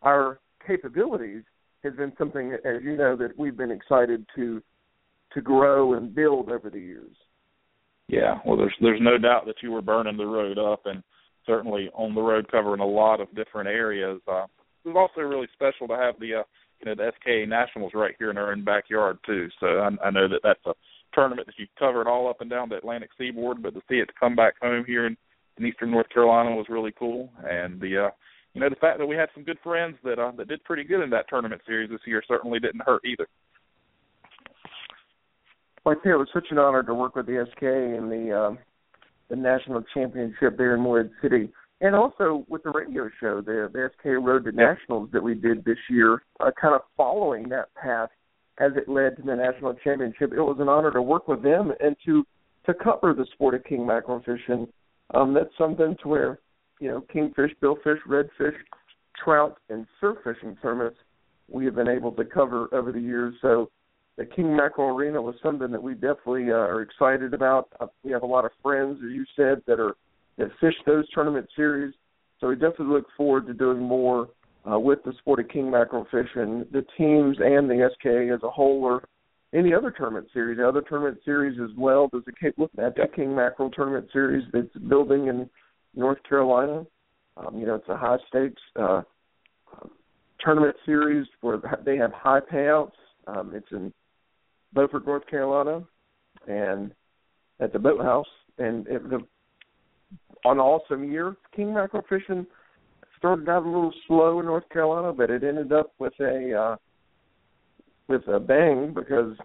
our 0.03 0.39
capabilities 0.65 1.41
has 1.83 1.93
been 1.93 2.13
something, 2.19 2.53
as 2.53 2.83
you 2.83 2.95
know, 2.95 3.15
that 3.15 3.37
we've 3.37 3.57
been 3.57 3.71
excited 3.71 4.27
to 4.35 4.61
to 5.33 5.41
grow 5.41 5.95
and 5.95 6.13
build 6.13 6.49
over 6.49 6.69
the 6.69 6.79
years. 6.79 7.15
Yeah, 8.07 8.35
well, 8.45 8.57
there's 8.57 8.75
there's 8.79 9.01
no 9.01 9.17
doubt 9.17 9.47
that 9.47 9.55
you 9.63 9.71
were 9.71 9.81
burning 9.81 10.17
the 10.17 10.25
road 10.25 10.59
up, 10.59 10.83
and 10.85 11.01
certainly 11.45 11.89
on 11.93 12.15
the 12.15 12.21
road 12.21 12.51
covering 12.51 12.81
a 12.81 12.85
lot 12.85 13.21
of 13.21 13.33
different 13.35 13.67
areas. 13.67 14.21
Uh, 14.27 14.45
it 14.83 14.89
was 14.89 14.95
also 14.97 15.21
really 15.21 15.47
special 15.53 15.87
to 15.87 15.95
have 15.95 16.15
the 16.19 16.35
uh, 16.35 16.43
you 16.79 16.85
know 16.85 16.95
the 16.95 17.11
SKA 17.19 17.45
Nationals 17.47 17.93
right 17.93 18.15
here 18.17 18.29
in 18.29 18.37
our 18.37 18.51
own 18.51 18.63
backyard 18.63 19.17
too. 19.25 19.47
So 19.59 19.67
I, 19.67 20.07
I 20.07 20.11
know 20.11 20.27
that 20.27 20.41
that's 20.43 20.65
a 20.65 20.73
tournament 21.13 21.47
that 21.47 21.57
you 21.57 21.67
covered 21.79 22.07
all 22.07 22.29
up 22.29 22.41
and 22.41 22.49
down 22.49 22.69
the 22.69 22.77
Atlantic 22.77 23.09
seaboard, 23.17 23.63
but 23.63 23.73
to 23.73 23.81
see 23.89 23.95
it 23.95 24.09
come 24.19 24.35
back 24.35 24.55
home 24.61 24.83
here 24.85 25.07
in, 25.07 25.15
in 25.57 25.65
Eastern 25.65 25.91
North 25.91 26.09
Carolina 26.09 26.55
was 26.55 26.67
really 26.69 26.93
cool. 26.97 27.29
And 27.43 27.79
the 27.79 28.05
uh, 28.05 28.09
you 28.53 28.61
know 28.61 28.69
the 28.69 28.75
fact 28.75 28.99
that 28.99 29.07
we 29.07 29.15
had 29.15 29.29
some 29.33 29.43
good 29.43 29.59
friends 29.63 29.97
that 30.03 30.19
uh, 30.19 30.31
that 30.37 30.47
did 30.47 30.63
pretty 30.63 30.83
good 30.83 31.03
in 31.03 31.09
that 31.11 31.25
tournament 31.29 31.61
series 31.65 31.89
this 31.89 32.01
year 32.05 32.21
certainly 32.27 32.59
didn't 32.59 32.83
hurt 32.85 33.03
either. 33.05 33.27
Well, 35.83 35.95
it 36.03 36.07
was 36.07 36.27
such 36.33 36.47
an 36.49 36.57
honor 36.57 36.81
to 36.81 36.95
work 36.95 37.15
with 37.15 37.27
the 37.27 37.45
SK 37.51 37.61
in 37.61 38.09
the 38.09 38.35
uh, 38.35 38.55
the 39.29 39.35
national 39.35 39.83
championship 39.93 40.57
there 40.57 40.75
in 40.75 40.81
Morehead 40.81 41.11
City 41.21 41.49
and 41.81 41.95
also 41.95 42.45
with 42.47 42.63
the 42.63 42.71
radio 42.71 43.09
show, 43.19 43.41
the, 43.41 43.69
the 43.71 43.89
SK 43.97 44.05
Road 44.25 44.45
to 44.45 44.51
Nationals 44.51 45.09
that 45.11 45.21
we 45.21 45.35
did 45.35 45.65
this 45.65 45.77
year, 45.89 46.23
uh, 46.39 46.51
kind 46.59 46.73
of 46.73 46.81
following 46.95 47.49
that 47.49 47.73
path 47.75 48.09
as 48.59 48.71
it 48.77 48.87
led 48.87 49.17
to 49.17 49.21
the 49.23 49.35
national 49.35 49.73
championship. 49.83 50.31
It 50.31 50.41
was 50.41 50.57
an 50.59 50.69
honor 50.69 50.91
to 50.91 51.01
work 51.01 51.27
with 51.27 51.43
them 51.43 51.73
and 51.79 51.95
to 52.05 52.25
to 52.65 52.73
cover 52.73 53.13
the 53.13 53.27
sport 53.33 53.53
of 53.53 53.63
king 53.63 53.85
mackerel 53.85 54.23
fishing. 54.25 54.67
Um, 55.13 55.35
that's 55.35 55.55
something 55.57 55.95
to 56.01 56.07
where 56.07 56.39
you 56.79 56.89
know 56.89 57.01
kingfish, 57.13 57.51
billfish, 57.61 57.99
redfish, 58.07 58.55
trout, 59.23 59.57
and 59.69 59.85
surf 59.99 60.17
fishing 60.23 60.57
tournaments 60.61 60.97
we 61.47 61.65
have 61.65 61.75
been 61.75 61.87
able 61.87 62.11
to 62.13 62.25
cover 62.25 62.67
over 62.73 62.91
the 62.91 62.99
years. 62.99 63.35
So 63.41 63.69
the 64.17 64.25
king 64.25 64.55
mackerel 64.55 64.95
arena 64.95 65.21
was 65.21 65.35
something 65.43 65.71
that 65.71 65.81
we 65.81 65.93
definitely 65.93 66.51
uh, 66.51 66.55
are 66.55 66.81
excited 66.81 67.33
about. 67.33 67.67
Uh, 67.79 67.87
we 68.03 68.11
have 68.11 68.23
a 68.23 68.27
lot 68.27 68.45
of 68.45 68.51
friends, 68.63 68.97
as 69.05 69.11
you 69.11 69.25
said, 69.35 69.61
that 69.67 69.79
are 69.79 69.95
that 70.37 70.49
fish 70.59 70.73
those 70.85 71.09
tournament 71.11 71.47
series. 71.55 71.93
So 72.39 72.47
we 72.47 72.55
definitely 72.55 72.87
look 72.87 73.07
forward 73.15 73.47
to 73.47 73.53
doing 73.53 73.79
more 73.79 74.29
uh, 74.69 74.79
with 74.79 74.99
the 75.03 75.13
sport 75.19 75.39
of 75.39 75.47
king 75.49 75.71
mackerel 75.71 76.05
fishing, 76.11 76.65
the 76.71 76.85
teams 76.97 77.37
and 77.39 77.69
the 77.69 77.89
SKA 77.99 78.33
as 78.33 78.43
a 78.43 78.49
whole, 78.49 78.83
or 78.83 79.07
any 79.53 79.73
other 79.73 79.91
tournament 79.91 80.27
series, 80.33 80.57
the 80.57 80.67
other 80.67 80.81
tournament 80.81 81.17
series 81.23 81.59
as 81.61 81.69
well. 81.77 82.09
There's 82.11 82.23
a 82.27 82.61
look 82.61 82.71
at 82.77 82.95
the 82.95 83.07
king 83.15 83.35
mackerel 83.35 83.69
tournament 83.69 84.07
series 84.11 84.43
that's 84.51 84.73
building 84.89 85.27
in 85.27 85.49
North 85.95 86.19
Carolina. 86.27 86.85
Um, 87.37 87.57
you 87.57 87.65
know, 87.65 87.75
it's 87.75 87.87
a 87.89 87.97
high 87.97 88.17
stakes 88.27 88.61
uh, 88.77 89.01
tournament 90.39 90.75
series 90.85 91.27
where 91.41 91.59
they 91.85 91.97
have 91.97 92.11
high 92.11 92.39
payouts. 92.39 92.91
Um, 93.27 93.53
it's 93.55 93.67
in 93.71 93.93
Beaufort, 94.75 95.07
North 95.07 95.25
Carolina, 95.27 95.83
and 96.47 96.93
at 97.59 97.73
the 97.73 97.79
boathouse. 97.79 98.27
And 98.59 98.87
it, 98.87 99.09
the 99.09 99.19
an 100.45 100.59
awesome 100.59 101.11
year. 101.11 101.35
King 101.55 101.73
mackerel 101.73 102.03
fishing 102.07 102.45
started 103.17 103.49
out 103.49 103.63
a 103.63 103.65
little 103.65 103.93
slow 104.07 104.39
in 104.39 104.45
North 104.45 104.67
Carolina, 104.69 105.11
but 105.11 105.29
it 105.29 105.43
ended 105.43 105.71
up 105.71 105.93
with 105.97 106.13
a 106.19 106.53
uh, 106.53 106.75
with 108.07 108.27
a 108.27 108.39
bang 108.39 108.93
because 108.93 109.35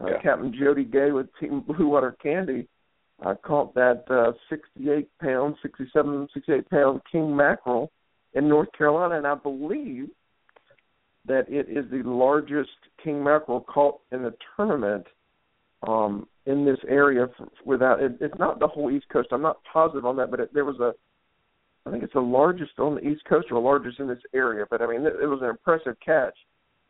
uh, 0.00 0.06
yeah. 0.06 0.22
Captain 0.22 0.54
Jody 0.58 0.84
Gay 0.84 1.12
with 1.12 1.26
Team 1.40 1.60
Blue 1.66 1.88
Water 1.88 2.16
Candy 2.22 2.68
uh, 3.24 3.34
caught 3.34 3.74
that 3.74 4.04
uh, 4.10 4.32
68 4.48 5.08
pound, 5.20 5.54
67, 5.62 6.28
68 6.34 6.70
pound 6.70 7.00
king 7.10 7.34
mackerel 7.34 7.90
in 8.34 8.48
North 8.48 8.68
Carolina, 8.76 9.16
and 9.16 9.26
I 9.26 9.34
believe 9.34 10.08
that 11.26 11.48
it 11.48 11.68
is 11.68 11.84
the 11.90 12.02
largest 12.08 12.70
king 13.02 13.22
mackerel 13.22 13.60
caught 13.60 14.00
in 14.12 14.22
the 14.22 14.34
tournament 14.56 15.06
um, 15.86 16.26
in 16.46 16.64
this 16.64 16.78
area 16.88 17.26
without 17.64 18.02
it, 18.02 18.12
it's 18.20 18.38
not 18.38 18.58
the 18.58 18.66
whole 18.66 18.90
East 18.90 19.06
Coast. 19.12 19.28
I'm 19.32 19.42
not 19.42 19.58
positive 19.70 20.04
on 20.04 20.16
that, 20.16 20.30
but 20.30 20.40
it, 20.40 20.54
there 20.54 20.64
was 20.64 20.78
a 20.80 20.92
I 21.86 21.90
think 21.90 22.02
it's 22.02 22.12
the 22.12 22.20
largest 22.20 22.78
on 22.78 22.96
the 22.96 23.06
East 23.06 23.22
Coast 23.28 23.48
or 23.50 23.54
the 23.54 23.66
largest 23.66 24.00
in 24.00 24.08
this 24.08 24.18
area. 24.34 24.66
But 24.68 24.82
I 24.82 24.86
mean, 24.86 25.02
it, 25.02 25.14
it 25.22 25.26
was 25.26 25.40
an 25.42 25.48
impressive 25.48 25.96
catch. 26.04 26.36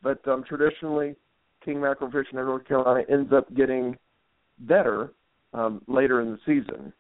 But 0.03 0.26
um, 0.26 0.45
traditionally, 0.49 1.14
king 1.64 1.81
mackerel 1.81 2.11
fishing 2.11 2.39
in 2.39 2.45
North 2.47 2.66
Carolina 2.66 3.05
ends 3.11 3.33
up 3.33 3.55
getting 3.55 3.97
better 4.61 5.12
um, 5.53 5.83
later 5.87 6.20
in 6.20 6.33
the 6.33 6.39
season. 6.47 6.93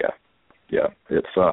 Yeah, 0.00 0.10
yeah, 0.70 0.86
it's 1.10 1.26
uh, 1.36 1.52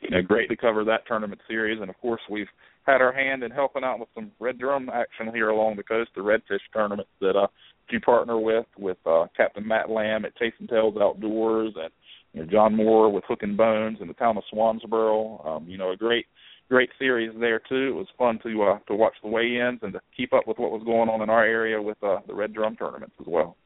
you 0.00 0.10
know 0.10 0.22
great 0.22 0.48
to 0.50 0.56
cover 0.56 0.84
that 0.84 1.06
tournament 1.06 1.40
series, 1.48 1.80
and 1.80 1.90
of 1.90 1.98
course 2.00 2.20
we've 2.30 2.48
had 2.84 3.00
our 3.00 3.12
hand 3.12 3.42
in 3.42 3.50
helping 3.50 3.84
out 3.84 3.98
with 3.98 4.08
some 4.14 4.30
red 4.38 4.58
drum 4.58 4.90
action 4.92 5.32
here 5.32 5.48
along 5.48 5.76
the 5.76 5.82
coast, 5.82 6.10
the 6.14 6.20
redfish 6.20 6.60
tournaments 6.72 7.10
that 7.20 7.36
uh 7.36 7.46
you 7.90 8.00
partner 8.00 8.38
with 8.38 8.66
with 8.78 8.98
uh 9.06 9.26
Captain 9.36 9.66
Matt 9.66 9.90
Lamb 9.90 10.24
at 10.24 10.36
Chasing 10.36 10.66
Tails 10.66 10.96
Outdoors 11.00 11.72
and 11.76 11.90
you 12.32 12.40
know 12.40 12.50
John 12.50 12.74
Moore 12.74 13.10
with 13.12 13.24
Hook 13.26 13.42
and 13.42 13.56
Bones 13.56 13.98
in 14.00 14.08
the 14.08 14.14
town 14.14 14.36
of 14.36 14.44
Swansboro. 14.52 15.46
Um, 15.46 15.68
you 15.68 15.78
know, 15.78 15.90
a 15.90 15.96
great 15.96 16.26
great 16.68 16.90
series 16.98 17.32
there 17.38 17.60
too. 17.60 17.88
It 17.88 17.94
was 17.94 18.06
fun 18.18 18.38
to 18.42 18.62
uh 18.62 18.78
to 18.88 18.94
watch 18.94 19.14
the 19.22 19.28
weigh 19.28 19.58
ins 19.60 19.80
and 19.82 19.92
to 19.92 20.00
keep 20.16 20.32
up 20.32 20.46
with 20.46 20.58
what 20.58 20.70
was 20.70 20.82
going 20.84 21.08
on 21.08 21.22
in 21.22 21.30
our 21.30 21.44
area 21.44 21.80
with 21.80 22.02
uh 22.02 22.18
the 22.26 22.34
red 22.34 22.52
drum 22.52 22.76
tournaments 22.76 23.14
as 23.20 23.26
well. 23.26 23.56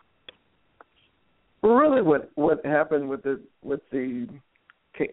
Well 1.63 1.75
really 1.75 2.03
what 2.03 2.31
what 2.35 2.65
happened 2.65 3.09
with 3.09 3.23
the 3.23 3.41
with 3.63 3.81
the 3.91 4.29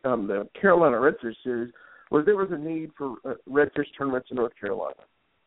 um 0.04 0.28
the 0.28 0.48
Carolina 0.60 0.98
Redfish 0.98 1.36
series 1.44 1.72
was 2.12 2.26
there 2.26 2.36
was 2.36 2.50
a 2.52 2.58
need 2.58 2.92
for 2.98 3.16
uh, 3.26 3.34
redfish 3.50 3.88
tournaments 3.98 4.28
in 4.32 4.38
North 4.38 4.54
Carolina. 4.60 4.96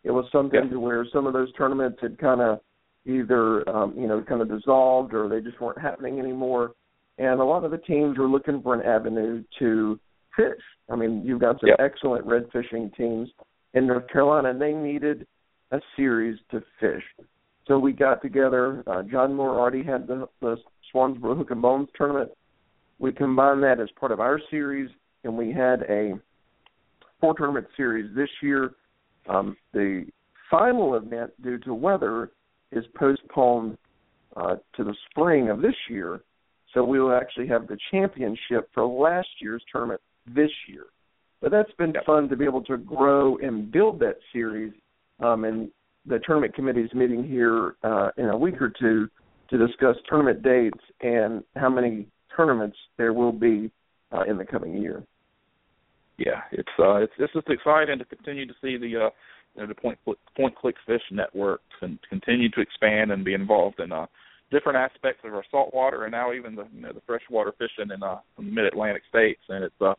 It 0.05 0.11
was 0.11 0.27
something 0.33 0.69
yeah. 0.71 0.77
where 0.77 1.07
some 1.13 1.27
of 1.27 1.33
those 1.33 1.53
tournaments 1.55 1.99
had 2.01 2.19
kind 2.19 2.41
of 2.41 2.61
either 3.07 3.69
um, 3.69 3.95
you 3.97 4.07
know 4.07 4.23
kind 4.23 4.43
of 4.43 4.49
dissolved 4.49 5.15
or 5.15 5.29
they 5.29 5.41
just 5.41 5.61
weren't 5.61 5.81
happening 5.81 6.19
anymore, 6.19 6.73
and 7.19 7.41
a 7.41 7.45
lot 7.45 7.65
of 7.65 7.71
the 7.71 7.79
teams 7.79 8.19
were 8.19 8.29
looking 8.29 8.63
for 8.63 8.75
an 8.75 8.83
avenue 8.83 9.43
to 9.59 9.99
fish. 10.37 10.63
I 10.91 10.97
mean, 10.97 11.23
you've 11.25 11.41
got 11.41 11.61
some 11.61 11.71
excellent 11.79 12.25
red 12.27 12.47
fishing 12.53 12.91
teams 12.97 13.29
in 13.75 13.87
North 13.87 14.09
Carolina, 14.09 14.51
and 14.51 14.61
they 14.61 14.73
needed 14.73 15.27
a 15.71 15.81
series 15.97 16.39
to 16.51 16.63
fish. 16.81 17.03
So 17.67 17.79
we 17.79 17.93
got 17.93 18.23
together. 18.23 18.83
Uh, 18.87 19.03
John 19.03 19.35
Moore 19.35 19.59
already 19.59 19.83
had 19.83 20.07
the, 20.07 20.27
the 20.41 20.57
Swansboro 20.93 21.37
Hook 21.37 21.51
and 21.51 21.61
Bones 21.61 21.89
tournament. 21.97 22.31
We 22.99 23.13
combined 23.13 23.63
that 23.63 23.79
as 23.79 23.89
part 24.01 24.11
of 24.11 24.21
our 24.21 24.41
series, 24.51 24.91
and 25.25 25.37
we 25.37 25.53
had 25.53 25.83
a 25.83 26.19
four 27.21 27.35
tournament 27.35 27.67
series 27.77 28.15
this 28.15 28.29
year. 28.43 28.73
Um, 29.29 29.57
the 29.73 30.07
final 30.51 30.95
event, 30.95 31.31
due 31.43 31.59
to 31.59 31.75
weather, 31.75 32.31
is 32.73 32.85
postponed 32.97 33.77
uh, 34.37 34.57
to 34.77 34.85
the 34.85 34.95
spring 35.11 35.51
of 35.51 35.61
this 35.61 35.75
year. 35.89 36.21
So 36.75 36.85
we 36.85 37.01
will 37.01 37.15
actually 37.15 37.49
have 37.49 37.67
the 37.67 37.79
championship 37.91 38.71
for 38.75 38.87
last 38.87 39.29
year's 39.41 39.63
tournament 39.73 40.01
this 40.27 40.51
year. 40.69 40.85
But 41.41 41.51
that's 41.51 41.73
been 41.79 41.95
fun 42.05 42.29
to 42.29 42.37
be 42.37 42.45
able 42.45 42.65
to 42.65 42.77
grow 42.77 43.39
and 43.39 43.71
build 43.71 44.01
that 44.01 44.17
series. 44.33 44.73
Um, 45.21 45.45
and 45.45 45.71
the 46.07 46.19
tournament 46.21 46.55
committee 46.55 46.83
is 46.83 46.93
meeting 46.95 47.25
here 47.25 47.77
uh, 47.83 48.11
in 48.17 48.27
a 48.27 48.37
week 48.37 48.61
or 48.61 48.73
two 48.79 49.09
to 49.51 49.67
discuss 49.67 49.97
tournament 50.09 50.43
dates 50.43 50.79
and 51.01 51.43
how 51.57 51.71
many 51.71 52.07
tournaments 52.35 52.77
there 52.99 53.13
will 53.13 53.33
be 53.33 53.71
uh, 54.13 54.23
in 54.23 54.37
the 54.37 54.45
coming 54.45 54.75
year 54.81 55.03
yeah, 56.19 56.43
it's 56.53 56.69
uh, 56.79 56.97
it's 56.97 57.13
it's 57.19 57.33
just 57.33 57.49
exciting 57.49 57.99
to 57.99 58.05
continue 58.05 58.47
to 58.47 58.55
see 58.61 58.77
the 58.77 59.07
uh, 59.07 59.11
you 59.55 59.63
know, 59.63 59.67
the 59.67 59.75
point 59.75 59.99
point 60.37 60.55
click 60.57 60.77
fish 60.87 61.03
network 61.11 61.61
and 61.81 61.99
continue 62.09 62.51
to 62.51 62.61
expand 62.61 63.13
and 63.13 63.25
be 63.25 63.35
involved 63.35 63.81
in 63.81 63.93
uh, 63.93 64.07
different 64.51 64.79
aspects 64.79 65.23
of 65.25 65.35
our 65.35 65.45
saltwater 65.51 66.05
and 66.05 66.13
now 66.13 66.33
even 66.33 66.55
the 66.55 66.67
you 66.75 66.83
know 66.83 66.93
the 66.93 67.03
freshwater 67.07 67.53
fishing 67.53 67.91
in 67.95 68.03
uh 68.03 68.19
the 68.37 68.43
mid 68.43 68.65
Atlantic 68.65 69.03
states 69.09 69.41
and 69.49 69.65
it's 69.65 69.75
uh 69.81 69.95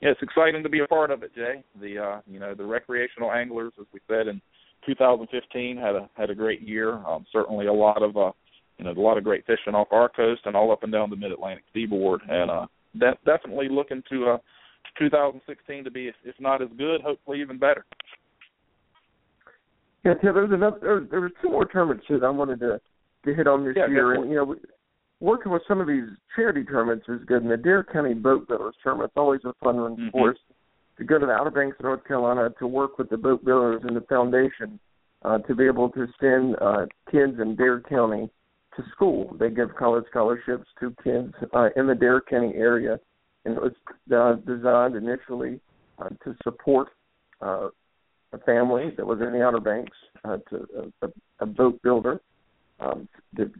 yeah, 0.00 0.10
it's 0.10 0.22
exciting 0.22 0.62
to 0.62 0.68
be 0.68 0.80
a 0.80 0.86
part 0.86 1.10
of 1.10 1.22
it, 1.22 1.34
Jay. 1.34 1.62
The 1.80 1.98
uh 1.98 2.20
you 2.26 2.38
know 2.38 2.54
the 2.54 2.64
recreational 2.64 3.32
anglers, 3.32 3.72
as 3.80 3.86
we 3.92 4.00
said 4.08 4.28
in 4.28 4.40
2015, 4.86 5.76
had 5.76 5.94
a 5.94 6.08
had 6.14 6.30
a 6.30 6.34
great 6.34 6.60
year. 6.62 6.94
Um, 7.06 7.24
certainly 7.32 7.66
a 7.66 7.72
lot 7.72 8.02
of 8.02 8.16
uh 8.16 8.32
you 8.78 8.84
know, 8.84 8.90
a 8.90 9.00
lot 9.00 9.18
of 9.18 9.24
great 9.24 9.46
fishing 9.46 9.74
off 9.74 9.88
our 9.92 10.08
coast 10.08 10.42
and 10.44 10.56
all 10.56 10.72
up 10.72 10.82
and 10.82 10.92
down 10.92 11.10
the 11.10 11.16
Mid 11.16 11.32
Atlantic 11.32 11.64
seaboard, 11.72 12.20
and 12.28 12.50
uh, 12.50 12.66
de- 12.98 13.18
definitely 13.24 13.68
looking 13.70 14.02
to 14.10 14.30
uh, 14.30 14.38
2016 14.98 15.84
to 15.84 15.90
be, 15.90 16.08
if, 16.08 16.34
not 16.40 16.62
as 16.62 16.68
good, 16.76 17.00
hopefully 17.00 17.40
even 17.40 17.58
better. 17.58 17.84
Yeah, 20.04 20.14
Tim, 20.14 20.34
there 20.34 20.42
was 20.42 20.52
another. 20.52 20.78
There, 20.80 21.00
there 21.10 21.20
were 21.20 21.32
two 21.40 21.50
more 21.50 21.66
tournaments 21.66 22.04
that 22.10 22.22
I 22.22 22.30
wanted 22.30 22.60
to 22.60 22.80
to 23.24 23.34
hit 23.34 23.46
on 23.46 23.64
this 23.64 23.74
yeah, 23.76 23.88
year, 23.88 24.14
and 24.14 24.28
you 24.28 24.36
know, 24.36 24.54
working 25.20 25.50
with 25.50 25.62
some 25.66 25.80
of 25.80 25.86
these 25.86 26.04
charity 26.36 26.62
tournaments 26.62 27.06
is 27.08 27.24
good. 27.26 27.42
And 27.42 27.50
the 27.50 27.56
Dare 27.56 27.82
County 27.82 28.12
Boat 28.12 28.46
Builders 28.46 28.74
Tournament 28.82 29.12
is 29.12 29.16
always 29.16 29.40
a 29.44 29.54
fun 29.64 29.76
one 29.76 29.96
mm-hmm. 29.96 30.10
for 30.10 30.30
us 30.30 30.36
to 30.98 31.04
go 31.04 31.18
to 31.18 31.26
the 31.26 31.32
Outer 31.32 31.50
Banks 31.50 31.76
of 31.78 31.84
North 31.84 32.04
Carolina 32.06 32.50
to 32.58 32.66
work 32.66 32.98
with 32.98 33.10
the 33.10 33.16
boat 33.16 33.44
builders 33.44 33.82
and 33.84 33.96
the 33.96 34.02
foundation 34.02 34.78
uh, 35.24 35.38
to 35.38 35.54
be 35.54 35.64
able 35.64 35.88
to 35.90 36.06
send 36.20 36.56
uh, 36.60 36.86
kids 37.10 37.40
in 37.40 37.56
Dare 37.56 37.80
County 37.80 38.28
to 38.76 38.82
school. 38.92 39.34
They 39.38 39.50
give 39.50 39.74
college 39.76 40.04
scholarships 40.10 40.66
to 40.80 40.94
kids 41.02 41.32
uh, 41.54 41.68
in 41.76 41.86
the 41.86 41.94
Dare 41.94 42.20
County 42.20 42.52
area, 42.54 42.98
and 43.44 43.56
it 43.56 43.62
was 43.62 43.72
uh, 44.14 44.34
designed 44.46 44.96
initially 44.96 45.60
uh, 45.98 46.08
to 46.24 46.34
support 46.42 46.88
uh, 47.40 47.68
a 48.32 48.38
family 48.38 48.92
that 48.96 49.06
was 49.06 49.20
in 49.20 49.32
the 49.32 49.42
Outer 49.42 49.60
Banks, 49.60 49.96
uh, 50.24 50.38
to 50.50 50.92
a, 51.02 51.08
a 51.40 51.46
boat 51.46 51.80
builder. 51.82 52.20
Um, 52.80 53.08
that 53.36 53.50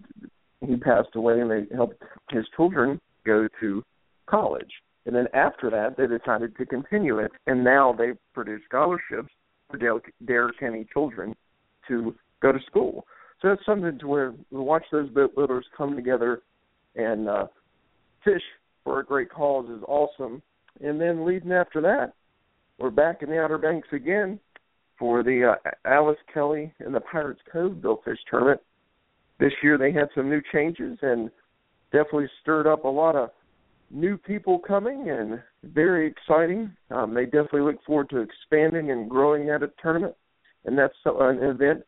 he 0.67 0.77
passed 0.77 1.15
away, 1.15 1.41
and 1.41 1.51
they 1.51 1.67
helped 1.75 2.03
his 2.31 2.45
children 2.57 3.01
go 3.25 3.49
to 3.61 3.83
college. 4.27 4.71
And 5.07 5.15
then 5.15 5.27
after 5.35 5.71
that, 5.71 5.97
they 5.97 6.07
decided 6.07 6.57
to 6.57 6.67
continue 6.67 7.19
it, 7.19 7.31
and 7.47 7.63
now 7.63 7.93
they 7.97 8.13
produce 8.33 8.63
scholarships 8.69 9.31
for 9.71 9.77
Dare, 9.77 10.01
Dare 10.27 10.51
County 10.59 10.87
children 10.93 11.35
to 11.89 12.15
go 12.41 12.53
to 12.53 12.59
school. 12.67 13.05
So 13.41 13.49
that's 13.49 13.65
something 13.67 13.99
to 13.99 14.07
where 14.07 14.33
we 14.51 14.61
watch 14.61 14.85
those 14.91 15.11
boat 15.11 15.35
builders 15.35 15.67
come 15.77 15.95
together 15.95 16.43
and 16.97 17.29
uh, 17.29 17.47
fish 18.25 18.43
for 18.85 19.01
a 19.01 19.05
great 19.05 19.31
cause 19.31 19.69
is 19.69 19.83
awesome. 19.89 20.43
And 20.81 21.01
then 21.01 21.25
leading 21.25 21.53
after 21.53 21.81
that, 21.81 22.13
we're 22.79 22.91
back 22.91 23.23
in 23.23 23.31
the 23.31 23.41
Outer 23.41 23.59
Banks 23.59 23.89
again 23.93 24.39
for 24.99 25.23
the 25.23 25.55
uh, 25.55 25.71
Alice 25.85 26.19
Kelly 26.33 26.73
and 26.81 26.95
the 26.95 27.01
Pirates 27.01 27.41
Cove 27.51 27.75
Billfish 27.75 28.19
Tournament. 28.31 28.61
This 29.41 29.53
year 29.63 29.79
they 29.79 29.93
had 29.93 30.09
some 30.15 30.29
new 30.29 30.41
changes 30.53 30.99
and 31.03 31.31
definitely 31.93 32.29
stirred 32.43 32.67
up 32.67 32.85
a 32.85 32.89
lot 32.89 33.17
of 33.17 33.31
new 33.91 34.17
people 34.17 34.59
coming 34.59 35.11
and 35.11 35.41
very 35.63 36.07
exciting. 36.07 36.73
Um, 36.91 37.15
they 37.15 37.25
definitely 37.25 37.63
look 37.63 37.85
forward 37.85 38.11
to 38.11 38.19
expanding 38.19 38.91
and 38.91 39.09
growing 39.09 39.47
that 39.47 39.69
tournament, 39.81 40.15
and 40.65 40.77
that's 40.79 40.95
an 41.05 41.43
event 41.43 41.85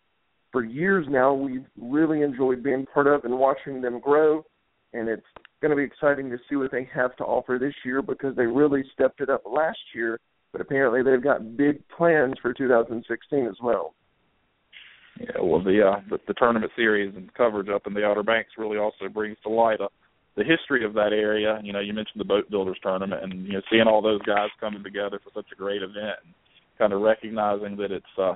for 0.52 0.64
years 0.64 1.06
now 1.09 1.35
we've 1.35 1.66
really 1.78 2.23
enjoyed 2.23 2.62
being 2.62 2.86
part 2.86 3.06
of 3.06 3.24
and 3.24 3.39
watching 3.39 3.81
them 3.81 4.01
grow. 4.01 4.44
And 4.93 5.09
it's 5.09 5.27
going 5.61 5.70
to 5.70 5.77
be 5.77 5.85
exciting 5.85 6.31
to 6.31 6.39
see 6.49 6.57
what 6.57 6.70
they 6.70 6.89
have 6.95 7.16
to 7.16 7.24
offer 7.24 7.59
this 7.61 7.74
year 7.85 8.03
because 8.03 8.37
they 8.37 8.47
really 8.47 8.85
stepped 8.93 9.20
it 9.20 9.31
up 9.31 9.43
last 9.51 9.78
year. 9.95 10.20
But 10.53 10.61
apparently 10.61 11.03
they've 11.03 11.23
got 11.23 11.57
big 11.57 11.87
plans 11.89 12.35
for 12.41 12.55
2016 12.55 13.47
as 13.47 13.57
well. 13.62 13.95
Yeah, 15.20 15.41
well, 15.43 15.62
the 15.62 15.81
uh, 15.83 16.01
the, 16.11 16.19
the 16.28 16.35
tournament 16.35 16.73
series 16.77 17.15
and 17.16 17.33
coverage 17.35 17.69
up 17.69 17.87
in 17.87 17.95
the 17.95 18.05
Outer 18.05 18.23
Banks 18.23 18.51
really 18.59 18.77
also 18.77 19.09
brings 19.12 19.37
to 19.43 19.49
light 19.49 19.81
uh, 19.81 19.89
the 20.37 20.45
history 20.45 20.85
of 20.85 20.93
that 20.95 21.12
area. 21.12 21.59
You 21.62 21.73
know, 21.73 21.81
you 21.81 21.95
mentioned 21.95 22.20
the 22.20 22.24
boat 22.24 22.51
builders 22.51 22.78
tournament, 22.83 23.23
and 23.23 23.47
you 23.47 23.55
know, 23.55 23.62
seeing 23.70 23.87
all 23.87 24.03
those 24.03 24.20
guys 24.23 24.49
coming 24.61 24.85
together 24.85 25.19
for 25.24 25.31
such 25.35 25.47
a 25.53 25.57
great 25.57 25.83
event, 25.83 26.20
and 26.24 26.35
kind 26.78 26.93
of 26.93 27.01
recognizing 27.01 27.77
that 27.77 27.91
it's 27.91 28.05
uh, 28.19 28.35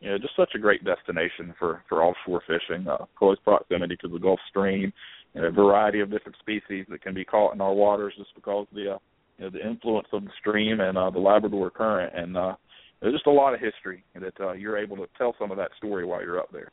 you 0.00 0.10
know 0.10 0.18
just 0.18 0.36
such 0.36 0.52
a 0.54 0.58
great 0.58 0.82
destination 0.84 1.54
for 1.58 1.82
for 1.88 2.02
offshore 2.02 2.42
fishing. 2.46 2.88
Uh, 2.88 3.04
close 3.18 3.38
proximity 3.44 3.96
to 4.00 4.08
the 4.08 4.18
Gulf 4.18 4.40
Stream, 4.48 4.92
you 5.34 5.42
know, 5.42 5.48
a 5.48 5.50
variety 5.50 6.00
of 6.00 6.10
different 6.10 6.36
species 6.38 6.86
that 6.88 7.02
can 7.02 7.14
be 7.14 7.24
caught 7.24 7.54
in 7.54 7.60
our 7.60 7.74
waters 7.74 8.14
just 8.16 8.34
because 8.34 8.66
of 8.70 8.76
the 8.76 8.94
uh, 8.94 8.98
you 9.38 9.44
know 9.44 9.50
the 9.50 9.66
influence 9.66 10.08
of 10.12 10.24
the 10.24 10.30
stream 10.38 10.80
and 10.80 10.96
uh, 10.96 11.10
the 11.10 11.18
Labrador 11.18 11.70
Current, 11.70 12.12
and 12.16 12.36
uh, 12.36 12.54
there's 13.00 13.14
just 13.14 13.26
a 13.26 13.30
lot 13.30 13.52
of 13.52 13.60
history 13.60 14.04
that 14.14 14.34
uh, 14.40 14.52
you're 14.52 14.78
able 14.78 14.96
to 14.96 15.06
tell 15.18 15.34
some 15.38 15.50
of 15.50 15.56
that 15.56 15.70
story 15.76 16.04
while 16.04 16.22
you're 16.22 16.38
up 16.38 16.52
there. 16.52 16.70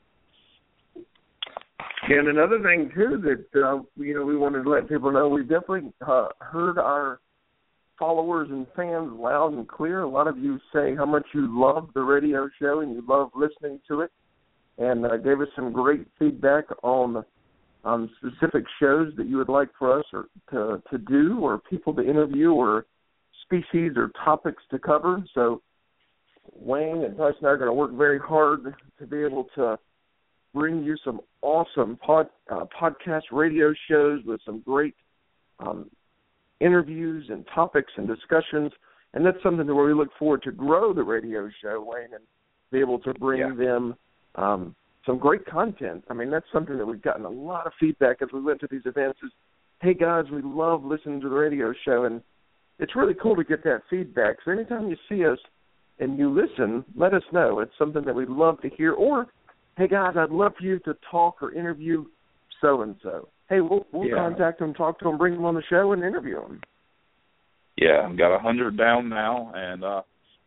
And 2.04 2.28
another 2.28 2.62
thing 2.62 2.92
too 2.94 3.22
that 3.24 3.62
uh, 3.62 3.82
you 3.96 4.14
know 4.14 4.26
we 4.26 4.38
wanted 4.38 4.64
to 4.64 4.70
let 4.70 4.88
people 4.88 5.12
know 5.12 5.28
we 5.28 5.42
definitely 5.42 5.92
uh, 6.06 6.28
heard 6.40 6.78
our 6.78 7.20
followers 7.98 8.48
and 8.50 8.66
fans 8.76 9.12
loud 9.14 9.54
and 9.54 9.68
clear. 9.68 10.02
A 10.02 10.10
lot 10.10 10.28
of 10.28 10.38
you 10.38 10.60
say 10.74 10.96
how 10.96 11.06
much 11.06 11.26
you 11.34 11.48
love 11.50 11.90
the 11.94 12.02
radio 12.02 12.50
show 12.60 12.80
and 12.80 12.94
you 12.94 13.04
love 13.08 13.30
listening 13.36 13.80
to 13.88 14.02
it, 14.02 14.12
and 14.78 15.06
uh, 15.06 15.18
gave 15.18 15.42
us 15.42 15.48
some 15.56 15.72
great 15.72 16.08
feedback 16.18 16.66
on 16.84 17.24
um, 17.84 18.10
specific 18.18 18.64
shows 18.80 19.14
that 19.18 19.28
you 19.28 19.38
would 19.38 19.50
like 19.50 19.70
for 19.78 20.00
us 20.00 20.06
or 20.14 20.26
to 20.52 20.82
to 20.92 20.98
do, 20.98 21.40
or 21.40 21.60
people 21.70 21.94
to 21.96 22.02
interview, 22.02 22.52
or 22.52 22.86
species 23.44 23.94
or 23.96 24.12
topics 24.24 24.64
to 24.72 24.80
cover. 24.80 25.24
So 25.34 25.62
Wayne 26.54 27.04
and 27.04 27.18
Tyson 27.18 27.40
and 27.40 27.48
I 27.48 27.52
are 27.52 27.58
going 27.58 27.70
to 27.70 27.74
work 27.74 27.94
very 27.94 28.20
hard 28.20 28.76
to 29.00 29.08
be 29.08 29.24
able 29.24 29.48
to 29.56 29.78
bring 30.54 30.84
you 30.84 30.96
some 31.04 31.22
awesome 31.42 31.98
pod, 31.98 32.28
uh, 32.50 32.66
podcast 32.80 33.24
radio 33.32 33.74
shows 33.90 34.22
with 34.26 34.42
some 34.46 34.62
great 34.66 34.96
um, 35.60 35.90
interviews 36.60 37.26
and 37.30 37.46
topics 37.54 37.92
and 37.98 38.08
discussions. 38.08 38.72
And 39.14 39.26
that's 39.26 39.42
something 39.44 39.66
where 39.68 39.86
we 39.86 39.94
look 39.94 40.10
forward 40.18 40.44
to 40.44 40.52
grow 40.52 40.94
the 40.94 41.04
radio 41.04 41.50
show, 41.62 41.84
Wayne, 41.86 42.14
and 42.14 42.24
be 42.72 42.80
able 42.80 43.00
to 43.00 43.14
bring 43.16 43.40
yeah. 43.40 43.56
them 43.56 43.96
um, 44.36 44.76
some 45.06 45.18
great 45.18 45.46
content. 45.46 46.04
I 46.10 46.14
mean, 46.14 46.30
that's 46.30 46.46
something 46.54 46.78
that 46.78 46.86
we've 46.86 47.02
gotten 47.02 47.26
a 47.26 47.30
lot 47.30 47.68
of 47.68 47.74
feedback 47.80 48.22
as 48.22 48.30
we 48.34 48.42
went 48.42 48.60
to 48.62 48.68
these 48.70 48.86
events. 48.86 49.20
Is 49.24 49.32
hey 49.82 49.94
guys, 49.94 50.26
we 50.32 50.42
love 50.44 50.84
listening 50.84 51.22
to 51.22 51.30
the 51.30 51.36
radio 51.36 51.74
show, 51.86 52.06
and 52.06 52.22
it's 52.80 52.96
really 52.96 53.16
cool 53.22 53.36
to 53.36 53.44
get 53.44 53.64
that 53.64 53.82
feedback. 53.90 54.38
So 54.44 54.52
anytime 54.52 54.90
you 54.90 54.98
see 55.10 55.26
us 55.26 55.40
and 56.00 56.18
you 56.18 56.30
listen, 56.30 56.84
let 56.96 57.14
us 57.14 57.24
know. 57.32 57.60
It's 57.60 57.72
something 57.78 58.04
that 58.06 58.16
we'd 58.16 58.30
love 58.30 58.62
to 58.62 58.70
hear. 58.70 58.94
Or, 58.94 59.28
hey 59.78 59.88
guys, 59.88 60.14
I'd 60.18 60.32
love 60.32 60.54
for 60.58 60.64
you 60.64 60.80
to 60.80 60.96
talk 61.10 61.42
or 61.42 61.54
interview 61.54 62.06
so 62.62 62.82
and 62.82 62.96
so. 63.02 63.28
Hey, 63.50 63.60
we'll 63.60 63.86
we'll 63.92 64.08
yeah. 64.08 64.16
contact 64.16 64.60
them, 64.60 64.74
talk 64.74 65.00
to 65.00 65.06
them, 65.06 65.18
bring 65.18 65.34
them 65.34 65.46
on 65.46 65.56
the 65.56 65.64
show, 65.70 65.92
and 65.94 66.04
interview 66.04 66.40
them. 66.42 66.62
Yeah, 67.78 68.08
I've 68.08 68.18
got 68.18 68.36
a 68.36 68.40
hundred 68.40 68.78
down 68.78 69.10
now, 69.10 69.52
and 69.56 69.84
uh, 69.84 70.02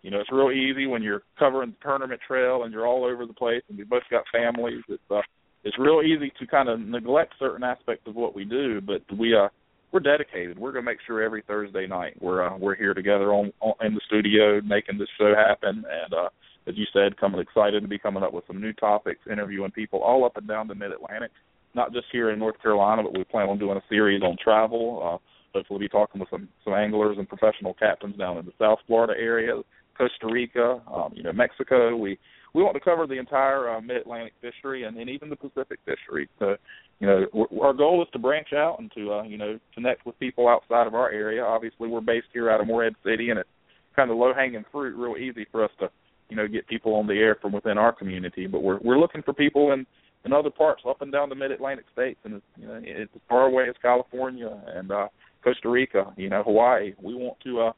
you 0.04 0.10
know 0.10 0.20
it's 0.20 0.30
real 0.30 0.52
easy 0.52 0.86
when 0.86 1.02
you're 1.02 1.22
covering 1.38 1.70
the 1.70 1.76
tournament 1.82 2.20
trail 2.28 2.64
and 2.64 2.72
you're 2.72 2.86
all 2.86 3.04
over 3.04 3.24
the 3.24 3.32
place, 3.32 3.62
and 3.70 3.78
we 3.78 3.84
both 3.84 4.02
got 4.10 4.22
families. 4.30 4.82
It's 4.88 5.02
uh, 5.10 5.22
it's 5.64 5.78
real 5.78 6.02
easy 6.02 6.30
to 6.38 6.46
kind 6.46 6.68
of 6.68 6.78
neglect 6.78 7.32
certain 7.38 7.64
aspects 7.64 8.06
of 8.06 8.14
what 8.14 8.36
we 8.36 8.44
do, 8.44 8.82
but 8.82 9.00
we 9.18 9.34
uh 9.34 9.48
we're 9.92 10.00
dedicated. 10.00 10.58
We're 10.58 10.72
to 10.72 10.82
make 10.82 10.98
sure 11.06 11.22
every 11.22 11.42
Thursday 11.46 11.86
night 11.86 12.16
we're 12.20 12.46
uh, 12.46 12.58
we're 12.58 12.74
here 12.74 12.92
together 12.92 13.32
on, 13.32 13.50
on 13.60 13.74
in 13.80 13.94
the 13.94 14.00
studio 14.06 14.60
making 14.60 14.98
this 14.98 15.08
show 15.16 15.34
happen. 15.34 15.84
And 15.88 16.12
uh, 16.12 16.28
as 16.66 16.76
you 16.76 16.84
said, 16.92 17.16
coming 17.16 17.40
excited 17.40 17.80
to 17.82 17.88
be 17.88 17.98
coming 17.98 18.22
up 18.22 18.34
with 18.34 18.44
some 18.46 18.60
new 18.60 18.74
topics, 18.74 19.20
interviewing 19.30 19.70
people 19.70 20.00
all 20.00 20.24
up 20.26 20.36
and 20.36 20.46
down 20.46 20.68
the 20.68 20.74
Mid 20.74 20.92
Atlantic, 20.92 21.30
not 21.74 21.94
just 21.94 22.06
here 22.12 22.30
in 22.30 22.38
North 22.38 22.60
Carolina, 22.60 23.02
but 23.02 23.16
we 23.16 23.24
plan 23.24 23.48
on 23.48 23.58
doing 23.58 23.78
a 23.78 23.82
series 23.88 24.22
on 24.22 24.36
travel. 24.42 25.00
Uh, 25.02 25.58
hopefully, 25.58 25.78
be 25.78 25.88
talking 25.88 26.20
with 26.20 26.28
some 26.28 26.48
some 26.62 26.74
anglers 26.74 27.16
and 27.16 27.28
professional 27.28 27.72
captains 27.72 28.18
down 28.18 28.36
in 28.36 28.44
the 28.44 28.52
South 28.58 28.80
Florida 28.86 29.14
area, 29.16 29.54
Costa 29.96 30.26
Rica, 30.30 30.80
um, 30.92 31.12
you 31.14 31.22
know, 31.22 31.32
Mexico. 31.32 31.96
We 31.96 32.18
we 32.54 32.62
want 32.62 32.74
to 32.74 32.80
cover 32.80 33.06
the 33.06 33.18
entire 33.18 33.68
uh, 33.68 33.80
Mid 33.80 33.96
Atlantic 33.96 34.34
fishery 34.40 34.84
and, 34.84 34.96
and 34.96 35.10
even 35.10 35.28
the 35.28 35.36
Pacific 35.36 35.80
fishery. 35.84 36.28
So 36.38 36.56
you 37.00 37.06
know, 37.06 37.46
our 37.60 37.72
goal 37.72 38.02
is 38.02 38.08
to 38.12 38.18
branch 38.18 38.52
out 38.54 38.78
and 38.78 38.90
to, 38.92 39.12
uh, 39.12 39.22
you 39.24 39.36
know, 39.36 39.58
connect 39.74 40.06
with 40.06 40.18
people 40.18 40.48
outside 40.48 40.86
of 40.86 40.94
our 40.94 41.10
area. 41.10 41.42
Obviously, 41.42 41.88
we're 41.88 42.00
based 42.00 42.28
here 42.32 42.50
out 42.50 42.60
of 42.60 42.66
Morehead 42.66 42.94
City, 43.04 43.30
and 43.30 43.38
it's 43.38 43.48
kind 43.96 44.10
of 44.10 44.16
low 44.16 44.32
hanging 44.32 44.64
fruit, 44.70 44.96
real 44.96 45.16
easy 45.16 45.46
for 45.50 45.64
us 45.64 45.70
to, 45.80 45.90
you 46.28 46.36
know, 46.36 46.46
get 46.46 46.66
people 46.68 46.94
on 46.94 47.06
the 47.06 47.14
air 47.14 47.36
from 47.40 47.52
within 47.52 47.78
our 47.78 47.92
community. 47.92 48.46
But 48.46 48.62
we're 48.62 48.78
we're 48.78 48.98
looking 48.98 49.22
for 49.22 49.32
people 49.32 49.72
in 49.72 49.86
in 50.24 50.32
other 50.32 50.50
parts 50.50 50.82
up 50.88 51.02
and 51.02 51.12
down 51.12 51.28
the 51.28 51.34
Mid 51.34 51.50
Atlantic 51.50 51.86
states, 51.92 52.20
and 52.24 52.40
you 52.56 52.66
know, 52.66 52.80
it's 52.82 53.12
as 53.14 53.20
far 53.28 53.46
away 53.46 53.64
as 53.68 53.74
California 53.82 54.50
and 54.74 54.90
uh, 54.90 55.08
Costa 55.42 55.68
Rica, 55.68 56.12
you 56.16 56.30
know, 56.30 56.42
Hawaii. 56.42 56.94
We 57.02 57.14
want 57.14 57.38
to, 57.44 57.60
uh, 57.60 57.72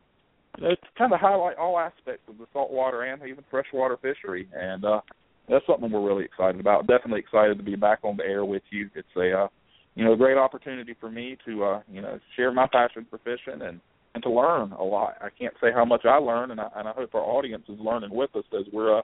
to 0.58 0.76
kind 0.96 1.12
of 1.12 1.20
highlight 1.20 1.56
all 1.56 1.78
aspects 1.78 2.22
of 2.28 2.38
the 2.38 2.46
saltwater 2.52 3.02
and 3.02 3.22
even 3.22 3.44
freshwater 3.50 3.96
fishery, 3.96 4.48
and 4.54 4.84
uh, 4.84 5.00
that's 5.48 5.66
something 5.66 5.90
we're 5.90 6.06
really 6.06 6.24
excited 6.24 6.60
about. 6.60 6.86
Definitely 6.86 7.20
excited 7.20 7.58
to 7.58 7.64
be 7.64 7.76
back 7.76 8.00
on 8.02 8.16
the 8.16 8.24
air 8.24 8.44
with 8.44 8.62
you. 8.70 8.88
It's 8.94 9.08
a 9.16 9.44
uh, 9.44 9.48
you 9.94 10.04
know 10.04 10.16
great 10.16 10.36
opportunity 10.36 10.94
for 10.98 11.10
me 11.10 11.36
to 11.46 11.64
uh, 11.64 11.80
you 11.90 12.00
know 12.00 12.18
share 12.36 12.52
my 12.52 12.66
passion 12.70 13.06
for 13.10 13.18
fishing 13.18 13.62
and 13.62 13.80
and 14.14 14.22
to 14.22 14.30
learn 14.30 14.72
a 14.72 14.82
lot. 14.82 15.14
I 15.20 15.28
can't 15.38 15.54
say 15.60 15.68
how 15.74 15.84
much 15.84 16.04
I 16.04 16.16
learn, 16.16 16.50
and 16.50 16.60
I, 16.60 16.68
and 16.76 16.88
I 16.88 16.92
hope 16.92 17.14
our 17.14 17.20
audience 17.20 17.64
is 17.68 17.78
learning 17.78 18.10
with 18.10 18.34
us 18.34 18.44
as 18.58 18.66
we're 18.72 18.98
uh, 18.98 19.02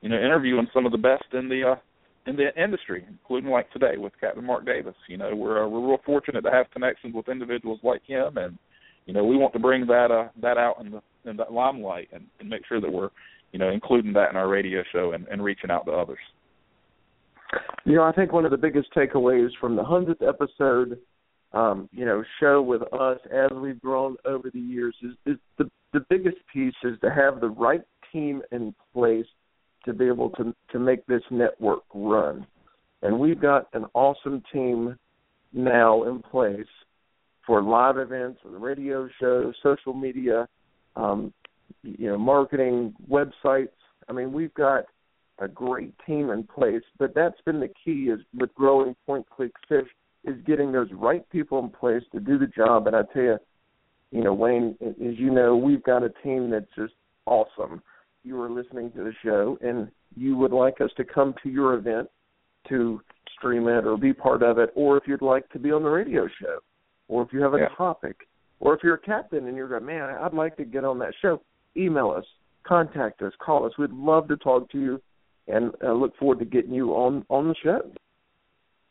you 0.00 0.08
know 0.08 0.16
interviewing 0.16 0.68
some 0.74 0.86
of 0.86 0.92
the 0.92 0.98
best 0.98 1.24
in 1.32 1.48
the 1.48 1.72
uh, 1.72 1.80
in 2.28 2.36
the 2.36 2.62
industry, 2.62 3.04
including 3.08 3.50
like 3.50 3.70
today 3.72 3.96
with 3.96 4.12
Captain 4.20 4.44
Mark 4.44 4.66
Davis. 4.66 4.94
You 5.08 5.16
know 5.16 5.34
we're 5.34 5.64
uh, 5.64 5.68
we're 5.68 5.88
real 5.88 6.00
fortunate 6.04 6.42
to 6.42 6.50
have 6.50 6.70
connections 6.72 7.14
with 7.14 7.28
individuals 7.28 7.80
like 7.82 8.02
him, 8.06 8.36
and 8.36 8.58
you 9.08 9.14
know 9.14 9.24
we 9.24 9.36
want 9.36 9.52
to 9.54 9.58
bring 9.58 9.84
that 9.86 10.12
uh, 10.12 10.28
that 10.40 10.56
out 10.56 10.76
in 10.80 10.92
the 10.92 11.02
in 11.28 11.36
that 11.36 11.52
limelight 11.52 12.08
and, 12.12 12.26
and 12.38 12.48
make 12.48 12.64
sure 12.68 12.80
that 12.80 12.92
we're 12.92 13.10
you 13.52 13.58
know, 13.58 13.70
including 13.70 14.12
that 14.14 14.30
in 14.30 14.36
our 14.36 14.48
radio 14.48 14.82
show 14.92 15.12
and, 15.12 15.26
and 15.28 15.42
reaching 15.42 15.70
out 15.70 15.86
to 15.86 15.92
others. 15.92 16.18
You 17.84 17.94
know, 17.94 18.04
I 18.04 18.12
think 18.12 18.32
one 18.32 18.44
of 18.44 18.50
the 18.50 18.58
biggest 18.58 18.88
takeaways 18.94 19.48
from 19.60 19.74
the 19.74 19.82
hundredth 19.82 20.22
episode, 20.22 20.98
um, 21.52 21.88
you 21.92 22.04
know, 22.04 22.22
show 22.40 22.60
with 22.60 22.82
us 22.92 23.18
as 23.32 23.50
we've 23.56 23.80
grown 23.80 24.16
over 24.26 24.50
the 24.52 24.60
years 24.60 24.94
is, 25.02 25.12
is 25.24 25.38
the 25.56 25.70
the 25.94 26.04
biggest 26.10 26.36
piece 26.52 26.74
is 26.84 27.00
to 27.00 27.10
have 27.10 27.40
the 27.40 27.48
right 27.48 27.80
team 28.12 28.42
in 28.52 28.74
place 28.92 29.24
to 29.86 29.94
be 29.94 30.06
able 30.06 30.28
to 30.30 30.54
to 30.72 30.78
make 30.78 31.06
this 31.06 31.22
network 31.30 31.84
run. 31.94 32.46
And 33.00 33.18
we've 33.18 33.40
got 33.40 33.68
an 33.72 33.86
awesome 33.94 34.42
team 34.52 34.96
now 35.54 36.02
in 36.02 36.20
place 36.20 36.66
for 37.48 37.62
live 37.62 37.96
events, 37.96 38.38
for 38.42 38.50
the 38.50 38.58
radio 38.58 39.08
show, 39.18 39.50
social 39.62 39.94
media, 39.94 40.46
um, 40.96 41.32
you 41.82 42.06
know, 42.06 42.18
marketing, 42.18 42.94
websites. 43.10 43.70
I 44.06 44.12
mean, 44.12 44.34
we've 44.34 44.52
got 44.52 44.84
a 45.38 45.48
great 45.48 45.94
team 46.06 46.28
in 46.28 46.42
place, 46.44 46.82
but 46.98 47.14
that's 47.14 47.40
been 47.46 47.58
the 47.58 47.70
key 47.82 48.10
is 48.10 48.20
with 48.38 48.54
growing 48.54 48.94
Point 49.06 49.24
Click 49.30 49.52
Fish 49.66 49.88
is 50.24 50.36
getting 50.46 50.72
those 50.72 50.88
right 50.92 51.28
people 51.30 51.58
in 51.60 51.70
place 51.70 52.02
to 52.12 52.20
do 52.20 52.38
the 52.38 52.48
job. 52.48 52.86
And 52.86 52.94
I 52.94 53.02
tell 53.14 53.22
you, 53.22 53.38
you 54.10 54.22
know, 54.22 54.34
Wayne, 54.34 54.76
as 54.82 55.16
you 55.16 55.30
know, 55.30 55.56
we've 55.56 55.82
got 55.82 56.02
a 56.02 56.10
team 56.22 56.50
that's 56.50 56.66
just 56.76 56.92
awesome. 57.24 57.80
You 58.24 58.38
are 58.42 58.50
listening 58.50 58.92
to 58.92 59.04
the 59.04 59.12
show 59.24 59.56
and 59.62 59.88
you 60.14 60.36
would 60.36 60.52
like 60.52 60.82
us 60.82 60.90
to 60.98 61.04
come 61.04 61.34
to 61.42 61.48
your 61.48 61.74
event 61.74 62.10
to 62.68 63.00
stream 63.38 63.68
it 63.68 63.86
or 63.86 63.96
be 63.96 64.12
part 64.12 64.42
of 64.42 64.58
it, 64.58 64.70
or 64.74 64.98
if 64.98 65.04
you'd 65.06 65.22
like 65.22 65.48
to 65.50 65.58
be 65.58 65.72
on 65.72 65.82
the 65.82 65.88
radio 65.88 66.28
show, 66.42 66.58
or 67.08 67.22
if 67.22 67.32
you 67.32 67.42
have 67.42 67.54
a 67.54 67.58
yeah. 67.58 67.68
topic, 67.76 68.16
or 68.60 68.74
if 68.74 68.80
you're 68.82 68.94
a 68.94 69.00
captain 69.00 69.46
and 69.46 69.56
you're 69.56 69.68
going, 69.68 69.86
man, 69.86 70.16
I'd 70.20 70.34
like 70.34 70.56
to 70.56 70.64
get 70.64 70.84
on 70.84 70.98
that 71.00 71.14
show, 71.20 71.40
email 71.76 72.10
us, 72.10 72.24
contact 72.66 73.22
us, 73.22 73.32
call 73.44 73.66
us. 73.66 73.72
We'd 73.78 73.90
love 73.90 74.28
to 74.28 74.36
talk 74.36 74.70
to 74.72 74.78
you 74.78 75.02
and 75.46 75.72
uh, 75.82 75.92
look 75.92 76.16
forward 76.16 76.38
to 76.40 76.44
getting 76.44 76.72
you 76.72 76.90
on 76.90 77.24
on 77.28 77.48
the 77.48 77.54
show. 77.62 77.80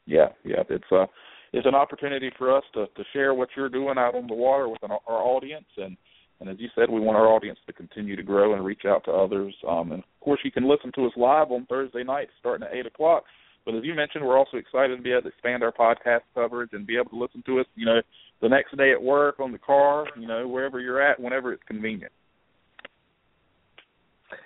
Yeah, 0.06 0.30
yeah, 0.44 0.64
it's 0.70 0.92
uh 0.92 1.06
it's 1.54 1.68
an 1.68 1.76
opportunity 1.76 2.32
for 2.38 2.56
us 2.56 2.64
to 2.74 2.86
to 2.88 3.04
share 3.14 3.34
what 3.34 3.50
you're 3.56 3.70
doing 3.70 3.98
out 3.98 4.16
on 4.16 4.28
the 4.28 4.34
water 4.34 4.68
with 4.68 4.84
our, 4.84 5.00
our 5.08 5.22
audience 5.22 5.68
and 5.78 5.98
and 6.40 6.50
as 6.50 6.58
you 6.60 6.68
said, 6.76 6.90
we 6.90 7.00
want 7.00 7.18
our 7.18 7.28
audience 7.28 7.58
to 7.66 7.74
continue 7.74 8.16
to 8.16 8.24
grow 8.24 8.54
and 8.54 8.64
reach 8.64 8.84
out 8.86 9.04
to 9.06 9.12
others. 9.12 9.56
Um, 9.68 9.92
and 9.92 10.04
of 10.04 10.20
course, 10.20 10.40
you 10.44 10.52
can 10.52 10.70
listen 10.70 10.92
to 10.94 11.06
us 11.06 11.12
live 11.18 11.52
on 11.52 11.66
Thursday 11.66 12.04
nights 12.04 12.32
starting 12.40 12.68
at 12.68 12.76
eight 12.76 12.86
o'clock. 12.86 13.24
But 13.68 13.76
as 13.76 13.84
you 13.84 13.94
mentioned, 13.94 14.26
we're 14.26 14.38
also 14.38 14.56
excited 14.56 14.96
to 14.96 15.02
be 15.02 15.12
able 15.12 15.24
to 15.24 15.28
expand 15.28 15.62
our 15.62 15.74
podcast 15.74 16.22
coverage 16.34 16.70
and 16.72 16.88
be 16.88 16.96
able 16.96 17.10
to 17.10 17.18
listen 17.18 17.44
to 17.48 17.60
us, 17.60 17.66
you 17.76 17.86
know, 17.86 18.00
the 18.42 18.48
next 18.48 18.78
day 18.78 18.94
at 18.94 19.04
work, 19.04 19.42
on 19.42 19.52
the 19.52 19.58
car, 19.58 20.06
you 20.18 20.26
know, 20.26 20.48
wherever 20.48 20.80
you're 20.80 21.02
at, 21.02 21.20
whenever 21.20 21.52
it's 21.52 21.64
convenient. 21.68 22.14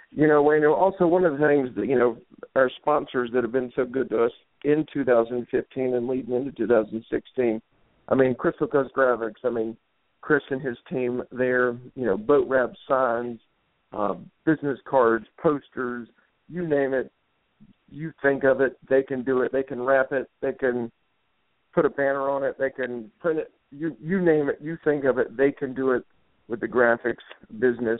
You 0.09 0.27
know, 0.27 0.41
Wayne, 0.41 0.65
also 0.65 1.05
one 1.05 1.23
of 1.23 1.33
the 1.33 1.47
things 1.47 1.69
that, 1.75 1.85
you 1.85 1.99
know, 1.99 2.17
our 2.55 2.71
sponsors 2.81 3.29
that 3.35 3.43
have 3.43 3.51
been 3.51 3.71
so 3.75 3.85
good 3.85 4.09
to 4.09 4.23
us 4.23 4.31
in 4.63 4.87
2015 4.91 5.93
and 5.93 6.07
leading 6.07 6.33
into 6.33 6.51
2016, 6.53 7.61
I 8.09 8.15
mean, 8.15 8.33
Crystal 8.33 8.65
Coast 8.65 8.89
Graphics, 8.97 9.45
I 9.45 9.51
mean, 9.51 9.77
Chris 10.21 10.41
and 10.49 10.63
his 10.63 10.77
team 10.89 11.21
there, 11.31 11.77
you 11.93 12.07
know, 12.07 12.17
boat 12.17 12.47
wrap 12.49 12.71
signs, 12.87 13.39
uh, 13.93 14.15
business 14.47 14.79
cards, 14.89 15.27
posters, 15.39 16.07
you 16.49 16.67
name 16.67 16.95
it. 16.95 17.11
You 17.91 18.13
think 18.21 18.43
of 18.43 18.61
it, 18.61 18.77
they 18.89 19.03
can 19.03 19.23
do 19.23 19.41
it. 19.41 19.51
They 19.51 19.63
can 19.63 19.81
wrap 19.81 20.11
it. 20.11 20.29
They 20.41 20.53
can 20.53 20.91
put 21.73 21.85
a 21.85 21.89
banner 21.89 22.29
on 22.29 22.43
it. 22.43 22.57
They 22.57 22.69
can 22.69 23.11
print 23.19 23.39
it. 23.39 23.51
You 23.71 23.95
you 24.01 24.21
name 24.21 24.49
it. 24.49 24.59
You 24.61 24.77
think 24.83 25.05
of 25.05 25.17
it, 25.17 25.35
they 25.37 25.51
can 25.51 25.73
do 25.73 25.91
it 25.91 26.05
with 26.47 26.59
the 26.59 26.67
graphics 26.67 27.23
business. 27.59 27.99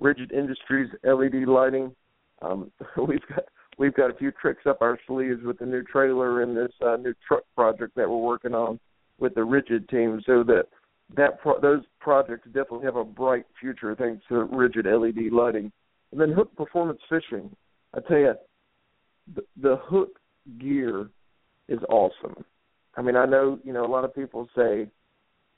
Rigid 0.00 0.32
Industries 0.32 0.90
LED 1.04 1.46
lighting. 1.46 1.94
Um, 2.42 2.72
we've 2.96 3.26
got 3.28 3.44
we've 3.78 3.94
got 3.94 4.10
a 4.10 4.14
few 4.14 4.32
tricks 4.32 4.66
up 4.66 4.82
our 4.82 4.98
sleeves 5.06 5.40
with 5.44 5.58
the 5.58 5.66
new 5.66 5.82
trailer 5.82 6.42
and 6.42 6.56
this 6.56 6.72
uh, 6.84 6.96
new 6.96 7.14
truck 7.26 7.44
project 7.54 7.94
that 7.96 8.08
we're 8.08 8.16
working 8.16 8.54
on 8.54 8.78
with 9.18 9.34
the 9.34 9.44
Rigid 9.44 9.88
team, 9.88 10.20
so 10.26 10.42
that 10.44 10.64
that 11.16 11.40
pro- 11.40 11.60
those 11.60 11.82
projects 12.00 12.46
definitely 12.46 12.84
have 12.84 12.96
a 12.96 13.04
bright 13.04 13.44
future 13.60 13.94
thanks 13.94 14.24
to 14.28 14.44
Rigid 14.44 14.86
LED 14.86 15.32
lighting. 15.32 15.70
And 16.10 16.20
then 16.20 16.32
HUK 16.32 16.54
Performance 16.56 17.00
Fishing. 17.08 17.54
I 17.94 18.00
tell 18.00 18.18
you, 18.18 18.34
the, 19.56 19.76
HUK 19.76 20.08
gear 20.58 21.08
is 21.68 21.80
awesome. 21.88 22.44
I 22.96 23.02
mean, 23.02 23.16
I 23.16 23.24
know 23.26 23.58
you 23.64 23.72
know 23.72 23.84
a 23.84 23.88
lot 23.88 24.04
of 24.04 24.14
people 24.14 24.48
say, 24.54 24.88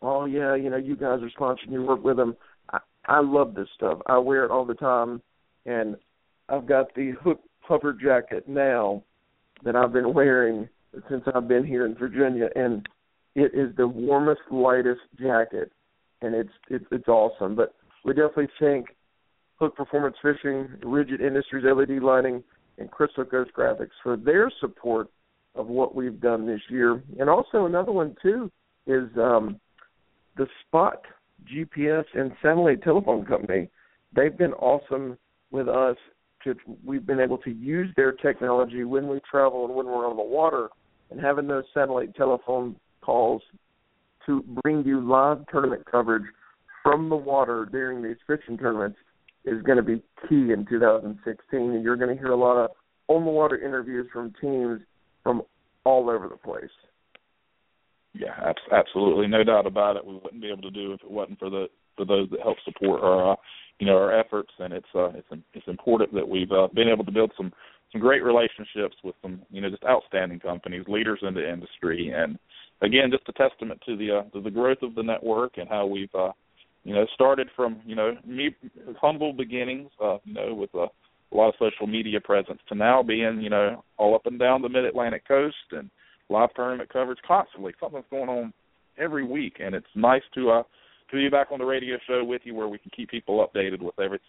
"Oh 0.02 0.26
yeah, 0.26 0.54
you 0.54 0.70
know 0.70 0.76
you 0.76 0.96
guys 0.96 1.20
are 1.22 1.30
sponsoring, 1.38 1.72
you 1.72 1.82
work 1.82 2.04
with 2.04 2.16
them." 2.16 2.36
I, 2.72 2.78
I 3.06 3.20
love 3.20 3.54
this 3.54 3.68
stuff. 3.74 3.98
I 4.06 4.18
wear 4.18 4.44
it 4.44 4.50
all 4.50 4.64
the 4.64 4.74
time, 4.74 5.20
and 5.66 5.96
I've 6.48 6.66
got 6.66 6.94
the 6.94 7.12
HUK 7.22 7.40
puffer 7.66 7.92
jacket 7.92 8.48
now 8.48 9.02
that 9.64 9.74
I've 9.74 9.92
been 9.92 10.14
wearing 10.14 10.68
since 11.08 11.24
I've 11.34 11.48
been 11.48 11.64
here 11.64 11.86
in 11.86 11.94
Virginia, 11.94 12.48
and 12.54 12.86
it 13.34 13.52
is 13.54 13.74
the 13.76 13.88
warmest, 13.88 14.42
lightest 14.50 15.00
jacket, 15.18 15.72
and 16.22 16.34
it's 16.34 16.52
it's 16.68 16.84
it's 16.92 17.08
awesome. 17.08 17.56
But 17.56 17.74
we 18.04 18.12
definitely 18.12 18.48
thank 18.60 18.88
HUK 19.56 19.74
Performance 19.74 20.16
Fishing, 20.22 20.68
Rigid 20.82 21.20
Industries 21.20 21.64
LED 21.64 22.02
Lighting, 22.02 22.44
and 22.78 22.90
Crystal 22.90 23.24
Coast 23.24 23.50
Graphics 23.56 23.90
for 24.02 24.16
their 24.16 24.50
support 24.60 25.08
of 25.54 25.68
what 25.68 25.94
we've 25.94 26.20
done 26.20 26.46
this 26.46 26.60
year. 26.68 27.02
And 27.18 27.30
also 27.30 27.66
another 27.66 27.92
one 27.92 28.16
too 28.22 28.50
is 28.86 29.08
um, 29.16 29.60
the 30.36 30.46
Spot 30.66 31.00
GPS 31.52 32.04
and 32.14 32.32
satellite 32.42 32.82
telephone 32.82 33.24
company. 33.24 33.68
They've 34.14 34.36
been 34.36 34.52
awesome 34.54 35.18
with 35.50 35.68
us. 35.68 35.96
To, 36.44 36.54
we've 36.84 37.06
been 37.06 37.20
able 37.20 37.38
to 37.38 37.50
use 37.50 37.88
their 37.96 38.12
technology 38.12 38.84
when 38.84 39.08
we 39.08 39.18
travel 39.30 39.64
and 39.64 39.74
when 39.74 39.86
we're 39.86 40.06
on 40.06 40.16
the 40.16 40.22
water, 40.22 40.68
and 41.10 41.18
having 41.18 41.46
those 41.46 41.64
satellite 41.72 42.14
telephone 42.16 42.76
calls 43.00 43.40
to 44.26 44.42
bring 44.62 44.84
you 44.84 45.00
live 45.00 45.44
tournament 45.50 45.84
coverage 45.90 46.24
from 46.82 47.08
the 47.08 47.16
water 47.16 47.66
during 47.70 48.02
these 48.02 48.16
fishing 48.26 48.58
tournaments 48.58 48.98
is 49.44 49.62
going 49.62 49.76
to 49.76 49.82
be 49.82 50.02
key 50.28 50.52
in 50.52 50.66
2016. 50.68 51.60
And 51.60 51.84
you're 51.84 51.96
going 51.96 52.14
to 52.14 52.20
hear 52.20 52.32
a 52.32 52.36
lot 52.36 52.56
of 52.56 52.70
on 53.08 53.24
the 53.24 53.30
water 53.30 53.58
interviews 53.58 54.06
from 54.12 54.32
teams 54.40 54.80
from 55.22 55.42
all 55.84 56.08
over 56.08 56.28
the 56.28 56.36
place. 56.36 56.70
Yeah, 58.14 58.52
absolutely, 58.72 59.26
no 59.26 59.42
doubt 59.42 59.66
about 59.66 59.96
it. 59.96 60.06
We 60.06 60.14
wouldn't 60.14 60.40
be 60.40 60.50
able 60.50 60.62
to 60.62 60.70
do 60.70 60.92
if 60.92 61.02
it 61.02 61.10
wasn't 61.10 61.38
for 61.38 61.50
the 61.50 61.66
for 61.96 62.04
those 62.04 62.30
that 62.30 62.40
help 62.40 62.56
support 62.64 63.02
our, 63.02 63.32
uh, 63.32 63.36
you 63.78 63.86
know, 63.86 63.96
our 63.96 64.18
efforts. 64.18 64.50
And 64.58 64.72
it's 64.72 64.86
uh, 64.94 65.10
it's 65.10 65.26
it's 65.52 65.66
important 65.66 66.14
that 66.14 66.28
we've 66.28 66.52
uh, 66.52 66.68
been 66.74 66.88
able 66.88 67.04
to 67.04 67.12
build 67.12 67.32
some 67.36 67.52
some 67.90 68.00
great 68.00 68.22
relationships 68.22 68.96
with 69.02 69.16
some, 69.20 69.42
you 69.50 69.60
know, 69.60 69.70
just 69.70 69.84
outstanding 69.84 70.40
companies, 70.40 70.84
leaders 70.86 71.20
in 71.22 71.34
the 71.34 71.52
industry, 71.52 72.12
and 72.14 72.38
again, 72.82 73.10
just 73.10 73.28
a 73.28 73.32
testament 73.32 73.80
to 73.86 73.96
the 73.96 74.18
uh, 74.18 74.22
to 74.30 74.40
the 74.40 74.50
growth 74.50 74.82
of 74.82 74.94
the 74.94 75.02
network 75.02 75.58
and 75.58 75.68
how 75.68 75.86
we've, 75.86 76.14
uh, 76.14 76.32
you 76.84 76.94
know, 76.94 77.06
started 77.14 77.48
from 77.56 77.80
you 77.84 77.96
know 77.96 78.12
me, 78.26 78.54
humble 79.00 79.32
beginnings, 79.32 79.90
uh, 80.02 80.18
you 80.24 80.34
know, 80.34 80.54
with 80.54 80.72
a, 80.74 80.86
lot 81.34 81.48
of 81.48 81.54
social 81.58 81.88
media 81.88 82.20
presence 82.20 82.60
to 82.68 82.76
now 82.76 83.02
being, 83.02 83.40
you 83.40 83.50
know, 83.50 83.82
all 83.96 84.14
up 84.14 84.24
and 84.26 84.38
down 84.38 84.62
the 84.62 84.68
Mid 84.68 84.84
Atlantic 84.84 85.26
coast 85.26 85.56
and 85.72 85.90
live 86.28 86.50
tournament 86.54 86.88
coverage 86.92 87.18
constantly. 87.26 87.72
Something's 87.80 88.04
going 88.08 88.28
on 88.28 88.52
every 88.98 89.24
week, 89.24 89.56
and 89.58 89.74
it's 89.74 89.86
nice 89.96 90.22
to 90.34 90.50
uh 90.50 90.62
to 91.10 91.16
be 91.16 91.28
back 91.28 91.48
on 91.50 91.58
the 91.58 91.64
radio 91.64 91.96
show 92.06 92.22
with 92.24 92.42
you 92.44 92.54
where 92.54 92.68
we 92.68 92.78
can 92.78 92.90
keep 92.94 93.10
people 93.10 93.46
updated 93.46 93.82
with 93.82 93.98
everything. 93.98 94.26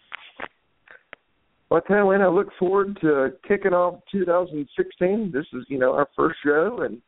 Well, 1.70 1.82
I 1.88 1.94
I 1.94 2.28
look 2.28 2.48
forward 2.58 2.98
to 3.00 3.30
kicking 3.46 3.72
off 3.72 4.00
2016. 4.12 5.32
This 5.32 5.46
is, 5.52 5.64
you 5.68 5.78
know, 5.78 5.94
our 5.94 6.08
first 6.14 6.36
show, 6.44 6.82
and 6.82 7.00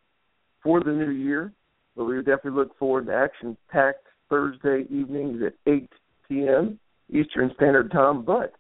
for 0.63 0.83
the 0.83 0.91
new 0.91 1.11
year. 1.11 1.53
But 1.97 2.05
we 2.05 2.17
definitely 2.19 2.53
look 2.53 2.77
forward 2.79 3.07
to 3.07 3.15
action-packed 3.15 4.08
Thursday 4.29 4.85
evenings 4.91 5.43
at 5.45 5.55
8 5.71 5.89
p.m. 6.29 6.79
Eastern 7.11 7.51
Standard 7.57 7.91
Time. 7.91 8.25
But 8.25 8.55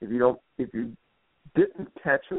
if 0.00 0.10
you 0.10 0.18
don't, 0.18 0.40
if 0.58 0.70
you 0.72 0.96
didn't 1.54 1.90
catch 2.02 2.24
us 2.32 2.38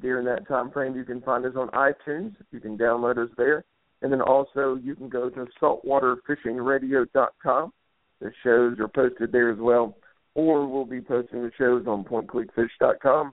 during 0.00 0.24
that 0.26 0.48
time 0.48 0.70
frame, 0.70 0.96
you 0.96 1.04
can 1.04 1.20
find 1.20 1.44
us 1.44 1.52
on 1.56 1.68
iTunes. 1.68 2.34
You 2.52 2.60
can 2.60 2.78
download 2.78 3.18
us 3.18 3.28
there, 3.36 3.64
and 4.02 4.12
then 4.12 4.22
also 4.22 4.78
you 4.82 4.96
can 4.96 5.08
go 5.08 5.30
to 5.30 5.46
saltwaterfishingradio.com. 5.60 7.72
The 8.20 8.32
shows 8.42 8.78
are 8.78 8.88
posted 8.88 9.32
there 9.32 9.50
as 9.50 9.58
well, 9.58 9.96
or 10.34 10.66
we'll 10.66 10.84
be 10.84 11.00
posting 11.00 11.42
the 11.42 11.50
shows 11.56 11.86
on 11.86 12.04
pointclickfish.com. 12.04 13.32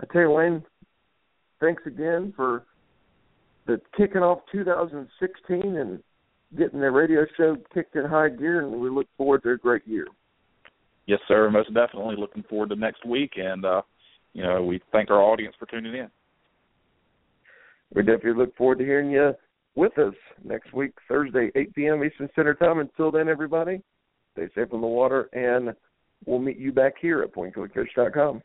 I 0.00 0.04
tell 0.12 0.22
you, 0.22 0.30
Wayne, 0.30 0.62
thanks 1.60 1.82
again 1.86 2.32
for 2.36 2.64
the 3.66 3.80
kicking 3.96 4.22
off 4.22 4.40
2016 4.50 5.76
and 5.76 6.02
getting 6.56 6.80
the 6.80 6.90
radio 6.90 7.24
show 7.36 7.56
kicked 7.72 7.96
in 7.96 8.04
high 8.04 8.28
gear, 8.28 8.60
and 8.60 8.80
we 8.80 8.90
look 8.90 9.06
forward 9.16 9.42
to 9.44 9.52
a 9.52 9.56
great 9.56 9.86
year. 9.86 10.06
Yes, 11.06 11.20
sir. 11.28 11.50
Most 11.50 11.72
definitely 11.74 12.16
looking 12.16 12.44
forward 12.44 12.70
to 12.70 12.76
next 12.76 13.04
week, 13.04 13.32
and 13.36 13.64
uh, 13.64 13.82
you 14.32 14.42
know 14.42 14.62
we 14.62 14.80
thank 14.92 15.10
our 15.10 15.20
audience 15.20 15.54
for 15.58 15.66
tuning 15.66 15.94
in. 15.94 16.08
We 17.94 18.02
definitely 18.02 18.34
look 18.34 18.56
forward 18.56 18.78
to 18.78 18.84
hearing 18.84 19.10
you 19.10 19.32
with 19.74 19.96
us 19.98 20.14
next 20.44 20.72
week, 20.72 20.92
Thursday, 21.08 21.50
8 21.54 21.74
p.m. 21.74 22.04
Eastern 22.04 22.28
Standard 22.32 22.58
Time. 22.58 22.78
Until 22.78 23.10
then, 23.10 23.28
everybody, 23.28 23.82
stay 24.32 24.48
safe 24.54 24.72
on 24.72 24.80
the 24.80 24.86
water, 24.86 25.28
and 25.32 25.74
we'll 26.26 26.38
meet 26.38 26.58
you 26.58 26.72
back 26.72 26.94
here 27.00 27.22
at 27.22 27.34
PointClickFish.com. 27.34 28.42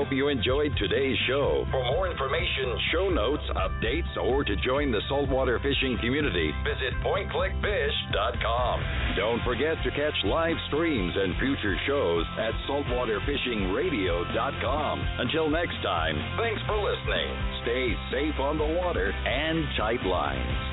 hope 0.00 0.16
you 0.16 0.28
enjoyed 0.28 0.72
today's 0.78 1.18
show. 1.28 1.66
For 1.70 1.84
more 1.84 2.10
information, 2.10 2.74
show 2.90 3.10
notes, 3.10 3.42
updates, 3.52 4.16
or 4.16 4.42
to 4.44 4.56
join 4.64 4.90
the 4.90 5.02
saltwater 5.10 5.58
fishing 5.58 5.98
community, 6.00 6.50
visit 6.64 6.94
pointclickfish.com. 7.04 8.80
Don't 9.16 9.44
forget 9.44 9.76
to 9.84 9.90
catch 9.90 10.14
live 10.24 10.56
streams 10.68 11.12
and 11.14 11.36
future 11.36 11.76
shows 11.86 12.24
at 12.40 12.54
saltwaterfishingradio.com. 12.66 15.06
Until 15.18 15.50
next 15.50 15.76
time, 15.84 16.16
thanks 16.38 16.62
for 16.64 16.78
listening. 16.80 17.36
Stay 17.60 17.94
safe 18.10 18.40
on 18.40 18.56
the 18.56 18.64
water 18.80 19.12
and 19.12 19.66
tight 19.76 20.02
lines. 20.06 20.69